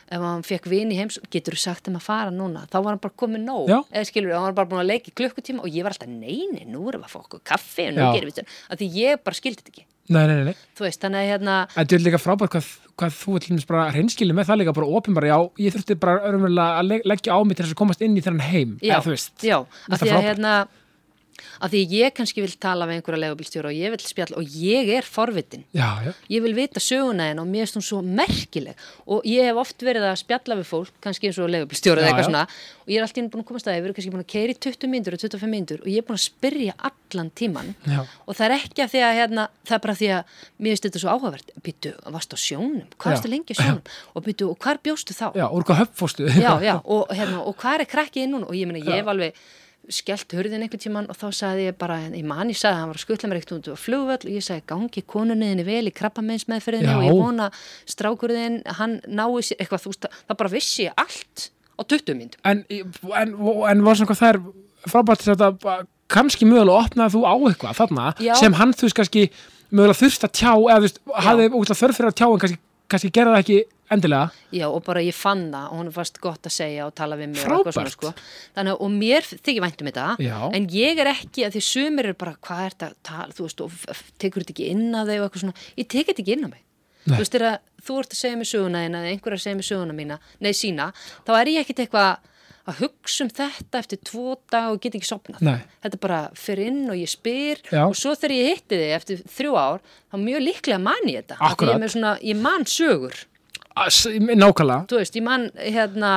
ef 0.09 0.23
hann 0.25 0.43
fekk 0.47 0.65
vin 0.71 0.91
í 0.93 0.97
heims, 0.99 1.19
getur 1.33 1.53
þú 1.57 1.61
sagt 1.63 1.85
þeim 1.87 1.99
að 1.99 2.05
fara 2.07 2.33
núna? 2.33 2.65
Þá 2.71 2.77
var 2.79 2.89
hann 2.95 3.03
bara 3.03 3.17
komið 3.23 3.45
nóg, 3.45 3.69
eða 3.93 4.07
skilur 4.09 4.33
hann 4.35 4.47
var 4.49 4.57
bara 4.57 4.71
búin 4.73 4.81
að 4.83 4.89
leika 4.91 5.11
í 5.11 5.15
klukkutíma 5.21 5.63
og 5.65 5.69
ég 5.69 5.85
var 5.85 5.93
alltaf 5.95 6.09
neini, 6.09 6.65
nú 6.65 6.87
erum 6.89 7.03
við 7.03 7.09
að 7.09 7.13
fá 7.13 7.21
okkur 7.21 7.43
kaffi 7.51 7.87
og 7.89 7.95
nú 7.97 8.03
Já. 8.03 8.11
gerum 8.17 8.31
við 8.31 8.39
þetta, 8.41 8.57
af 8.73 8.81
því 8.81 8.89
ég 8.97 9.23
bara 9.23 9.39
skildi 9.39 9.61
þetta 9.63 9.73
ekki. 9.75 9.85
Nei, 10.09 10.23
nei, 10.25 10.35
nei, 10.39 10.45
nei. 10.49 10.55
þú 10.73 10.85
veist, 10.87 11.01
þannig 11.03 11.19
að 11.21 11.27
hérna 11.29 11.55
Þetta 11.75 11.95
er 11.95 12.01
líka 12.01 12.17
frábært 12.17 12.53
hvað, 12.55 12.69
hvað 12.97 13.17
þú 13.19 13.33
er 13.37 13.65
bara 13.69 13.83
reynskili 13.93 14.33
með 14.33 14.47
það 14.49 14.57
líka 14.63 14.73
bara 14.79 14.87
opinbara, 14.97 15.29
já, 15.29 15.37
ég 15.61 15.75
þurfti 15.75 15.97
bara 16.01 16.23
örmulega 16.31 16.79
að 16.79 16.87
leg- 16.89 17.05
leggja 17.05 17.37
á 17.37 17.39
mig 17.45 17.59
til 17.59 17.65
þess 17.67 17.75
að 17.75 17.81
komast 17.83 18.01
inn 18.01 18.17
í 18.17 18.23
þennan 18.25 18.47
heim, 18.49 18.71
já, 18.81 18.95
eða 18.95 19.03
þú 19.05 19.13
veist. 19.13 19.35
já, 19.45 19.57
af 19.61 20.01
því 20.01 20.09
að 20.15 20.25
hérna 20.25 20.53
af 21.59 21.71
því 21.73 21.83
að 21.85 21.95
ég 21.99 22.15
kannski 22.17 22.43
vil 22.43 22.55
tala 22.61 22.87
við 22.89 22.99
einhverja 22.99 23.23
legubilstjóra 23.25 23.71
og 23.71 23.79
ég 23.79 23.93
vil 23.95 24.01
spjalla 24.03 24.39
og 24.41 24.57
ég 24.63 24.91
er 24.97 25.07
forvitin. 25.07 25.65
Já, 25.75 25.89
já, 26.05 26.11
ég 26.35 26.43
vil 26.45 26.55
vita 26.57 26.83
söguna 26.83 27.29
henn 27.29 27.43
og 27.43 27.49
mér 27.49 27.67
finnst 27.67 27.79
hún 27.79 27.87
svo 27.89 28.01
merkileg. 28.05 28.79
Og 29.09 29.25
ég 29.29 29.49
hef 29.49 29.61
oft 29.61 29.85
verið 29.85 30.09
að 30.09 30.19
spjalla 30.23 30.59
við 30.59 30.69
fólk, 30.69 30.93
kannski 31.03 31.29
eins 31.29 31.41
og 31.41 31.51
legubilstjóra 31.53 32.01
Já, 32.01 32.05
eða 32.05 32.13
eitthvað 32.13 32.29
svona 32.31 32.45
og 32.89 32.93
ég 32.95 32.97
er 32.97 33.05
alltaf 33.05 33.25
búin 33.29 33.43
að 33.43 33.49
komast 33.51 33.67
að 33.69 33.75
ég 33.77 33.83
verið 33.85 33.97
kannski 33.99 34.11
búin 34.15 34.23
að 34.23 34.31
keira 34.33 34.53
í 34.53 34.57
20 34.65 34.89
myndur 34.89 35.13
og 35.15 35.21
25 35.21 35.51
myndur 35.51 35.83
og 35.83 35.89
ég 35.91 36.01
er 36.01 36.05
búin 36.07 36.17
að 36.17 36.23
spyrja 36.23 36.73
allan 36.89 37.29
tíman 37.37 37.69
Já. 37.85 37.99
og 38.25 38.37
það 38.39 38.45
er 38.47 38.55
ekki 38.55 38.81
að 38.81 38.89
því 38.95 39.03
að 39.05 39.17
hérna, 39.19 39.43
það 39.69 39.75
er 39.77 39.83
bara 39.83 39.95
því 39.99 40.09
að 40.15 40.33
mér 40.57 40.73
finnst 40.73 40.87
þetta 40.87 41.01
svo 41.03 41.13
áhugavert. 41.13 41.53
Býtu, 41.67 41.93
varst 42.15 42.33
á 42.33 42.37
sjónum, 42.41 42.89
hvað 42.95 43.05
Já. 43.05 43.13
varstu 43.13 43.29
lengi 43.29 43.57
sjónum? 43.59 43.93
Og 44.15 44.25
býtu, 44.25 44.49
og 44.49 44.57
hvar 44.65 44.81
bjóstu 44.81 45.13
þá? 45.13 45.27
Og, 46.89 47.13
hérna, 47.13 47.43
og 47.45 47.57
hvað 47.61 47.85
er 47.85 47.91
krakkið 47.93 48.29
núna? 48.33 48.49
Og 48.49 48.57
ég 48.57 48.69
meina, 48.69 48.81
ég 48.81 49.05
skellt 49.93 50.33
hurðin 50.37 50.63
einhvern 50.65 50.81
tíman 50.83 51.09
og 51.09 51.17
þá 51.17 51.27
sagði 51.35 51.67
ég 51.69 51.77
bara 51.81 51.99
ég 52.07 52.25
man, 52.27 52.49
ég 52.51 52.57
sagði 52.59 52.75
að 52.75 52.79
hann 52.79 52.91
var 52.91 52.99
að 52.99 53.03
skutla 53.05 53.29
mér 53.31 53.41
eitt 53.41 53.53
út 53.55 53.69
á 53.73 53.75
flugvöll 53.79 54.17
og 54.19 54.33
ég 54.35 54.45
sagði 54.45 54.65
gangi 54.69 55.03
konunniðinni 55.13 55.65
vel 55.67 55.83
í 55.89 55.93
krabbameinsmeðferðinni 55.99 56.91
Já. 56.91 56.97
og 56.97 57.07
ég 57.07 57.19
vona 57.19 57.49
strákurðin, 57.89 58.59
hann 58.79 58.99
nái 59.07 59.41
sér 59.45 59.63
eitthvað, 59.63 59.85
þú 59.85 59.93
veist, 59.93 60.09
það 60.29 60.41
bara 60.43 60.53
vissi 60.53 60.87
ég 60.87 60.99
allt 61.01 61.49
á 61.49 61.81
20 61.83 62.19
myndum. 62.19 62.41
En, 62.43 62.65
en, 62.69 63.37
en 63.71 63.85
var 63.85 63.99
svona 63.99 64.11
hvað 64.11 64.21
það 64.21 64.33
er 64.33 64.41
frábært 64.89 65.25
þetta 65.27 65.79
kannski 66.09 66.47
mögulega 66.49 66.85
opnaði 66.85 67.15
þú 67.15 67.23
á 67.25 67.33
eitthvað 67.49 67.79
þarna 67.83 68.09
Já. 68.21 68.33
sem 68.39 68.57
hann 68.57 68.73
þú 68.73 68.87
veist 68.87 68.97
kannski 68.99 69.25
mögulega 69.69 69.99
þurft 69.99 70.25
að 70.25 70.35
tjá 70.39 70.51
eða 70.53 70.79
þú 70.79 70.87
veist, 70.87 71.01
hafði 71.27 71.49
þörf 71.81 71.99
fyrir 71.99 72.09
að 72.09 72.17
tjá 72.17 72.27
en 72.29 72.41
kannski, 72.43 72.59
kannski 72.89 73.11
gera 73.15 73.33
það 73.35 73.43
ekki 73.43 73.57
endilega 73.89 74.29
Já, 74.53 74.65
og 74.69 74.83
bara 74.85 75.01
ég 75.01 75.15
fann 75.17 75.47
það 75.53 75.71
og 75.71 75.79
hún 75.79 75.91
fannst 75.95 76.19
gott 76.21 76.45
að 76.45 76.53
segja 76.53 76.85
og 76.85 76.93
tala 76.97 77.17
við 77.17 77.31
mig 77.31 77.41
og 77.41 77.47
Frábært. 77.47 77.69
eitthvað 77.71 77.77
svona, 77.79 77.93
sko. 77.95 78.11
Þannig 78.57 78.73
að, 78.75 78.81
og 78.85 78.91
mér 78.99 79.27
þykir 79.31 79.63
vænt 79.65 79.81
um 79.83 79.89
þetta, 79.89 80.07
Já. 80.25 80.37
en 80.59 80.67
ég 80.75 81.01
er 81.03 81.11
ekki 81.13 81.45
að 81.47 81.55
því 81.57 81.63
sumir 81.69 82.09
er 82.11 82.17
bara, 82.21 82.35
hvað 82.45 82.63
er 82.65 82.75
þetta 82.75 82.89
að 82.91 82.97
tala, 83.09 83.33
þú 83.37 83.47
veist, 83.47 83.61
og 83.65 84.03
tekur 84.21 84.45
þetta 84.45 84.55
ekki 84.55 84.69
inn 84.75 84.89
á 84.93 85.01
þig 85.09 85.17
og 85.19 85.25
eitthvað 85.29 85.45
svona, 85.45 85.57
ég 85.81 85.89
tek 85.89 86.11
þetta 86.11 86.23
ekki 86.25 86.35
inn 86.37 86.45
á 86.45 86.49
mig. 86.53 86.61
Nei. 86.99 87.15
Þú 87.15 87.21
veist, 87.23 87.33
þegar 87.33 87.59
þú 87.87 87.99
ert 88.03 88.13
að 88.13 88.19
segja 88.21 88.37
mér 88.37 88.49
söguna 88.53 88.83
þína 88.85 88.99
eða 89.01 89.13
einhver 89.15 89.33
að 89.33 89.43
segja 89.45 89.57
mér 89.57 89.69
söguna 89.71 89.95
mína, 89.97 90.19
nei 90.43 90.51
sína, 90.53 90.89
þá 91.25 91.31
er 91.39 91.51
ég 91.55 91.63
ekkit 91.65 91.79
eitthvað 91.85 92.28
að 92.69 92.83
hugsa 92.83 93.25
um 93.25 93.31
þetta 93.39 93.81
eftir 93.83 94.01
tvo 94.09 94.35
dag 94.53 94.69
og 94.73 94.79
get 94.83 94.95
ekki 94.99 95.09
sopnað. 95.09 95.41
Nei. 95.45 95.57
Þetta 95.85 95.99
bara 96.05 96.19
fyrir 96.37 96.69
inn 96.71 96.83
og 96.89 96.99
ég 96.99 97.09
spyr 97.11 97.63
Já. 97.71 97.83
og 97.87 97.97
svo 97.97 98.13
þegar 98.15 98.35
ég 98.37 98.53
hitti 98.53 98.79
þig 98.83 98.93
eftir 98.99 99.25
þrjú 99.37 99.57
ár, 99.59 99.81
þá 100.11 100.21
mjög 100.23 100.45
líklega 100.45 100.79
man 100.83 101.09
ég 101.09 101.23
þetta. 101.23 101.39
Akkúrat. 101.49 101.75
Ég, 101.81 101.93
svona, 101.95 102.15
ég 102.23 102.39
man 102.39 102.65
sögur 102.69 103.25
As- 103.79 104.05
nákvæmlega 104.09 104.87
þú 104.89 104.97
veist, 104.99 105.15
ég 105.15 105.23
man 105.23 105.49
hérna 105.55 106.13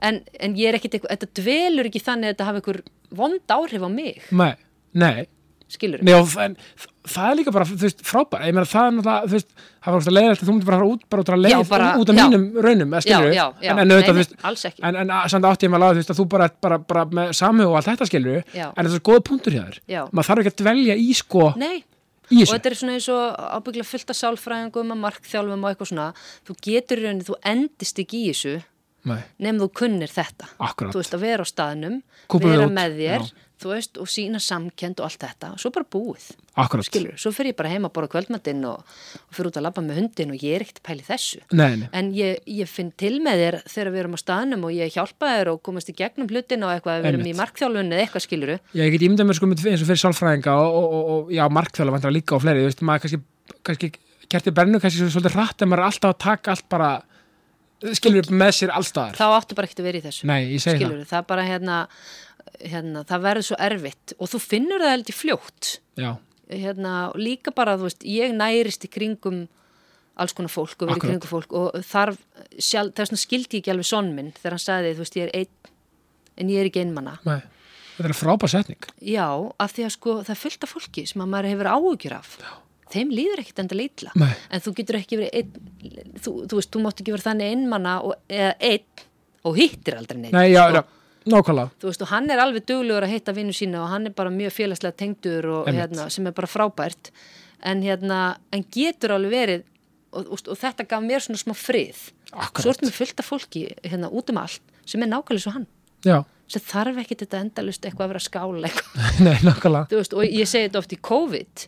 en, 0.00 0.20
en 0.40 0.54
ég 0.56 0.70
er 0.70 0.78
ekkit 0.78 0.96
eitthvað, 0.96 1.16
þetta 1.16 1.40
dvelur 1.40 1.88
ekki 1.90 2.02
þannig 2.04 2.28
að 2.30 2.34
þetta 2.34 2.46
hafi 2.48 2.60
einhver 2.62 2.78
vond 3.16 3.54
áhrif 3.56 3.84
á 3.84 3.90
mig, 3.92 4.22
nei, 4.32 4.54
nei, 4.96 5.26
skilur 5.68 6.02
nei 6.06 6.12
og, 6.14 6.28
en, 6.38 6.52
það 7.10 7.30
er 7.30 7.36
líka 7.40 7.52
bara 7.54 7.64
þú 7.66 7.76
veist, 7.80 8.02
frábært, 8.06 8.44
ég 8.46 8.54
meina 8.54 8.68
það 8.70 8.86
er 8.86 8.92
náttúrulega 8.96 9.26
þú 9.26 9.34
veist, 9.36 9.48
það 9.56 9.90
var 9.90 9.96
alltaf 10.00 10.14
leiðilegt 10.16 10.42
að 10.42 10.46
þú 10.46 10.52
myndir 10.54 10.68
bara 10.70 10.78
fara 10.78 10.90
út 10.92 11.02
bara 11.10 11.22
út 11.24 11.30
á 11.30 11.36
leið, 11.36 11.54
Já, 11.56 11.68
bara- 11.70 11.88
út 12.02 12.12
af 12.12 12.18
mínum 12.20 12.44
raunum 12.66 12.94
eða 12.94 13.00
Já, 13.02 13.06
skilur 13.06 13.34
já, 13.34 13.46
já, 13.62 13.70
en, 13.72 13.78
en 13.82 13.90
auðvitað, 13.96 14.14
þú 14.14 14.20
veist, 14.20 14.80
en, 14.90 14.96
en 15.02 15.10
að- 15.16 15.26
samt 15.34 15.48
átti 15.50 15.66
ég 15.66 15.72
maður 15.74 15.86
að 15.86 15.92
þú 15.96 16.00
veist 16.02 16.14
að 16.14 16.20
þú 16.20 16.26
bara, 16.36 16.48
bara, 16.66 16.78
bara 16.78 17.04
með 17.18 17.32
samhug 17.40 17.66
og 17.72 17.76
allt 17.80 17.90
þetta 17.90 18.08
skilur 18.12 18.38
en 18.54 18.72
þetta 18.86 18.94
er 19.00 19.04
góða 19.10 19.24
punktur 19.30 19.52
hjá 19.58 19.64
þér. 19.66 19.80
Maður 20.12 20.28
þarf 20.30 20.44
ekki 20.46 20.54
að 20.54 20.62
dvelja 20.62 20.96
í 21.02 21.08
sko 21.18 21.44
Nei, 21.58 21.76
í 22.30 22.40
og 22.40 22.46
þessu. 22.46 22.52
þetta 22.54 22.70
er 22.70 22.78
svona 22.82 22.94
eins 22.98 23.08
og 23.10 23.42
ábyggla 23.58 23.84
fullt 23.90 24.10
af 24.14 24.16
sálfræðingum 24.22 24.94
og 24.94 24.98
markþjálfum 25.02 25.62
og 25.66 25.70
eitthvað 25.74 25.90
svona. 25.92 26.06
Þú 26.46 26.56
getur 26.66 26.98
í 26.98 27.06
rauninni, 27.06 27.26
þú 27.26 27.36
endist 27.46 27.98
ekki 28.02 28.22
í 28.26 28.30
þessu 28.32 28.56
nefn 29.06 29.60
þú 29.62 29.68
kunnir 29.78 30.10
þetta. 30.10 30.48
Akkúrat. 30.58 30.90
þú 30.90 30.98
veist 30.98 31.14
að 31.14 31.20
vera 31.22 31.44
á 31.44 31.46
staðnum 31.46 32.00
Kúpla 32.26 32.48
þig 32.50 32.56
vera 32.58 32.72
með 32.74 32.96
þér, 32.98 33.22
já. 33.22 33.45
Þú 33.56 33.70
veist 33.72 33.96
og 34.02 34.08
sína 34.12 34.36
samkend 34.42 34.98
og 35.00 35.06
allt 35.08 35.22
þetta, 35.22 35.48
svo 35.56 35.70
bara 35.72 35.86
búið 35.88 36.26
akkurat 36.60 36.84
skilur, 36.88 37.14
svo 37.20 37.30
fer 37.32 37.48
ég 37.50 37.56
bara 37.56 37.70
heim 37.72 37.86
að 37.88 37.92
bora 37.96 38.08
kvöldmattinn 38.12 38.62
og, 38.68 38.82
og 38.84 39.32
fyrir 39.36 39.48
út 39.50 39.58
að 39.60 39.64
labba 39.66 39.82
með 39.84 39.98
hundin 40.02 40.34
og 40.34 40.44
ég 40.44 40.56
er 40.58 40.64
ekkert 40.66 40.82
pæli 40.84 41.04
þessu 41.06 41.40
Nei, 41.56 41.76
nei, 41.80 41.88
En 41.96 42.10
ég, 42.16 42.38
ég 42.48 42.68
finn 42.68 42.90
til 43.00 43.14
með 43.24 43.40
þér 43.42 43.58
þegar 43.72 43.90
við 43.94 44.02
erum 44.04 44.16
á 44.16 44.20
staðnum 44.20 44.66
og 44.68 44.76
ég 44.76 44.92
hjálpa 44.96 45.32
þér 45.38 45.50
og 45.54 45.60
komast 45.68 45.92
í 45.92 45.96
gegnum 45.96 46.28
hlutin 46.32 46.64
og 46.68 46.74
eitthvað, 46.74 47.00
við 47.04 47.10
erum 47.14 47.28
í 47.28 47.34
markþjálfun 47.40 47.92
eða 47.96 48.04
eitthvað 48.06 48.26
skiluru. 48.28 48.58
ég 48.76 48.92
get 48.96 49.06
ímyndað 49.08 49.28
mér 49.32 49.40
sko 49.40 49.50
með, 49.52 49.64
eins 49.72 49.84
og 49.84 49.90
fyrir 49.92 50.02
sálfræðinga 50.04 50.56
og, 50.60 50.76
og, 50.80 50.86
og, 50.96 51.10
og 51.16 51.34
já, 51.36 51.44
markþjóla 51.60 51.96
vantar 51.96 52.12
líka 52.16 52.36
og 52.38 52.44
fleiri, 52.44 52.64
þú 52.64 52.70
veist, 52.70 52.84
maður 52.88 53.04
kannski, 53.06 53.20
kannski 53.68 53.92
kerti 54.32 54.52
bernu 54.56 54.80
kannski 54.84 55.00
svo- 55.04 55.12
svolítið 55.16 55.36
hratt 55.36 55.62
en 55.64 55.70
maður 55.72 55.84
er 55.84 55.90
alltaf 55.92 56.12
að 56.16 56.22
taka 56.28 56.56
allt 56.56 56.68
bara 56.72 56.90
skilur 57.96 58.30
með 58.32 58.52
sér 58.56 58.70
allstaðar 58.74 59.18
Þá 59.18 59.26
áttu 59.36 59.56
bara 59.58 59.68
ekkert 59.68 59.82
að 59.82 59.86
vera 59.90 59.98
í 60.00 60.04
þessu. 60.06 60.26
Nei, 60.30 60.56
skiluru, 60.62 61.04
það. 61.06 61.18
er 61.20 61.26
bara 61.28 61.42
hérna, 61.44 61.76
hérna, 62.60 63.02
það 63.08 63.26
verður 63.28 63.48
svo 63.50 63.58
erfitt 63.66 64.14
og 64.18 64.30
þú 64.32 64.40
finnur 64.42 64.84
það 64.84 64.94
held 64.94 65.10
í 65.12 65.16
fljótt. 65.16 65.72
Hérna, 66.46 66.94
líka 67.18 67.50
bara, 67.54 67.74
þú 67.78 67.88
veist, 67.88 68.04
ég 68.06 68.34
nærist 68.36 68.84
í 68.86 68.90
kringum 68.92 69.46
alls 70.16 70.32
konar 70.36 70.52
fólk 70.52 70.80
og 70.80 70.88
verið 70.90 71.02
í 71.02 71.08
kringum 71.10 71.30
fólk 71.30 71.54
og 71.58 71.74
þarf, 71.84 72.20
sjálf, 72.56 72.94
það 72.96 73.02
er 73.04 73.10
svona 73.10 73.22
skildi 73.22 73.58
ég 73.58 73.64
ekki 73.64 73.72
alveg 73.74 73.88
sonn 73.88 74.12
minn 74.16 74.30
þegar 74.36 74.56
hann 74.56 74.62
sagði, 74.64 74.92
þú 74.96 75.04
veist, 75.04 75.18
ég 75.18 75.26
er 75.26 75.34
einn, 75.42 75.72
en 76.40 76.52
ég 76.52 76.62
er 76.62 76.70
ekki 76.70 76.84
einmanna. 76.84 77.16
nei, 77.26 77.40
þetta 77.98 78.08
er 78.08 78.16
frábær 78.16 78.52
setning 78.52 78.88
Já, 79.04 79.26
af 79.60 79.74
því 79.76 79.86
að 79.88 79.92
sko 79.96 80.14
það 80.22 80.32
er 80.36 80.40
fullt 80.44 80.64
af 80.68 80.72
fólki 80.72 81.04
sem 81.10 81.24
að 81.24 81.32
maður 81.34 81.50
hefur 81.52 81.70
áhugjur 81.74 82.16
af 82.16 82.32
Já. 82.40 82.50
þeim 82.94 83.12
líður 83.12 83.42
ekkit 83.44 83.62
enda 83.64 84.12
Nei. 84.16 84.32
en 84.48 84.64
þú 84.64 84.74
getur 84.80 85.00
ekki 85.00 85.20
verið 85.20 85.36
einn 85.40 86.16
þú, 86.22 86.34
þú 86.48 86.60
veist, 86.60 86.72
þú 86.72 86.84
mátt 86.86 87.02
ekki 87.02 87.12
vera 87.16 87.28
þannig 87.28 87.52
einmanna 87.52 87.96
og, 88.00 88.14
eða 88.28 88.54
einn 88.60 89.04
og 89.46 89.56
hittir 89.60 89.98
aldrei 89.98 90.20
neitt 90.22 90.32
Nei, 90.36 90.48
já, 90.52 90.64
sko. 90.70 90.80
já, 90.80 90.84
nákvæmlega. 91.30 91.72
Þú 91.82 91.90
veist, 91.90 92.04
og 92.04 92.12
hann 92.12 92.30
er 92.32 92.42
alveg 92.42 92.66
duglegur 92.68 93.06
að 93.06 93.14
hitta 93.14 93.34
vinnu 93.36 93.54
sína 93.56 93.82
og 93.84 93.90
hann 93.92 94.10
er 94.10 94.14
bara 94.16 94.32
mjög 94.34 94.54
félagslega 94.56 94.98
tengdur 95.02 95.48
og 95.60 95.70
hérna, 95.70 96.08
sem 96.12 96.28
er 96.28 96.36
bara 96.36 96.50
frábært. 96.50 97.10
En 97.66 97.82
hérna, 97.84 98.20
en 98.54 98.64
getur 98.72 99.16
alveg 99.16 99.34
verið 99.34 99.66
og, 100.16 100.30
og, 100.32 100.40
og 100.52 100.58
þetta 100.60 100.86
gaf 100.88 101.04
mér 101.04 101.24
svona 101.24 101.42
smá 101.42 101.54
frið. 101.58 102.08
Akkurat. 102.32 102.64
svo 102.64 102.72
ertu 102.72 102.88
með 102.88 102.96
fullt 102.96 103.20
af 103.22 103.28
fólki 103.30 103.60
hérna 103.86 104.08
út 104.10 104.32
um 104.32 104.40
allt 104.42 104.74
sem 104.86 105.02
er 105.02 105.10
nákvæmlega 105.10 105.44
svo 105.44 105.54
hann. 105.54 105.68
Já, 106.06 106.18
sem 106.50 106.62
þarf 106.62 107.00
ekki 107.02 107.16
þetta 107.22 107.40
endalust 107.42 107.86
eitthvað 107.86 108.06
að 108.06 108.12
vera 108.12 108.22
skála 108.22 108.68
eitthvað. 108.68 109.08
Nei, 109.26 109.34
nákvæmlega. 109.46 109.88
Þú 109.90 110.00
veist, 110.00 110.14
og 110.14 110.26
ég 110.26 110.50
segi 110.50 110.68
þetta 110.68 110.82
oft 110.82 110.94
í 110.94 111.00
COVID 111.10 111.66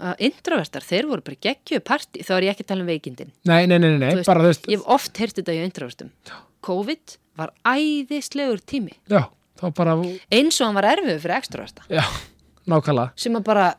að 0.00 0.22
introvertar, 0.30 0.84
þeir 0.86 1.08
voru 1.10 1.24
bara 1.24 1.40
geggjöðu 1.46 1.84
partí, 1.84 2.22
þá 2.24 2.30
er 2.36 2.46
ég 2.46 2.54
ekki 2.54 2.64
að 2.64 2.70
tala 2.72 2.84
um 2.84 2.88
veikindin. 2.90 3.32
Nei, 3.48 3.62
nei, 3.68 3.76
nei, 3.82 3.96
veist, 4.00 4.28
bara 4.28 4.44
veist 4.46 4.68
ég 4.68 4.80
hef 4.80 4.86
oft 4.96 5.20
heyrt 5.20 5.40
þetta 5.40 5.56
í 5.56 5.60
introvertum. 5.66 6.12
COVID 6.64 7.16
var 7.40 7.54
æðislegur 7.72 8.60
tími. 8.68 8.96
Já, 9.10 9.24
þá 9.60 9.66
bara, 9.76 9.96
eins 10.32 10.60
og 10.60 10.68
hann 10.68 10.78
var 10.78 10.90
erfiður 10.94 11.22
fyrir 11.24 11.36
extroverta. 11.40 11.86
Já, 11.92 12.04
nákvæmlega. 12.70 13.12
Sem 13.20 13.38
að 13.38 13.46
bara, 13.50 13.70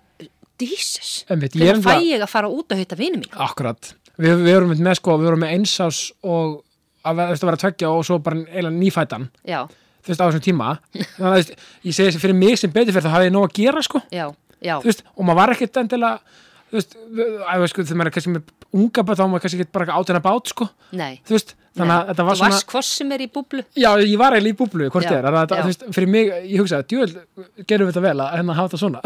dísus 0.61 1.11
er 1.29 1.39
hvernig 1.41 1.85
fæ 1.85 1.95
ég 2.05 2.21
að 2.23 2.31
fara 2.31 2.49
út 2.51 2.73
að 2.73 2.83
hitta 2.83 2.97
vini 2.99 3.21
mín 3.21 3.39
Akkurat, 3.41 3.93
við, 4.21 4.43
við 4.43 4.51
erum 4.55 4.73
með 4.75 4.99
sko, 4.99 5.15
við 5.21 5.31
erum 5.31 5.43
með 5.45 5.55
einsás 5.57 6.01
og 6.21 6.59
að 7.07 7.21
þú 7.21 7.29
veist, 7.31 7.43
að 7.45 7.49
vera 7.49 7.61
tveggja 7.63 7.91
og 7.95 8.03
svo 8.05 8.19
bara 8.21 8.43
eiginlega 8.43 8.75
nýfætan 8.77 9.27
já, 9.47 9.59
þú 10.01 10.11
veist, 10.13 10.21
á 10.21 10.25
þessum 10.27 10.45
tíma. 10.45 10.69
Þannig 11.17 11.33
að 11.33 11.51
ég 11.87 11.97
segi 11.97 12.07
þessi 12.09 12.21
fyrir 12.21 12.37
mig 12.37 12.61
sem 12.61 12.73
betur 12.73 12.93
fyrir 12.95 13.07
það 13.07 13.15
hafði 13.17 13.29
ég 13.31 13.35
nóg 13.37 13.47
að 13.47 13.57
gera 13.57 13.85
sko, 13.87 14.03
já, 14.13 14.27
já. 14.59 14.75
Þú 14.83 14.91
veist, 14.91 15.03
og 15.15 15.25
maður 15.27 15.41
var 15.41 15.55
ekkert 15.55 15.81
endilega 15.81 16.37
þú 16.71 16.77
veist, 16.79 16.97
að, 17.01 17.65
sko, 17.73 17.87
þegar 17.87 18.01
maður 18.01 18.11
er 18.11 18.17
kannski 18.17 18.35
með 18.35 18.53
unga 18.81 19.05
bætt 19.07 19.17
þá 19.17 19.23
var 19.25 19.31
maður 19.33 19.45
kannski 19.47 19.63
ekki 19.65 19.75
bara 19.79 19.97
átina 19.97 20.23
bát 20.23 20.53
sko, 20.53 20.69
nei, 20.95 21.13
þú 21.27 21.37
veist, 21.37 21.55
þannig 21.77 21.93
að 21.95 22.09
þetta 22.09 22.23
var 22.27 22.35
þú 22.35 22.41
svona 22.41 22.55
varst 22.55 22.67
hvort 22.71 22.87
sem 22.87 23.11
er 23.15 23.23
í 23.23 23.27
búblu. 23.31 23.63
Já, 23.79 23.89
ég 24.03 24.17
var 24.19 24.35
eiginlega 24.35 24.53
í 24.53 24.57
búblu, 24.59 24.87
hvort 24.91 25.07
ég 25.07 25.15
er. 25.15 25.27
Þannig 25.27 25.41
að 25.41 25.61
þú 25.61 25.69
veist, 25.69 25.85
fyrir 25.95 26.11
mig, 26.11 26.31
ég 26.51 26.63
hugsaði, 26.63 26.87
djúvel 26.91 27.65
gerum 27.69 27.87
við 27.87 27.93
þetta 27.93 28.03
vel 28.05 28.23
að 28.25 28.31
hérna 28.35 28.55
hafa 28.57 28.71
þetta 28.71 28.81
svona. 28.81 29.01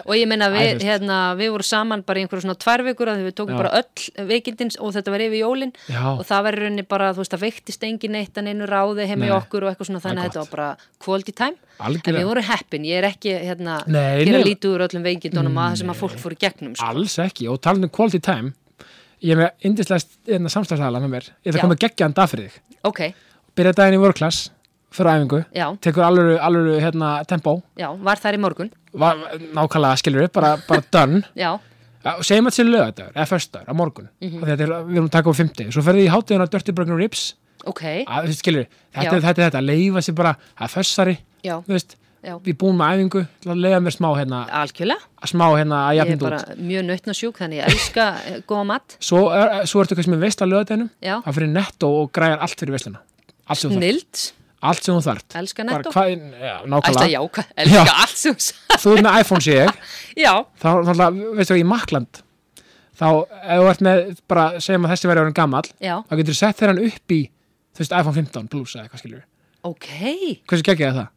Og 0.10 0.14
ég 0.16 0.28
meina 0.30 0.50
við, 0.52 0.70
þú 0.80 0.88
hérna, 0.88 1.18
við 1.38 1.52
vorum 1.54 1.68
saman 1.70 2.04
bara 2.06 2.20
í 2.20 2.24
einhverju 2.24 2.46
svona 2.46 2.58
tvær 2.64 2.84
vikur 2.88 3.12
að 3.12 3.24
við 3.26 3.36
tókum 3.40 3.56
Já. 3.56 3.60
bara 3.60 3.72
öll 3.80 4.28
veikindins 4.30 4.78
og 4.80 4.94
þetta 4.96 5.14
var 5.14 5.24
yfir 5.26 5.42
jólin. 5.44 5.74
Já. 5.90 6.04
og 6.14 6.22
það 6.28 6.46
var 6.46 6.60
rauninni 6.64 6.86
bara, 6.88 7.10
þú 7.12 7.24
veist, 7.24 7.34
það 7.34 7.44
veiktist 7.44 7.84
engin 7.88 8.16
neitt 8.16 8.40
að 8.40 8.48
neinu 8.48 8.68
ráði 8.70 9.08
heim 9.10 9.26
í 9.26 9.32
okkur 9.36 9.66
og 9.66 9.72
eitthvað 9.74 9.90
svona 9.90 10.04
þannig 10.04 10.24
að 10.24 10.30
þetta 10.30 10.44
var 10.44 10.54
bara 10.54 10.70
quality 11.04 11.36
time. 11.36 11.60
Algjörlega. 11.80 12.12
en 12.12 12.18
við 12.18 12.28
vorum 12.28 12.44
heppin, 12.44 12.84
ég 12.84 13.00
er 13.00 13.08
ekki 13.08 13.34
hérna, 13.40 13.78
gera 13.88 14.40
lítið 14.44 14.74
úr 14.74 14.84
öllum 14.84 15.06
veikindunum 15.06 15.60
að 15.60 15.70
það 15.70 15.78
sem 15.80 15.92
að 15.94 16.00
fólk 16.02 16.18
fór 16.20 16.34
í 16.34 16.40
gegnum 16.44 16.74
sko. 16.76 16.88
alls 16.92 17.14
ekki, 17.24 17.46
og 17.48 17.60
talandi 17.64 17.88
um 17.88 17.94
quality 17.94 18.20
time 18.20 18.52
ég 19.22 19.34
er 19.34 19.40
með 19.42 19.66
indislega 19.68 20.00
samstæðsæðala 20.54 21.00
með 21.04 21.12
mér, 21.16 21.28
ég 21.44 21.50
ætla 21.52 21.60
að 21.60 21.66
koma 21.66 21.78
geggjaðan 21.84 22.16
dag 22.16 22.30
fyrir 22.32 22.48
þig. 22.50 22.60
Ok, 22.88 23.00
byrja 23.58 23.72
daginn 23.80 23.98
í 23.98 24.02
work 24.02 24.16
class 24.20 24.50
fyrir 24.90 25.12
æfingu, 25.20 25.42
já, 25.54 25.66
tekur 25.84 26.02
alveg 26.06 26.80
hérna, 26.82 27.10
tempo, 27.30 27.58
já, 27.78 27.88
var 28.02 28.18
þar 28.22 28.38
í 28.38 28.40
morgun. 28.42 28.70
Var, 28.92 29.20
nákvæmlega 29.54 29.98
skilur 30.00 30.24
upp, 30.26 30.32
bara, 30.34 30.56
bara 30.66 30.82
done. 30.90 31.20
Já, 31.38 31.52
Já, 32.00 32.14
og 32.16 32.24
segjum 32.24 32.46
að 32.48 32.54
þetta 32.54 32.56
sé 32.56 32.64
lögadagur, 32.64 33.12
eða 33.12 33.26
föstudagur, 33.28 33.68
á 33.70 33.74
morgun. 33.76 34.06
Mm 34.24 34.40
þetta 34.48 34.64
er, 34.64 34.70
við 34.88 34.96
erum 34.96 35.06
að 35.10 35.12
taka 35.14 35.30
á 35.30 35.34
50 35.36 35.70
svo 35.76 35.82
ferði 35.84 36.06
í 36.06 36.10
hátíðina 36.10 36.46
Dirty 36.50 36.72
Burger 36.72 36.96
Ribs. 36.96 37.24
Ok. 37.68 37.82
Að, 38.08 38.30
skilur, 38.38 38.64
þetta, 38.96 39.16
er- 39.18 39.24
þetta 39.26 39.42
er 39.44 39.50
þetta, 39.50 39.60
leifa 39.68 40.00
sér 40.06 40.16
bara 40.16 40.32
það 40.40 40.64
er 40.64 40.72
fössari, 40.72 41.14
já, 41.44 41.54
þú 41.60 41.76
veist 41.76 41.94
já, 42.24 42.34
við 42.44 42.56
búum 42.60 42.76
með 42.80 42.92
æfingu, 43.00 43.22
að 43.46 43.60
leiða 43.64 43.78
mér 43.84 43.94
smá 43.96 44.08
hérna, 44.18 44.40
algjörlega. 44.60 45.06
smá 45.30 45.44
hérna 45.56 45.78
að 45.86 45.94
ég 45.96 46.00
er 46.04 46.10
jafnum 46.10 46.22
bara 46.24 46.40
út 46.42 46.60
mjög 46.70 46.84
nautnasjúk 46.90 47.40
þannig 47.40 47.60
ég 47.62 47.70
elska 47.72 48.08
eh, 48.26 48.40
góða 48.48 48.64
mat. 48.72 48.96
Svo, 49.00 49.22
er, 49.36 49.54
svo 49.70 49.84
ertu 49.84 49.96
sem 50.02 50.16
er 50.18 50.22
veist 50.24 50.42
á 50.42 50.46
lögadaginum 50.48 50.90
já, 51.00 51.16
það 51.24 51.38
fyrir 51.38 51.52
netto 51.54 51.90
og 52.02 52.12
græjar 52.16 52.44
allt 52.44 52.60
fyrir 52.60 52.76
veisluna. 52.76 53.00
Allt 53.50 53.62
sem 53.64 53.72
þú 53.72 53.80
snild, 53.80 54.22
allt 54.70 54.84
sem 54.84 54.94
þú 54.98 55.04
þarf 55.08 55.36
elska 55.40 55.64
bara 55.64 55.78
netto 55.80 55.92
hvað, 55.94 56.10
já, 56.14 56.54
Æsla, 56.60 56.72
nákvæmlega 56.74 57.10
já, 57.14 57.20
hvað- 57.36 57.52
elska 57.64 57.94
allt 58.04 58.16
sem 58.20 58.34
þú 58.34 58.44
sagði. 58.48 58.80
þú 58.84 58.92
ert 58.96 59.06
með 59.06 59.20
iPhone 59.24 59.46
sé 59.46 59.54
ég. 59.56 59.78
Já, 60.26 60.32
þá, 60.60 60.68
þá, 60.90 61.04
veistu, 61.38 61.56
í 61.56 61.64
Makland 61.64 62.20
þá, 63.00 63.06
ef 63.40 63.60
þú 63.62 63.68
ert 63.70 63.84
með, 63.86 64.00
bara 64.28 64.44
segjum 64.60 64.84
að 64.84 64.92
þessi 64.92 65.08
verið 65.08 65.22
orðin 65.24 65.36
gamall, 65.38 65.68
já, 65.80 65.94
þá 66.04 66.12
getur 66.20 66.34
þú 66.34 66.38
sett 66.40 66.58
þeirra 66.60 66.74
hann 66.74 66.90
upp 66.90 67.14
í, 67.16 67.20
þú 67.72 67.80
veist, 67.84 67.94
iPhone 67.96 68.16
15 68.18 68.50
Plus 68.52 68.74
eða 68.76 68.84
eitthvað 68.84 69.00
skilur, 69.04 69.22
ok. 69.70 69.88
Hversu 70.50 70.66
geggjaði 70.68 70.98
það? 70.98 71.08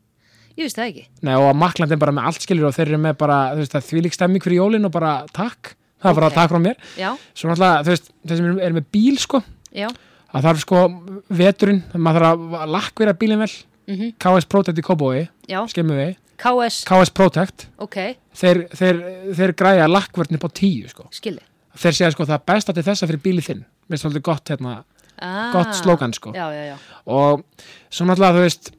Ég 0.58 0.66
veist 0.68 0.78
það 0.80 0.90
ekki. 0.92 1.04
Nei, 1.26 1.34
og 1.36 1.56
Makland 1.58 1.92
er 1.96 2.00
bara 2.02 2.14
með 2.16 2.30
allt 2.30 2.46
skilur 2.46 2.70
og 2.70 2.76
þeir 2.78 2.92
eru 2.94 3.00
með 3.04 3.18
bara, 3.22 3.38
það 3.60 3.88
þvílík 3.90 4.14
stemming 4.18 4.44
fyrir 4.46 4.60
jólin 4.62 4.86
og 4.90 4.94
bara 4.96 5.14
takk, 5.34 5.74
það 6.04 6.10
er 6.12 6.18
bara 6.20 6.32
Ok. 6.32 6.36
takk 6.40 6.52
frá 6.54 6.60
mér. 6.64 6.76
Já, 7.00 7.12
svo 7.34 7.50
náttúrulega, 7.50 7.84
þeir 7.88 8.38
sem 8.38 8.50
eru 8.50 8.60
er 8.68 8.76
með 8.80 8.86
bíl 8.94 9.20
sko, 9.22 9.44
já, 9.74 9.88
það 10.34 10.48
þarf 10.50 10.60
sko 10.66 10.84
veturinn, 11.30 11.84
maður 11.96 12.28
þarf 12.28 12.58
að 12.64 12.76
lakkvera 12.78 13.16
bílinn 13.24 13.40
vel, 13.46 13.54
mhm, 13.88 14.14
KS 14.20 14.46
Protect 14.50 14.78
í 14.78 14.86
Kóbói, 14.86 15.28
já. 15.50 15.62
skemmu 15.68 15.98
við. 15.98 16.16
KS, 16.38 16.84
KS 16.90 17.10
Protect, 17.14 17.68
ok, 17.80 17.98
þeir, 18.36 18.68
þeir, 18.74 19.02
þeir 19.38 19.54
græja 19.56 19.88
lakkverðin 19.88 20.36
upp 20.40 20.48
á 20.50 20.52
tíu 20.54 20.90
sko. 20.90 21.08
Skilji 21.14 21.44
þeir 21.74 21.96
segja 21.98 22.12
sko 22.14 22.26
það 22.30 22.44
besta 22.46 22.74
til 22.76 22.84
þessa 22.86 23.08
fyrir 23.10 23.22
bílið 23.24 23.46
þinn. 23.48 23.62
Mér 23.90 23.98
finnst 23.98 24.06
svolítið 24.06 24.24
gott 24.28 24.52
hérna, 24.52 24.74
ah, 25.20 25.52
gott 25.54 25.74
slógan 25.80 26.14
sko. 26.14 26.34
Já, 26.36 26.46
já, 26.54 26.64
já, 26.74 26.78
og 27.10 27.44
svo 27.90 28.06
náttúrulega 28.06 28.38
þú 28.38 28.44
veist 28.46 28.72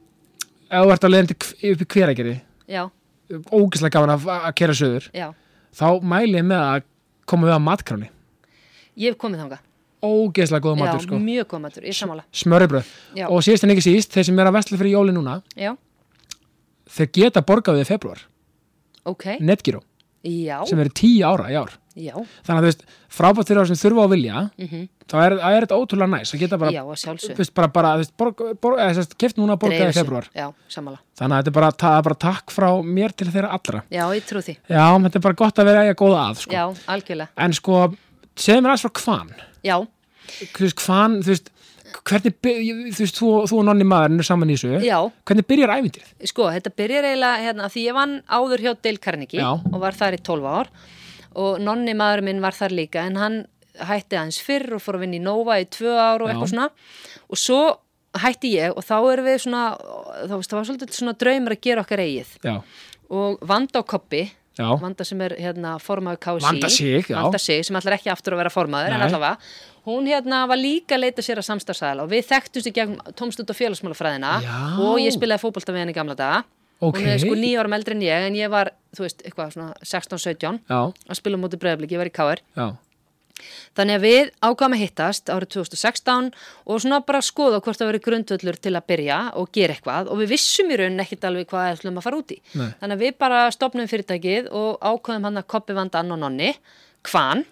ef 0.69 0.85
þú 0.85 0.93
ert 0.95 1.07
að 1.07 1.13
leiðin 1.13 1.31
til 1.31 1.37
upp 1.71 1.85
í 1.85 1.89
hveragerði 1.95 2.35
ógislega 3.53 3.93
gaman 3.97 4.15
að, 4.15 4.27
að 4.35 4.51
kera 4.59 4.75
söður 4.77 5.07
já. 5.15 5.29
þá 5.75 5.87
mæli 6.01 6.39
ég 6.39 6.45
með 6.45 6.65
að 6.65 6.85
koma 7.29 7.49
við 7.49 7.57
á 7.57 7.61
matkráni 7.61 8.11
ég 8.95 9.11
hef 9.11 9.19
komið 9.21 9.45
þangað. 9.45 9.63
Ógislega 10.05 10.61
góða 10.61 10.77
matur 10.83 11.01
sko. 11.01 11.17
mjög 11.19 11.47
góð 11.49 11.63
matur, 11.63 11.87
ég 11.87 11.97
samála 11.97 12.25
smöribröð 12.35 12.91
og 13.25 13.41
síðast 13.45 13.65
en 13.65 13.73
ekki 13.73 13.85
síst 13.87 14.13
þeir 14.13 14.29
sem 14.29 14.39
er 14.39 14.51
að 14.51 14.57
vestla 14.59 14.79
fyrir 14.81 14.97
jóli 14.99 15.15
núna 15.15 15.39
já, 15.57 15.73
þeir 16.97 17.11
geta 17.19 17.45
borgað 17.45 17.79
við 17.79 17.87
í 17.87 17.89
februar 17.89 18.25
ok. 19.05 19.27
Netgyro 19.41 19.81
já, 20.25 20.57
sem 20.69 20.81
eru 20.81 20.93
tíu 20.97 21.25
ára 21.27 21.49
í 21.51 21.57
ár. 21.59 21.73
Já, 21.95 22.11
þannig 22.43 22.57
að 22.57 22.65
þú 22.65 22.67
veist 22.67 22.81
frábært 23.15 23.49
fyrir 23.49 23.63
þá 23.63 23.69
sem 23.69 23.77
þurfa 23.79 24.03
að 24.03 24.11
vilja 24.11 24.39
mhm, 24.59 24.87
þá 25.07 25.15
er, 25.21 25.35
er 25.47 25.63
þetta 25.63 25.77
ótrúlega 25.79 26.11
næs 26.11 26.33
að 26.35 26.41
geta 26.41 26.57
bara 26.59 26.83
þú 26.83 27.37
veist, 27.37 27.53
bara, 27.55 27.69
bara, 28.65 29.05
keft 29.21 29.39
núna 29.39 29.55
að 29.55 29.61
borga 29.61 29.87
í 29.87 29.95
februar 29.95 30.27
þannig 30.35 30.97
að 31.21 31.37
þetta 31.37 31.53
er 31.53 31.55
bara, 31.55 31.71
ta, 31.85 31.93
bara 32.03 32.19
takk 32.25 32.51
frá 32.51 32.67
mér 32.83 33.15
til 33.15 33.29
þeirra 33.31 33.53
allra. 33.55 33.85
Já, 33.87 34.03
ég 34.11 34.27
trú 34.27 34.43
því. 34.43 34.57
Já, 34.67 34.83
þetta 35.05 35.21
er 35.21 35.25
bara 35.29 35.39
gott 35.45 35.63
að 35.63 35.69
vera 35.71 35.85
eiga 35.85 35.97
góða 36.03 36.25
að 36.25 36.41
sko. 36.43 36.57
já, 36.57 36.65
algjörlega, 36.97 37.31
en 37.45 37.55
sko, 37.55 37.81
segðu 38.35 38.65
mér 38.65 38.73
aðeins 38.75 38.87
frá 38.89 39.05
hvan. 39.05 39.33
Já, 39.63 39.77
hvan, 40.83 41.19
þú 41.23 41.31
veist 41.31 41.51
hvernig, 42.03 42.33
þú 42.43 43.01
veist, 43.03 43.17
þú, 43.19 43.29
þú 43.49 43.59
og 43.61 43.65
nonni 43.69 43.85
maðurinn 43.87 44.21
er 44.23 44.27
saman 44.27 44.51
í 44.51 44.57
þessu, 44.57 44.81
já 44.85 44.97
hvernig 45.25 45.47
byrjar 45.49 45.73
ævindrið? 45.77 46.11
sko, 46.31 46.49
þetta 46.55 46.71
byrjar 46.81 47.07
eiginlega 47.09 47.43
hérna, 47.45 47.69
því 47.71 47.83
ég 47.87 47.97
vann 47.97 48.15
áður 48.27 48.63
hjá 48.65 48.71
Dale 48.81 49.01
Carnegie 49.03 49.41
Já. 49.41 49.49
og 49.55 49.79
var 49.81 49.97
þar 49.97 50.17
í 50.17 50.21
12 50.25 50.49
ár 50.51 50.69
og 51.35 51.59
nonni 51.63 51.93
maður 51.97 52.23
minn 52.27 52.41
var 52.43 52.55
þar 52.55 52.75
líka 52.77 53.05
en 53.09 53.17
hann 53.19 53.37
hætti 53.75 54.15
aðeins 54.15 54.39
fyrr 54.43 54.77
og 54.77 54.83
fór 54.83 54.95
að 54.99 55.03
vinna 55.05 55.17
í 55.19 55.23
Nova 55.25 55.57
í 55.59 55.65
tvö 55.67 55.91
ár 55.99 56.23
og 56.23 56.29
Já. 56.29 56.33
eitthvað 56.35 56.51
svona 56.53 56.69
og 57.27 57.41
svo 57.41 57.61
hætti 58.15 58.53
ég 58.55 58.71
og 58.71 58.85
þá 58.87 58.95
erum 59.11 59.25
við 59.27 59.41
svona 59.43 59.63
þá 59.75 60.35
veist, 60.37 60.49
það 60.51 60.57
var 60.61 60.67
svolítið 60.69 60.95
svona 60.95 61.15
draumur 61.19 61.55
að 61.57 61.63
gera 61.67 61.83
okkar 61.83 62.03
eigið 62.05 62.29
já, 62.47 62.53
og 63.11 63.41
Vanda 63.43 63.81
og 63.83 63.89
Koppi 63.91 64.21
já, 64.57 64.67
Vanda 64.81 65.05
sem 65.07 65.21
er 65.25 65.37
hérna 65.39 65.75
formaður 65.83 66.21
KSI 66.25 66.45
Vanda 66.47 66.69
Sig. 66.73 67.09
Vanda 67.11 67.41
Sig 67.41 67.65
sem 67.67 67.79
ætlar 67.79 67.97
ekki 67.99 68.11
aftur 68.13 68.35
að 68.35 68.43
vera 68.43 68.53
formaður 68.53 68.95
en 68.95 69.01
Nei. 69.03 69.07
allavega. 69.07 69.37
Hún 69.85 70.09
hérna 70.09 70.47
var 70.49 70.57
líka 70.57 70.97
að 70.97 71.03
leita 71.05 71.21
sér 71.25 71.41
að 71.41 71.49
samstagsæðal 71.51 72.05
og 72.05 72.09
við 72.09 72.25
þekktumst 72.31 72.69
í 72.71 72.73
gegn 72.73 72.95
tómstund 73.19 73.51
og 73.53 73.57
félagsmálafræðina 73.59 74.31
og 74.81 74.97
ég 75.03 75.13
spilaði 75.13 75.43
fótbolta 75.43 75.75
við 75.75 75.85
henni 75.85 75.97
gamla 75.97 76.17
daga. 76.17 76.43
Ok. 76.83 76.97
hún 76.99 77.07
er 77.07 77.21
sko 77.21 77.35
nýja 77.39 77.61
árum 77.63 77.73
eldri 77.77 77.95
en 77.95 78.01
ég 78.03 78.25
en 78.27 78.35
ég 78.35 78.49
var, 78.51 78.73
þú 78.97 79.05
veist, 79.05 79.21
eitthvað 79.23 79.53
svona 79.53 79.69
16-17 79.79 80.57
já, 80.67 80.79
að 80.91 81.19
spila 81.21 81.39
á 81.39 81.43
móti 81.45 81.59
breyðablík, 81.61 81.93
ég 81.95 82.01
var 82.01 82.09
í 82.09 82.11
KR 82.11 82.41
já, 82.43 82.65
þannig 83.77 83.97
að 83.97 84.05
við 84.05 84.29
ákvæmum 84.41 84.75
að 84.77 84.83
hittast 84.83 85.31
árið 85.31 85.51
2016 85.57 86.29
og 86.65 86.83
svona 86.83 87.01
bara 87.05 87.23
skoða 87.25 87.61
hvort 87.63 87.81
það 87.81 87.91
veri 87.91 88.03
grundvöllur 88.05 88.59
til 88.61 88.73
að 88.75 88.87
byrja 88.91 89.19
og 89.39 89.49
gera 89.55 89.75
eitthvað. 89.75 90.11
Og 90.11 90.21
við 90.21 90.35
vissum 90.35 90.71
í 90.71 90.79
raunin 90.79 91.03
ekkit 91.03 91.27
alveg 91.29 91.49
hvað 91.51 91.67
við 91.67 91.79
ætlum 91.79 91.99
að 91.99 92.07
fara 92.07 92.21
út 92.21 92.35
í. 92.35 92.39
Nei. 92.55 92.69
þannig 92.79 92.95
að 92.95 93.03
við 93.05 93.17
bara 93.25 93.41
stopnum 93.55 93.91
fyrirtækið 93.91 94.49
og 94.55 94.79
ákvæmum 94.79 95.29
hann 95.29 95.43
að 95.43 95.49
koppi 95.55 95.77
vanda 95.77 96.01
ann 96.01 96.15
og 96.15 96.21
nonni. 96.23 96.53
Hvan, 97.05 97.43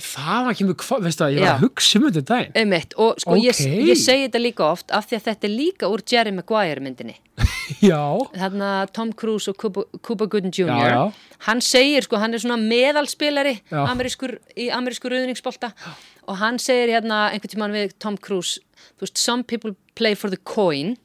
það 0.00 0.46
var 0.46 0.56
kemur, 0.56 0.76
hva, 0.80 0.98
veistu 1.04 1.24
að 1.26 1.34
ég 1.34 1.42
var 1.42 1.48
Já. 1.48 1.52
að 1.54 1.64
hugsa 1.66 1.98
um 1.98 2.04
þetta 2.06 2.22
daginn 2.30 2.54
einmitt 2.62 2.94
og 2.96 3.18
sko 3.20 3.34
ég, 3.36 3.58
Ókei. 3.58 3.82
ég 3.90 3.98
segi 4.00 4.24
þetta 4.24 4.40
líka 4.40 4.64
oft 4.70 4.94
af 4.96 5.08
því 5.10 5.18
að 5.18 5.26
þetta 5.26 5.48
er 5.48 5.52
líka 5.52 5.90
úr 5.92 6.02
Jerry 6.08 6.32
Maguire 6.32 6.80
myndinni 6.84 7.16
já, 7.90 8.00
þarna 8.36 8.70
Tom 8.96 9.12
Cruise 9.12 9.52
og 9.52 9.58
Cuba, 9.60 9.84
Cuba 10.00 10.26
Gooding 10.26 10.52
Jr. 10.52 10.72
Já, 10.72 10.88
já. 10.94 11.02
hann 11.48 11.60
segir 11.64 12.06
sko, 12.06 12.16
hann 12.22 12.32
er 12.32 12.40
svona 12.44 12.56
meðalspilari 12.60 13.58
Já. 13.68 13.82
amerískur, 13.88 14.38
í 14.56 14.70
amerískur 14.72 15.12
auðningsbolta 15.16 15.72
og 16.28 16.40
hann 16.40 16.60
segir 16.62 16.94
hérna 16.96 17.26
einhvern 17.32 17.52
tímann 17.52 17.76
við 17.76 17.92
Tom 18.00 18.16
Cruise 18.16 18.60
þú 18.96 19.06
veist, 19.06 19.20
some 19.20 19.44
people 19.44 19.76
play 19.98 20.16
for 20.16 20.32
the 20.32 20.40
coin 20.40 20.96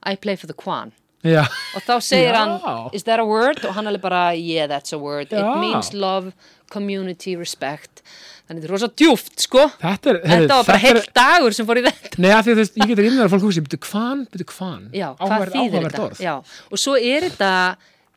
I 0.00 0.16
play 0.16 0.36
for 0.36 0.48
the 0.48 0.56
quan 0.56 0.94
já, 1.24 1.42
og 1.76 1.82
þá 1.86 1.94
segir 2.00 2.32
Já. 2.32 2.38
hann, 2.40 2.90
is 2.96 3.04
that 3.04 3.20
a 3.20 3.24
word? 3.26 3.62
og 3.64 3.74
hann 3.76 3.86
alveg 3.90 4.00
bara, 4.02 4.22
yeah 4.34 4.66
that's 4.70 4.92
a 4.92 4.98
word 4.98 5.28
Já. 5.30 5.40
it 5.42 5.60
means 5.60 5.92
love, 5.92 6.32
community, 6.72 7.36
respect 7.36 8.02
þannig 8.48 8.62
þetta 8.64 8.68
er 8.70 8.72
rosa 8.74 8.88
djúft 8.98 9.44
sko 9.44 9.66
þetta 9.82 10.10
er 10.14 10.20
þetta 10.24 10.56
var 10.56 10.66
bara 10.70 10.78
er- 10.78 10.84
heilt 10.86 11.12
dagur 11.14 11.54
sem 11.54 11.66
fór 11.68 11.78
í 11.82 11.84
þetta 11.86 12.18
Nei, 12.24 12.30
af 12.34 12.44
því 12.46 12.54
að 12.56 12.62
ég 12.64 12.90
getur 12.90 13.06
innverðar 13.10 13.28
að 13.28 13.34
fólk 13.36 13.46
hugsi, 13.46 13.62
betur 13.66 13.82
hvan, 13.90 14.24
betur 14.32 14.48
hvan 14.56 14.82
áhugavert 14.90 15.54
þetta? 15.54 16.02
orð. 16.08 16.56
Og 16.72 16.78
svo 16.80 16.96
er 16.98 17.28
þetta 17.28 17.52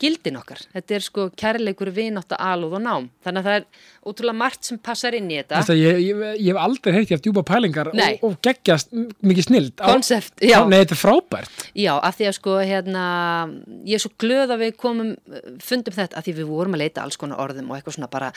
gildin 0.03 0.39
okkar. 0.41 0.61
Þetta 0.75 0.97
er 0.99 1.07
sko 1.07 1.27
kærleikur 1.39 1.93
vinátt 1.95 2.35
alúð 2.37 2.77
og 2.79 2.83
nám. 2.83 3.09
Þannig 3.23 3.43
að 3.43 3.49
það 3.49 3.59
er 3.59 3.67
ótrúlega 4.03 4.39
margt 4.43 4.67
sem 4.67 4.79
passar 4.83 5.15
inn 5.17 5.31
í 5.31 5.39
þetta. 5.39 5.63
Þetta, 5.63 5.77
ég, 5.79 5.99
ég, 6.03 6.23
ég 6.43 6.49
hef 6.51 6.61
aldrei 6.61 6.93
heitt 6.97 7.13
ég 7.13 7.19
af 7.19 7.23
djúpa 7.23 7.43
pælingar 7.47 7.91
Nei. 7.95 8.17
og, 8.19 8.33
og 8.33 8.39
geggjast 8.43 8.91
mikið 9.23 9.47
snild 9.47 9.83
Konsept, 9.83 10.35
já. 10.43 10.57
Nei, 10.67 10.79
þetta 10.83 10.95
er 10.95 11.01
frábært 11.01 11.67
Já, 11.77 11.93
af 11.95 12.17
því 12.17 12.29
að 12.29 12.35
sko, 12.39 12.55
hérna, 12.63 13.05
ég 13.87 13.97
er 13.97 14.03
svo 14.03 14.11
glöð 14.21 14.55
að 14.55 14.65
við 14.65 14.73
komum, 14.81 15.13
fundum 15.63 15.95
þetta, 15.95 16.19
af 16.19 16.27
því 16.27 16.35
við 16.41 16.51
vorum 16.51 16.77
að 16.77 16.83
leita 16.85 17.05
alls 17.05 17.19
konar 17.21 17.41
orðum 17.43 17.71
og 17.71 17.77
eitthvað 17.77 17.97
svona 17.97 18.11
bara, 18.13 18.33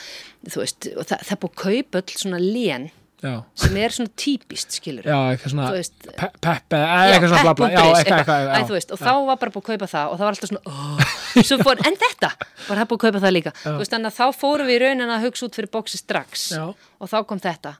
þú 0.47 0.63
veist, 0.63 0.89
það, 0.97 1.27
það 1.29 1.43
búið 1.43 1.53
að 1.53 1.59
kaupa 1.65 2.01
öll 2.03 2.23
svona 2.23 2.41
lén 2.43 2.89
Já, 3.17 3.31
sem 3.57 3.77
er 3.81 3.93
svona 3.95 4.11
típist, 4.13 4.75
skilur. 4.77 5.05
já 5.07 5.15
eitthvað 5.31 5.53
svona 5.55 5.69
pe 5.73 6.27
Peppe, 6.37 6.77
eitthvað 6.77 7.31
svona 7.31 7.45
bla 7.47 7.53
bla. 7.57 7.69
Já, 7.73 7.79
eitthvað, 7.97 8.19
eitthvað, 8.21 8.51
Æ, 8.53 8.73
veist, 8.75 8.91
og 8.93 9.01
þá 9.01 9.13
var 9.25 9.39
bara 9.41 9.53
búið 9.55 9.63
að 9.63 9.69
kaupa 9.71 9.87
það 9.89 10.11
og 10.11 10.19
það 10.19 10.27
var 10.27 10.35
alltaf 10.35 10.51
svona, 10.51 10.61
oh, 10.69 11.15
svo 11.49 11.57
fór, 11.65 11.81
en 11.81 11.97
þetta 12.03 12.29
bara 12.37 12.77
það 12.77 12.91
búið 12.91 12.99
að 12.99 13.03
kaupa 13.07 13.23
það 13.23 13.33
líka. 13.33 13.53
Veist, 13.79 13.95
þannig 13.95 14.11
að 14.11 14.19
þá 14.19 14.37
fórum 14.43 14.69
við 14.69 14.77
í 14.77 14.83
raunin 14.85 15.13
að 15.15 15.25
hugsa 15.25 15.47
út 15.49 15.57
fyrir 15.57 15.71
bóksi 15.73 15.97
strax 15.97 16.45
Já. 16.53 16.63
og 16.77 17.09
þá 17.09 17.17
kom 17.31 17.41
þetta. 17.41 17.73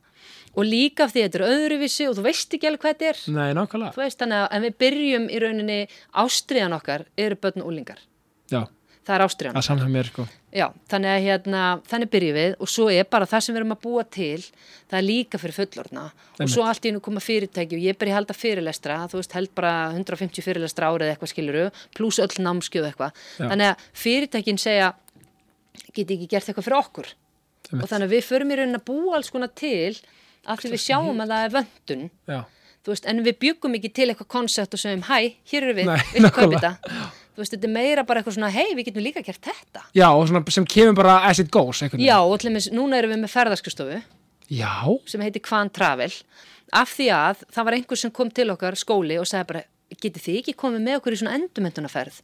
Og 0.58 0.66
líka 0.66 1.06
af 1.06 1.14
því 1.14 1.22
að 1.22 1.28
þetta 1.28 1.38
er 1.38 1.54
öðruvísi 1.54 2.08
og 2.10 2.18
þú 2.18 2.24
veist 2.26 2.58
ekki 2.58 2.72
alveg 2.72 2.82
hvað 2.82 2.96
þetta 2.96 3.10
er. 3.12 3.20
Nei, 3.38 3.50
nákvæmlega. 3.54 3.94
Veist, 4.02 4.24
að 4.26 4.34
en 4.58 4.66
við 4.66 4.78
byrjum 4.82 5.28
í 5.30 5.42
rauninni 5.44 5.80
ástriðan 6.18 6.74
okkar 6.80 7.06
eru 7.14 7.38
börn 7.38 7.62
og 7.62 7.70
úlingar 7.70 8.02
Já, 8.50 8.64
það 9.08 9.16
er 9.16 9.24
ástriðan 9.26 9.56
það 9.56 9.62
er 9.62 9.68
samlega 9.68 9.94
mér 9.94 10.10
sko. 10.12 10.26
Já, 10.58 10.66
þannig 10.92 11.14
að 11.14 11.26
hérna, 11.28 11.62
þannig 11.88 12.12
byrjum 12.14 12.38
við 12.38 12.56
og 12.64 12.72
svo 12.72 12.88
er 12.92 13.08
bara 13.12 13.28
það 13.30 13.44
sem 13.46 13.56
við 13.56 13.62
erum 13.62 13.76
að 13.76 13.82
búa 13.86 14.04
til 14.18 14.44
það 14.44 14.98
er 15.00 15.06
líka 15.08 15.42
fyrir 15.42 15.58
fullorna 15.58 16.06
og 16.38 16.52
svo 16.52 16.66
allt 16.68 16.88
í 16.88 16.92
einu 16.92 17.04
koma 17.04 17.24
fyrirtæki 17.24 17.78
og 17.78 17.86
ég 17.88 18.00
byrja 18.00 18.16
að 18.16 18.20
halda 18.22 18.38
fyrirlestra, 18.38 18.98
þú 19.12 19.22
veist, 19.22 19.36
held 19.38 19.54
bara 19.58 19.74
150 19.94 20.46
fyrirlestra 20.46 20.92
árið 20.92 21.14
eitthvað 21.14 21.34
skiluru 21.34 21.66
pluss 21.98 22.20
öll 22.24 22.44
námskjöð 22.44 22.90
eitthvað, 22.92 23.24
þannig 23.38 23.72
að 23.74 23.88
fyrirtækin 24.04 24.62
segja 24.62 24.92
geti 25.94 26.18
ekki 26.18 26.30
gert 26.32 26.50
eitthvað 26.50 26.68
fyrir 26.68 26.80
okkur? 26.82 27.14
Einmitt. 27.68 27.84
og 27.84 27.90
þannig 27.92 28.08
að 28.08 28.14
við 28.16 28.28
förum 28.30 28.52
í 28.54 28.58
raunin 28.58 28.80
að 28.80 28.86
búa 28.88 29.18
alls 29.18 29.32
konar 29.34 29.52
til 29.58 29.98
af 30.48 30.62
því 30.62 30.70
við 30.72 30.84
sjáum 30.86 31.20
að 31.24 31.34
það 31.34 31.46
er 31.48 31.56
vöndun 31.58 32.04
Já, 32.32 32.40
þú 32.86 32.94
veist, 32.94 33.08
en 33.12 33.24
við 33.26 33.40
byggum 33.44 33.78
ekki 33.80 33.92
til 33.98 34.08
eitthvað 34.08 34.30
koncept 34.32 34.78
og 34.78 34.80
segjum, 34.80 35.04
hæ, 35.10 35.18
hér 35.52 35.68
eru 35.68 35.76
við, 35.82 35.90
Nei, 35.92 35.98
við 36.14 36.30
kaupa 36.30 36.62
nákvæmlega. 36.62 37.10
þú 37.38 37.44
veist, 37.44 37.54
þetta 37.54 37.70
er 37.70 37.74
meira 37.76 38.04
bara 38.10 38.24
eitthvað 38.24 38.38
svona, 38.40 38.50
hei, 38.52 38.74
við 38.74 38.90
getum 38.90 39.06
líka 39.06 39.24
gert 39.26 39.46
þetta. 39.46 39.86
Já 39.94 40.08
og 40.10 40.26
svona 40.28 40.42
sem 40.58 40.66
kemur 40.66 40.98
bara 40.98 41.20
as 41.30 41.40
it 41.44 41.52
goes 41.54 41.84
einhvern 41.86 42.02
veginn. 42.02 42.10
Já, 42.10 42.18
og 42.26 42.42
til 42.42 42.50
dæmis, 42.50 42.72
núna 42.74 42.98
erum 42.98 43.14
við 43.14 43.24
með 43.24 43.34
ferðarskristofu 43.36 44.02
Já, 44.58 44.74
sem 45.06 45.22
heitir 45.22 45.44
Kvan 45.46 45.70
Travel. 45.76 46.10
Af 46.76 46.94
því 46.98 47.08
að 47.16 47.46
það 47.54 47.68
var 47.70 47.78
einhver 47.78 48.00
sem 48.00 48.14
kom 48.16 48.32
til 48.32 48.50
okkar 48.52 48.76
skóli 48.80 49.20
og 49.22 49.28
sagði 49.30 49.50
bara, 49.54 49.64
getið 50.02 50.24
þið 50.26 50.42
ekki 50.42 50.58
komið 50.60 50.86
með 50.88 51.00
okkur 51.00 51.16
í 51.16 51.20
svona 51.22 51.38
endumendunarferð 51.38 52.22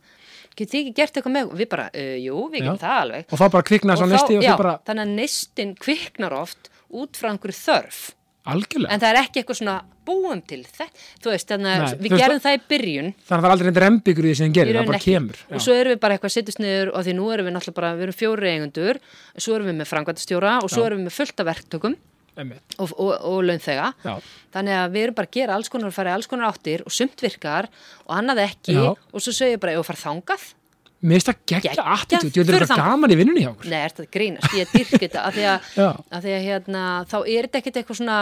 getið 0.53 0.73
þið 0.73 0.81
ekki 0.81 0.95
gert 0.97 1.17
eitthvað 1.17 1.33
með 1.33 1.45
okkur? 1.47 1.59
Við 1.61 1.69
bara, 1.71 1.85
uh, 1.93 2.17
jú, 2.21 2.41
við 2.51 2.59
Já. 2.59 2.65
getum 2.67 2.81
það 2.83 2.97
alveg. 3.03 3.25
Og 3.29 3.39
þá 3.41 3.45
bara 3.55 3.67
kviknaði 3.69 3.99
svo 4.01 4.07
Og 4.07 4.11
nesti 4.13 4.37
og 4.37 4.43
já, 4.43 4.49
þið 4.49 4.61
bara 4.63 4.73
þannig 4.89 5.05
að 5.05 5.15
nestin 5.19 5.71
kviknar 5.79 6.35
oft 6.37 6.69
út 6.93 7.17
frá 7.19 7.31
einhverju 7.31 7.57
þörf 7.57 8.01
algjörlega, 8.43 8.91
en 8.91 9.01
það 9.01 9.09
er 9.09 9.19
ekki 9.21 9.41
eitthvað 9.41 9.59
svona 9.59 9.75
búum 10.03 10.41
til 10.43 10.59
þetta, 10.65 10.87
þú 11.23 11.31
veist, 11.31 11.49
þannig 11.51 11.83
að 11.83 12.01
við 12.03 12.15
gerðum 12.19 12.41
það 12.43 12.55
í 12.55 12.61
byrjun 12.73 13.09
þannig 13.13 13.33
að 13.33 13.43
það 13.43 13.47
er 13.47 13.53
aldrei 13.53 13.67
reyndir 13.67 13.85
embyggur 13.87 14.25
í 14.25 14.31
því 14.31 14.37
sem 14.39 14.47
þið 14.47 14.51
í 14.51 14.57
gerir, 14.57 14.79
það 14.79 14.89
bara 14.89 14.99
ekki. 14.99 15.13
kemur 15.13 15.43
og 15.43 15.53
já. 15.55 15.63
svo 15.65 15.75
erum 15.79 15.93
við 15.93 16.01
bara 16.03 16.17
eitthvað 16.17 16.31
að 16.31 16.35
setjast 16.35 16.63
niður 16.63 16.91
og 16.91 17.05
því 17.05 17.13
nú 17.19 17.27
erum 17.33 17.47
við 17.47 17.55
náttúrulega 17.55 17.77
bara, 17.79 17.91
við 17.95 18.07
erum 18.07 18.17
fjóri 18.19 18.49
eigendur 18.51 18.99
svo 19.37 19.55
erum 19.55 19.69
við 19.71 19.77
með 19.79 19.91
frangvæntastjóra 19.93 20.55
og 20.59 20.73
svo 20.73 20.83
Já. 20.83 20.87
erum 20.89 20.99
við 20.99 21.07
með 21.07 21.15
fullt 21.21 21.43
af 21.43 21.49
verktökum 21.53 21.95
og, 22.81 22.91
og, 22.97 23.11
og 23.29 23.37
launþega 23.47 23.87
Já. 24.03 24.13
þannig 24.57 24.79
að 24.81 24.97
við 24.97 25.05
erum 25.05 25.17
bara 25.21 25.29
að 25.29 25.37
gera 25.37 25.55
alls 25.55 25.71
konar 25.71 25.93
og 25.93 25.95
fara 25.95 26.11
í 26.11 26.17
alls 26.17 26.27
konar 26.31 26.51
áttir 26.51 26.83
og 26.83 26.95
sumt 26.95 27.23
virkar 27.23 27.69
og 28.03 28.17
annað 28.17 28.43
ekki 28.49 28.75
og 28.81 29.23
svo 29.23 29.31
segir 29.31 29.61
bara, 29.61 29.77
ef 29.77 29.85
þú 29.85 29.87
fara 29.93 30.03
þangað 30.03 30.49
mér 31.03 31.19
finnst 31.19 31.29
það 31.29 31.41
geggja 31.51 31.83
attitút, 31.97 32.37
ég 32.39 32.47
þetta 32.47 32.69
þann- 32.71 32.81
gaman 32.87 33.11
í 33.13 33.19
vinnunni 33.19 33.43
hjá 33.43 33.51
okkur. 33.51 33.69
Nei, 33.73 33.81
þetta 33.89 34.07
grínast, 34.15 34.55
ég 34.57 34.71
dyrk 34.73 34.95
þetta 35.03 35.27
að 35.27 35.37
því 35.37 35.45
að, 35.51 35.69
að 36.15 36.25
því 36.27 36.33
að 36.39 36.47
hérna, 36.47 36.83
þá 37.11 37.17
er 37.23 37.47
þetta 37.49 37.61
ekkert 37.63 37.79
eitthvað 37.83 37.99
svona 38.01 38.17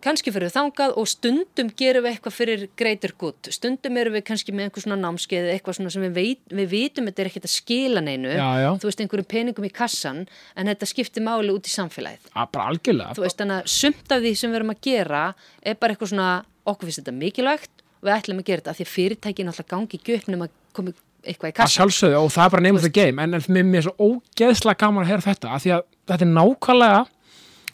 kannski 0.00 0.32
fyrir 0.32 0.48
þangað 0.48 0.94
og 0.96 1.08
stundum 1.12 1.68
gerum 1.76 2.06
við 2.06 2.14
eitthvað 2.14 2.32
fyrir 2.32 2.62
greater 2.80 3.12
good. 3.20 3.50
Stundum 3.52 3.98
erum 4.00 4.14
við 4.16 4.22
kannski 4.30 4.54
með 4.56 4.70
einhver 4.70 4.84
svona 4.86 4.96
námskeið 5.02 5.48
eitthvað 5.52 5.76
svona 5.76 5.90
sem 5.92 6.06
við, 6.06 6.14
veit, 6.16 6.40
við 6.56 6.70
vitum 6.72 7.10
þetta 7.10 7.20
er 7.20 7.28
ekkert 7.28 7.48
að 7.50 7.52
skila 7.52 8.00
neinu, 8.06 8.30
Já, 8.32 8.46
já. 8.64 8.68
þú 8.80 8.88
veist 8.88 9.02
einhverjum 9.04 9.28
peningum 9.34 9.66
í 9.68 9.72
kassan 9.76 10.22
en 10.56 10.70
þetta 10.72 10.88
skiptir 10.88 11.26
máli 11.26 11.52
út 11.52 11.68
í 11.68 11.74
samfélagið. 11.74 12.30
Að 12.32 12.48
bara 12.56 12.70
algjörlega, 12.72 13.12
þú 13.18 13.26
veist 13.26 13.42
þannig 13.44 13.60
að 13.60 13.70
sumt 13.76 14.16
af 14.16 14.24
því 14.24 14.32
sem 14.40 14.54
við 14.54 14.60
erum 14.62 14.72
að 14.72 14.80
gera 14.88 15.22
er 15.60 15.76
bara 15.84 15.92
eitthvað 15.98 16.12
svona, 16.14 16.30
okkur 16.72 16.88
finnst 16.88 17.02
þetta 17.02 17.16
mikilvægt 17.20 17.84
við 18.00 18.14
ætlum 18.16 18.40
að 18.40 18.48
gera 18.48 18.62
þetta 18.64 18.72
af 18.72 18.80
því 18.80 18.88
að 18.88 18.94
fyrirtækin 18.96 19.52
alltaf 19.52 19.68
gangi 19.68 20.00
upp 20.16 20.32
nema 20.32 20.48
komi 20.72 20.96
eitthvað 21.24 21.50
í 21.50 21.52
að 21.52 21.56
kassan 21.58 21.76
sjálfsögðu 21.76 22.20
og 22.20 22.30
það 22.34 22.44
er 22.46 22.54
bara 22.54 22.74
of 22.74 22.84
the 22.84 22.92
game 22.92 23.22
en, 23.22 23.34
en 23.36 23.58
mér, 23.70 23.80
er 23.80 23.86
svo 23.88 24.10
ógeðslega 24.10 24.80
gaman 24.80 25.04
að 25.04 25.10
heyra 25.12 25.26
þetta 25.26 25.50
af 25.56 25.64
því 25.64 25.74
að 25.76 25.82
þetta 26.10 26.26
er 26.26 26.32
nákvæmlega 26.36 27.02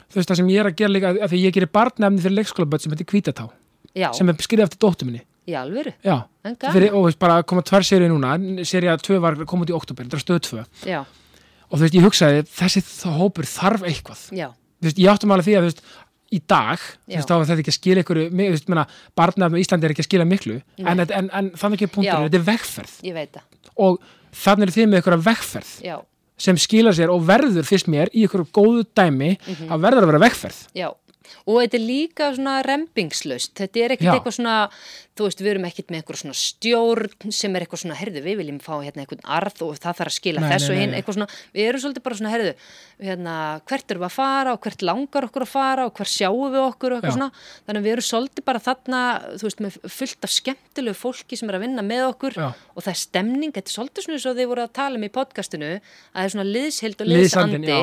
þú 0.06 0.18
veist 0.18 0.32
það 0.32 0.40
sem 0.40 0.50
ég 0.54 0.62
er 0.62 0.70
að 0.70 0.80
gera 0.80 0.94
líka 0.94 1.14
af 1.14 1.32
því 1.32 1.42
ég 1.44 1.56
gerir 1.56 1.72
barnefni 1.72 2.24
fyrir 2.24 2.38
leikskólaböld 2.40 2.84
sem 2.84 2.94
heitir 2.94 3.10
Kvítatá 3.10 3.48
Já, 3.96 4.10
sem 4.12 4.28
er 4.28 4.36
skrifað 4.44 4.68
eftir 4.68 4.80
dóttur 4.84 5.08
minni. 5.08 5.22
Í 5.46 5.54
alvöru, 5.56 5.92
já, 6.04 6.16
en 6.44 6.56
gaman. 6.58 6.74
Fyrir, 6.74 6.94
og 6.98 7.06
veist 7.06 7.20
bara 7.22 7.38
að 7.38 7.46
koma 7.48 7.62
tvær 7.64 7.86
serið 7.86 8.10
núna 8.10 8.34
serið 8.66 9.04
2 9.06 9.20
var 9.22 9.38
komið 9.48 9.70
í 9.70 9.76
oktober, 9.76 10.08
þetta 10.08 10.18
er 10.18 10.24
stöð 10.24 10.40
2 10.48 10.90
Já, 10.90 10.98
og 11.70 11.78
þú 11.78 11.82
veist 11.84 11.96
ég 11.96 12.06
hugsaði 12.06 12.42
þessi 12.50 12.82
hópur 13.16 13.48
þarf 13.48 13.86
eitthvað 13.86 14.24
að 16.26 16.34
í 16.34 16.40
dag, 16.48 16.78
þú 17.06 17.14
veist, 17.14 17.28
þá 17.28 17.34
er 17.36 17.44
þetta 17.46 17.62
ekki 17.62 17.72
að 17.72 17.78
skila 17.78 18.02
ykkur, 18.02 18.20
þú 18.30 18.50
veist, 18.50 18.68
menna, 18.68 18.86
barnafn 19.16 19.56
í 19.56 19.62
Íslandi 19.62 19.86
er 19.86 19.94
ekki 19.94 20.02
að 20.02 20.08
skila 20.10 20.24
miklu, 20.26 20.56
en, 20.78 21.00
en, 21.06 21.30
en 21.32 21.50
þannig 21.54 21.80
ekki 21.80 21.92
punktur, 21.94 22.26
þetta 22.26 22.40
er 22.40 22.46
vegferð. 22.50 22.94
Og 23.76 23.98
þannig 24.32 24.68
er 24.68 24.74
þið 24.76 24.88
með 24.90 25.02
ykkur 25.02 25.16
vegferð 25.26 25.72
Já, 25.86 25.96
sem 26.38 26.56
skila 26.60 26.92
sér 26.92 27.08
og 27.14 27.22
verður 27.28 27.64
fyrst 27.64 27.86
mér 27.88 28.10
í 28.12 28.26
ykkur 28.26 28.44
góðu 28.52 28.84
dæmi 28.96 29.36
Mhm. 29.46 29.70
að 29.72 29.80
verður 29.86 30.02
að 30.02 30.10
vera 30.12 30.24
vegferð. 30.26 30.58
Já 30.74 30.88
Og 31.46 31.60
þetta 31.62 31.78
er 31.78 31.84
líka 31.84 32.30
svona 32.36 32.54
rempingslaust, 32.66 33.54
þetta 33.58 33.82
er 33.84 33.94
ekkert 33.96 34.12
eitthvað 34.16 34.36
svona, 34.38 34.56
þú 35.16 35.26
veist, 35.28 35.42
við 35.42 35.50
erum 35.52 35.66
ekkert 35.68 35.92
með 35.92 36.00
eitthvað 36.02 36.20
svona 36.20 36.36
stjórn 36.40 37.34
sem 37.34 37.56
er 37.56 37.64
eitthvað 37.64 37.82
svona, 37.82 37.96
herðu, 37.98 38.22
við 38.24 38.38
viljum 38.40 38.60
fá 38.64 38.72
hérna 38.74 39.04
eitthvað 39.04 39.22
arð 39.36 39.62
og 39.66 39.78
það 39.80 40.00
þarf 40.00 40.12
að 40.12 40.16
skila 40.16 40.42
Nei, 40.42 40.48
þess 40.52 40.70
nei, 40.70 40.80
nei, 40.82 40.96
eitthvað 40.98 41.18
svona, 41.18 41.28
við 41.56 41.70
erum 41.70 41.82
svolítið 41.84 42.04
bara 42.06 42.18
svona, 42.20 42.32
herðu, 42.34 42.52
hérna, 43.06 43.36
hvert 43.70 43.94
erum 43.94 44.04
við 44.04 44.08
að 44.08 44.16
fara 44.16 44.54
og 44.56 44.60
hvert 44.66 44.86
langar 44.90 45.28
okkur 45.28 45.46
að 45.46 45.52
fara 45.52 45.86
og 45.88 45.94
hvert 45.96 46.12
sjáum 46.12 46.54
við 46.54 46.62
okkur 46.62 46.96
og 46.96 46.98
eitthvað 47.00 47.14
Já. 47.14 47.18
svona, 47.18 47.30
þannig 47.66 47.82
að 47.82 47.88
við 47.88 47.96
erum 47.96 48.08
svolítið 48.10 48.46
bara 48.50 48.64
þarna, 48.66 49.02
þú 49.36 49.48
veist, 49.48 49.62
með 49.64 49.78
fullt 49.96 50.28
af 50.28 50.34
skemmtilegu 50.36 51.00
fólki 51.00 51.40
sem 51.40 51.52
er 51.52 51.58
að 51.58 51.66
vinna 51.66 51.86
með 51.86 52.06
okkur 52.10 52.40
Já. 52.40 52.48
og 52.52 52.80
það 52.84 52.92
er 52.92 53.00
stemning, 53.02 53.54
þetta 53.56 53.72
er 53.72 53.76
svolítið 53.78 54.06
svona 54.06 54.18
eins 54.18 54.28
og 54.28 54.40
þið 54.40 54.50
voru 54.52 54.66
að 54.66 54.74
tala 54.80 55.00
um 55.00 55.06
í 55.06 55.12
podcastinu, 55.16 55.72
að 55.76 56.16
það 56.16 56.26
er 56.26 56.34
svona 56.36 56.48
liðshild 56.50 57.04
og 57.04 57.12
liðsandi 57.12 57.78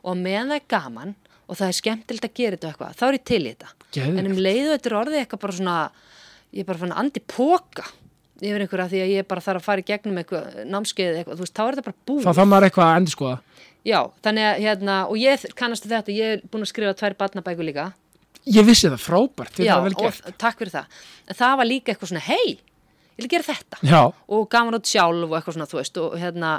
og 0.00 0.16
meðan 0.20 0.54
það 0.54 0.60
er 0.60 0.70
gaman 0.70 1.18
og 1.50 1.58
það 1.58 1.72
er 1.72 1.78
skemmtilegt 1.80 2.28
að 2.28 2.36
gera 2.38 2.56
þetta 2.56 2.70
eitthvað, 2.70 2.98
þá 3.00 3.06
er 3.08 3.18
ég 3.18 3.24
til 3.30 3.40
í 3.40 3.50
þetta. 3.50 3.72
Geðveikt. 3.90 4.20
en 4.20 4.30
um 4.30 4.42
leiðu 4.46 4.68
þetta 4.70 4.90
er 4.90 4.98
orðið 5.00 5.22
eitthvað 5.24 5.42
bara 5.44 5.56
svona 5.58 5.78
ég 6.50 6.62
er 6.62 6.68
bara 6.68 6.82
fann 6.82 6.94
að 6.94 7.02
andi 7.02 7.22
póka 7.26 7.86
yfir 8.40 8.62
einhverja 8.64 8.88
því 8.88 9.00
að 9.04 9.10
ég 9.12 9.26
bara 9.28 9.42
þarf 9.44 9.60
að 9.60 9.66
fara 9.66 9.82
í 9.82 9.88
gegnum 9.90 10.20
eitthvað 10.22 10.60
námskeið 10.70 11.18
eitthvað, 11.20 11.40
þú 11.40 11.44
veist, 11.44 11.56
þá 11.58 11.64
er 11.64 11.76
þetta 11.76 11.88
bara 11.90 11.98
búið. 12.08 12.22
Þá 12.24 12.38
þarf 12.38 12.48
maður 12.48 12.66
eitthvað 12.70 12.86
að 12.86 13.00
endur 13.00 13.14
skoða 13.16 13.34
já, 13.86 14.00
þannig 14.24 14.46
að 14.46 14.62
hérna, 14.64 14.96
og 15.08 15.20
ég 15.20 15.44
kannastu 15.58 15.90
þetta 15.90 16.14
ég 16.14 16.36
er 16.36 16.46
búin 16.50 16.64
að 16.64 16.72
skrifa 16.72 16.96
tvær 16.98 17.16
barnabækur 17.20 17.66
líka. 17.66 17.86
Ég 18.48 18.64
vissi 18.64 18.88
það 18.88 19.02
frábært, 19.04 19.54
þetta 19.56 19.76
var 19.76 19.86
vel 19.86 19.96
gert. 19.98 20.22
og 20.26 20.38
takk 20.40 20.60
fyrir 20.60 20.74
það. 20.74 21.00
En 21.28 21.38
það 21.40 21.56
var 21.60 21.68
líka 21.68 21.92
eitthvað 21.92 22.12
svona, 22.12 22.24
hei, 22.24 22.56
ég 22.56 23.24
vil 23.24 23.32
gera 23.34 23.48
þetta. 23.50 23.80
Já, 23.84 24.00
og 24.08 24.48
gaman 24.52 24.78
út 24.78 24.88
sjálf 24.88 25.26
og 25.28 25.36
eitthvað 25.36 25.56
svona, 25.58 25.68
þú 25.70 25.80
veist, 25.80 26.00
og 26.00 26.16
hérna 26.20 26.54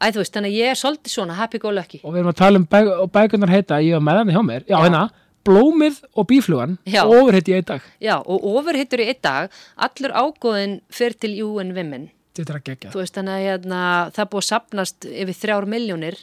æ, 0.00 0.06
veist, 0.16 0.34
þannig 0.34 0.52
að 0.52 0.58
ég 0.58 0.72
er 0.72 0.80
svolítið 0.80 1.14
svona 1.14 1.36
happy 1.38 1.60
go 1.62 1.72
lucky. 1.74 2.00
Og 2.02 2.14
við 2.14 2.22
erum 2.22 2.32
að 2.32 2.40
tala 2.40 2.60
um 2.60 2.66
bæk, 2.70 2.90
bækunar 3.14 3.52
heita 3.52 3.82
ég 3.84 3.98
var 3.98 4.06
með 4.08 4.20
hann 4.20 4.34
hjá 4.34 4.42
mér, 4.48 4.66
já, 4.66 4.74
Já. 4.74 4.82
hérna 4.86 5.04
blómið 5.44 6.00
og 6.16 6.28
bíflugan, 6.30 6.76
ofurheit 7.04 7.48
í 7.50 7.56
einn 7.58 7.66
dag. 7.68 7.88
Já, 8.02 8.16
og 8.18 8.44
ofurhittur 8.54 9.02
í 9.04 9.08
einn 9.12 9.22
dag 9.24 9.56
allur 9.76 10.14
ágóðin 10.16 10.78
fyrir 10.92 11.18
til 11.20 11.34
UN 11.44 11.74
Women. 11.76 12.06
Þetta 12.34 12.54
er 12.54 12.58
að 12.58 12.68
gegja. 12.70 12.92
Veist 12.94 13.18
þannig 13.18 13.34
að 13.34 13.44
hérna, 13.48 13.80
það 14.14 14.22
er 14.24 14.30
búið 14.32 14.42
að 14.42 14.48
sapnast 14.48 15.06
yfir 15.10 15.36
þrjár 15.42 15.68
miljónir 15.70 16.16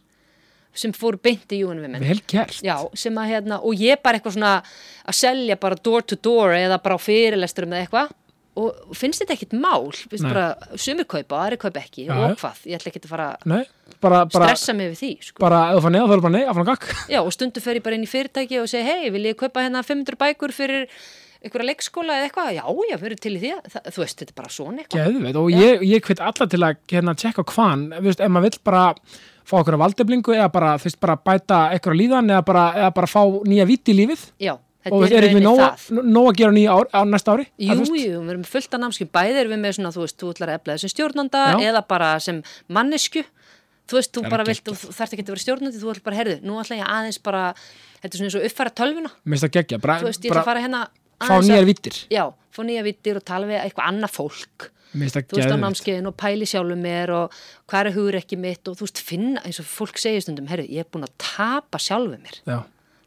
sem 0.75 0.93
fór 0.95 1.17
beint 1.19 1.51
í 1.51 1.61
UN 1.67 1.81
Women. 1.83 2.03
Vel 2.03 2.19
gert. 2.31 2.57
Já, 2.63 2.77
að 2.81 3.29
hérna, 3.29 3.59
og 3.59 3.79
ég 3.79 4.01
bara 4.03 4.19
eitthvað 4.19 4.37
svona 4.37 4.53
að 4.61 5.17
selja 5.19 5.57
bara 5.59 5.77
door 5.83 6.05
to 6.07 6.17
door 6.19 6.55
eða 6.55 6.79
bara 6.83 6.97
á 6.97 7.01
fyrirlesturum 7.01 7.75
eða 7.75 7.85
eitthvað 7.85 8.13
og 8.61 8.97
finnst 8.97 9.23
þetta 9.23 9.35
ekkit 9.37 9.55
mál, 9.61 9.89
sumir 9.93 11.07
kaupa 11.09 11.37
og 11.37 11.41
aðri 11.45 11.59
kaupa 11.61 11.81
ekki 11.83 12.05
Já, 12.07 12.13
og 12.15 12.23
já. 12.31 12.35
hvað, 12.41 12.61
ég 12.69 12.79
ætla 12.79 12.91
ekki 12.93 13.01
að 13.03 13.13
fara 13.13 13.29
Nei, 13.51 13.63
bara, 14.03 14.21
bara, 14.25 14.51
stressa 14.51 14.75
mig 14.77 14.91
við 14.93 15.01
því 15.01 15.11
sko. 15.29 15.41
bara 15.43 15.63
ef 15.71 15.79
þú 15.79 15.83
fann 15.87 15.97
neða 15.97 16.11
þá 16.11 16.15
er 16.17 16.23
bara 16.27 16.35
nei, 16.37 16.45
áfram 16.51 16.69
gakk 16.71 16.87
Já, 17.11 17.19
og 17.23 17.33
stundu 17.35 17.63
fer 17.63 17.79
ég 17.81 17.85
bara 17.87 17.97
inn 17.99 18.05
í 18.07 18.11
fyrirtæki 18.11 18.61
og 18.61 18.69
segi 18.71 18.87
hei, 18.87 19.11
vil 19.13 19.27
ég 19.31 19.39
kaupa 19.39 19.65
hérna 19.65 19.83
500 19.87 20.19
bækur 20.21 20.55
fyrir 20.55 20.87
einhverja 21.41 21.65
leikskóla 21.71 22.19
eða 22.19 22.27
eitthvað, 22.27 22.49
já, 22.53 22.63
já, 22.91 22.95
fyrir 23.01 23.17
til 23.17 23.31
í 23.33 23.39
því 23.41 23.51
það, 23.73 23.85
þú 23.95 24.01
veist, 24.03 24.19
þetta 24.19 24.29
er 24.33 24.37
bara 24.37 24.51
svona 24.53 24.83
eitthvað. 24.83 25.07
Geðveit, 25.07 25.37
og 25.41 25.47
ég, 25.55 25.85
ég 25.89 26.03
hveit 26.05 26.19
alla 26.21 26.47
til 26.53 26.59
að 26.67 26.75
hérna, 26.91 27.15
tjekka 27.17 27.45
hvaðan, 27.49 27.85
þú 27.95 28.01
veist, 28.05 28.21
ef 28.21 28.29
maður 28.35 28.45
vill 28.45 28.59
bara 28.69 28.83
fá 29.49 29.55
okkur 29.57 29.77
að 29.77 29.81
valdeflingu 29.81 30.35
eða 30.37 30.51
bara, 30.53 30.75
þú 30.77 30.85
veist, 30.85 30.99
bara 31.01 31.15
bæta 31.17 31.61
eitthvað 31.73 31.97
líðan 31.97 32.29
eða 32.29 32.43
bara, 32.45 32.65
eða 32.83 32.91
bara 32.99 33.09
fá 33.09 33.21
nýja 33.49 33.65
vitt 33.71 33.89
í 33.89 33.95
lífið. 33.97 34.27
Já, 34.45 34.53
þetta 34.85 35.01
er 35.07 35.17
er 35.17 35.27
ekki 35.29 35.43
nóg, 35.45 36.29
að 36.31 36.39
gera 36.39 36.55
nýja 36.55 36.77
ár, 36.77 36.89
á 36.93 37.01
næsta 37.07 37.35
ári 37.35 37.45
Jú, 37.57 37.77
jú, 37.85 37.91
við 37.91 38.33
erum 38.33 38.41
með 38.41 38.49
fullt 38.53 38.73
af 38.77 38.83
námskip 38.83 39.11
bæði 39.13 39.43
erum 39.43 39.55
við 39.55 39.63
með 39.65 39.77
svona, 39.77 39.93
þú 39.95 40.05
veist, 40.05 40.17
þú 40.21 40.33
ætlar 40.33 40.51
að 40.51 40.59
efla 40.59 40.77
þessum 40.77 40.93
stjórnanda 40.95 41.43
Já. 41.51 41.55
eða 41.69 41.83
bara 41.91 42.09
sem 42.23 42.41
mannesku 42.67 43.23
þú 43.91 43.99
veist, 43.99 44.11
þú 44.15 44.25
bara 44.31 44.47
vilt, 44.47 44.65
þú 44.65 44.93
þarft 44.97 45.15
ekki 45.15 45.25
að 45.25 45.31
vera 45.33 45.45
stjórnandi 45.45 45.81
þú 45.81 45.93
ætlar 45.93 46.05
bara, 46.07 46.19
herðu, 46.21 46.37
nú 46.47 46.59
ætla 46.61 46.79
ég 46.79 46.91
aðeins 46.97 47.21
bara 47.23 47.45
þetta 48.01 48.11
er 48.11 48.17
svona 48.17 48.29
eins 48.29 48.37
og 48.39 48.45
uppfæra 48.49 48.75
tölvuna. 48.81 49.13
Mér 49.21 49.35
finnst 49.35 49.45
það 49.45 49.55
geggja, 49.57 49.79
bara, 49.83 49.97
þú 50.01 50.09
veist, 50.09 50.27
bara 50.27 50.43
að 50.43 50.49
fara 50.49 50.63
hérna 50.65 50.83
fá 51.21 51.33
aðeins 51.35 51.49
nýjar 51.51 51.67
vittir 51.69 51.99
Já, 52.11 52.23
fá 52.55 52.61
nýja 52.65 52.85
vittir 52.87 53.19
og 53.19 53.25
tala 53.27 53.49
við 53.49 53.59
eitthvað 53.61 53.91
annað 53.91 54.15
fólk. 54.15 54.69
Þú 54.91 55.05
veist, 55.05 55.53
á 55.55 55.57
námskeiðin 55.61 56.09
og 56.09 56.15
pæli 56.19 56.47
sjálfum 56.49 56.81
mér 56.83 57.13
og 57.15 57.35
hvað 57.71 57.87
er 57.87 57.95
hugur 57.95 58.17
ekki 58.19 58.39
mitt 58.41 58.67
og 58.67 58.75
þú 58.79 58.87
veist, 58.87 59.03
finna, 59.07 59.43
eins 59.47 59.61
og 59.61 59.69
fólk 59.69 60.01
segir 60.01 60.25
stundum, 60.25 60.49
herru, 60.51 60.65
ég 60.67 60.83
er 60.83 60.89
búin 60.91 61.07
að 61.07 61.13
tapa 61.21 61.79
sjálfum 61.79 62.19
mér. 62.25 62.41
Já, 62.43 62.57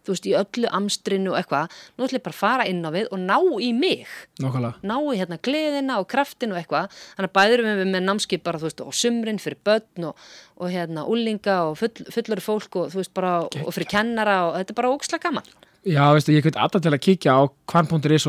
þú 0.05 0.15
veist, 0.15 0.29
í 0.29 0.35
öllu 0.39 0.71
amstrinu 0.79 1.33
og 1.33 1.39
eitthvað 1.41 1.75
nú 1.97 2.07
ætla 2.07 2.19
ég 2.19 2.25
bara 2.27 2.37
að 2.37 2.41
fara 2.41 2.69
inn 2.71 2.85
á 2.85 2.91
við 2.95 3.11
og 3.11 3.21
ná 3.25 3.37
í 3.65 3.71
mig. 3.77 4.15
Nákvæmlega. 4.43 4.85
Ná 4.85 4.97
í 5.01 5.19
hérna 5.21 5.41
gleðina 5.49 5.99
og 6.03 6.09
kraftin 6.13 6.55
og 6.55 6.61
eitthvað. 6.61 6.95
Þannig 7.17 7.31
að 7.31 7.37
bæðurum 7.41 7.71
við 7.71 7.93
með 7.95 8.07
námskip 8.09 8.47
bara 8.47 8.61
þú 8.63 8.71
veist 8.71 8.85
og 8.85 8.97
sumrin 9.01 9.43
fyrir 9.43 9.61
börn 9.65 10.09
og, 10.11 10.25
og 10.61 10.73
hérna 10.73 11.07
úlinga 11.11 11.61
og 11.71 11.79
full, 11.81 12.09
fullari 12.15 12.45
fólk 12.45 12.81
og 12.81 12.95
þú 12.95 13.03
veist 13.03 13.15
bara 13.17 13.37
og 13.45 13.71
fyrir 13.75 13.91
kennara 13.91 14.41
og 14.49 14.59
þetta 14.61 14.77
er 14.77 14.81
bara 14.83 14.95
óksla 14.95 15.23
gaman. 15.23 15.55
Já, 15.85 16.05
veistu, 16.17 16.33
ég 16.33 16.47
hveit 16.47 16.57
alla 16.57 16.81
til 16.81 16.93
að 16.95 17.03
kíkja 17.05 17.35
á 17.37 17.41
og 17.45 17.53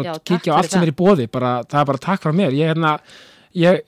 Já, 0.04 0.12
takk 0.12 0.26
kíkja 0.28 0.52
á 0.52 0.56
allt 0.60 0.74
sem 0.74 0.84
er 0.84 0.92
í 0.92 0.96
bóði 0.96 1.30
bara, 1.32 1.62
það 1.64 1.82
er 1.82 1.90
bara 1.92 2.04
takk 2.04 2.24
frá 2.24 2.34
mér. 2.36 2.52
Ég, 2.52 2.74
hérna, 2.74 2.98
ég, 3.56 3.80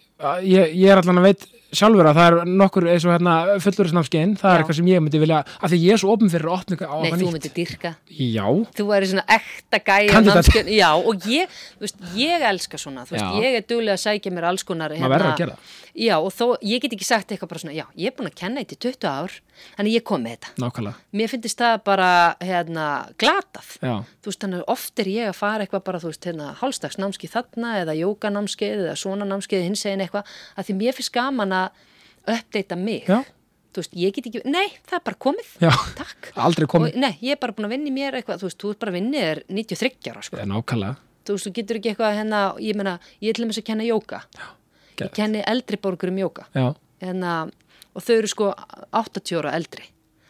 ég, 0.48 0.72
ég 0.72 0.88
er 0.88 1.02
allan 1.02 1.20
að 1.20 1.28
veit 1.28 1.48
sjálfur 1.78 2.10
að 2.10 2.18
það 2.18 2.28
er 2.28 2.52
nokkur 2.62 2.88
eins 2.92 3.06
og 3.08 3.14
hérna, 3.14 3.36
fulluristnámskeiðin, 3.64 4.34
það 4.42 4.52
er 4.54 4.62
eitthvað 4.64 4.78
sem 4.80 4.90
ég 4.92 5.04
myndi 5.06 5.22
vilja 5.22 5.40
af 5.46 5.72
því 5.72 5.80
ég 5.84 5.94
er 5.96 6.02
svo 6.02 6.14
opn 6.16 6.32
fyrir 6.34 6.50
að 6.50 6.58
opna 6.58 6.90
á 6.90 6.98
Nei, 7.02 7.12
þú 7.12 7.18
nýtt. 7.22 7.34
myndir 7.38 7.54
dyrka 7.58 7.92
Já, 8.18 8.46
þú 8.78 8.88
væri 8.92 9.10
svona 9.12 9.26
ekta 9.38 9.80
gæja 9.80 10.10
á 10.10 10.14
Kandidat. 10.18 10.40
námskeið- 10.42 10.72
Já, 10.78 10.90
og 10.98 11.28
ég, 11.32 11.48
þú 11.78 11.86
veist, 11.88 11.98
ég 12.18 12.48
elska 12.52 12.78
svona 12.82 13.06
þú 13.08 13.16
veist, 13.16 13.26
Já. 13.26 13.42
ég 13.44 13.58
er 13.58 13.66
duglega 13.70 13.96
að 13.98 14.04
sækja 14.06 14.32
mér 14.34 14.50
alls 14.52 14.64
konar 14.64 14.92
hérna, 14.92 15.10
verður 15.14 15.32
að 15.34 15.38
gera 15.38 15.52
það. 15.58 15.76
Já, 15.98 16.16
og 16.22 16.32
þó, 16.34 16.46
ég 16.62 16.82
get 16.82 16.92
ekki 16.98 17.06
sagt 17.06 17.30
eitthvað 17.32 17.50
bara 17.54 17.60
svona 17.64 17.76
Já, 17.78 17.86
ég 17.98 18.08
er 18.12 18.16
búin 18.18 18.30
að 18.32 18.36
kenna 18.36 18.62
þetta 18.62 18.76
í 18.78 18.82
20 18.92 19.08
ár 19.08 19.32
Þannig 19.78 19.96
ég 19.98 20.04
kom 20.08 20.24
með 20.24 20.36
þetta. 20.36 20.52
Nákvæmlega. 20.64 20.96
Mér 21.20 21.32
finnst 21.32 21.62
það 21.62 21.76
bara, 21.88 22.10
hérna, 22.44 22.86
glatað. 23.22 23.70
Já, 23.82 23.94
þú 24.22 24.32
veist, 24.32 24.42
þannig 24.44 24.62
oft 24.74 25.02
er 25.04 25.08
ég 25.12 25.32
að 25.32 25.38
fara 25.38 25.66
eitthvað 25.66 25.84
bara, 25.88 26.02
þú 26.04 26.12
veist, 26.12 26.28
hérna, 26.30 26.48
hálfstagsnámskeið 26.62 27.34
þarna 27.34 27.70
eða 27.84 27.94
jókanámskeið 28.02 28.84
eða 28.86 28.98
svona 29.00 29.26
námskeið 29.30 29.66
hins 29.68 29.86
eginn 29.88 30.04
eitthvað, 30.06 30.24
að 30.58 30.70
því 30.70 30.74
mér 30.82 30.98
finnst 30.98 31.16
gaman 31.16 31.58
að 31.58 31.68
uppdeita 32.38 32.76
mig. 32.80 33.04
Já. 33.08 33.20
þú 33.74 33.84
veist, 33.84 33.98
ég 34.02 34.16
get 34.16 34.26
ekki, 34.32 34.42
nei, 34.50 34.68
það 34.90 34.98
er 34.98 35.04
bara 35.06 35.20
komið. 35.28 35.50
Já. 35.62 35.74
takk. 36.00 36.32
Aldrei 36.48 36.66
komið. 36.70 36.96
Og, 36.96 37.02
nei, 37.04 37.14
ég 37.22 37.32
er 37.36 37.42
bara 37.42 37.54
búin 37.58 37.68
að 37.70 37.74
vinna 37.76 37.92
í 37.92 37.94
mér 37.94 38.18
eitthvað, 38.18 38.42
þú 38.42 38.48
veist, 38.50 38.62
þú 38.64 38.68
er 38.74 38.80
bara 38.82 38.96
vinna 38.96 39.18
er 39.22 39.38
93 39.54 40.10
ára, 40.10 40.22
sko. 40.26 40.40
Já, 40.42 40.48
nákvæmlega. 40.50 40.96
Þú 41.28 41.32
veist, 41.36 41.46
þú 41.46 41.52
og 47.98 48.06
þau 48.06 48.16
eru 48.18 48.32
sko 48.32 48.50
80 48.96 49.40
ára 49.42 49.54
eldri. 49.58 49.88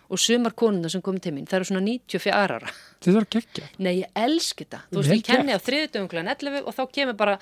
Og 0.07 0.21
sumar 0.23 0.53
konuna 0.55 0.87
sem 0.87 1.01
komið 1.03 1.25
til 1.25 1.33
mín, 1.35 1.47
það 1.49 1.57
eru 1.57 1.67
svona 1.67 1.81
94 1.83 2.31
ára. 2.55 2.69
Þetta 3.03 3.15
var 3.17 3.25
geggja. 3.35 3.65
Nei, 3.83 3.91
ég 3.97 4.21
elsk 4.23 4.61
þetta. 4.63 4.79
Þú 4.87 5.01
veist, 5.01 5.11
ég 5.11 5.25
kenni 5.27 5.51
á 5.51 5.59
þriðutöfum 5.59 6.07
kl. 6.13 6.21
11 6.23 6.61
og 6.63 6.77
þá 6.77 6.83
kemur 6.95 7.17
bara 7.19 7.33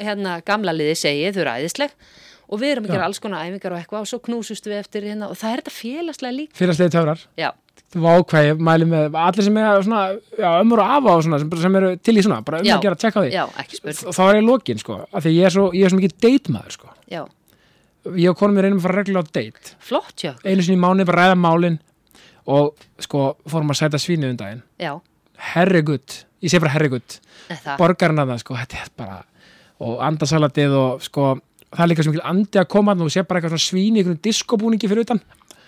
hérna, 0.00 0.38
gamla 0.48 0.72
liði 0.72 0.96
segi, 0.96 1.28
þau 1.36 1.42
eru 1.44 1.54
æðisleg. 1.60 1.92
Og 2.46 2.62
við 2.62 2.72
erum 2.72 2.88
að 2.88 2.94
gera 2.94 3.06
alls 3.10 3.20
konar 3.20 3.44
æfingar 3.44 3.74
og 3.74 3.82
eitthvað 3.82 4.06
og 4.06 4.08
svo 4.08 4.22
knúsust 4.24 4.68
við 4.70 4.80
eftir 4.80 5.04
hérna 5.10 5.28
og 5.28 5.36
það 5.36 5.52
er 5.52 5.62
þetta 5.62 5.76
félagslega 5.76 6.36
líka. 6.38 6.56
fyrirstlega 6.56 6.94
töfrar. 6.94 7.24
Já, 7.36 7.50
vákvæði, 7.94 8.54
mæli 8.66 8.86
með 8.90 9.16
allir 9.20 9.46
sem 9.46 9.58
er 9.60 9.82
svona, 9.86 10.02
já, 10.38 10.48
ömur 10.60 10.82
og 10.82 10.92
afa 10.96 11.14
og 11.16 11.24
svona 11.26 11.40
sem, 11.42 11.50
sem 11.62 11.78
eru 11.80 11.90
til 11.98 12.16
í 12.16 12.24
svona, 12.24 12.40
bara 12.46 12.60
um 12.62 12.68
Já. 12.68 12.76
að 12.76 12.84
gera 12.86 12.96
að 12.96 13.02
tjekka 13.02 13.20
á 13.20 13.24
því. 13.24 13.32
Já, 13.34 13.44
þá 14.16 14.22
er 14.26 14.38
ég 14.38 14.46
lokin 14.46 14.82
sko, 14.82 14.98
af 15.10 15.24
því 15.26 15.32
ég 15.36 15.48
er 15.48 15.54
svo, 15.54 15.66
ég 15.76 15.86
er 15.86 15.92
svo 15.92 16.00
mikið 16.00 16.16
deitmaður 16.26 16.76
sko. 16.76 16.92
Já, 17.12 17.22
ég 18.14 18.30
og 18.30 18.38
konum 18.38 18.56
við 18.58 18.66
reynum 18.66 18.80
að 18.80 18.86
fara 18.86 19.00
reglulega 19.00 19.26
á 19.26 19.34
date. 19.38 19.74
Flott 19.82 20.22
já. 20.22 20.32
einu 20.44 20.62
sinni 20.62 20.78
í 20.78 20.82
mánuði 20.82 21.08
bara 21.10 21.26
ræða 21.26 21.38
málin 21.40 21.78
og 22.46 22.76
sko 23.02 23.32
fórum 23.50 23.72
að 23.74 23.80
sæta 23.82 24.00
svínu 24.00 24.30
um 24.30 24.38
daginn. 24.38 24.62
Já, 24.78 24.92
herrigutt, 25.54 26.22
ég 26.44 26.52
sé 26.52 26.60
bara 26.62 26.74
herrigutt 26.76 27.20
en 27.50 27.58
það, 27.62 28.38
sko, 28.42 28.56
þetta 28.58 28.82
er 28.82 28.92
bara 28.96 29.18
og 29.84 30.00
andasalatið 30.04 30.76
og 30.76 31.02
sko 31.04 31.34
það 31.68 31.82
er 31.84 31.90
líka 31.90 32.04
svo 32.04 32.14
mikil 32.14 32.28
andi 32.30 32.60
að 32.60 32.70
koma 32.72 32.94
og 32.96 33.12
sé 33.12 33.24
bara 33.26 33.40
eitthvað 33.40 33.56
svona 33.56 33.66
svín 33.66 33.96
í 33.96 34.02
einhvern 34.02 34.22
diskobúningi 34.24 34.88
fyrir 34.88 35.04
utan 35.04 35.20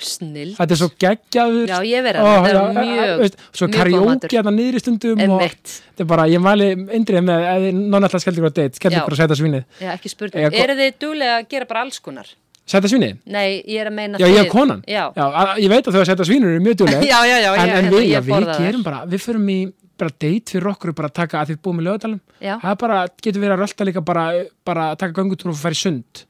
snill. 0.04 0.52
þetta 0.56 0.74
er 0.74 0.80
svo 0.80 0.88
geggjaður 1.02 1.68
Já, 1.70 1.78
ég 1.88 2.02
verið 2.06 2.20
Ó, 2.22 2.26
að 2.28 2.46
þetta 2.48 2.58
já, 2.58 2.68
er 2.68 2.88
mjög, 2.88 3.12
veist, 3.22 3.38
svo 3.58 3.66
góð 3.68 3.76
karaoke 3.78 4.08
matur. 4.08 4.34
hérna 4.36 4.52
niðri 4.58 4.82
stundum 4.82 5.22
og 5.24 5.24
Einmitt. 5.42 5.72
þetta 5.90 6.04
er 6.04 6.10
bara, 6.12 6.26
ég 6.32 6.42
mæli 6.44 6.68
indrið 6.98 7.24
með 7.28 7.46
ef 7.48 7.62
þið 7.64 7.78
nonnallega 7.78 8.20
skellir 8.24 8.38
ykkur 8.42 8.52
á 8.52 8.58
date, 8.60 8.76
skellir 8.80 8.98
Já. 8.98 9.02
ykkur 9.02 9.16
að 9.16 9.22
sæta 9.22 9.38
svínið 9.40 9.64
Já, 9.82 9.90
ekki 9.96 10.12
spurning. 10.14 10.58
Eru 10.62 10.76
þið 10.82 10.92
duglega 11.02 11.38
að 11.40 11.48
gera 11.54 11.64
bara 11.72 11.80
alls 11.86 11.98
konar? 12.04 12.28
sæta 12.68 12.84
svínið? 12.92 13.16
Nei, 13.24 13.62
ég 13.64 13.80
er 13.80 13.88
að 13.88 13.94
meina 13.96 14.18
Já, 14.20 14.26
ég 14.28 14.42
er 14.44 14.48
konan 14.52 14.82
Já, 14.86 15.06
að, 15.16 15.54
ég 15.64 15.70
veit 15.72 15.86
að 15.88 15.94
þau 15.96 16.00
að 16.04 16.08
sæta 16.12 16.26
svínur 16.28 16.52
eru 16.52 16.60
mjög 16.60 16.76
djúlega 16.82 17.02
já, 17.12 17.18
já, 17.24 17.36
já, 17.40 17.50
en, 17.64 17.70
en 17.78 17.90
við, 17.94 18.02
já, 18.12 18.20
við 18.20 18.50
gerum 18.60 18.82
bara, 18.84 19.02
við 19.08 19.22
förum 19.24 19.48
í 19.48 19.58
bara 19.98 20.12
date 20.14 20.52
fyrir 20.52 20.68
okkur 20.74 20.92
bara 20.94 21.08
taka 21.10 21.40
að 21.40 21.48
þið 21.54 21.60
búum 21.64 21.80
í 21.80 21.86
lögadalum 21.88 22.20
Já, 22.44 22.58
það 22.62 22.76
bara, 22.84 22.98
getur 23.24 23.40
verið 23.42 23.54
að 23.56 23.62
rölda 23.64 23.86
líka 23.88 24.02
bara, 24.04 24.26
bara 24.68 24.84
taka 25.00 25.16
göngutúr 25.16 25.50
og 25.50 25.56
fara 25.58 25.74
í 25.74 25.80
sund 25.80 26.20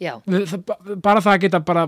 já, 0.00 0.14
það, 0.24 0.54
ba- 0.70 0.78
bara 1.04 1.20
það 1.20 1.34
að 1.34 1.42
geta 1.44 1.60
bara 1.66 1.82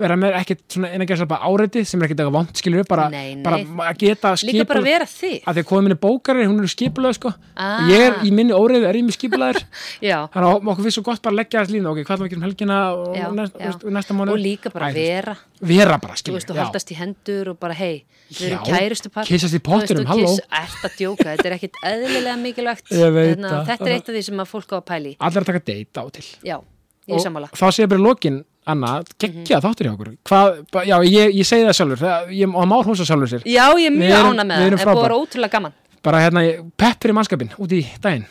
vera 0.00 0.16
með 0.18 0.32
ekkert 0.40 0.62
svona 0.74 0.88
eina 0.90 1.06
gæsa 1.06 1.26
bara 1.30 1.46
áreiti 1.46 1.84
sem 1.86 2.00
er 2.02 2.08
ekkert 2.08 2.20
eitthvað 2.24 2.34
vant 2.34 2.60
skilur 2.60 2.80
við 2.82 2.88
bara, 2.90 3.04
Nei, 3.12 3.34
nei. 3.36 3.42
bara 3.44 3.58
að 3.92 3.98
geta 4.02 4.32
líka 4.42 4.64
bara 4.66 4.80
vera 4.82 5.06
þið. 5.06 5.36
að 5.46 5.54
því 5.58 5.62
að 5.62 5.68
komið 5.68 5.84
minni 5.86 5.98
bókari, 6.02 6.46
hún 6.50 6.62
er 6.64 6.72
skipulega 6.72 7.14
sko 7.18 7.32
Ah. 7.54 7.86
ég 7.86 8.00
er 8.08 8.16
í 8.26 8.32
minni 8.34 8.50
óreiðu, 8.56 8.88
er 8.88 8.98
ég 8.98 9.12
skipulaður 9.14 9.60
Já, 10.02 10.16
þannig 10.34 10.48
að 10.50 10.70
okkur 10.72 10.82
finnst 10.88 10.98
svo 10.98 11.04
gott 11.06 11.22
bara 11.22 11.34
að 11.34 11.38
leggja 11.38 11.60
þess 11.62 11.74
lína 11.76 11.92
ok, 11.92 12.00
hvað 12.08 12.20
er 12.24 12.26
ekki 12.26 12.38
um 12.40 12.46
helgina 12.48 12.78
og 12.94 13.14
Já, 13.14 13.26
næst, 13.38 13.54
já. 13.54 13.66
veist, 13.70 13.84
næsta 13.98 14.16
mánu 14.18 14.34
og 14.34 14.40
líka 14.42 14.72
bara 14.74 14.90
vera. 14.96 15.36
vera 15.62 15.98
bara, 16.02 16.14
þú 16.18 16.22
skilur 16.24 16.38
veist, 16.40 16.50
og 16.50 16.58
haldast 16.58 16.90
í 16.90 16.96
hendur 16.98 17.52
og 17.54 17.58
bara, 17.62 17.76
hei, 17.78 18.04
við 18.34 18.48
erum 18.50 18.64
Já, 18.66 18.74
kærustu 18.74 19.12
par 19.14 19.28
kyssast 19.30 19.54
í 19.54 19.60
pottinum, 19.62 20.06
halló. 20.10 20.32
Ert 20.50 20.82
að 20.90 20.96
djóka, 20.98 21.28
þetta 21.36 21.46
er 21.52 21.56
ekkit 21.60 21.78
eðlilega 21.86 22.36
mikilvægt 22.42 22.90
Ég 22.90 23.14
veit 23.14 23.28
Hérna, 23.36 23.52
það. 23.54 23.66
Þetta 23.70 23.86
er 23.86 23.94
eitt 23.94 24.08
af 24.10 24.14
því 24.18 24.22
sem 24.26 24.42
að 24.42 24.50
fólk 24.50 24.74
á 24.74 24.76
að 24.80 24.84
pæli 24.90 25.14
allir 25.20 25.44
að 25.44 25.48
taka 25.52 25.62
date 25.70 25.94
á 25.94 26.02
og 26.02 26.12
til 26.18 26.26
Já, 26.42 26.58
sammála 27.22 27.50
þá 27.54 27.64
sé 27.70 27.84
ég 27.86 27.90
bara 27.94 28.02
lokin 28.02 28.42
Anna, 28.64 28.92
geggja 29.20 29.58
þáttur 29.60 29.88
hjá 29.88 29.92
okkur. 29.92 30.12
Hvað, 30.24 30.60
já, 30.88 30.94
ég, 31.04 31.34
ég 31.36 31.48
segi 31.48 31.66
það 31.66 31.76
sjálfur 31.80 32.00
það, 32.04 32.30
ég, 32.38 32.54
og 32.54 32.70
Már 32.70 32.88
hósa 32.88 33.04
sjálfur 33.08 33.32
sér. 33.34 33.44
Já, 33.44 33.66
ég 33.76 33.90
er 33.90 33.98
mjög 33.98 34.30
ána 34.30 34.46
með 34.48 34.62
það, 34.62 34.78
það 34.84 34.94
er 34.94 35.02
vera 35.02 35.18
ótrúlega 35.20 35.56
gaman. 35.58 35.76
Bara 36.04 36.24
hérna, 36.24 36.46
pepp 36.80 37.04
fyrir 37.04 37.16
mannskapin 37.16 37.52
út 37.60 37.76
í 37.76 37.84
daginn. 38.00 38.24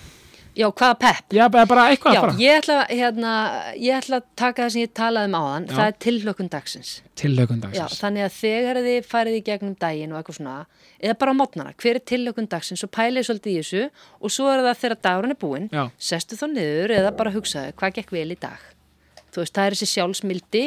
Já, 0.54 0.68
hvaða 0.70 0.96
pepp? 1.02 1.34
já, 1.34 1.48
bara, 1.50 1.84
eitthvað 1.90 2.14
Já, 2.14 2.22
ég 2.38 2.60
ætla, 2.60 2.76
hérna, 2.86 3.32
ég 3.74 3.96
ætla 3.98 4.20
að 4.20 4.26
taka 4.38 4.66
það 4.68 4.74
sem 4.76 4.84
ég 4.84 4.92
talaði 4.94 5.30
um 5.32 5.38
áðan, 5.40 5.66
Já. 5.66 5.74
það 5.74 5.88
er 5.88 5.96
tilhlökun 6.06 6.50
dagsins. 6.54 6.92
til 7.16 7.32
Já, 7.32 7.38
lögundagsins 7.40 7.98
þannig 8.02 8.26
að 8.28 8.36
þegar 8.38 8.80
þið 8.86 9.08
farið 9.10 9.38
í 9.38 9.42
gegnum 9.48 9.76
daginn 9.82 10.14
og 10.14 10.20
eitthvað 10.20 10.38
svona, 10.38 10.56
eða 11.02 11.18
bara 11.18 11.34
á 11.34 11.40
mótnana, 11.42 11.74
hver 11.74 11.98
er 11.98 12.06
tilhlökun 12.06 12.50
dagsins? 12.50 12.84
Og 12.86 12.92
pælið 12.94 13.26
svolítið 13.26 13.54
í 13.54 13.58
þessu 13.64 13.84
og 14.22 14.34
svo 14.34 14.52
er 14.54 14.62
það 14.68 14.82
þegar 14.84 15.02
dagurinn 15.10 15.34
er 15.34 15.42
búinn, 15.42 15.68
Já. 15.74 15.84
sestu 15.98 16.38
þá 16.38 16.46
niður 16.54 16.96
eða 17.00 17.18
bara 17.18 17.34
hugsaðu 17.34 17.74
hvað 17.74 17.98
gekk 17.98 18.14
vel 18.14 18.30
í 18.30 18.38
dag. 18.38 18.62
Þú 19.34 19.42
veist, 19.42 19.54
það 19.58 19.66
er 19.66 19.74
þessi 19.78 19.88
sjálfsmildi 19.94 20.64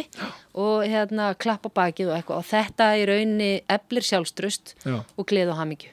og 0.58 0.84
hérna 0.90 1.28
klapp 1.38 1.66
á 1.66 1.70
bakið 1.70 2.08
og 2.10 2.16
eitthvað 2.18 2.40
og 2.42 2.46
þetta 2.50 2.88
í 2.98 3.04
rauninni 3.06 3.50
eflir 3.70 4.02
sjálfströst 4.08 4.74
Já. 4.82 4.96
og 5.16 5.26
gleð 5.30 5.52
og 5.54 5.60
hamingju. 5.60 5.92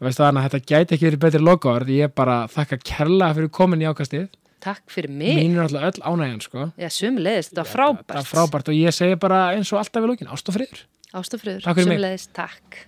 veistu 0.00 0.24
Anna, 0.24 0.46
þetta 0.48 0.60
gæti 0.64 0.96
ekki 0.96 1.08
verið 1.10 1.20
betri 1.26 1.40
logoður 1.44 1.90
ég 1.92 2.14
bara 2.16 2.46
þakka 2.48 2.78
kærlega 2.88 3.34
fyrir 3.36 3.50
komin 3.52 3.82
í 3.84 3.88
ákastið 3.90 4.28
Takk 4.60 4.82
fyrir 4.92 5.08
mig. 5.12 5.36
mín 5.36 5.56
er 5.56 5.62
alltaf 5.66 5.84
öll 5.88 6.02
ánægjan 6.08 6.40
sko 6.44 6.66
Já, 6.80 6.88
sumulegist, 6.92 7.52
þetta 7.52 7.64
var 7.64 7.70
frábært. 7.74 8.08
það 8.14 8.20
er 8.24 8.30
frábært 8.32 8.68
og 8.72 8.74
ég 8.80 8.96
segi 8.96 9.16
bara 9.20 9.38
eins 9.54 9.72
og 9.72 9.78
alltaf 9.80 10.02
við 10.02 10.10
lókin, 10.14 10.32
ást 10.32 10.48
og 10.48 10.56
friður 10.56 10.82
Takk 11.12 11.76
fyrir 11.76 11.88
mig. 11.88 11.96
sumulegist, 11.98 12.32
takk. 12.32 12.86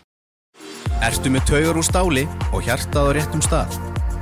Ertu 1.02 1.32
með 1.34 1.46
taugar 1.48 1.80
úr 1.80 1.84
stáli 1.88 2.24
og 2.52 2.62
hjartað 2.64 3.08
á 3.08 3.12
réttum 3.16 3.42
stað? 3.44 3.76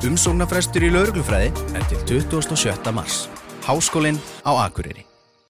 Umsóknarfrestur 0.07 0.83
í 0.87 0.91
lauruglufræði 0.95 1.51
er 1.77 1.85
til 1.91 2.23
27. 2.23 2.91
mars. 2.97 3.29
Háskólinn 3.71 4.19
á 4.43 4.51
Akureyri. 4.67 5.10